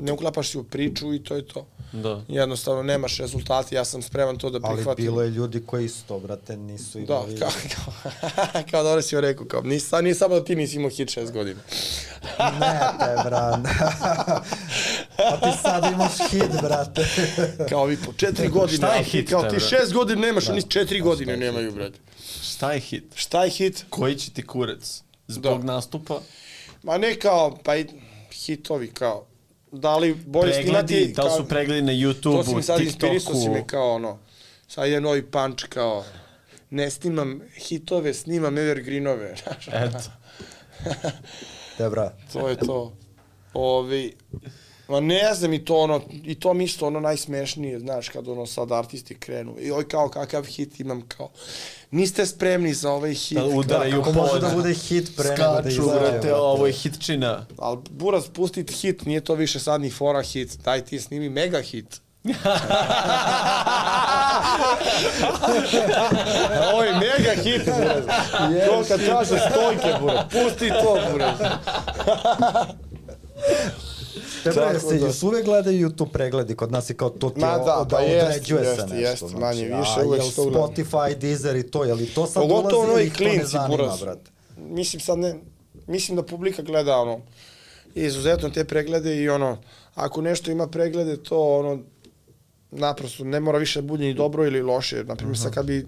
ne 0.00 0.12
uklapaš 0.12 0.50
se 0.50 0.58
u 0.58 0.64
priču 0.64 1.14
i 1.14 1.22
to 1.22 1.34
je 1.34 1.46
to. 1.46 1.66
Da. 2.02 2.22
Jednostavno 2.28 2.82
nemaš 2.82 3.18
rezultate, 3.18 3.74
ja 3.74 3.84
sam 3.84 4.02
spreman 4.02 4.38
to 4.38 4.50
da 4.50 4.60
prihvatim. 4.60 4.88
Ali 4.88 4.96
bilo 4.96 5.22
je 5.22 5.30
ljudi 5.30 5.62
koji 5.66 5.84
isto, 5.84 6.18
brate, 6.18 6.56
nisu 6.56 6.98
imali... 6.98 7.34
Da, 7.34 7.38
kao, 7.38 7.50
kao, 7.74 8.62
kao 8.70 8.82
dobro 8.82 9.02
si 9.02 9.14
joj 9.14 9.20
rekao, 9.20 9.46
kao, 9.46 9.62
nis, 9.62 9.90
nije 10.02 10.14
samo 10.14 10.34
da 10.34 10.44
ti 10.44 10.56
nisi 10.56 10.76
imao 10.76 10.90
hit 10.90 11.10
šest 11.10 11.32
godina. 11.32 11.60
ne, 12.60 12.80
te, 12.98 13.28
brate. 13.28 13.70
A 15.18 15.40
ti 15.40 15.58
sad 15.62 15.92
imaš 15.92 16.30
hit, 16.30 16.62
brate. 16.62 17.06
kao 17.70 17.84
vi 17.84 17.96
po 18.06 18.12
četiri 18.12 18.48
godine. 18.48 18.76
Šta 18.76 18.94
je 18.94 19.04
hit, 19.04 19.30
Kao 19.30 19.42
ti 19.42 19.60
šest 19.60 19.92
godina 19.92 20.20
nemaš, 20.20 20.44
da. 20.44 20.52
oni 20.52 20.62
četiri 20.62 21.00
godine 21.00 21.36
nemaju, 21.36 21.72
brate. 21.72 21.98
Šta 22.42 22.72
je 22.72 22.80
hit? 22.80 23.04
Šta 23.14 23.44
je 23.44 23.50
hit? 23.50 23.84
Koji 23.90 24.16
će 24.16 24.30
ti 24.30 24.46
kurac? 24.46 25.02
Zbog 25.28 25.60
da. 25.60 25.72
nastupa? 25.72 26.20
Ma 26.82 26.98
ne 26.98 27.14
kao, 27.14 27.58
pa 27.64 27.76
i 27.76 27.86
hitovi 28.32 28.90
kao, 28.90 29.26
da 29.72 29.96
li 29.96 30.14
bolje 30.14 30.52
pregledi, 30.52 30.94
snimati... 30.94 31.12
Da 31.12 31.22
li 31.22 31.30
su 31.36 31.48
pregledi 31.48 31.82
na 31.82 31.92
YouTube-u, 31.92 32.14
TikToku? 32.14 32.36
To 32.36 32.44
si 32.44 32.54
mi 32.54 32.62
sad 32.62 32.80
inspirisao 32.80 33.34
si 33.34 33.48
me 33.48 33.66
kao 33.66 33.94
ono, 33.94 34.18
sad 34.68 34.88
je 34.88 35.00
novi 35.00 35.22
punch 35.22 35.64
kao, 35.68 36.04
ne 36.70 36.90
snimam 36.90 37.40
hitove, 37.56 38.14
snimam 38.14 38.58
evergreenove. 38.58 39.34
Eto. 39.84 39.98
Dobra. 41.78 42.12
to 42.32 42.48
je 42.48 42.56
to. 42.56 42.96
Ovi, 43.54 44.16
Ma 44.88 45.00
ne 45.00 45.34
znam 45.34 45.52
i 45.52 45.64
to 45.64 45.76
ono, 45.76 46.00
i 46.24 46.34
to 46.34 46.54
mi 46.54 46.64
isto 46.64 46.86
ono 46.86 47.00
najsmešnije, 47.00 47.80
znaš, 47.80 48.08
kad 48.08 48.28
ono 48.28 48.46
sad 48.46 48.72
artisti 48.72 49.18
krenu. 49.18 49.54
I 49.60 49.72
oj 49.72 49.88
kao 49.88 50.08
kakav 50.08 50.44
hit 50.44 50.80
imam 50.80 51.02
kao, 51.08 51.30
niste 51.90 52.26
spremni 52.26 52.74
za 52.74 52.92
ovaj 52.92 53.14
hit. 53.14 53.38
Da 53.38 53.44
udaraju 53.44 54.02
Kako 54.02 54.12
može 54.12 54.40
da 54.40 54.50
bude 54.54 54.74
hit 54.74 55.16
pre 55.16 55.28
nego 55.28 55.42
da 55.62 55.68
izađe. 55.68 55.90
brate, 56.00 56.34
ovo 56.34 56.66
je 56.66 56.72
hitčina. 56.72 57.46
Al 57.58 57.76
buraz 57.90 58.24
pustit 58.34 58.70
hit, 58.70 59.04
nije 59.04 59.20
to 59.20 59.34
više 59.34 59.60
sad 59.60 59.80
ni 59.80 59.90
fora 59.90 60.22
hit, 60.22 60.58
daj 60.64 60.84
ti 60.84 61.00
snimi 61.00 61.28
mega 61.28 61.60
hit. 61.62 62.00
Ovo 66.72 66.82
je 66.82 66.92
mega 66.92 67.42
hit, 67.42 67.62
buraz. 67.64 68.04
Yes. 68.50 68.66
To 68.66 68.84
kad 68.88 69.00
traže 69.04 69.36
stojke, 69.50 69.94
buraz. 70.00 70.18
Pusti 70.32 70.68
to, 70.68 70.98
buraz. 71.12 71.38
Tebe 74.44 74.56
da. 74.98 75.06
još 75.06 75.22
uvek 75.22 75.44
gledaju 75.44 75.88
YouTube 75.88 76.10
pregledi 76.12 76.54
kod 76.56 76.72
nas 76.72 76.90
i 76.90 76.94
kao 76.94 77.10
to 77.10 77.30
ti 77.30 77.40
Ma, 77.40 77.58
da, 77.58 77.64
da 77.64 77.86
pa 77.90 77.96
određuje 77.96 78.62
jest, 78.62 78.80
se 78.80 78.82
nešto. 78.82 78.94
Jest, 78.94 79.18
znači, 79.18 79.36
manje 79.36 79.64
više 79.64 80.00
a, 80.00 80.06
uvek 80.06 80.22
jel 80.22 80.30
Spotify, 80.30 81.18
Deezer 81.18 81.56
i 81.56 81.62
to, 81.62 81.84
je 81.84 81.94
li 81.94 82.06
to 82.06 82.26
sad 82.26 82.42
Pogotovo 82.42 82.82
ulazi 82.82 82.92
ili 82.92 83.06
ih 83.06 83.12
to 83.12 83.24
ne 83.24 83.30
klinci, 83.30 83.50
zanima, 83.50 83.76
buraz. 83.76 84.00
brate? 84.00 84.30
Mislim 84.56 85.00
sad 85.00 85.18
ne, 85.18 85.34
mislim 85.86 86.16
da 86.16 86.22
publika 86.22 86.62
gleda 86.62 86.96
ono, 86.96 87.20
izuzetno 87.94 88.50
te 88.50 88.64
preglede 88.64 89.16
i 89.16 89.28
ono, 89.28 89.58
ako 89.94 90.22
nešto 90.22 90.50
ima 90.50 90.66
preglede, 90.68 91.16
to 91.16 91.58
ono, 91.58 91.78
naprosto 92.70 93.24
ne 93.24 93.40
mora 93.40 93.58
više 93.58 93.80
da 93.80 93.86
bude 93.86 94.04
ni 94.04 94.14
dobro 94.14 94.46
ili 94.46 94.62
loše. 94.62 94.96
Naprimjer, 95.04 95.32
uh 95.32 95.38
-huh. 95.38 95.42
sad 95.42 95.54
kad 95.54 95.66
bi 95.66 95.86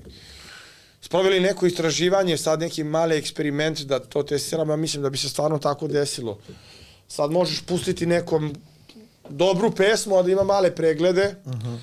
sproveli 1.01 1.41
neko 1.41 1.67
istraživanje, 1.67 2.37
sad 2.37 2.61
neki 2.61 2.85
mali 2.85 3.17
eksperiment 3.17 3.81
da 3.81 3.99
to 3.99 4.23
testiramo, 4.23 4.73
ja 4.73 4.77
mislim 4.77 5.03
da 5.03 5.11
bi 5.11 5.19
se 5.19 5.29
stvarno 5.29 5.59
tako 5.59 5.89
desilo. 5.89 6.39
Sad 7.09 7.31
možeš 7.31 7.61
pustiti 7.61 8.07
nekom 8.07 8.55
dobru 9.29 9.71
pesmu, 9.71 10.17
a 10.17 10.23
da 10.23 10.31
ima 10.33 10.43
male 10.43 10.75
preglede 10.75 11.35
uh 11.45 11.53
-huh. 11.53 11.79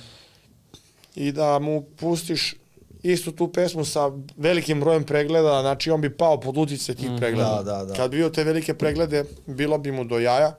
i 1.16 1.32
da 1.32 1.60
mu 1.60 1.86
pustiš 2.00 2.56
istu 3.04 3.32
tu 3.32 3.48
pesmu 3.48 3.86
sa 3.86 4.12
velikim 4.38 4.80
brojem 4.80 5.04
pregleda, 5.04 5.62
znači 5.62 5.92
on 5.92 6.02
bi 6.02 6.18
pao 6.18 6.40
pod 6.40 6.58
utice 6.58 6.96
tih 6.96 7.12
mm, 7.12 7.18
pregleda. 7.18 7.62
Da, 7.64 7.64
da, 7.64 7.86
da. 7.86 7.94
Kad 7.94 8.12
bi 8.12 8.18
vidio 8.18 8.30
te 8.30 8.44
velike 8.44 8.74
preglede, 8.74 9.26
bilo 9.46 9.78
bi 9.78 9.92
mu 9.92 10.04
do 10.04 10.20
jaja. 10.20 10.56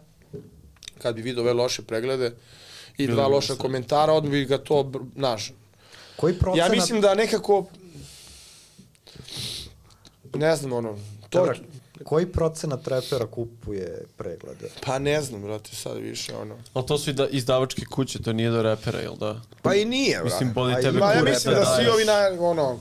Kad 1.03 1.15
bi 1.15 1.23
vidio 1.23 1.43
ove 1.43 1.53
loše 1.53 1.83
preglede 1.83 2.33
i 2.97 3.07
bilo 3.07 3.17
dva 3.17 3.27
loša 3.27 3.55
se. 3.55 3.59
komentara, 3.59 4.13
on 4.13 4.31
bi 4.31 4.45
ga 4.45 4.59
to, 4.59 4.93
znaš. 5.17 5.53
Koji 6.17 6.35
procenat... 6.35 6.69
Ja 6.69 6.75
mislim 6.75 7.01
da 7.01 7.15
nekako 7.15 7.67
ne 10.35 10.57
znam, 10.57 10.73
ono, 10.73 10.99
to, 11.31 11.53
Koji 12.05 12.27
procenat 12.27 12.89
repera 12.89 13.27
kupuje 13.27 14.05
preglede? 14.17 14.71
Pa 14.87 14.99
ne 14.99 15.23
znam, 15.23 15.43
brate, 15.43 15.77
sad 15.77 15.97
više, 15.97 16.37
ono. 16.37 16.57
Ali 16.75 16.87
to 16.87 16.99
su 16.99 17.11
i 17.11 17.13
da, 17.13 17.29
izdavačke 17.29 17.85
kuće, 17.85 18.23
to 18.23 18.33
nije 18.33 18.51
do 18.51 18.63
repera, 18.63 18.99
jel 18.99 19.17
da? 19.17 19.41
Pa 19.63 19.75
i 19.75 19.85
nije, 19.85 20.21
brate. 20.21 20.25
Mislim, 20.25 20.53
boli 20.53 20.75
tebe 20.83 20.99
Ma, 20.99 21.13
ja 21.13 21.25
mislim 21.25 21.55
da, 21.55 21.61
da 21.61 21.67
svi 21.67 21.89
ovi, 21.89 22.05
na, 22.05 22.47
ono, 22.47 22.79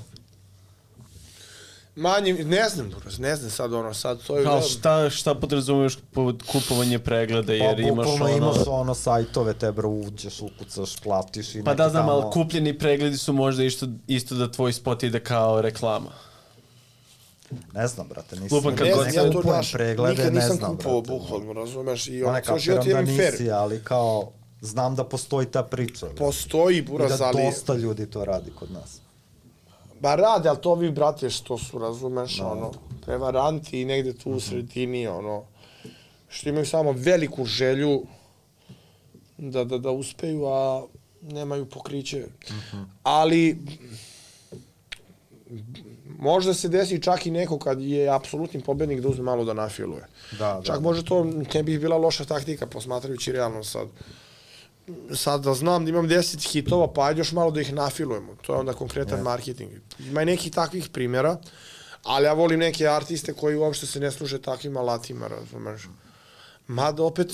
Manji, 1.95 2.33
ne 2.33 2.69
znam, 2.69 2.89
Buraz, 2.89 3.19
ne 3.19 3.35
znam 3.35 3.51
sad 3.51 3.73
ono, 3.73 3.93
sad 3.93 4.23
to 4.27 4.37
je... 4.37 4.43
Kao 4.43 4.61
šta, 4.61 5.09
šta 5.09 5.35
podrazumiješ 5.35 5.97
pod 6.13 6.43
kupovanje 6.51 6.99
pregleda, 6.99 7.53
jer 7.53 7.75
pa, 7.75 7.81
imaš 7.81 8.07
ono... 8.07 8.29
imaš 8.29 8.57
ono 8.67 8.93
sajtove, 8.93 9.53
te 9.53 9.71
bro, 9.71 9.89
uđeš, 9.89 10.41
ukucaš, 10.41 10.99
platiš 10.99 11.55
i 11.55 11.63
Pa 11.63 11.73
da 11.73 11.89
znam, 11.89 12.07
tamo... 12.07 12.11
ali 12.11 12.31
kupljeni 12.31 12.77
pregledi 12.77 13.17
su 13.17 13.33
možda 13.33 13.63
isto, 13.63 13.87
isto 14.07 14.35
da 14.35 14.51
tvoj 14.51 14.73
spot 14.73 15.03
ide 15.03 15.19
kao 15.19 15.61
reklama. 15.61 16.09
Ne 17.73 17.87
znam, 17.87 18.07
brate, 18.07 18.35
nisam. 18.35 18.57
Lupan 18.57 18.75
kad 18.75 18.87
god 18.95 19.13
ja 19.13 19.31
to 19.31 19.41
naš, 19.41 19.71
preglede, 19.71 20.15
nikad 20.15 20.33
nisam 20.33 20.57
ne 20.61 20.77
kupovao 20.77 21.01
bukvalno, 21.01 21.53
razumeš, 21.53 22.07
i 22.07 22.23
ono, 22.23 22.41
ceo 22.41 22.59
život 22.59 22.85
da 22.85 23.01
nisi, 23.01 23.17
fair. 23.17 23.53
ali 23.53 23.83
kao, 23.83 24.31
znam 24.61 24.95
da 24.95 25.03
postoji 25.03 25.47
ta 25.47 25.63
priča. 25.63 26.07
Postoji, 26.17 26.81
buraz, 26.81 27.21
ali... 27.21 27.41
I 27.41 27.43
da 27.43 27.49
dosta 27.49 27.73
ljudi 27.73 28.09
to 28.09 28.25
radi 28.25 28.51
kod 28.59 28.71
nas. 28.71 29.01
Ba 29.99 30.15
rade, 30.15 30.49
ali 30.49 30.61
to 30.61 30.75
vi, 30.75 30.91
brate, 30.91 31.29
što 31.29 31.57
su, 31.57 31.79
razumeš, 31.79 32.37
no. 32.37 32.51
ono, 32.51 32.71
prevaranti 33.05 33.81
i 33.81 33.85
negde 33.85 34.13
tu 34.13 34.31
u 34.31 34.39
sredini, 34.39 35.07
ono, 35.07 35.43
što 36.27 36.49
imaju 36.49 36.65
samo 36.65 36.91
veliku 36.91 37.45
želju 37.45 38.01
da, 39.37 39.63
da, 39.63 39.77
da 39.77 39.91
uspeju, 39.91 40.45
a 40.45 40.85
nemaju 41.21 41.65
pokriće. 41.65 42.25
Uh 42.49 42.55
-huh. 42.55 42.85
Ali, 43.03 43.57
možda 46.19 46.53
se 46.53 46.69
desi 46.69 47.01
čak 47.01 47.25
i 47.25 47.31
neko 47.31 47.59
kad 47.59 47.81
je 47.81 48.09
apsolutni 48.09 48.61
pobednik 48.61 48.99
da 48.99 49.09
uzme 49.09 49.23
malo 49.23 49.45
da 49.45 49.53
nafiluje. 49.53 50.07
Da, 50.39 50.61
čak 50.63 50.75
da. 50.75 50.81
može 50.81 51.05
to 51.05 51.23
ne 51.53 51.63
bi 51.63 51.79
bila 51.79 51.97
loša 51.97 52.25
taktika 52.25 52.67
posmatrajući 52.67 53.31
realno 53.31 53.63
sad. 53.63 53.87
Sad 55.13 55.43
da 55.43 55.53
znam 55.53 55.85
da 55.85 55.89
imam 55.89 56.07
10 56.07 56.51
hitova, 56.51 56.93
pa 56.93 57.05
ajde 57.05 57.19
još 57.19 57.31
malo 57.31 57.51
da 57.51 57.61
ih 57.61 57.73
nafilujemo. 57.73 58.35
To 58.41 58.53
je 58.53 58.59
onda 58.59 58.73
konkretan 58.73 59.19
yeah. 59.19 59.23
marketing. 59.23 59.71
Ima 59.99 60.21
i 60.21 60.25
nekih 60.25 60.51
takvih 60.51 60.89
primjera, 60.89 61.37
ali 62.03 62.25
ja 62.25 62.33
volim 62.33 62.59
neke 62.59 62.87
artiste 62.87 63.33
koji 63.33 63.55
uopšte 63.55 63.85
se 63.85 63.99
ne 63.99 64.11
služe 64.11 64.41
takvim 64.41 64.77
alatima, 64.77 65.27
razumeš. 65.27 65.89
Mada 66.67 67.03
opet, 67.03 67.33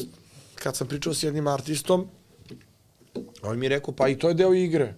kad 0.56 0.76
sam 0.76 0.88
pričao 0.88 1.14
s 1.14 1.24
jednim 1.24 1.48
artistom, 1.48 2.08
on 3.44 3.60
mi 3.60 3.66
je 3.66 3.70
rekao, 3.70 3.94
pa 3.94 4.08
i 4.08 4.20
to 4.20 4.28
je 4.28 4.34
deo 4.34 4.54
igre. 4.54 4.96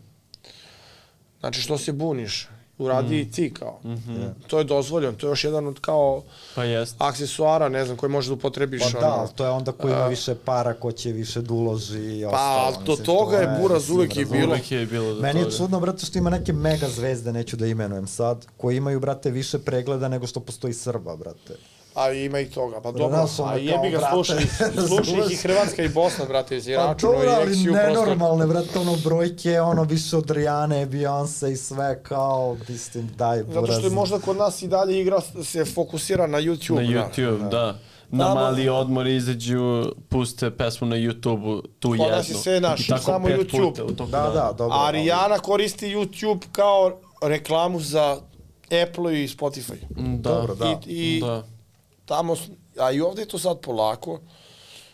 Znači, 1.40 1.62
što 1.62 1.78
se 1.78 1.92
buniš? 1.92 2.48
Uradi 2.78 3.16
mm. 3.16 3.20
i 3.20 3.32
ti 3.32 3.54
kao. 3.54 3.80
Mm 3.84 3.90
-hmm. 3.90 4.30
To 4.48 4.58
je 4.58 4.64
dozvoljeno, 4.64 5.18
to 5.18 5.28
je 5.28 5.32
još 5.32 5.44
jedan 5.44 5.68
od 5.68 5.80
kao 5.80 6.24
pa 6.56 6.64
jest. 6.64 6.96
aksesuara, 6.98 7.70
ne 7.70 7.86
znam, 7.86 7.98
koji 7.98 8.10
možeš 8.10 8.28
da 8.28 8.34
upotrebiš. 8.34 8.84
Pa 8.94 9.00
da, 9.00 9.14
ono, 9.14 9.28
to 9.28 9.44
je 9.44 9.50
onda 9.50 9.72
ko 9.72 9.88
ima 9.88 10.08
više 10.08 10.36
para, 10.36 10.74
ko 10.74 10.92
će 10.92 11.12
više 11.12 11.42
da 11.42 11.54
uloži 11.54 12.20
i 12.20 12.24
pa, 12.24 12.30
ostalo. 12.30 12.76
Pa, 12.76 12.84
do 12.84 12.96
toga 12.96 13.38
je 13.38 13.58
Buraz 13.62 13.90
uvek 13.90 14.18
i 14.18 14.26
bilo. 14.26 14.48
Uvek 14.48 14.72
je 14.72 14.86
bilo 14.86 15.14
do 15.14 15.22
Meni 15.22 15.40
toga. 15.40 15.52
je 15.52 15.58
čudno, 15.58 15.80
brate, 15.80 16.06
što 16.06 16.18
ima 16.18 16.30
neke 16.30 16.54
mega 16.54 16.90
zvezde, 16.90 17.34
neću 17.34 17.58
da 17.58 17.68
imenujem 17.68 18.08
sad, 18.08 18.46
koji 18.58 18.78
imaju, 18.78 19.00
brate, 19.00 19.32
više 19.32 19.60
pregleda 19.60 20.08
nego 20.08 20.28
što 20.28 20.40
postoji 20.40 20.74
Srba, 20.74 21.16
brate. 21.16 21.56
A 21.96 22.12
ima 22.12 22.40
i 22.40 22.50
toga, 22.50 22.82
pa 22.82 22.92
dobro, 22.92 23.28
a 23.46 23.56
jebi 23.56 23.90
ga 23.90 24.10
slušaj, 24.14 24.38
slušaj 24.88 25.32
i 25.32 25.36
Hrvatska 25.36 25.84
i 25.84 25.90
Bosna, 25.90 26.26
brate, 26.26 26.58
iz 26.58 26.66
Pa 26.76 26.94
dobro, 26.94 27.30
ali 27.30 27.56
nenormalne, 27.56 28.48
brate, 28.48 28.80
ono 28.80 28.96
brojke, 29.04 29.62
ono 29.62 29.84
više 29.84 30.18
od 30.18 30.32
Rijane, 30.32 30.88
Beyoncé 30.88 31.52
i 31.52 31.56
sve, 31.56 32.04
kao, 32.04 32.58
mislim, 32.70 33.10
daj, 33.18 33.44
buraz. 33.44 33.68
Zato 33.68 33.80
što 33.80 33.88
je 33.88 33.94
možda 33.94 34.20
kod 34.20 34.38
nas 34.38 34.62
i 34.62 34.68
dalje 34.68 35.02
igra 35.02 35.22
se 35.44 35.66
fokusira 35.66 36.28
na 36.28 36.38
YouTube. 36.38 36.76
Na 36.76 36.82
YouTube, 36.82 37.40
da. 37.40 37.50
da. 37.50 37.80
Na 38.10 38.34
mali 38.34 38.70
odmor 38.70 39.08
izađu, 39.08 39.86
puste 40.10 40.52
pesmu 40.52 40.88
na 40.88 40.96
YouTube-u, 40.96 41.62
tu 41.80 41.90
jednu. 41.90 42.04
Kod 42.04 42.12
nas 42.12 42.30
je 42.30 42.36
sve 42.36 42.60
naš, 42.60 42.88
samo 43.02 43.28
YouTube. 43.28 43.96
da, 43.96 44.32
da, 44.34 44.54
dobro. 44.58 44.78
A 44.78 44.92
Rijana 44.92 45.40
koristi 45.40 45.96
YouTube 45.96 46.42
kao 46.52 47.00
reklamu 47.22 47.80
za 47.80 48.18
Apple 48.84 49.24
i 49.24 49.28
Spotify. 49.28 49.76
Da. 49.90 50.30
Dobro, 50.30 50.56
da. 50.56 50.80
I, 50.88 51.18
i 51.18 51.22
da 51.22 51.53
tamo, 52.06 52.36
a 52.80 52.92
i 52.92 53.02
ovde 53.02 53.22
je 53.22 53.28
to 53.28 53.40
sad 53.40 53.60
polako, 53.60 54.20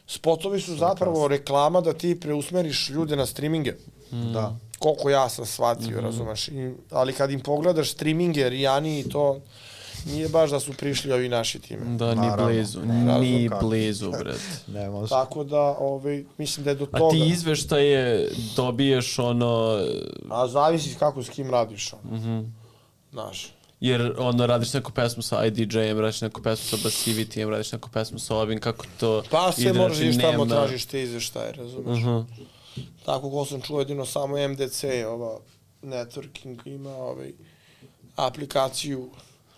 spotovi 0.08 0.62
su 0.62 0.76
zapravo 0.76 1.28
reklama 1.28 1.82
da 1.82 1.94
ti 1.94 2.20
preusmeriš 2.20 2.90
ljude 2.90 3.16
na 3.16 3.26
streaminge. 3.26 3.74
Mm. 4.12 4.34
Da. 4.34 4.56
Koliko 4.80 5.10
ja 5.10 5.30
sam 5.30 5.46
shvatio, 5.46 5.88
mm 5.88 6.00
-hmm. 6.00 6.04
razumeš. 6.04 6.48
I, 6.48 6.74
ali 6.92 7.14
kad 7.14 7.32
im 7.32 7.40
pogledaš 7.40 7.92
streaminge, 7.92 8.50
Rijani 8.50 9.00
i 9.00 9.10
to, 9.10 9.40
nije 10.06 10.30
baš 10.30 10.50
da 10.50 10.60
su 10.60 10.74
prišli 10.74 11.12
ovi 11.12 11.30
naši 11.30 11.60
time. 11.60 11.98
Da, 11.98 12.16
ni 12.16 12.22
Naravno. 12.22 12.46
blizu, 12.46 12.80
ni 13.20 13.50
blizu, 13.62 14.12
bret. 14.12 14.42
ne 14.76 14.90
može. 14.90 15.10
Tako 15.10 15.44
da, 15.44 15.62
ovaj, 15.80 16.24
mislim 16.38 16.64
da 16.64 16.70
je 16.70 16.76
do 16.76 16.86
toga. 16.86 17.06
A 17.06 17.10
ti 17.10 17.28
izveštaje 17.28 18.30
dobiješ 18.56 19.20
ono... 19.20 19.80
A 20.30 20.48
zavisi 20.48 20.96
kako 21.00 21.24
s 21.24 21.30
kim 21.30 21.50
radiš. 21.50 21.94
Mhm. 22.04 22.30
Mm 22.30 22.56
Znaš. 23.12 23.54
Jer 23.80 24.14
ono, 24.18 24.48
radiš 24.48 24.74
neku 24.74 24.92
pesmu 24.92 25.24
sa 25.24 25.46
IDJ-em, 25.46 26.00
radiš 26.00 26.22
neku 26.22 26.42
pesmu 26.42 26.78
sa 26.78 26.78
Bassivity-em, 26.84 27.50
radiš 27.50 27.72
neku 27.72 27.90
pesmu 27.90 28.20
sa 28.20 28.36
ovim, 28.36 28.60
kako 28.60 28.86
to 29.00 29.24
Pa 29.30 29.52
se 29.52 29.62
ide, 29.62 29.74
znači, 29.74 30.06
i 30.06 30.18
tamo 30.18 30.46
nema... 30.46 30.56
tražiš 30.56 30.86
te 30.86 31.04
izveštaje, 31.04 31.52
razumeš? 31.52 32.00
Uh 32.00 32.06
-huh. 32.06 32.26
Tako 33.06 33.32
ko 33.32 33.46
sam 33.46 33.62
čuo 33.62 33.80
jedino 33.80 34.06
samo 34.06 34.48
MDC, 34.48 34.84
ova 35.08 35.40
networking 35.84 36.58
ima 36.66 36.96
ovaj 36.96 37.32
aplikaciju 38.16 39.10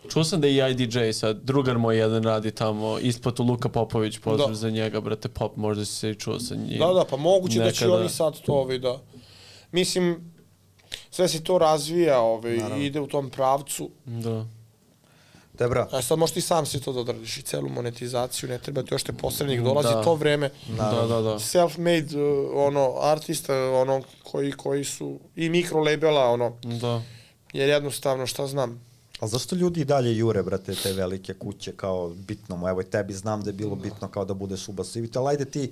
Čuo 0.09 0.23
sam 0.23 0.41
da 0.41 0.47
i 0.47 0.71
IDJ 0.71 1.11
sad, 1.13 1.41
drugar 1.43 1.77
moj 1.77 1.97
jedan 1.97 2.23
radi 2.23 2.51
tamo, 2.51 2.99
isplatu 2.99 3.43
Luka 3.43 3.69
Popović, 3.69 4.17
pozdrav 4.19 4.49
da. 4.49 4.55
za 4.55 4.69
njega, 4.69 5.01
brate, 5.01 5.29
pop, 5.29 5.55
možda 5.55 5.85
si 5.85 5.95
se 5.95 6.09
i 6.09 6.15
čuo 6.15 6.39
sa 6.39 6.55
njim. 6.55 6.79
Da, 6.79 6.93
da, 6.93 7.05
pa 7.09 7.17
moguće 7.17 7.59
Nekada. 7.59 7.71
da 7.71 7.77
će 7.77 7.89
oni 7.89 8.09
sad 8.09 8.41
to 8.41 8.53
ovaj 8.53 8.79
da... 8.79 8.99
Mislim, 9.71 10.33
sve 11.11 11.27
se 11.27 11.43
to 11.43 11.57
razvija, 11.57 12.19
ovaj, 12.19 12.57
Naravno. 12.57 12.83
ide 12.83 12.99
u 12.99 13.07
tom 13.07 13.29
pravcu. 13.29 13.89
Da. 14.05 14.45
Debra. 15.53 15.87
A 15.91 16.01
sad 16.01 16.19
možeš 16.19 16.33
ti 16.33 16.41
sam 16.41 16.65
se 16.65 16.81
to 16.81 16.93
da 16.93 16.99
odradiš 16.99 17.37
i 17.37 17.41
celu 17.41 17.69
monetizaciju, 17.69 18.49
ne 18.49 18.57
treba 18.57 18.83
ti 18.83 18.93
još 18.93 19.03
te 19.03 19.13
posrednik, 19.13 19.61
dolazi 19.61 19.93
da. 19.93 20.03
to 20.03 20.15
vreme. 20.15 20.49
Da, 20.77 21.05
da, 21.07 21.21
da. 21.21 21.39
Self-made, 21.39 22.15
uh, 22.15 22.51
ono, 22.55 22.95
artista, 23.01 23.53
ono, 23.69 24.01
koji, 24.23 24.51
koji 24.51 24.83
su, 24.83 25.19
i 25.35 25.49
mikro 25.49 25.83
labela, 25.83 26.29
ono. 26.29 26.53
Da. 26.63 27.01
Jer 27.53 27.69
jednostavno, 27.69 28.27
šta 28.27 28.47
znam, 28.47 28.81
A 29.21 29.27
zašto 29.27 29.55
ljudi 29.55 29.81
i 29.81 29.85
dalje 29.85 30.17
jure, 30.17 30.43
brate, 30.43 30.75
te 30.75 30.93
velike 30.93 31.33
kuće 31.33 31.71
kao 31.71 32.09
bitno 32.09 32.55
mu? 32.55 32.67
Evo 32.67 32.81
i 32.81 32.85
tebi 32.85 33.13
znam 33.13 33.43
da 33.43 33.49
je 33.49 33.53
bilo 33.53 33.75
bitno 33.75 34.07
kao 34.07 34.25
da 34.25 34.33
budeš 34.33 34.67
u 34.67 34.71
Basivita, 34.71 35.19
ali 35.19 35.29
ajde 35.29 35.45
ti 35.45 35.71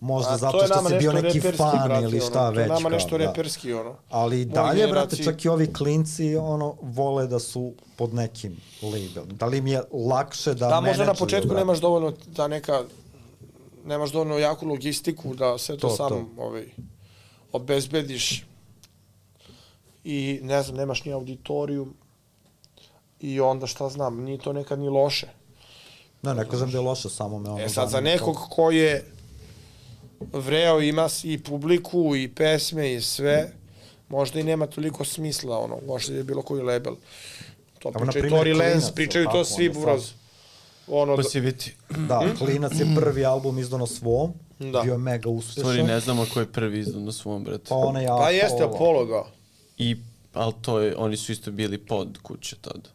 možda 0.00 0.32
A, 0.32 0.36
zato 0.36 0.66
što 0.66 0.88
si 0.88 0.94
bio 0.98 1.12
neki 1.12 1.40
fan 1.40 1.88
brate, 1.88 2.04
ili 2.04 2.20
šta 2.20 2.40
ono, 2.40 2.50
već. 2.50 2.56
To 2.56 2.60
je 2.60 2.68
nama 2.68 2.88
nešto 2.88 3.08
kao, 3.08 3.18
da. 3.18 3.24
reperski, 3.24 3.72
ono. 3.72 3.96
Ali 4.10 4.44
dalje, 4.44 4.80
generaciji... 4.80 4.92
brate, 4.92 5.24
čak 5.24 5.44
i 5.44 5.48
ovi 5.48 5.72
klinci, 5.72 6.36
ono, 6.36 6.76
vole 6.82 7.26
da 7.26 7.38
su 7.38 7.72
pod 7.96 8.14
nekim 8.14 8.56
labelom. 8.82 9.28
Da 9.36 9.46
li 9.46 9.60
mi 9.60 9.70
je 9.70 9.82
lakše 9.92 10.54
da 10.54 10.68
Da, 10.68 10.80
možda 10.80 11.04
na 11.04 11.14
početku 11.14 11.48
brate. 11.48 11.60
nemaš 11.60 11.78
dovoljno 11.78 12.12
da 12.26 12.48
neka, 12.48 12.82
nemaš 13.84 14.10
dovoljno 14.10 14.38
jaku 14.38 14.66
logistiku 14.66 15.34
da 15.34 15.58
sve 15.58 15.76
to, 15.76 15.88
to 15.88 15.96
sam 15.96 16.08
to. 16.08 16.26
Ovaj, 16.38 16.66
obezbediš 17.52 18.46
i 20.04 20.40
ne 20.42 20.62
znam, 20.62 20.76
nemaš 20.76 21.04
ni 21.04 21.12
auditorijum 21.12 21.94
i 23.20 23.40
onda 23.40 23.66
šta 23.66 23.88
znam, 23.88 24.20
nije 24.20 24.38
to 24.38 24.52
nekad 24.52 24.78
ni 24.78 24.88
loše. 24.88 25.26
Ne, 26.22 26.34
ne 26.34 26.48
kažem 26.48 26.70
da 26.70 26.78
je 26.78 26.82
loše, 26.82 27.08
samo 27.08 27.38
me 27.38 27.50
ono... 27.50 27.64
E 27.64 27.68
sad, 27.68 27.90
za 27.90 28.00
nekog 28.00 28.36
ko 28.50 28.70
je 28.70 29.12
vreo 30.20 30.80
ima 30.80 31.08
i 31.24 31.38
publiku 31.38 32.16
i 32.16 32.28
pesme 32.28 32.94
i 32.94 33.00
sve, 33.00 33.52
možda 34.08 34.40
i 34.40 34.42
nema 34.42 34.66
toliko 34.66 35.04
smisla, 35.04 35.58
ono, 35.58 35.78
možda 35.86 36.14
je 36.14 36.24
bilo 36.24 36.42
koji 36.42 36.62
label. 36.62 36.94
To 37.78 37.92
Evo, 37.94 38.00
pričaju 38.00 38.30
Tori 38.30 38.54
Lenz, 38.54 38.90
pričaju 38.94 39.26
to 39.32 39.44
svi, 39.44 39.68
buroz. 39.68 40.12
Ono, 40.88 41.16
Passivity. 41.16 41.70
Da, 42.08 42.34
Klinac 42.38 42.72
je 42.72 42.86
prvi 42.96 43.24
album 43.24 43.58
izdao 43.58 43.78
na 43.78 43.86
svom, 43.86 44.32
da. 44.58 44.80
bio 44.82 44.92
je 44.92 44.98
mega 44.98 45.28
uspešan. 45.28 45.62
Stvari, 45.62 45.82
ne 45.82 46.00
znamo 46.00 46.26
ko 46.34 46.40
je 46.40 46.46
prvi 46.46 46.78
izdao 46.78 47.00
na 47.00 47.12
svom, 47.12 47.44
brate. 47.44 47.64
Pa 47.68 47.74
onaj 47.74 48.06
Apollo. 48.06 48.22
Pa 48.22 48.30
jeste 48.30 48.64
Apollo, 48.64 49.04
da. 49.04 49.24
I, 49.78 49.96
ali 50.34 50.52
to 50.62 50.80
je, 50.80 50.96
oni 50.96 51.16
su 51.16 51.32
isto 51.32 51.50
bili 51.50 51.78
pod 51.78 52.18
kuće 52.22 52.56
tada. 52.60 52.90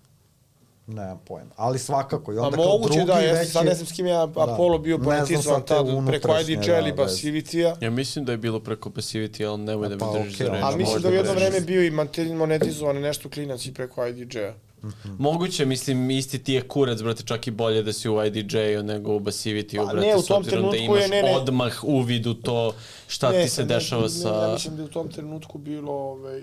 Nemam 0.88 1.20
pojma. 1.26 1.52
Ali 1.56 1.80
svakako. 1.80 2.34
I 2.34 2.38
onda 2.38 2.58
pa 2.58 2.64
moguće 2.64 2.94
drugi 2.94 3.08
da, 3.08 3.20
jeste, 3.20 3.46
sad 3.46 3.66
ne 3.66 3.74
znam 3.74 3.88
s 3.88 3.92
kim 3.92 4.06
je 4.06 4.16
Apollo 4.22 4.78
da. 4.78 4.84
bio 4.84 4.98
politizovan 4.98 5.62
tad, 5.62 5.86
preko 6.08 6.40
IDJ 6.40 6.72
ili 6.80 6.92
da, 6.92 7.04
Basivitija. 7.04 7.76
Ja 7.82 7.90
mislim 7.90 8.26
da 8.26 8.32
je 8.32 8.38
bilo 8.38 8.60
preko 8.60 8.90
Basivitija, 8.90 9.52
ali 9.52 9.62
nemoj 9.64 9.90
da 9.90 9.96
mi 9.96 10.00
pa, 10.00 10.14
držiš 10.14 10.34
okay, 10.34 10.46
za 10.46 10.52
reč. 10.52 10.64
Ali 10.64 10.78
mislim 10.78 11.02
da 11.02 11.10
je 11.10 11.16
jedno 11.16 11.34
vreme 11.34 11.62
bio 11.62 11.84
i 11.84 11.92
monetizovan 12.36 12.96
nešto 12.96 13.30
klinac 13.30 13.66
i 13.66 13.74
preko 13.74 14.08
IDJ-a. 14.08 14.54
Mm 14.84 14.88
-hmm. 14.88 15.16
Moguće, 15.20 15.66
mislim, 15.66 16.12
isti 16.12 16.44
ti 16.44 16.54
je 16.54 16.62
kurac, 16.62 17.02
brate, 17.02 17.24
čak 17.24 17.48
i 17.48 17.52
bolje 17.52 17.84
da 17.84 17.94
si 17.94 18.10
u 18.10 18.26
IDJ-u 18.26 18.84
nego 18.84 19.16
u 19.16 19.20
Basivity-u, 19.20 19.86
brate, 19.86 20.08
ne, 20.08 20.16
u 20.16 20.22
tom 20.22 20.24
s 20.24 20.32
obzirom 20.32 20.72
da 20.72 20.78
imaš 20.78 21.02
je, 21.02 21.08
ne, 21.08 21.22
ne. 21.22 21.36
odmah 21.36 21.84
uvid 21.84 22.28
u 22.28 22.34
to 22.34 22.76
šta 23.08 23.32
ne, 23.32 23.44
ti 23.44 23.50
se 23.50 23.62
ne, 23.62 23.68
dešava 23.68 24.04
ne, 24.04 24.10
sa... 24.10 24.32
Ne, 24.32 24.48
ja 24.48 24.54
mislim 24.54 24.76
da 24.76 24.82
je 24.82 24.86
u 24.86 24.92
tom 24.92 25.10
trenutku 25.10 25.58
bilo, 25.58 25.94
ovaj, 25.94 26.42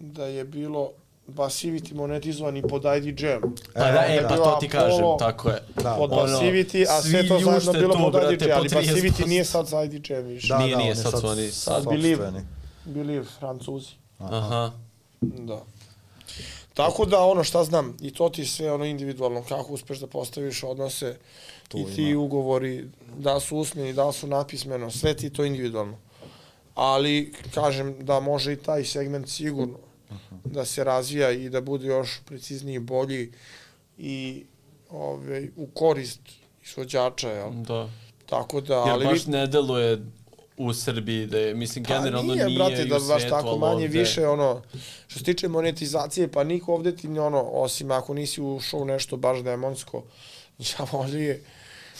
da 0.00 0.26
je 0.26 0.44
bilo 0.44 0.90
Passivity 1.36 1.94
monetizovan 1.94 2.56
i 2.56 2.62
pod 2.62 2.82
IDJ-em. 2.96 3.42
Pa 3.74 3.80
da, 3.80 4.04
e, 4.08 4.22
pa 4.28 4.36
to 4.36 4.56
ti 4.60 4.68
kažem, 4.68 5.04
tako 5.18 5.48
je. 5.48 5.62
Da. 5.82 5.94
Pod 5.98 6.12
ono, 6.12 6.22
Passivity, 6.22 6.86
a 6.88 7.02
sve 7.02 7.28
to 7.28 7.38
zajedno 7.38 7.72
bilo 7.72 7.94
tu, 7.94 8.12
pod 8.12 8.32
IDJ, 8.32 8.52
ali 8.52 8.68
Passivity 8.68 9.26
nije 9.26 9.44
sad 9.44 9.66
za 9.66 9.84
IDJ-em 9.84 10.26
više. 10.26 10.48
Da, 10.48 10.58
nije, 10.58 10.76
da, 10.76 10.82
nije, 10.82 10.96
sad, 10.96 11.10
sad 11.10 11.20
su 11.20 11.26
oni 11.26 11.50
sad. 11.50 11.84
Believe, 11.84 12.32
Believe, 12.84 13.24
Francuzi. 13.38 13.90
Aha. 14.18 14.72
Da. 15.20 15.62
Tako 16.74 17.04
da, 17.04 17.20
ono, 17.20 17.44
šta 17.44 17.64
znam, 17.64 17.96
i 18.00 18.14
to 18.14 18.28
ti 18.28 18.46
sve 18.46 18.72
ono 18.72 18.84
individualno, 18.84 19.42
kako 19.48 19.72
uspeš 19.72 19.98
da 19.98 20.06
postaviš 20.06 20.62
odnose 20.62 21.16
tu 21.68 21.78
i 21.78 21.84
ti 21.94 22.02
ima. 22.02 22.20
ugovori, 22.20 22.88
da 23.16 23.40
su 23.40 23.56
usmeni, 23.56 23.92
da 23.92 24.12
su 24.12 24.26
napismeno, 24.26 24.90
sve 24.90 25.14
ti 25.14 25.30
to 25.30 25.44
individualno. 25.44 25.96
Ali, 26.74 27.32
kažem, 27.54 27.96
da 28.00 28.20
može 28.20 28.52
i 28.52 28.56
taj 28.56 28.84
segment 28.84 29.28
sigurno 29.28 29.87
da 30.44 30.64
se 30.64 30.84
razvija 30.84 31.30
i 31.30 31.48
da 31.48 31.60
bude 31.60 31.86
još 31.86 32.20
precizniji 32.24 32.74
i 32.74 32.78
bolji 32.78 33.32
i 33.98 34.44
ove, 34.90 35.48
u 35.56 35.66
korist 35.66 36.20
izvođača, 36.64 37.30
jel? 37.30 37.50
Da. 37.52 37.90
Tako 38.26 38.60
da, 38.60 38.74
Jer 38.74 38.92
ali... 38.92 39.04
baš 39.04 39.26
ne 39.26 39.46
deluje 39.46 39.98
u 40.56 40.74
Srbiji, 40.74 41.26
da 41.26 41.38
je, 41.38 41.54
mislim, 41.54 41.84
generalno 41.84 42.34
pa 42.34 42.44
nije, 42.44 42.58
brate, 42.58 42.82
i 42.82 42.88
da 42.88 42.98
baš 43.08 43.28
tako 43.28 43.56
manje 43.56 43.74
ovde- 43.74 43.98
više, 43.98 44.26
ono, 44.26 44.62
što 45.06 45.18
se 45.18 45.24
tiče 45.24 45.48
monetizacije, 45.48 46.32
pa 46.32 46.44
niko 46.44 46.74
ovde 46.74 46.96
ti, 46.96 47.08
ono, 47.08 47.42
osim 47.42 47.90
ako 47.90 48.14
nisi 48.14 48.42
ušao 48.42 48.80
u 48.80 48.84
nešto 48.84 49.16
baš 49.16 49.42
demonsko, 49.42 50.04
ja 50.78 50.86
volije, 50.92 51.42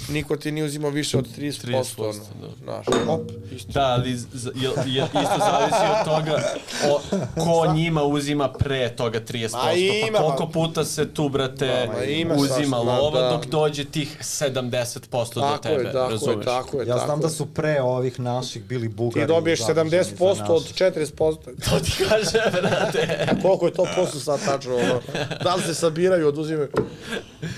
niko 0.09 0.37
ti 0.37 0.53
nije 0.53 0.65
uzimao 0.65 0.91
više 0.91 1.19
od 1.19 1.27
30%, 1.31 1.67
30%, 1.67 2.01
ono, 2.01 2.13
da. 2.41 2.49
znaš, 2.65 2.87
op, 3.09 3.21
isto. 3.53 3.73
Da, 3.73 3.83
ali 3.83 4.17
z- 4.17 4.27
je, 4.55 4.63
je, 4.87 5.03
isto 5.05 5.39
zavisi 5.41 5.77
od 5.91 6.05
toga 6.07 6.43
o, 6.87 7.01
ko 7.37 7.73
njima 7.73 8.03
uzima 8.05 8.49
pre 8.51 8.89
toga 8.91 9.21
30%. 9.23 9.53
Ma 9.55 9.73
ima, 9.73 10.19
pa 10.19 10.25
koliko 10.27 10.47
puta 10.49 10.85
se 10.85 11.09
tu, 11.09 11.29
brate, 11.29 11.87
Ma, 11.87 11.93
ma 11.95 12.05
ima 12.05 12.35
uzima 12.35 12.77
lova 12.79 13.21
da. 13.21 13.29
dok 13.29 13.47
dođe 13.47 13.85
tih 13.85 14.17
70% 14.21 15.01
do 15.35 15.41
Tako 15.41 15.59
tebe, 15.59 15.75
je, 15.77 15.93
tako 15.93 16.11
razumeš? 16.11 16.37
je, 16.37 16.45
tako 16.45 16.77
je, 16.77 16.83
Ja 16.83 16.95
tako 16.95 17.07
znam 17.07 17.19
je. 17.19 17.23
da 17.23 17.29
su 17.29 17.47
pre 17.47 17.81
ovih 17.83 18.21
naših 18.21 18.65
bili 18.65 18.89
Bugari. 18.89 19.21
Ti 19.21 19.29
dobiješ 19.29 19.59
zaduženi 19.61 19.91
za 20.05 20.15
70% 20.17 20.25
od 20.45 20.63
naše. 20.63 20.75
40%. 20.75 21.37
To 21.65 21.81
ti 21.81 21.93
kaže, 22.01 22.51
brate. 22.53 23.29
Koliko 23.43 23.67
je 23.67 23.73
to 23.73 23.87
posto 23.97 24.19
sad 24.19 24.45
tačno, 24.47 24.77
ono? 24.77 25.01
Da 25.43 25.55
li 25.55 25.63
se 25.63 25.75
sabiraju, 25.75 26.29
oduzimaju? 26.29 26.69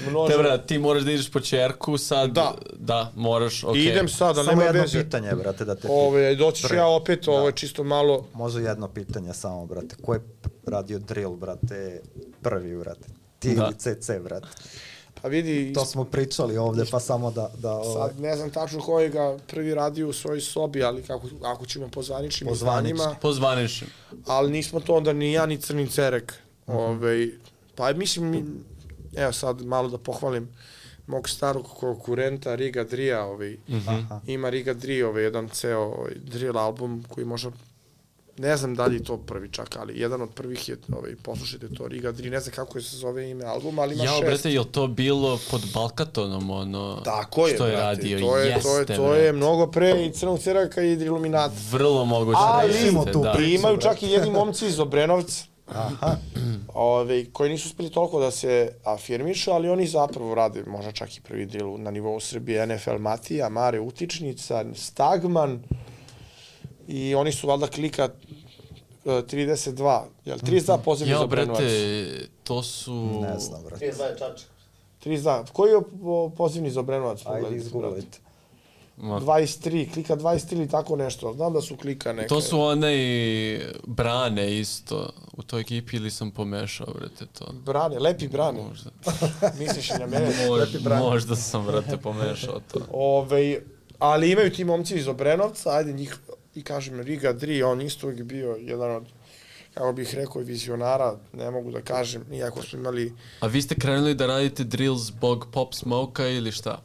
Množe. 0.09 0.33
Te, 0.33 0.39
brate, 0.39 0.67
ti 0.67 0.79
moraš 0.79 1.03
da 1.03 1.12
ideš 1.12 1.31
po 1.31 1.41
čerku 1.41 1.99
sad. 1.99 2.30
Da. 2.31 2.55
Da, 2.74 3.12
moraš, 3.16 3.65
okej. 3.65 3.82
Idem 3.82 4.09
sad, 4.09 4.28
ali 4.28 4.44
Samo 4.44 4.51
nema 4.52 4.65
jedno 4.65 4.81
veze. 4.82 5.02
pitanje, 5.05 5.31
brate, 5.32 5.65
da 5.65 5.74
te. 5.74 5.89
Ove, 5.90 6.35
doći 6.35 6.62
ću 6.62 6.74
ja 6.74 6.86
opet, 6.89 7.28
ovo 7.28 7.47
je 7.47 7.52
čisto 7.52 7.85
malo... 7.85 8.27
Može 8.35 8.61
jedno 8.61 8.89
pitanje 8.89 9.35
samo, 9.35 9.66
brate. 9.66 9.97
Ko 9.97 10.15
je 10.15 10.20
radio 10.66 10.98
drill, 10.98 11.31
brate, 11.32 12.01
prvi, 12.43 12.77
brate? 12.77 13.09
Ti 13.39 13.55
Da. 13.55 13.65
ili 13.65 13.74
CC, 13.97 14.11
brate? 14.20 14.48
Pa 15.15 15.28
vidi, 15.28 15.73
To 15.73 15.85
smo 15.85 16.05
pričali 16.05 16.57
ovde, 16.59 16.85
pa 16.86 17.01
samo 17.01 17.31
da... 17.31 17.51
da 17.55 17.73
ovaj, 17.73 18.09
sad 18.09 18.20
ne 18.20 18.36
znam 18.36 18.51
tačno 18.51 18.81
ko 18.81 19.01
je 19.01 19.09
ga 19.09 19.36
prvi 19.47 19.74
radio 19.74 20.09
u 20.09 20.12
svojoj 20.12 20.40
sobi, 20.40 20.82
ali 20.82 21.02
kako, 21.02 21.27
ako 21.44 21.66
ćemo 21.66 21.89
po 21.89 22.02
zvaničnim 22.02 22.48
Po 22.48 22.55
zvaničnim. 22.55 22.94
izdanjima, 22.94 23.16
Po 23.16 23.32
zvaničnim. 23.32 23.90
ali 24.27 24.51
nismo 24.51 24.81
to 24.81 24.94
onda 24.94 25.12
ni 25.12 25.32
ja 25.32 25.47
ni 25.47 25.59
Crni 25.59 25.89
Cerek. 25.89 26.35
Mhm. 26.66 26.77
Ove, 26.77 27.28
pa 27.74 27.93
mislim, 27.93 28.27
mi- 28.27 28.44
evo 29.15 29.32
sad 29.32 29.62
malo 29.62 29.89
da 29.89 29.98
pohvalim 29.98 30.48
mog 31.11 31.28
starog 31.28 31.66
konkurenta 31.81 32.55
Riga 32.55 32.85
Drija, 32.85 33.24
ovaj, 33.24 33.57
Aha. 33.74 34.20
ima 34.27 34.51
Riga 34.51 34.74
Dri, 34.74 35.03
ovaj, 35.03 35.23
jedan 35.23 35.49
ceo 35.49 35.81
ovaj, 35.81 36.12
drill 36.24 36.59
album 36.59 37.05
koji 37.09 37.27
možda 37.27 37.51
ne 38.39 38.57
znam 38.57 38.74
da 38.74 38.87
li 38.87 38.97
je 38.97 39.05
to 39.05 39.16
prvi 39.16 39.49
čak, 39.53 39.77
ali 39.81 39.99
jedan 40.01 40.23
od 40.23 40.31
prvih 40.31 40.69
je, 40.69 40.77
ovaj, 40.93 41.16
poslušajte 41.23 41.69
to, 41.74 41.89
Riga 41.89 42.12
Dri, 42.12 42.31
ne 42.31 42.41
znam 42.41 42.55
kako 42.55 42.81
se 42.81 42.97
zove 42.97 43.31
ime 43.31 43.45
albuma, 43.45 43.82
ali 43.82 43.95
ima 43.95 44.05
Jao, 44.05 44.15
šest. 44.15 44.27
brate, 44.27 44.53
je 44.53 44.73
to 44.73 44.87
bilo 44.87 45.39
pod 45.51 45.61
Balkatonom, 45.74 46.51
ono, 46.51 47.01
Tako 47.05 47.47
je, 47.47 47.55
što 47.55 47.66
je 47.66 47.77
brate, 47.77 47.85
radio? 47.87 48.20
to 48.20 48.39
je, 48.39 48.49
Jeste, 48.49 48.62
to 48.62 48.78
je, 48.78 48.87
to 48.87 49.03
brate. 49.03 49.20
je 49.24 49.32
mnogo 49.32 49.66
pre 49.66 50.07
i 50.07 50.12
Crnog 50.12 50.39
Ceraka 50.39 50.82
i 50.82 50.93
Iluminata. 50.93 51.55
Vrlo 51.70 52.05
moguće 52.05 52.39
Ali 52.41 52.73
da 53.05 53.12
tu 53.12 53.23
da. 53.23 53.35
imaju 53.39 53.77
brate. 53.77 53.89
čak 53.89 54.03
i 54.03 54.11
jedni 54.11 54.31
momci 54.31 54.66
iz 54.66 54.78
Obrenovca, 54.81 55.45
Aha. 55.75 56.17
ove, 56.75 57.25
koji 57.33 57.51
nisu 57.51 57.69
uspeli 57.69 57.91
toliko 57.91 58.21
da 58.21 58.31
se 58.31 58.73
afirmišu, 58.85 59.51
ali 59.51 59.69
oni 59.69 59.87
zapravo 59.87 60.35
rade 60.35 60.65
možda 60.67 60.93
čak 60.93 61.17
i 61.17 61.21
prvi 61.21 61.47
drill 61.47 61.79
na 61.79 61.91
nivou 61.91 62.21
Srbije, 62.21 62.67
NFL 62.67 62.99
Matija, 62.99 63.49
Mare 63.49 63.81
Utičnica, 63.81 64.65
Stagman 64.75 65.63
i 66.89 67.15
oni 67.15 67.33
su 67.33 67.47
valjda 67.47 67.67
klika 67.67 68.09
e, 69.05 69.09
32, 69.09 70.03
jel 70.25 70.39
32 70.39 70.79
pozivni 70.85 71.13
za 71.13 71.17
Jao, 71.19 71.25
Obrenovac? 71.25 71.61
brate, 71.61 72.27
to 72.45 72.63
su... 72.63 73.21
Ne 73.23 73.39
znam, 73.39 73.63
brate. 73.65 73.87
32 73.87 74.03
je 74.03 74.19
čačak. 74.19 74.49
32. 75.05 75.45
Koji 75.53 75.71
je 75.71 75.81
po- 76.03 76.31
pozivni 76.37 76.71
za 76.71 76.81
Obrenovac? 76.81 77.21
Ajde, 77.27 77.57
izgooglajte. 77.57 78.19
Ma, 79.02 79.20
23, 79.20 79.93
klika 79.93 80.16
23 80.16 80.52
ili 80.52 80.68
tako 80.68 80.97
nešto. 80.97 81.32
Znam 81.32 81.52
da 81.52 81.60
su 81.60 81.77
klika 81.77 82.12
neke. 82.12 82.28
To 82.28 82.40
su 82.40 82.60
one 82.60 82.97
i 82.97 83.60
brane 83.86 84.59
isto 84.59 85.10
u 85.32 85.43
toj 85.43 85.60
ekipi 85.60 85.97
ili 85.97 86.10
sam 86.10 86.31
pomešao, 86.31 86.86
brate, 86.98 87.27
to. 87.39 87.52
Brane, 87.52 87.98
lepi 87.98 88.28
brane. 88.28 88.62
Možda, 88.62 88.90
Misliš 89.60 89.90
i 89.90 89.98
na 89.98 90.06
mene? 90.06 90.32
možda, 90.48 90.98
možda 90.98 91.36
sam, 91.36 91.66
brate, 91.66 91.97
pomešao 91.97 92.60
to. 92.72 92.81
Ove, 92.93 93.60
ali 93.98 94.31
imaju 94.31 94.52
ti 94.52 94.64
momci 94.64 94.97
iz 94.97 95.09
Obrenovca, 95.09 95.70
ajde 95.70 95.93
njih, 95.93 96.16
i 96.55 96.62
kažem, 96.62 97.01
Riga 97.01 97.32
Dri, 97.32 97.62
on 97.62 97.81
isto 97.81 98.06
uvijek 98.06 98.22
bio 98.22 98.56
jedan 98.60 98.97
od, 98.97 99.05
kako 99.74 99.93
bih 99.93 100.14
rekao, 100.14 100.43
vizionara, 100.43 101.16
ne 101.32 101.51
mogu 101.51 101.70
da 101.70 101.81
kažem, 101.81 102.32
iako 102.32 102.62
smo 102.62 102.78
imali, 102.78 103.12
A 103.40 103.47
vi 103.47 103.62
ste 103.62 103.74
krenuli 103.74 104.14
da 104.14 104.27
radite 104.27 104.64
drill 104.64 104.97
zbog 104.97 105.47
Pop 105.52 105.74
Smoke-a 105.74 106.28
ili 106.28 106.52
šta? 106.52 106.82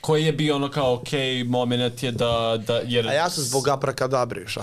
Koji 0.00 0.24
je 0.24 0.32
bio 0.32 0.56
ono 0.56 0.70
kao, 0.70 0.94
okej, 0.94 1.44
moment 1.44 2.02
je 2.02 2.12
da, 2.12 2.62
da, 2.66 2.80
jer... 2.84 3.08
a 3.08 3.12
ja 3.12 3.30
sam 3.30 3.44
zbog 3.44 3.68
Abracadabre, 3.68 4.46
šta? 4.46 4.60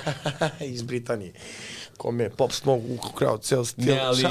iz 0.74 0.82
Britanije, 0.82 1.32
kome 1.96 2.24
je 2.24 2.30
Pop 2.30 2.52
Smoke 2.52 2.84
ukrao 3.08 3.38
ceo 3.38 3.64
stil. 3.64 3.94
Ne, 3.94 4.00
ali 4.00 4.24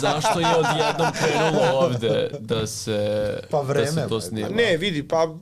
zašto 0.00 0.40
je 0.40 0.46
odjednom 0.46 1.12
krenulo 1.18 1.80
ovde 1.80 2.30
da 2.40 2.66
se, 2.66 3.40
Pa 3.50 3.60
vreme, 3.60 3.84
da 3.84 3.92
se 3.92 4.08
to 4.08 4.18
bre. 4.18 4.20
snima? 4.20 4.48
Ne, 4.48 4.76
vidi, 4.76 5.08
pa 5.08 5.34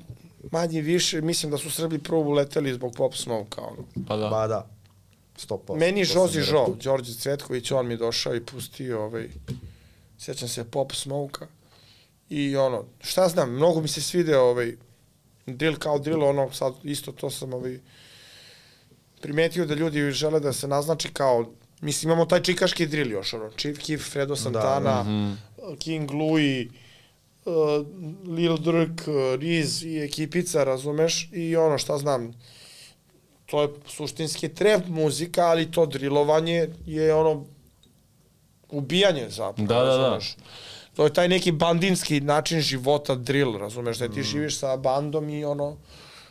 manje 0.51 0.80
više, 0.80 1.20
mislim 1.20 1.52
da 1.52 1.59
su 1.59 1.70
Srbi 1.70 1.98
prvo 1.98 2.20
uleteli 2.20 2.74
zbog 2.74 2.94
Pop 2.97 3.14
Smoke, 3.14 3.60
ono. 3.60 4.05
Pa 4.09 4.16
da. 4.16 4.28
Ba 4.28 4.47
da. 4.47 4.66
100%. 5.48 5.76
Meni 5.76 6.06
sam 6.06 6.14
Žozi 6.14 6.40
Žo. 6.40 6.66
Đorđe 6.82 7.14
Cvetković, 7.14 7.70
on 7.70 7.86
mi 7.86 7.94
je 7.94 7.98
došao 7.98 8.34
i 8.34 8.40
pustio 8.40 9.05
ovaj, 9.05 9.28
sjećam 10.18 10.48
se 10.48 10.64
Pop 10.64 10.93
Smoke-a 10.93 11.47
i 12.28 12.57
ono, 12.57 12.85
šta 13.01 13.28
znam, 13.28 13.53
mnogo 13.53 13.81
mi 13.81 13.89
se 13.89 14.03
svideo 14.03 14.43
ovaj, 14.43 14.77
drill 15.47 15.77
kao 15.78 15.98
drill, 15.98 16.24
ono, 16.24 16.53
sad 16.53 16.74
isto 16.85 17.12
to 17.12 17.31
sam 17.31 17.55
ovaj, 17.55 17.78
primetio 19.20 19.66
da 19.66 19.74
ljudi 19.74 20.11
žele 20.11 20.40
da 20.40 20.53
se 20.53 20.69
naznači 20.69 21.09
kao, 21.12 21.47
mislim, 21.81 22.11
imamo 22.11 22.27
taj 22.27 22.43
čikaški 22.43 22.86
drill 22.86 23.11
još, 23.11 23.35
ono, 23.35 23.51
Chief 23.51 23.78
Keef, 23.86 24.11
Fredo 24.12 24.36
Santana, 24.36 25.05
King 25.78 26.11
Louis, 26.11 26.69
uh, 27.44 27.86
Lil 28.28 28.57
Durk, 28.57 29.01
uh, 29.07 29.40
Riz 29.40 29.82
i 29.82 29.98
ekipica, 29.98 30.65
razumeš, 30.65 31.28
i 31.32 31.57
ono, 31.57 31.78
šta 31.78 31.98
znam, 31.98 32.32
to 33.47 33.62
je 33.62 33.69
suštinski 33.86 34.48
trap 34.48 34.86
muzika, 34.89 35.47
ali 35.47 35.70
to 35.70 35.86
drilovanje 35.86 36.69
je 36.86 37.15
ono 37.15 37.44
ubijanje 38.70 39.31
zapravo, 39.31 39.69
Da, 39.69 39.85
da, 39.85 39.97
da. 39.97 40.20
To 40.97 41.05
je 41.05 41.12
taj 41.12 41.28
neki 41.28 41.52
bandinski 41.52 42.20
način 42.20 42.60
života 42.60 43.14
drill, 43.14 43.59
razumeš, 43.59 43.98
da 43.98 44.09
ti 44.09 44.23
živiš 44.23 44.59
sa 44.59 44.77
bandom 44.77 45.28
i 45.28 45.44
ono 45.44 45.77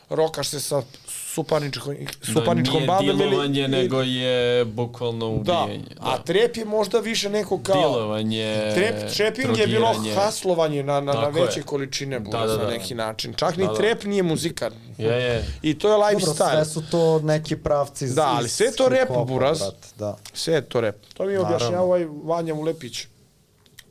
rokaš 0.10 0.48
se 0.48 0.60
sa 0.60 0.82
supaničkom, 1.08 1.96
supaničkom 2.24 2.80
da, 2.80 2.86
bandom 2.88 3.18
nije 3.18 3.30
dilovanje, 3.30 3.60
ili, 3.60 3.68
nego 3.68 4.02
je 4.02 4.66
bukvalno 4.66 5.38
da, 5.38 5.62
ubijanje. 5.64 5.86
a 6.00 6.18
trap 6.18 6.58
je 6.58 6.66
možda 6.66 7.00
više 7.00 7.30
neko 7.30 7.60
kao 7.60 7.76
Dilovanje, 7.76 8.72
Trap, 8.76 9.12
trapping 9.14 9.58
je 9.58 9.68
bilo 9.68 9.88
haslovanje 10.16 10.84
na, 10.84 10.94
na, 10.94 11.02
na 11.02 11.14
Tako 11.14 11.38
je. 11.38 11.46
veće 11.46 11.62
količine 11.62 12.20
buraz 12.20 12.42
Da, 12.42 12.48
da, 12.48 12.58
da. 12.58 12.64
na 12.64 12.70
neki 12.70 12.96
način. 12.96 13.34
Čak 13.34 13.58
ni 13.58 13.64
Da, 13.64 13.72
da. 13.72 13.78
trap 13.78 14.04
nije 14.04 14.24
muzika. 14.24 14.72
Je, 14.98 15.08
je. 15.08 15.46
I 15.62 15.80
to 15.80 15.88
je 15.88 15.92
Dobro, 15.92 16.08
lifestyle. 16.08 16.52
sve 16.52 16.66
su 16.66 16.84
to 16.92 17.20
neki 17.20 17.56
pravci 17.56 18.06
iz 18.06 18.16
Da, 18.16 18.26
ali 18.28 18.50
sve 18.50 18.66
je 18.66 18.72
to 18.72 18.90
rap, 18.90 19.10
hip-hopa, 19.10 19.26
buraz. 19.26 19.62
Da. 19.98 20.18
Sve 20.34 20.54
je 20.54 20.62
to 20.62 20.82
rep. 20.82 20.96
To 21.14 21.26
mi 21.26 21.34
je 21.34 21.40
objašnjava 21.40 21.82
ovaj 21.82 22.06
Vanja 22.24 22.54
Ulepić, 22.54 23.08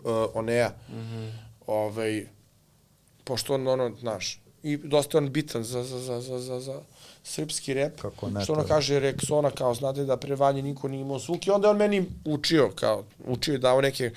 uh, 0.05 0.13
Oneja. 0.35 0.75
Mhm. 0.89 1.29
ovaj, 1.67 2.27
pošto 3.25 3.55
on, 3.55 3.69
ono, 3.69 3.97
znaš, 4.01 4.41
i 4.63 4.77
dosta 4.77 5.19
on 5.19 5.31
bitan 5.33 5.65
za, 5.65 5.85
za, 5.85 5.99
za, 5.99 6.21
za, 6.21 6.39
za, 6.39 6.61
za 6.61 6.81
srpski 7.23 7.75
rep. 7.75 8.01
Kako 8.01 8.31
ne 8.31 8.45
što 8.45 8.53
ono 8.53 8.65
kaže 8.65 9.01
Rexona, 9.01 9.51
kao, 9.51 9.75
znate 9.75 10.05
da 10.05 10.17
pre 10.17 10.35
Vanje 10.35 10.63
niko 10.63 10.89
nije 10.89 11.01
imao 11.01 11.19
zvuk. 11.19 11.47
I 11.47 11.51
onda 11.51 11.71
on 11.71 11.77
meni 11.77 12.07
učio, 12.25 12.71
kao, 12.75 13.05
učio 13.27 13.55
i 13.55 13.59
dao 13.59 13.81
neke 13.81 14.11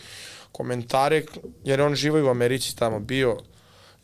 komentare, 0.52 1.24
jer 1.64 1.82
on 1.82 1.96
živo 1.96 2.28
u 2.28 2.30
Americi 2.30 2.76
tamo 2.76 3.00
bio. 3.00 3.38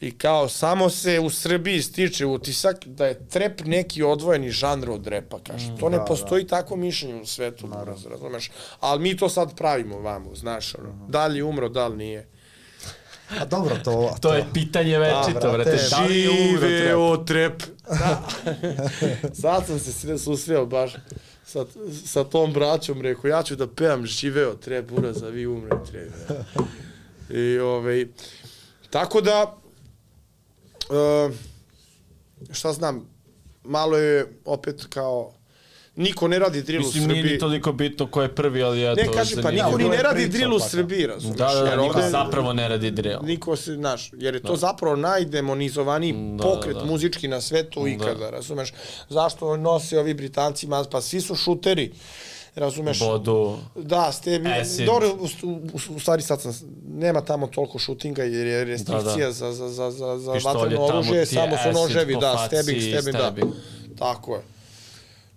I 0.03 0.11
kao, 0.11 0.49
samo 0.49 0.89
se 0.89 1.19
u 1.19 1.29
Srbiji 1.29 1.81
stiče 1.81 2.25
utisak 2.25 2.85
da 2.85 3.05
je 3.05 3.27
trep 3.27 3.61
neki 3.65 4.03
odvojeni 4.03 4.51
žanr 4.51 4.89
od 4.89 5.07
repa, 5.07 5.39
kaže. 5.47 5.77
To 5.79 5.89
ne 5.89 5.97
da, 5.97 6.05
postoji 6.05 6.47
tako 6.47 6.75
mišljenje 6.75 7.21
u 7.21 7.25
svetu, 7.25 7.67
raz, 7.85 8.05
razumeš? 8.05 8.51
Ali 8.79 9.01
mi 9.01 9.17
to 9.17 9.29
sad 9.29 9.55
pravimo 9.57 9.99
vamo, 9.99 10.35
znaš, 10.35 10.75
ono. 10.75 11.07
Da 11.09 11.27
li 11.27 11.39
je 11.39 11.43
umro, 11.43 11.69
da 11.69 11.87
li 11.87 11.97
nije. 11.97 12.27
A 13.39 13.45
dobro, 13.45 13.75
to... 13.83 14.15
To 14.21 14.33
je 14.33 14.45
pitanje 14.53 14.99
večito, 14.99 15.39
brate, 15.39 15.57
brate. 15.57 15.87
Da 15.89 16.01
li 16.01 16.19
je 16.19 16.29
umro 16.29 16.59
trap? 16.59 16.69
Živeo 16.69 17.17
trep. 17.17 17.63
Da. 17.89 18.23
Sad 19.41 19.67
sam 19.67 19.79
se 19.79 19.93
sve 19.93 20.17
susreo 20.17 20.65
baš 20.65 20.93
sa, 21.45 21.65
sa 22.05 22.23
tom 22.23 22.53
braćom, 22.53 23.01
rekao, 23.01 23.29
ja 23.29 23.43
ću 23.43 23.55
da 23.55 23.67
pevam 23.67 24.05
živeo 24.05 24.53
trep, 24.53 24.91
uraza, 24.91 25.27
vi 25.27 25.47
umre 25.47 25.77
trep. 25.91 26.11
I, 27.29 27.59
ovaj, 27.59 28.07
tako 28.89 29.21
da, 29.21 29.62
uh, 30.89 31.35
šta 32.51 32.73
znam, 32.73 33.09
malo 33.63 33.97
je 33.97 34.25
opet 34.45 34.85
kao 34.85 35.33
niko 35.95 36.27
ne 36.27 36.39
radi 36.39 36.61
drill 36.61 36.83
u 36.83 36.85
Mislim, 36.85 37.03
nije 37.03 37.15
ni 37.15 37.21
Srbiji. 37.21 37.39
toliko 37.39 37.71
bitno 37.73 38.07
ko 38.07 38.21
je 38.21 38.35
prvi, 38.35 38.63
ali 38.63 38.83
eto, 38.83 39.01
Ne, 39.01 39.07
kažem, 39.09 39.43
pa 39.43 39.51
niko 39.51 39.77
ni 39.77 39.89
ne 39.89 39.97
radi 39.97 40.27
drill 40.27 40.53
u 40.53 40.59
da. 40.59 40.65
Srbiji, 40.65 41.07
razumiješ? 41.07 41.37
Da, 41.37 41.47
da, 41.47 41.61
da, 41.61 41.75
niko 41.77 41.95
ovde- 41.95 42.09
zapravo 42.09 42.53
ne 42.53 42.69
radi 42.69 42.91
drill. 42.91 43.19
Niko 43.23 43.55
se, 43.55 43.73
znaš, 43.73 44.11
jer 44.13 44.33
je 44.33 44.41
to 44.41 44.55
zapravo 44.55 44.95
najdemonizovaniji 44.95 46.13
Da, 46.31 46.43
pokret 46.43 46.75
da. 46.75 46.85
muzički 46.85 47.27
na 47.27 47.41
svetu 47.41 47.87
ikada, 47.87 48.29
razumeš? 48.29 48.73
Zašto 49.09 49.57
nose 49.57 49.99
ovi 49.99 50.13
Britanci, 50.13 50.67
pa 50.91 51.01
svi 51.01 51.21
su 51.21 51.35
šuteri, 51.35 51.91
razumeš? 52.55 52.99
Bodu, 52.99 53.57
Da, 53.75 54.11
ste 54.11 54.39
vi, 54.39 54.49
Acid. 54.61 54.85
dobro, 54.85 55.09
u, 55.19 55.47
u, 55.47 55.59
u 55.95 55.99
stvari 55.99 56.21
sad 56.21 56.41
sam, 56.41 56.59
nema 56.87 57.21
tamo 57.21 57.47
toliko 57.47 57.79
šutinga 57.79 58.23
jer 58.23 58.47
je 58.47 58.63
restrikcija 58.63 59.13
Da, 59.13 59.25
da. 59.25 59.31
za, 59.31 59.53
za, 59.53 59.69
za, 59.69 59.91
za, 59.91 60.17
za 60.19 60.33
Pištolje 60.33 60.75
tamo, 60.75 60.85
oružje, 60.85 61.11
ti 61.11 61.17
je 61.17 61.25
samo 61.25 61.57
su 61.57 61.69
acid 61.69 61.73
noževi, 61.73 62.13
po 62.13 62.19
da, 62.19 62.33
faci 62.37 62.47
stebik, 62.47 62.83
i 62.83 62.91
stebik, 62.91 63.13
da. 63.13 63.33
Tako 63.99 64.35
je. 64.35 64.41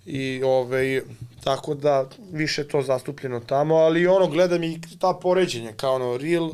I 0.06 0.43
ovaj, 0.43 1.01
tako 1.44 1.74
da 1.74 2.09
više 2.32 2.60
je 2.60 2.68
to 2.68 2.82
zastupljeno 2.82 3.40
tamo, 3.40 3.74
ali 3.74 4.06
ono, 4.06 4.26
gledam 4.26 4.64
i 4.64 4.80
ta 4.98 5.12
poređenja, 5.22 5.72
kao 5.72 5.94
ono, 5.94 6.16
real 6.16 6.51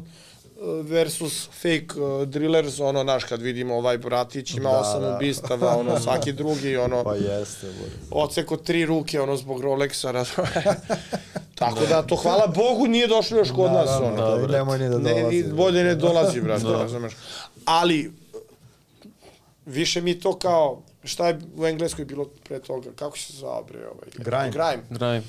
versus 0.82 1.48
fake 1.52 1.86
uh, 1.96 2.22
drillers, 2.24 2.80
ono, 2.80 3.02
naš, 3.02 3.24
kad 3.24 3.42
vidimo 3.42 3.76
ovaj 3.76 3.98
bratić 3.98 4.50
ima 4.50 4.70
Da, 4.70 4.78
osam 4.78 5.00
da. 5.02 5.16
ubistava, 5.16 5.76
ono, 5.76 6.00
svaki 6.00 6.32
drugi, 6.42 6.76
ono, 6.76 7.04
Pa 7.04 7.14
jeste, 7.14 7.66
oceko 8.10 8.56
tri 8.56 8.86
ruke, 8.86 9.20
ono, 9.20 9.36
zbog 9.36 9.60
Rolexa? 9.60 10.24
Tako 11.54 11.86
da, 11.86 12.02
to 12.02 12.16
hvala 12.16 12.46
Bogu 12.46 12.86
nije 12.86 13.06
došlo 13.06 13.38
još 13.38 13.50
kod 13.50 13.72
nas, 13.72 13.90
ono. 13.92 14.16
da, 14.30 14.36
da, 14.36 14.46
nemoj 14.48 14.78
ni 14.78 14.88
da 14.88 14.98
Ne, 14.98 15.14
dolazi. 15.14 15.36
ni, 15.36 15.52
bolje 15.52 15.84
ne 15.84 15.94
dolazi, 15.94 16.40
brate, 16.40 16.64
razumeš. 16.64 17.12
Ali, 17.64 18.12
više 19.66 20.00
mi 20.00 20.20
to 20.20 20.32
kao, 20.34 20.82
šta 21.04 21.28
je 21.28 21.40
u 21.56 21.66
Engleskoj 21.66 22.04
bilo 22.04 22.24
pre 22.44 22.58
toga, 22.60 22.90
kako 22.92 23.18
se 23.18 23.32
zvao 23.32 23.64
bre 23.64 23.78
ovaj? 23.80 24.08
Grime. 24.14 24.50
Grime. 24.50 24.82
Grime. 24.90 25.22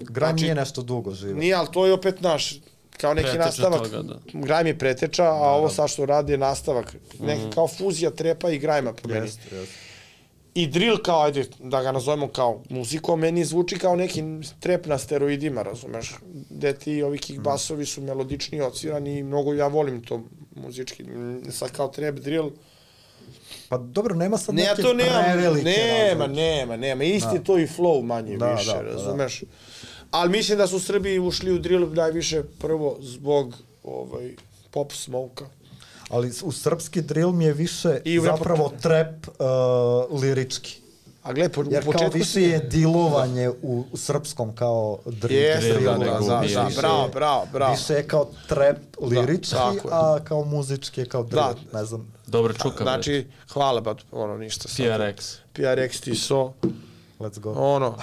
Grime 0.00 0.28
Znači- 0.28 0.42
nije 0.42 0.54
nešto 0.54 0.82
dugo 0.82 1.12
živo. 1.12 1.38
Nije, 1.38 1.54
ali 1.54 1.68
to 1.72 1.86
je 1.86 1.92
opet 1.92 2.20
naš, 2.20 2.54
kao 2.96 3.14
neki 3.14 3.24
Preteča 3.24 3.46
nastavak. 3.46 3.82
toga, 3.82 4.02
da. 4.02 4.18
Grime 4.32 4.70
je 4.70 4.78
preteča, 4.78 5.24
a 5.24 5.50
ovo 5.50 5.68
sad 5.68 5.90
što 5.90 6.06
radi 6.06 6.32
je 6.32 6.38
nastavak. 6.38 6.96
Neka 7.20 7.50
kao 7.50 7.68
fuzija 7.68 8.10
trepa 8.10 8.50
i 8.50 8.58
grajma 8.58 8.92
po 8.92 9.08
meni. 9.08 9.26
Jeste, 9.26 9.56
jeste. 9.56 9.74
I 10.54 10.66
drill 10.66 10.98
kao, 10.98 11.22
ajde, 11.22 11.44
da 11.58 11.82
ga 11.82 11.92
nazovemo 11.92 12.28
kao 12.28 12.62
muzikom, 12.68 13.20
meni 13.20 13.44
zvuči 13.44 13.78
kao 13.78 13.96
neki 13.96 14.22
trep 14.60 14.86
na 14.86 14.98
steroidima, 14.98 15.62
razumeš? 15.62 16.14
Gde 16.50 16.74
ti 16.74 17.02
ovi 17.02 17.18
kickbassovi 17.18 17.86
su 17.86 18.02
melodični, 18.02 18.60
ocirani 18.60 19.18
i 19.18 19.22
mnogo 19.22 19.54
ja 19.54 19.66
volim 19.66 20.02
to 20.02 20.22
muzički. 20.54 21.02
Mm, 21.04 21.50
Sad 21.50 21.72
kao 21.72 21.88
trap 21.88 22.14
drill, 22.14 22.50
Pa 23.68 23.78
dobro, 23.78 24.14
nema 24.14 24.38
sad 24.38 24.54
ne, 24.54 24.62
ja 24.62 24.70
neke 24.70 24.82
to 24.82 24.92
nemam, 24.94 25.22
nema, 25.22 25.42
razlike. 25.42 25.70
nema, 26.28 26.76
nema, 26.76 27.04
isti 27.04 27.34
je 27.34 27.44
to 27.44 27.58
i 27.58 27.66
flow 27.68 28.02
manje 28.02 28.36
Da, 28.36 28.52
više, 28.52 28.66
da, 28.66 28.96
pa 28.96 29.12
da. 29.12 29.28
Ali 30.10 30.30
mislim 30.30 30.58
da 30.58 30.66
su 30.66 30.80
Srbiji 30.80 31.18
ušli 31.18 31.52
u 31.52 31.58
drill 31.58 31.94
najviše 31.94 32.42
prvo 32.58 32.96
zbog 33.00 33.54
ovaj, 33.84 34.34
pop 34.70 34.92
smoka. 34.92 35.44
Ali 36.08 36.32
u 36.42 36.52
srpski 36.52 37.02
drill 37.02 37.32
mi 37.32 37.44
je 37.44 37.52
više 37.52 38.00
I 38.04 38.20
zapravo 38.20 38.72
trap 38.82 39.28
uh, 39.28 40.20
lirički. 40.20 40.80
A 41.22 41.32
gle, 41.32 41.48
po, 41.48 41.64
Jer 41.70 41.82
u 41.82 41.84
kao 41.84 41.92
početku 41.92 42.18
više 42.18 42.30
si... 42.30 42.42
je 42.42 42.58
dilovanje 42.58 43.50
u, 43.62 43.84
u 43.92 43.96
srpskom 43.96 44.54
kao 44.54 44.98
drill. 45.06 45.40
Jeste, 45.40 45.72
drill, 45.72 45.98
da, 45.98 45.98
da, 45.98 46.20
da, 46.28 46.40
više 46.40 46.54
da, 46.54 46.64
više 46.64 46.80
bravo, 46.80 47.08
bravo, 47.08 47.46
bravo. 47.52 47.72
Više 47.72 47.94
je 47.94 48.08
kao 48.08 48.30
trap 48.48 48.76
lirički, 49.00 49.50
tako 49.50 49.88
je. 49.88 49.94
a 49.94 50.18
kao 50.24 50.44
muzički 50.44 51.00
je 51.00 51.06
kao 51.06 51.22
drill. 51.22 51.54
Da. 51.72 51.78
Ne 51.78 51.84
znam. 51.84 52.12
Dobro 52.26 52.52
čuka, 52.52 52.84
Znači, 52.84 53.26
hvala, 53.52 53.80
bat, 53.80 53.98
ono, 54.12 54.38
ništa. 54.38 54.68
PRX. 54.68 55.36
PRX 55.54 56.00
ti 56.04 56.14
so, 56.14 56.52
Let's 57.20 57.38
go. 57.38 57.52
ono, 57.52 57.94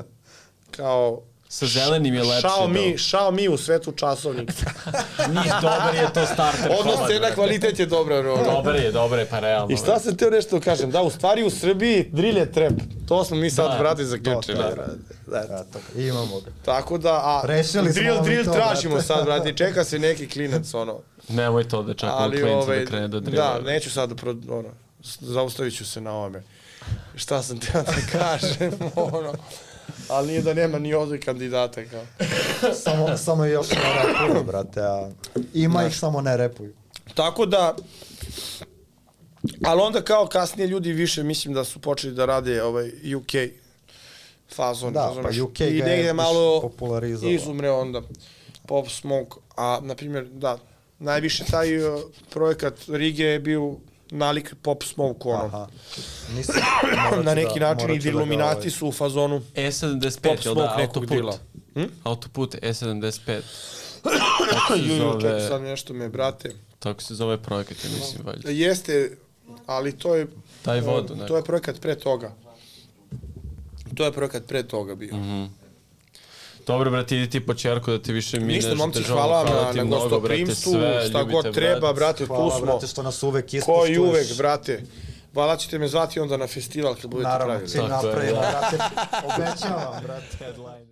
kao... 0.76 1.22
Sa 1.52 1.66
zelenim 1.66 2.14
je 2.14 2.22
lepše. 2.22 2.46
Xiaomi, 2.48 2.94
Xiaomi 2.94 3.48
u 3.48 3.56
svetu 3.56 3.92
časovnik. 3.92 4.50
Nije, 5.34 5.52
dobar 5.60 5.94
je 5.94 6.12
to 6.14 6.26
starter 6.26 6.72
Odnos 6.80 7.08
cena 7.08 7.30
kvalitet 7.30 7.78
je 7.78 7.86
dobra. 7.86 8.32
Ono. 8.32 8.44
Dobar 8.44 8.76
je, 8.76 8.92
dobar 8.92 9.18
je, 9.18 9.26
pa 9.26 9.38
realno. 9.38 9.74
I 9.74 9.76
šta 9.76 9.98
sam 9.98 10.16
teo 10.16 10.30
nešto 10.30 10.58
da 10.58 10.64
kažem? 10.64 10.90
Da, 10.90 11.02
u 11.02 11.10
stvari 11.10 11.44
u 11.44 11.50
Srbiji 11.50 12.08
drill 12.12 12.36
je 12.36 12.52
trap. 12.52 12.72
To 13.08 13.24
smo 13.24 13.36
mi 13.36 13.50
sad, 13.50 13.82
Da. 13.82 13.94
To, 13.94 14.04
zaključili. 14.04 14.56
to, 14.56 14.70
brate. 14.74 14.92
Eto. 15.28 15.54
Eto, 15.54 16.00
imamo 16.00 16.40
ga. 16.40 16.50
Tako 16.64 16.98
da, 16.98 17.12
a 17.12 17.42
Rešili 17.44 17.92
drill, 17.92 18.22
drill 18.22 18.44
to, 18.44 18.52
tražimo 18.52 18.94
brate. 18.94 19.06
sad, 19.06 19.24
brate. 19.24 19.52
Čeka 19.52 19.84
se 19.84 19.98
neki 19.98 20.28
klinac, 20.28 20.74
ono. 20.74 20.98
Nemoj 21.28 21.68
to 21.68 21.82
da 21.82 21.94
čakamo 21.94 22.18
Ali, 22.18 22.40
klinca 22.40 22.56
ovaj, 22.58 22.78
da 22.80 22.86
krene 22.86 23.08
da 23.08 23.20
da, 23.20 23.30
drila. 23.30 23.60
neću 23.64 23.90
sad 23.90 24.08
da, 24.08 24.14
pro, 24.14 24.30
ono, 24.30 24.68
zaustavit 25.20 25.76
ću 25.76 25.86
se 25.86 26.00
na 26.00 26.12
ovome. 26.12 26.42
Šta 27.16 27.42
sam 27.42 27.58
teo 27.60 27.82
da 27.82 28.18
kažem, 28.18 28.72
ono. 28.96 29.32
Ali 30.08 30.26
nije 30.26 30.42
da 30.42 30.54
nema 30.54 30.78
ni 30.78 30.94
ovdje 30.94 31.20
kandidata, 31.20 31.84
kao. 31.84 32.04
Samo, 32.84 33.16
samo 33.16 33.44
još 33.44 33.70
ne 33.70 34.02
repuju, 34.06 34.44
brate. 34.44 34.80
A 34.80 35.10
ima 35.54 35.86
ih, 35.86 35.98
samo 35.98 36.20
ne 36.20 36.36
repuju. 36.36 36.72
Tako 37.14 37.46
da, 37.46 37.76
ali 39.64 39.80
onda 39.80 40.02
kao 40.02 40.26
kasnije 40.26 40.66
ljudi 40.66 40.92
više 40.92 41.22
mislim 41.22 41.54
da 41.54 41.64
su 41.64 41.78
počeli 41.78 42.14
da 42.14 42.26
rade 42.26 42.62
ovaj 42.62 43.14
UK 43.14 43.32
fazon, 44.54 44.92
Da, 44.92 45.14
pa? 45.22 45.28
UK 45.42 45.60
I 45.60 45.64
ga 45.64 45.64
je 45.64 45.72
negde 45.72 46.02
više 46.02 46.12
malo 46.12 46.72
izumre 47.22 47.70
onda 47.70 48.02
Pop 48.66 48.88
Smoke, 48.88 49.36
a 49.56 49.80
na 49.82 49.94
primjer, 49.94 50.24
da, 50.24 50.58
najviše 50.98 51.44
taj 51.44 51.78
uh, 51.78 52.00
projekat 52.30 52.74
Rige 52.88 53.24
je 53.24 53.40
bio 53.40 53.76
nalik 54.12 54.54
Pop 54.62 54.82
Smoke, 54.84 55.28
ono. 55.28 55.44
Aha. 55.44 55.68
Nisam, 56.34 56.54
na 57.24 57.34
neki 57.34 57.60
da- 57.60 57.68
način 57.68 57.90
i 57.90 57.98
da 57.98 58.02
ga, 58.02 58.10
Illuminati 58.10 58.56
ovaj, 58.58 58.70
su 58.70 58.88
u 58.88 58.92
fazonu 58.92 59.40
E75, 59.54 60.20
Pop 60.22 60.36
da? 60.36 60.42
Smoke 60.42 60.60
nekog 60.78 60.80
Autoput. 60.96 61.08
dila. 61.08 61.38
Hm? 61.74 61.84
Autoput 62.04 62.54
E75. 62.54 63.40
Tako 64.52 64.74
se 64.74 64.78
Ju, 64.78 64.86
ju, 64.86 65.12
čekaj, 65.12 65.30
zove, 65.30 65.48
sad 65.48 65.62
nešto 65.62 65.94
me, 65.94 66.08
brate. 66.08 66.52
tako 66.78 67.02
se 67.02 67.14
zove 67.14 67.38
projekat, 67.38 67.76
ja 67.84 67.90
mislim, 67.90 68.26
valjda. 68.26 68.50
Jeste, 68.50 69.16
ali 69.66 69.92
to 69.92 70.14
je... 70.14 70.26
Daj 70.64 70.80
vodu, 70.80 71.08
to 71.08 71.14
neko. 71.14 71.36
je 71.36 71.44
projekat 71.44 71.80
pre 71.80 71.94
toga. 71.94 72.32
To 73.94 74.04
je 74.04 74.12
projekat 74.12 74.42
pre 74.44 74.62
toga 74.62 74.94
bio. 74.94 75.16
Mhm. 75.16 75.44
Dobro, 76.66 76.90
brate, 76.90 77.16
idi 77.16 77.30
ti 77.30 77.40
po 77.40 77.54
čerku 77.54 77.90
da 77.90 77.98
ti 77.98 78.12
više 78.12 78.40
mi 78.40 78.46
Ništa, 78.46 78.68
nešto 78.68 78.84
momci, 78.84 79.02
hvala 79.02 79.42
vam 79.42 79.52
na, 79.66 79.72
na 79.74 79.84
gostoprimstvu, 79.86 80.74
šta 81.08 81.22
god 81.22 81.54
treba, 81.54 81.80
brat. 81.80 81.94
brate, 81.96 82.18
tu 82.18 82.26
Hvala, 82.26 82.56
smo. 82.56 82.66
brate, 82.66 82.86
što 82.86 83.02
nas 83.02 83.22
uvek 83.22 83.44
Ko 83.44 83.56
ispoštuješ. 83.56 83.96
i 83.96 84.00
uvek, 84.00 84.36
brate. 84.36 84.82
Hvala 85.34 85.56
ćete 85.56 85.78
me 85.78 85.88
zvati 85.88 86.20
onda 86.20 86.36
na 86.36 86.46
festival 86.46 86.94
kad 86.94 87.06
budete 87.06 87.28
Naravno, 87.28 87.54
pravili. 87.54 87.72
čim 87.72 87.80
Tako 87.80 88.06
je, 88.06 88.10
napravimo, 88.10 88.40
da. 88.40 88.50
brate. 88.50 88.78
Obećavam, 89.26 90.02
brate. 90.02 90.36
Headliner. 90.38 90.86